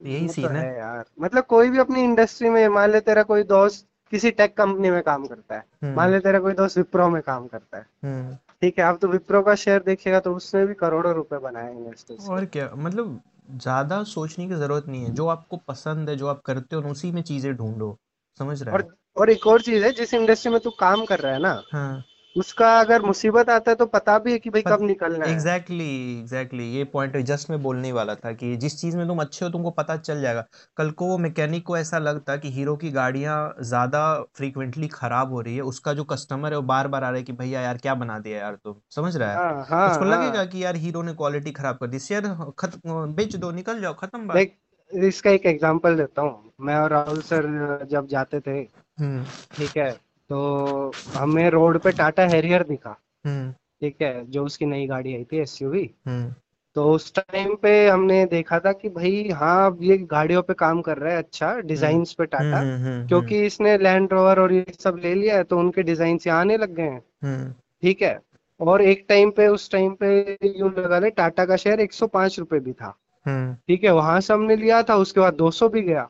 यही 0.01 0.20
वो 0.20 0.26
तो 0.26 0.32
सीन 0.32 0.57
है। 0.57 0.76
यार। 0.78 1.05
मतलब 1.20 1.45
कोई 1.47 1.70
भी 1.70 1.78
अपनी 1.78 2.03
इंडस्ट्री 2.03 2.49
में 2.51 2.66
मान 2.70 2.91
ले 2.93 3.01
तेरा 3.01 3.22
कोई 3.22 3.43
दोस्त 3.47 3.86
किसी 4.12 4.30
टेक 4.32 4.57
कंपनी 4.57 4.91
में 4.91 5.03
काम 5.03 5.26
करता 5.26 5.55
है 5.55 5.64
मान 5.84 5.99
हम्म 5.99 6.12
ले 6.12 6.20
तेरा 6.20 6.38
कोई 6.41 6.53
दोस्त 6.55 6.78
विप्रो 6.78 7.09
में 7.09 7.20
काम 7.22 7.47
करता 7.47 7.78
है। 7.78 7.84
हम्म। 8.05 8.34
ठीक 8.62 8.78
है 8.78 8.84
अब 8.84 8.99
तो 8.99 9.09
विप्रो 9.09 9.43
का 9.43 9.55
शेयर 9.55 9.82
देखेगा 9.82 10.20
तो 10.20 10.34
उसने 10.34 10.64
भी 10.66 10.74
करोड़ों 10.76 11.12
रुपए 11.14 11.38
बनाए 11.41 11.70
इन्वेस्टर्स 11.72 12.28
और 12.30 12.45
क्या 12.47 12.70
मतलब 12.76 13.20
ज़्यादा 13.53 14.03
सोचने 14.07 14.47
की 14.49 14.55
ज़रूरत 14.55 14.86
नहीं 14.88 15.05
है। 15.05 15.12
जो 15.14 15.26
आपको 15.28 15.57
पसंद 15.68 16.09
है 16.11 16.16
जो 16.16 16.26
आप 16.26 16.41
करते 16.47 16.76
हो 16.76 16.91
उसी 16.91 17.11
में 17.12 17.22
चीज़ें 17.22 17.55
ढूंढो। 17.57 17.97
समझ 18.41 18.62
रहा 18.62 18.74
और 18.74 18.86
और 19.16 19.30
एक 19.30 19.47
और 19.47 19.62
चीज़ 19.62 19.84
है 19.84 19.93
जिस 19.93 20.14
इंडस्ट्री 20.14 20.53
में 20.53 20.61
तू 20.61 20.70
काम 20.80 21.05
कर 21.05 21.20
रहा 21.20 21.32
है 21.32 21.41
ना 21.41 21.62
हाँ। 21.72 22.05
उसका 22.36 22.68
अगर 22.80 23.02
मुसीबत 23.02 23.48
आता 23.50 23.70
है 23.70 23.74
तो 23.74 23.86
पता 23.86 24.18
भी 24.18 24.32
है 24.32 24.38
कि 24.38 24.50
भाई 24.50 24.62
कब 24.62 24.82
निकलना 24.82 25.24
है। 25.26 25.32
एग्जैक्टली 25.32 25.88
एग्जैक्टली 26.18 26.64
ये 26.72 26.84
पॉइंट 26.92 27.16
जस्ट 27.26 27.50
मैं 27.50 27.62
बोलने 27.62 27.90
वाला 27.92 28.14
था 28.14 28.32
कि 28.32 28.54
जिस 28.56 28.80
चीज़ 28.80 28.96
में 28.96 29.06
तुम 29.08 29.20
अच्छे 29.20 29.44
हो 29.44 29.50
तुमको 29.50 29.70
पता 29.72 29.96
चल 29.98 30.20
जाएगा। 30.22 30.44
कल 30.76 30.90
को 30.92 31.06
वो 31.06 31.16
मैकेनिक 31.18 31.64
को 31.66 31.76
ऐसा 31.76 31.98
लगता 31.98 32.36
कि 32.36 32.50
हीरो 32.50 32.76
की 32.76 32.90
गाड़ियाँ 32.90 33.38
ज़्यादा 33.62 34.02
फ्रीक्वेंटली 34.36 34.88
खराब 34.88 35.32
हो 35.32 35.40
रही 35.40 35.54
है 35.56 35.62
उसका 35.64 35.92
जो 35.92 36.04
कस्टमर 36.06 36.52
है 36.52 36.56
वो 36.56 36.62
बार 36.64 36.88
बार 36.88 37.04
आ 37.04 37.08
रहा 37.08 37.18
है 37.18 37.22
कि 37.22 37.32
भैया 37.34 37.60
यार 37.60 37.78
क्या 37.78 37.94
बना 37.96 38.18
दिया 38.18 38.38
यार 38.38 38.54
तुम 38.54 38.74
समझ 38.90 39.16
रहा 39.16 39.30
है? 39.30 39.36
हाँ 39.36 39.64
हाँ 39.70 39.90
उसको 39.90 40.04
लगेगा 40.04 40.38
हाँ। 40.38 40.46
कि 40.46 40.64
यार 40.64 40.76
हीरो 40.76 41.02
ने 41.02 41.14
क्वालिटी 41.14 41.52
खराब 41.52 41.76
कर 41.76 41.86
दी 41.86 41.98
शेयर 42.00 42.28
खत्म 42.58 43.06
बेच 43.14 43.36
दो 43.36 43.50
निकल 43.52 43.80
जाओ 43.80 43.94
खत्म 43.94 44.26
बात। 44.28 44.50
इसका 44.90 45.30
एक 45.30 45.46
एग्जांपल 45.46 45.96
देता 45.96 46.22
हूँ 46.22 46.52
मैं 46.60 46.76
और 46.76 46.90
राहुल 46.90 47.20
सर 47.22 47.86
जब 47.90 48.06
जाते 48.06 48.40
थे 48.40 48.58
हम्म। 48.98 49.24
ठीक 49.56 49.76
है? 49.76 49.90
तो 50.30 50.92
हमें 51.16 51.48
रोड 51.50 51.78
पे 51.78 51.92
टाटा 51.92 52.26
हैरियर 52.26 52.62
दिखा। 52.62 52.96
हम्म। 53.26 53.50
ठीक 53.80 54.02
है 54.02 54.24
जो 54.30 54.44
उसकी 54.44 54.66
नई 54.66 54.86
गाड़ी 54.86 55.14
आई 55.14 55.24
थी 55.24 55.38
एसयूवी 55.38 55.90
हम्म। 56.06 56.32
तो 56.76 56.84
उस 56.92 57.12
टाइम 57.14 57.54
पे 57.62 57.70
हमने 57.88 58.24
देखा 58.26 58.58
था 58.58 58.72
कि 58.72 58.88
भाई 58.88 59.28
हाँ 59.32 59.76
ये 59.80 59.96
गाड़ियों 60.10 60.42
पे 60.42 60.54
काम 60.54 60.80
कर 60.80 60.98
रहा 60.98 61.12
है 61.12 61.18
अच्छा 61.18 61.54
डिज़ाइन 61.62 62.04
पे 62.18 62.22
हम्म 62.22 62.30
टाटा। 62.32 62.60
हम्म 62.60 62.76
हम्म 62.84 63.06
क्योंकि 63.08 63.44
इसने 63.46 63.76
लैंड 63.78 64.12
रोवर 64.12 64.40
और 64.40 64.52
ये 64.52 64.64
सब 64.80 65.00
ले 65.02 65.14
लिया 65.14 65.36
है 65.36 65.44
तो 65.44 65.58
उनके 65.58 65.82
डिज़ाइन 65.82 66.18
यहाँ 66.26 66.40
आने 66.40 66.56
लग 66.56 66.74
गए 66.74 66.90
हैं। 67.24 67.50
ठीक 67.82 68.02
है 68.02 68.18
और 68.60 68.82
एक 68.82 69.04
टाइम 69.08 69.30
पे 69.30 69.46
उस 69.48 69.70
टाइम 69.70 69.94
पे 69.94 70.38
यूँ 70.56 70.70
लगा 70.78 70.98
ले 70.98 71.10
टाटा 71.10 71.44
का 71.46 71.56
शेयर 71.56 71.80
105 71.80 72.38
रुपए 72.38 72.58
भी 72.60 72.72
था। 72.72 72.90
ठीक 73.26 73.84
है 73.84 73.90
वहाँ 73.90 74.20
से 74.20 74.34
हमने 74.34 74.56
लिया 74.56 74.82
था 74.82 74.96
उसके 74.96 75.20
बाद 75.20 75.34
200 75.34 75.68
भी 75.68 75.82
गया। 75.82 76.08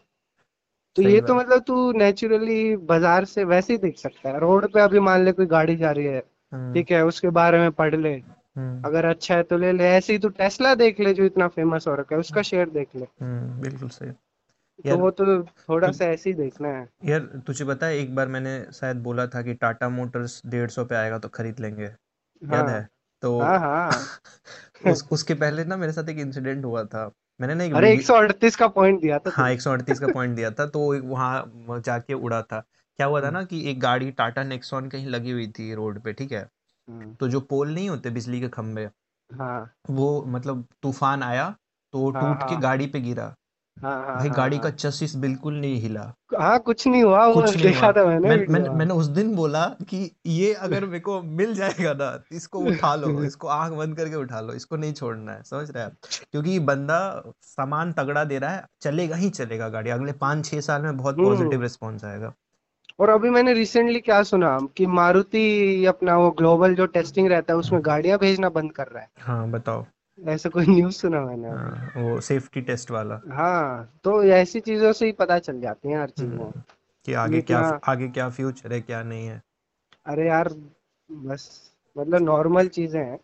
तो 0.97 1.03
ये 1.03 1.21
तो 1.21 1.35
मतलब 1.35 1.63
तू 1.63 1.93
नेचुरली 1.93 2.77
बाज़ार 2.77 3.25
से 3.25 3.45
वैसे 3.45 3.73
ही 3.73 3.79
देख 3.79 3.99
सकता 3.99 4.29
है। 4.29 4.39
रोड 4.41 4.73
पे 4.73 4.81
अभी 4.81 5.01
मान 5.01 5.25
ले 5.25 5.33
कोई 5.33 5.47
गाड़ी 5.47 5.77
जा 5.77 5.91
रही 5.91 6.07
है 6.07 6.23
हम्म 6.53 6.75
ठीक 6.75 6.91
है 6.91 7.05
उसके 7.05 7.31
बारे 7.31 7.59
में 7.59 7.71
पढ़ 7.73 7.95
ले। 7.95 8.13
हम्म 8.57 8.83
अगर 8.85 9.05
अच्छा 9.05 9.35
है 9.35 9.43
तो 9.43 9.59
ले 9.59 9.73
ले। 9.73 9.85
ऐसे 9.89 10.13
ही 10.13 10.19
तू 10.19 10.29
टेस्ला 10.29 10.75
देख 10.75 11.01
ले 11.01 11.15
जो 11.15 11.25
इतना 11.25 11.49
फ़ेमस 11.49 11.87
हो 11.89 11.95
रखा 11.95 12.15
है 12.15 12.21
उसका 12.21 12.43
शेयर 12.43 12.71
देख 12.71 12.97
ले। 12.97 13.07
बिल्कुल 13.23 13.89
सही। 13.89 14.11
तो 14.11 14.89
यार 14.89 14.99
वो 14.99 15.11
तो 15.11 15.43
थोड़ा 15.43 15.91
सा 15.93 16.05
ऐसे 16.05 16.31
ही 16.31 16.35
देखना 16.35 16.69
है। 16.69 16.89
यार 17.05 17.21
तुझे 17.47 17.65
पता 17.65 17.87
है 17.87 17.99
एक 17.99 18.15
बार 18.15 18.29
मैंने 18.29 18.65
शायद 18.73 18.97
बोला 18.97 19.27
था 19.27 19.43
कि 19.43 19.55
टाटा 19.55 19.89
मोटर्स 19.89 20.43
डेढ़ 20.47 20.71
सौ 20.71 20.85
पे 20.85 20.95
आएगा 20.95 21.19
तो 21.19 21.29
खरीद 21.29 21.61
लेंगे। 21.61 21.85
याद 21.85 22.55
हाँ। 22.55 22.69
है? 22.69 22.89
तो 23.23 23.39
हाँ 23.41 23.59
हाँ। 23.59 23.91
उस 24.93 25.09
उसके 25.13 25.35
पहले 25.35 25.65
ना 25.65 25.77
मेरे 25.77 25.93
साथ 25.93 26.09
एक 26.09 26.19
इंसिडेंट 26.19 26.65
हुआ 26.65 26.85
था। 26.85 27.11
मैंने 27.41 27.55
ना 27.55 27.65
एक 27.65 27.75
अरे 27.75 27.91
अड़तीस 27.91 28.07
138 28.11 28.57
का 28.57 28.69
पॉइंट 28.69 29.01
दिया 29.01 29.19
था 29.19 29.31
हाँ 29.31 29.45
तूने। 29.45 29.53
एक 29.55 29.61
सौ 29.61 29.71
अड़तीस 29.71 30.01
का 30.01 30.07
पॉइंट 30.19 30.37
दिया 30.37 30.51
था 30.51 30.67
तो 30.67 30.81
वहाँ 31.09 31.81
जाके 31.81 32.15
उड़ा 32.15 32.43
था। 32.43 32.61
क्या 32.99 33.07
हुआ 33.07 33.21
था 33.21 33.27
हम्म। 33.27 33.37
ना 33.39 33.45
कि 33.45 33.71
एक 33.71 33.81
गाड़ी 33.81 34.11
टाटा 34.11 34.43
नेक्सॉन 34.45 34.89
कहीं 34.89 35.07
लगी 35.07 35.31
हुई 35.31 35.47
थी 35.49 35.75
रोड 35.75 36.01
पे 36.03 36.13
ठीक 36.13 36.33
है? 36.33 36.49
हम्म, 36.89 37.15
तो 37.15 37.29
जो 37.29 37.41
पोल 37.41 37.75
नहीं 37.75 37.89
होते 37.89 38.11
बिजली 38.11 38.41
के 38.41 38.49
खंभे 38.49 38.89
हाँ। 39.31 39.71
वो 39.91 40.25
मतलब 40.27 40.67
तूफ़ान 40.83 41.23
आया 41.23 41.55
तो 41.93 42.11
हाँ 42.11 42.23
टूट 42.23 42.49
के 42.49 42.55
हाँ। 42.55 42.63
गाड़ी 42.63 42.87
पे 42.87 43.01
गिरा। 43.01 43.35
हाँ 43.77 43.97
हाँ 44.07 44.17
भाई 44.17 44.29
हाँ 44.29 44.37
गाड़ी 44.37 44.59
का 44.59 44.63
हाँ। 44.63 44.71
चसिस 44.71 45.15
बिल्कुल 45.17 45.55
नहीं 45.61 45.81
हिला। 45.81 46.13
हाँ 46.41 46.59
कुछ 46.59 46.87
नहीं 46.87 47.03
हुआ 47.03 47.27
वो 47.27 47.35
कुछ 47.35 47.57
नहीं 47.57 47.65
देखा 47.65 47.87
हुआ। 47.87 47.93
था 47.93 48.05
मैंने 48.05 48.29
मैं 48.29 48.37
वीडियो 48.37 48.53
मैंने 48.53 48.69
मैंने 48.79 48.95
उस 48.95 49.07
दिन 49.07 49.35
बोला 49.37 49.65
कि 49.89 50.17
ये 50.27 50.53
अगर 50.55 50.85
मेरे 50.87 51.01
को 51.01 51.23
मिल 51.23 51.55
जाएगा 51.55 51.93
ना 51.95 52.25
इसको 52.33 52.59
उठा 52.59 52.95
लो 52.95 53.09
इसको 53.25 53.49
आँख 53.49 53.73
बंद 53.73 53.97
करके 53.97 54.15
उठा 54.15 54.41
लो 54.41 54.53
इसको 54.53 54.77
नहीं 54.77 54.93
छोड़ना 54.93 55.33
है 55.33 55.43
समझ 55.43 55.71
रहे 55.71 55.85
हैं 55.85 55.91
आप? 55.91 55.97
क्योंकि 56.33 56.59
बंदा 56.59 57.23
सामान 57.43 57.93
तगड़ा 57.93 58.25
दे 58.25 58.39
रहा 58.39 58.51
है 58.51 58.65
चलेगा 58.83 59.17
ही 59.17 59.31
चलेगा 59.31 59.69
गाड़ी। 59.69 59.91
अगले 59.91 60.13
पाँच 60.13 60.47
छह 60.47 60.61
साल 60.61 60.83
में 60.83 60.97
बहुत 60.97 61.17
पॉजिटिव 61.17 61.53
हम्म 61.53 61.63
रिस्पॉन्स 61.63 62.05
आएगा। 62.05 62.33
और 63.01 63.09
अभी 63.09 63.31
मैंने 63.31 63.53
रिसेंटली 63.53 64.01
क्या 64.01 64.23
सुना 64.23 64.59
कि 64.77 64.87
मारुति 64.87 65.85
अपना 65.85 66.17
वो 66.17 66.31
ग्लोबल 66.31 66.75
जो 66.75 66.87
टेस्टिंग 66.87 67.29
रहता 67.29 67.53
है 67.53 67.59
उसमें 67.59 67.81
गाड़ियाँ 67.85 68.19
भेजना 68.19 68.49
बंद 68.49 68.73
कर 68.73 68.87
रहा 68.87 69.03
है। 69.03 69.09
हाँ 69.19 69.51
बताओ। 69.51 69.87
ऐसा 70.21 70.49
कोई 70.49 70.67
न्यूज़ 70.67 70.97
सुना 70.97 71.21
मैंने 71.27 71.49
हाँ 71.51 71.93
वो 71.97 72.21
सेफ्टी 72.23 72.61
टेस्ट 72.63 72.91
वाला। 72.91 73.21
हाँ 73.31 74.01
तो 74.05 74.23
ऐसी 74.25 74.61
चीज़ों 74.61 74.93
से 74.93 75.07
ही 75.07 75.13
पता 75.15 75.39
चल 75.39 75.61
जाती 75.61 75.89
हैं 75.89 75.99
हर 75.99 76.11
चीज़ें 76.11 76.39
हम्म 76.39 76.51
कि 77.07 77.13
आगे 77.17 77.41
क्या 77.43 77.61
आगे 77.87 78.09
क्या 78.11 78.29
फ्यूचर 78.31 78.73
है 78.73 78.81
क्या 78.83 79.03
नहीं 79.03 79.27
है। 79.27 79.41
अरे 80.07 80.27
यार 80.27 80.49
बस 81.11 81.47
मतलब 81.97 82.23
नॉर्मल 82.23 82.69
चीज़ें 82.71 83.01
हैं। 83.01 83.19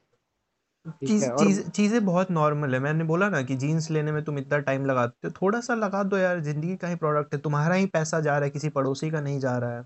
चीज़ 1.01 1.25
है 1.25 1.33
और 1.33 1.49
चीज़ 1.49 1.61
चीज़ें 1.71 2.05
बहुत 2.05 2.31
नॉर्मल 2.31 2.75
है। 2.75 2.81
मैंने 2.81 3.05
बोला 3.05 3.29
ना 3.29 3.41
कि 3.43 3.57
जीन्स 3.57 3.91
लेने 3.91 4.13
में 4.13 4.23
तुम 4.25 4.39
इतना 4.39 4.59
टाइम 4.61 4.85
लगाते 4.87 5.29
हो 5.29 5.33
थोड़ा 5.43 5.61
सा 5.61 5.75
लगा 5.75 6.03
दो 6.05 6.17
यार 6.19 6.41
ज़िंदगी 6.41 6.77
का 6.77 6.89
ही 6.89 6.97
प्रोडक्ट 6.97 7.35
है। 7.35 7.41
तुम्हारा 7.41 7.75
ही 7.75 7.87
पैसा 7.89 8.21
जा 8.21 8.35
रहा 8.35 8.45
है 8.45 8.51
किसी 8.51 8.69
पड़ोसी 8.71 9.11
का 9.11 9.21
नहीं 9.21 9.39
जा 9.41 9.57
रहा 9.59 9.77
है। 9.77 9.83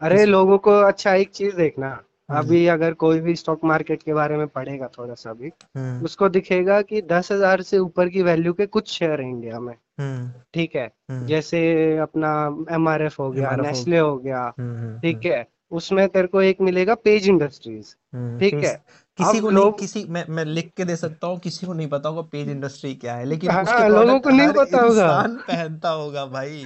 अरे 0.00 0.24
किस 0.24 0.26
लोगों 0.26 0.56
को 0.58 0.70
अच्छा 0.82 1.14
एक 1.14 1.30
चीज़ 1.30 1.56
देखना 1.56 1.88
अभी 2.28 2.66
अगर 2.66 2.92
कोई 2.94 3.20
भी 3.20 3.34
स्टॉक 3.36 3.64
मार्केट 3.64 4.02
के 4.02 4.14
बारे 4.14 4.36
में 4.36 4.46
पढ़ेगा 4.46 4.88
थोड़ा 4.98 5.14
सा 5.14 5.32
भी 5.32 5.50
हम्म। 5.76 6.04
उसको 6.04 6.28
दिखेगा 6.28 6.80
कि 6.82 7.02
दस 7.02 7.32
हज़ार 7.32 7.62
से 7.62 7.78
ऊपर 7.78 8.08
की 8.08 8.22
वैल्यू 8.22 8.52
के 8.52 8.66
कुछ 8.66 8.90
शेयर 8.90 9.20
हैं 9.20 9.28
इंडिया 9.30 9.60
में 9.60 9.74
हम्म। 10.00 10.30
ठीक 10.54 10.76
है? 10.76 10.90
हम्म। 11.10 11.26
जैसे 11.26 11.60
अपना 11.98 12.32
एमआरएफ 12.74 13.18
हो 13.20 13.30
गया 13.30 13.42
एमआरएफ 13.42 13.64
हो 13.64 13.70
नेस्ले 13.70 13.98
हो 13.98 14.16
गया 14.18 14.42
हम्म 14.58 14.76
हम्म 14.76 14.98
ठीक 14.98 15.16
हम्म 15.16 15.34
है? 15.34 15.46
उसमें 15.72 16.08
तेरे 16.08 16.26
को 16.26 16.42
एक 16.42 16.60
मिलेगा 16.60 16.94
पेज 16.94 17.28
इंडस्ट्रीज़ 17.28 17.94
हम्म 18.14 18.38
ठीक 18.38 18.54
है? 18.54 18.74
किसी 19.18 19.40
को 19.40 19.50
नहीं 19.50 19.64
लोग 19.64 19.78
किसी 19.78 20.04
मैं 20.08 20.24
मैं 20.28 20.44
लिख 20.44 20.70
के 20.76 20.84
दे 20.84 20.96
सकता 20.96 21.26
हूँ 21.26 21.38
किसी 21.38 21.66
को 21.66 21.72
नहीं 21.72 21.88
पता 21.88 22.08
होगा 22.08 22.22
पेज 22.22 22.48
इंडस्ट्री 22.48 22.94
क्या 22.94 23.14
है 23.14 23.24
लेकिन 23.24 23.50
उसके 23.50 23.72
हाँ 23.72 23.88
लोगों 23.88 24.04
प्रोडक्ट 24.04 24.24
को 24.24 24.30
नहीं 24.30 24.52
पता 24.52 24.80
होगा। 24.80 25.08
पहनता 25.48 25.90
होगा 25.90 26.24
भाई। 26.26 26.64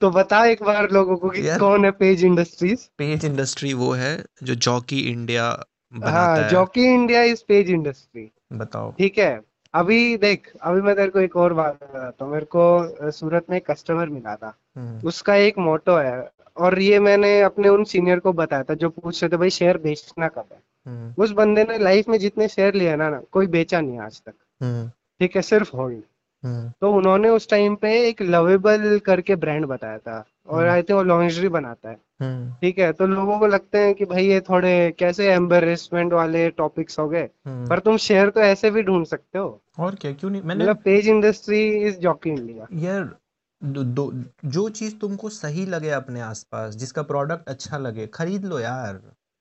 तो 0.00 0.10
बता 0.10 0.44
एक 0.46 0.62
बार 0.62 0.90
लोगों 0.90 1.16
को 1.16 1.28
कि 1.28 1.48
यार 1.48 1.58
कौन 1.58 1.84
है 1.84 1.90
पेज 1.90 2.24
इंडस्ट्रीज़ 2.24 2.86
पेज 2.98 3.24
इंडस्ट्री 3.24 3.72
वो 3.74 3.90
है 3.92 4.12
जो 4.42 4.54
जॉकी 4.56 5.00
इंडिया 5.10 5.50
बनाता 5.92 6.10
हाँ। 6.12 6.36
है 6.36 6.48
Jockey 6.48 6.84
India 6.84 7.22
is 7.22 7.42
Page 7.48 7.70
Industry 7.70 8.30
बताओ। 8.52 8.90
ठीक 8.98 9.18
है 9.18 9.40
अभी 9.74 10.16
देख 10.16 10.50
अभी 10.62 10.80
मैं 10.80 10.94
तेरे 10.96 11.08
को 11.08 11.20
एक 11.20 11.36
और 11.36 11.52
बात 11.52 11.78
बताता 11.84 12.24
हूँ। 12.24 12.32
मेरे 12.32 12.46
को 12.56 13.10
सूरत 13.10 13.46
में 13.50 13.56
एक 13.56 13.70
कस्टमर 13.70 14.08
मिला 14.08 14.34
था। 14.36 14.54
हम्म। 14.76 15.08
उसका 15.08 15.34
एक 15.36 15.58
मोटो 15.58 15.96
है 15.96 16.30
और 16.56 16.78
ये 16.80 16.98
मैंने 17.00 17.40
अपने 17.42 17.68
उन 17.68 17.84
सीनियर 17.84 18.18
को 18.18 18.32
बताया 18.32 18.62
था 18.62 18.74
जो 18.74 18.88
पूछ 18.90 19.22
रहे 19.22 19.32
थे 19.32 19.36
भाई 19.36 19.50
शेयर 19.50 19.78
बेचना 19.78 20.28
कब 20.28 20.44
है? 20.52 20.60
हम्म। 20.86 21.22
उस 21.22 21.30
बंदे 21.30 21.64
ने 21.64 21.78
लाइफ 21.78 22.08
में 22.08 22.18
जितने 22.18 22.48
शेयर 22.48 22.74
लिए 22.74 22.96
ना 22.96 23.08
ना 23.08 23.20
कोई 23.32 23.46
बेचा 23.46 23.80
नहीं 23.80 23.98
आज 24.00 24.20
तक। 24.20 24.34
हम्म। 24.60 24.88
ठीक 25.20 25.36
है 25.36 25.42
सिर्फ़ 25.42 25.76
होल्ड 25.76 26.02
तो 26.46 26.92
उन्होंने 26.92 27.28
उस 27.28 27.48
टाइम 27.50 27.74
पे 27.76 27.92
एक 28.08 28.22
लवेबल 28.22 28.98
करके 28.98 29.36
ब्रांड 29.36 29.66
बताया 29.66 29.98
था। 29.98 30.24
और 30.48 30.60
हम्म। 30.60 30.72
आई 30.72 30.82
थिंक 30.82 30.96
वो 30.96 31.02
लॉन्जरी 31.02 31.48
बनाता 31.48 31.90
है। 31.90 31.96
हम्म। 32.20 32.52
ठीक 32.52 32.78
है 32.78 32.92
तो 32.92 33.06
लोगों 33.06 33.38
को 33.38 33.46
लगते 33.46 33.78
हैं 33.78 33.94
कि 33.94 34.04
भाई 34.04 34.26
ये 34.26 34.40
थोड़े 34.40 34.90
कैसे 34.98 35.32
एम्बेरसमेंट 35.32 36.12
वाले 36.12 36.48
टॉपिक्स 36.50 36.98
हो 36.98 37.08
गए। 37.08 37.28
हम्म। 37.46 37.68
पर 37.68 37.78
तुम 37.78 37.96
शेयर 37.96 38.30
तो 38.30 38.40
ऐसे 38.40 38.70
भी 38.70 38.82
ढूंढ 38.82 39.06
सकते 39.06 39.38
हो। 39.38 39.62
और 39.78 39.94
क्या 39.94 40.12
क्यों 40.12 40.30
नहीं? 40.30 40.42
मैंने 40.42 40.64
मतलब 40.64 40.76
Page 40.76 41.08
Industry 41.08 41.66
is 41.86 41.98
Jockey 41.98 42.30
India 42.30 42.66
यार 42.72 43.16
दो, 43.62 43.82
दो, 43.82 44.12
जो 44.44 44.68
चीज़ 44.68 44.96
तुमको 44.96 45.28
सही 45.28 45.66
लगे 45.66 45.90
अपने 45.90 46.20
आसपास 46.20 46.74
जिसका 46.74 47.02
प्रोडक्ट 47.02 47.48
अच्छा 47.48 47.78
लगे 47.78 48.06
खरीद 48.06 48.44
लो 48.44 48.58
यार। 48.58 48.94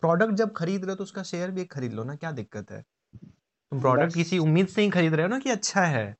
प्रोडक्ट 0.03 0.33
जब 0.33 0.53
खरीद 0.53 0.81
रहे 0.81 0.89
हो 0.89 0.95
तो 0.95 1.03
उसका 1.03 1.23
शेयर 1.23 1.51
भी 1.51 1.65
खरीद 1.65 1.93
लो 1.93 2.03
ना 2.03 2.15
क्या 2.15 2.31
दिक्कत 2.31 2.71
है? 2.71 2.85
तुम 3.15 3.81
प्रोडक्ट 3.81 4.13
किसी 4.13 4.37
उम्मीद 4.37 4.67
से 4.67 4.81
ही 4.81 4.89
खरीद 4.89 5.13
रहे 5.13 5.21
हो 5.21 5.29
ना 5.29 5.39
कि 5.39 5.49
अच्छा 5.49 5.81
है। 5.81 6.15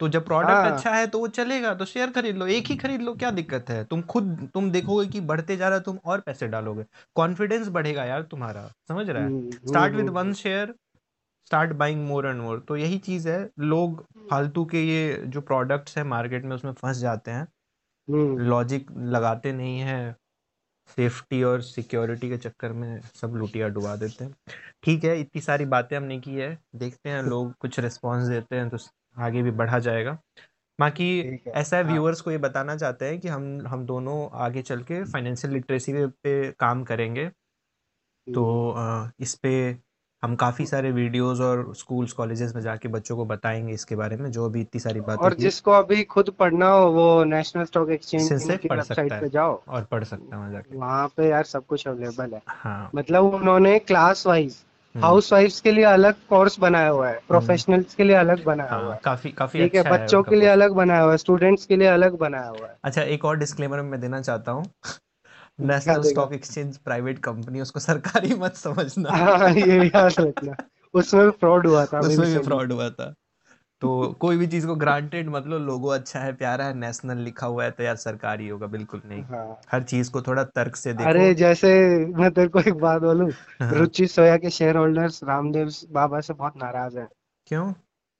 तो 0.00 0.08
जब 0.08 0.24
प्रोडक्ट 0.26 0.50
हाँ। 0.50 0.70
अच्छा 0.72 0.90
है 0.90 1.06
तो 1.06 1.18
वो 1.18 1.28
चलेगा 1.28 1.74
तो 1.74 1.84
शेयर 1.84 2.10
खरीद 2.10 2.36
लो 2.36 2.46
एक 2.46 2.66
ही 2.66 2.76
खरीद 2.76 3.02
लो 3.02 3.14
क्या 3.14 3.30
दिक्कत 3.30 3.70
है? 3.70 3.84
तुम 3.84 4.02
खुद 4.02 4.48
तुम 4.54 4.70
देखोगे 4.70 5.06
कि 5.06 5.20
बढ़ते 5.20 5.56
जा 5.56 5.68
रहा 5.68 5.78
तुम 5.78 5.98
और 6.04 6.20
पैसे 6.20 6.48
डालोगे। 6.48 6.84
कॉन्फिडेंस 7.16 7.68
बढ़ेगा 7.68 8.04
यार 8.04 8.22
तुम्हारा 8.22 8.66
समझ 8.88 9.08
रहा 9.10 9.22
है? 9.22 9.28
हम्म 9.28 9.50
start 9.50 9.94
with 9.94 10.04
hmm 10.04 10.14
one 10.14 10.32
share 10.32 10.74
start 11.46 11.72
buying 11.72 12.06
more 12.06 12.26
and 12.26 12.40
more 12.40 12.58
तो 12.68 12.76
यही 12.76 12.98
चीज़ 12.98 13.28
है। 13.28 13.48
लोग 13.58 14.04
फालतू 14.30 14.64
के 14.64 14.82
ये 14.82 15.22
जो 15.26 15.40
प्रोडक्ट्स 15.40 15.98
है 15.98 16.04
मार्केट 16.04 16.44
में 16.44 16.54
उसमें 16.56 16.72
फंस 16.72 16.96
जाते 16.96 17.30
हैं। 17.30 17.46
हम्म। 18.08 18.38
लॉजिक 18.38 18.90
लगाते 19.08 19.52
नहीं 19.52 19.80
है। 19.80 20.16
सेफ्टी 20.88 21.42
और 21.42 21.60
सिक्योरिटी 21.62 22.28
के 22.28 22.36
चक्कर 22.36 22.72
में 22.72 23.00
सब 23.14 23.34
लुटिया 23.34 23.68
डुबा 23.68 23.94
देते 23.96 24.24
हैं। 24.24 24.34
ठीक 24.82 25.04
है 25.04 25.18
इतनी 25.20 25.40
सारी 25.42 25.64
बातें 25.64 25.96
हमने 25.96 26.18
की 26.20 26.34
है। 26.34 26.56
देखते 26.76 27.10
हैं 27.10 27.22
लोग 27.22 27.52
कुछ 27.60 27.78
रिस्पॉन्स 27.80 28.28
देते 28.28 28.56
हैं 28.56 28.68
तो 28.68 28.78
आगे 29.16 29.42
भी 29.42 29.50
बढ़ा 29.50 29.78
जाएगा। 29.78 30.18
बाकी 30.78 31.08
है। 31.20 31.52
ऐसा 31.52 31.76
है। 31.76 31.84
हाँ 31.84 31.92
व्यूअर्स 31.92 32.20
को 32.20 32.30
ये 32.30 32.38
बताना 32.38 32.76
चाहते 32.76 33.04
हैं 33.04 33.18
कि 33.20 33.28
हम 33.28 33.66
हम 33.66 33.84
दोनों 33.86 34.28
आगे 34.40 34.62
चल 34.62 34.82
के 34.82 35.02
फाइनेंशियल 35.04 35.52
लिटरेसी 35.52 35.92
पे 36.06 36.50
काम 36.52 36.82
करेंगे। 36.84 37.28
तो 38.26 38.74
इस 39.20 39.34
पे 39.34 39.76
हम 40.22 40.34
काफ़ी 40.36 40.66
सारे 40.66 40.90
वीडियोस 40.92 41.40
और 41.40 41.74
स्कूल्स 41.74 42.12
कॉलेजेस 42.12 42.54
में 42.54 42.60
जाके 42.62 42.88
बच्चों 42.88 43.16
को 43.16 43.24
बताएँगे 43.24 43.72
इसके 43.72 43.96
बारे 43.96 44.16
में 44.16 44.30
जो 44.30 44.44
अभी 44.44 44.60
इतनी 44.60 44.80
सारी 44.80 45.00
बात 45.00 45.18
और 45.18 45.34
जिसको 45.34 45.70
अभी 45.70 46.02
खुद 46.04 46.30
पढ़ना 46.30 46.68
हो 46.68 46.90
वो 46.92 47.24
नेशनल 47.24 47.64
स्टॉक 47.64 47.90
एक्सचेंज 47.90 48.28
की 48.32 48.68
वेबसाइट 48.68 49.12
पे 49.20 49.28
जाओ। 49.28 49.62
और 49.68 49.84
पढ़ 49.84 50.04
सकता 50.04 50.36
है 50.36 50.40
वहाँ 50.40 50.52
जाके। 50.52 50.76
वहाँ 50.76 51.06
पे 51.08 51.28
यार 51.28 51.44
सब 51.44 51.66
कुछ 51.66 51.86
अवेलेबल 51.88 52.34
है। 52.34 52.42
हाँ। 52.48 52.90
मतलब 52.94 53.34
उन्होंने 53.34 53.78
क्लास 53.78 54.26
वाइज 54.26 54.64
हाउस 54.94 55.32
वाइफ्स 55.32 55.60
के 55.60 55.72
लिए 55.72 55.84
अलग 55.84 56.14
कोर्स 56.28 56.58
बनाया 56.58 56.88
हुआ 56.88 57.08
है 57.08 57.20
प्रोफेशनल्स 57.28 57.94
के 57.94 58.04
लिए 58.04 58.16
अलग 58.16 58.44
बनाया 58.44 58.74
हुआ 58.74 58.84
हाँ। 58.84 58.92
है 58.92 59.00
काफ़ी 59.04 59.30
काफ़ी 59.30 59.58
ठीक 59.58 59.74
है 59.74 59.80
अच्छा 59.80 59.94
है 59.94 59.98
बच्चों 59.98 60.22
के 60.22 60.36
लिए 60.36 60.48
अलग 60.48 60.72
बनाया 60.72 61.02
हुआ 61.02 61.12
है 61.12 61.18
स्टूडेंट्स 61.18 61.66
के 61.66 61.76
लिए 61.76 61.88
अलग 61.88 62.16
बनाया 62.18 62.48
हुआ 62.48 62.66
है। 62.66 62.76
अच्छा 62.84 63.02
एक 63.02 63.24
और 63.24 63.36
डिस्क्लेमर 63.38 63.82
मैं 63.82 64.00
देना 64.00 64.20
चाहता 64.20 64.52
हूँ। 64.52 64.64
National 65.60 66.02
Stock 66.02 66.32
Exchange 66.32 66.76
private 66.76 67.18
company 67.18 67.60
उसको 67.60 67.80
सरकारी 67.80 68.34
मत 68.38 68.56
समझना। 68.56 69.10
हाँ 69.10 69.50
ये 69.50 69.84
याद 69.86 70.14
रखना। 70.20 70.56
उसमें 70.94 71.24
भी 71.24 71.30
फ्रॉड 71.30 71.66
हुआ 71.66 71.84
था 71.86 72.00
उसमें 72.08 72.32
भी 72.32 72.38
फ्रॉड 72.38 72.72
हुआ 72.72 72.90
था। 72.90 73.14
तो 73.82 74.16
कोई 74.20 74.36
भी 74.36 74.46
चीज़ 74.46 74.66
को 74.66 74.74
ग्रांटेड 74.74 75.28
मतलब 75.28 75.60
लोगो 75.60 75.88
अच्छा 75.88 76.20
है 76.20 76.32
प्यारा 76.32 76.64
है 76.64 76.74
नेशनल 76.74 77.18
लिखा 77.18 77.46
हुआ 77.46 77.64
है 77.64 77.70
तो 77.70 77.82
यार 77.82 77.96
सरकारी 77.96 78.48
होगा 78.48 78.66
बिल्कुल 78.66 79.02
नहीं। 79.06 79.22
हाँ। 79.22 79.60
हर 79.72 79.82
चीज़ 79.82 80.10
को 80.10 80.22
थोड़ा 80.22 80.44
तर्क 80.44 80.76
से 80.76 80.92
देखो। 80.92 81.08
अरे 81.10 81.34
जैसे 81.34 81.70
मैं 82.16 82.30
तेरे 82.30 82.48
को 82.48 82.60
एक 82.60 82.74
बात 82.74 83.02
बोलूँ 83.02 83.30
हाँ। 83.60 83.72
रुचि 83.72 84.06
सोया 84.06 84.36
के 84.36 84.50
शेयर 84.50 84.76
होल्डर्स 84.76 85.20
रामदेव 85.24 85.70
बाबा 85.90 86.20
से 86.20 86.34
बहुत 86.34 86.56
नाराज़ 86.56 86.98
है। 86.98 87.08
क्यों? 87.46 87.72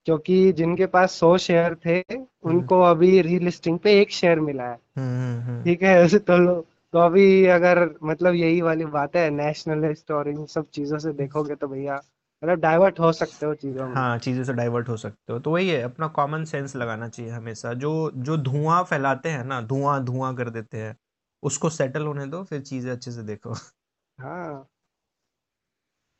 क्योंकि 0.06 0.52
जिनके 0.52 0.86
पास 0.86 1.12
सौ 1.12 1.36
शेयर 1.38 1.74
थे 1.86 1.96
हम्म। 1.98 2.50
उनको 2.50 2.80
अभी 2.80 3.20
रीलिस्टिंग 3.22 3.78
पे 3.78 4.00
एक 4.00 4.11
शेयर 4.11 4.40
मिला 4.40 4.64
है। 4.64 4.78
हम्म 4.96 5.40
हम्म 5.42 5.62
ठीक 5.64 5.82
है 5.82 5.94
ऐसे 6.04 6.18
तो 6.18 6.36
लो 6.36 6.54
तो 6.92 6.98
अभी 6.98 7.46
अगर 7.46 7.78
मतलब 8.02 8.34
यही 8.34 8.61
वाली 8.61 8.84
बात 8.84 9.16
है 9.16 9.28
नेशनलिस्ट 9.30 10.11
और 10.11 10.28
इन 10.28 10.46
सब 10.46 10.66
चीज़ों 10.74 10.98
से 10.98 11.12
देखोगे 11.12 11.54
तो 11.54 11.68
भैया 11.68 12.00
मतलब 12.43 12.61
डाइवर्ट 12.61 12.99
हो 13.01 13.12
सकते 13.12 13.47
हो 13.47 13.55
चीज़ों 13.57 13.88
में। 13.88 14.01
हाँ 14.01 14.18
चीज़ों 14.18 14.45
से 14.45 14.53
डाइवर्ट 14.53 14.88
हो 14.88 14.97
सकते 14.97 15.32
हो। 15.32 15.38
तो 15.38 15.51
वही 15.51 15.68
है 15.68 15.80
अपना 15.82 16.07
कॉमन 16.11 16.45
सेंस 16.47 16.74
लगाना 16.76 17.09
चाहिए 17.09 17.30
हमेशा। 17.32 17.72
जो 17.74 18.11
जो 18.18 18.36
धुआँ 18.38 18.82
फैलाते 18.84 19.28
हैं 19.30 19.45
ना 19.45 19.61
धुआँ 19.62 20.03
धुआँ 20.05 20.34
कर 20.36 20.51
देते 20.51 20.78
हैं 20.78 20.97
उसको 21.43 21.70
सेटल 21.70 22.07
होने 22.07 22.26
दो 22.28 22.43
फिर 22.45 22.61
चीज़ें 22.62 22.91
अच्छे 22.93 23.12
से 23.12 23.22
देखो। 23.24 23.55
हाँ। 24.18 24.64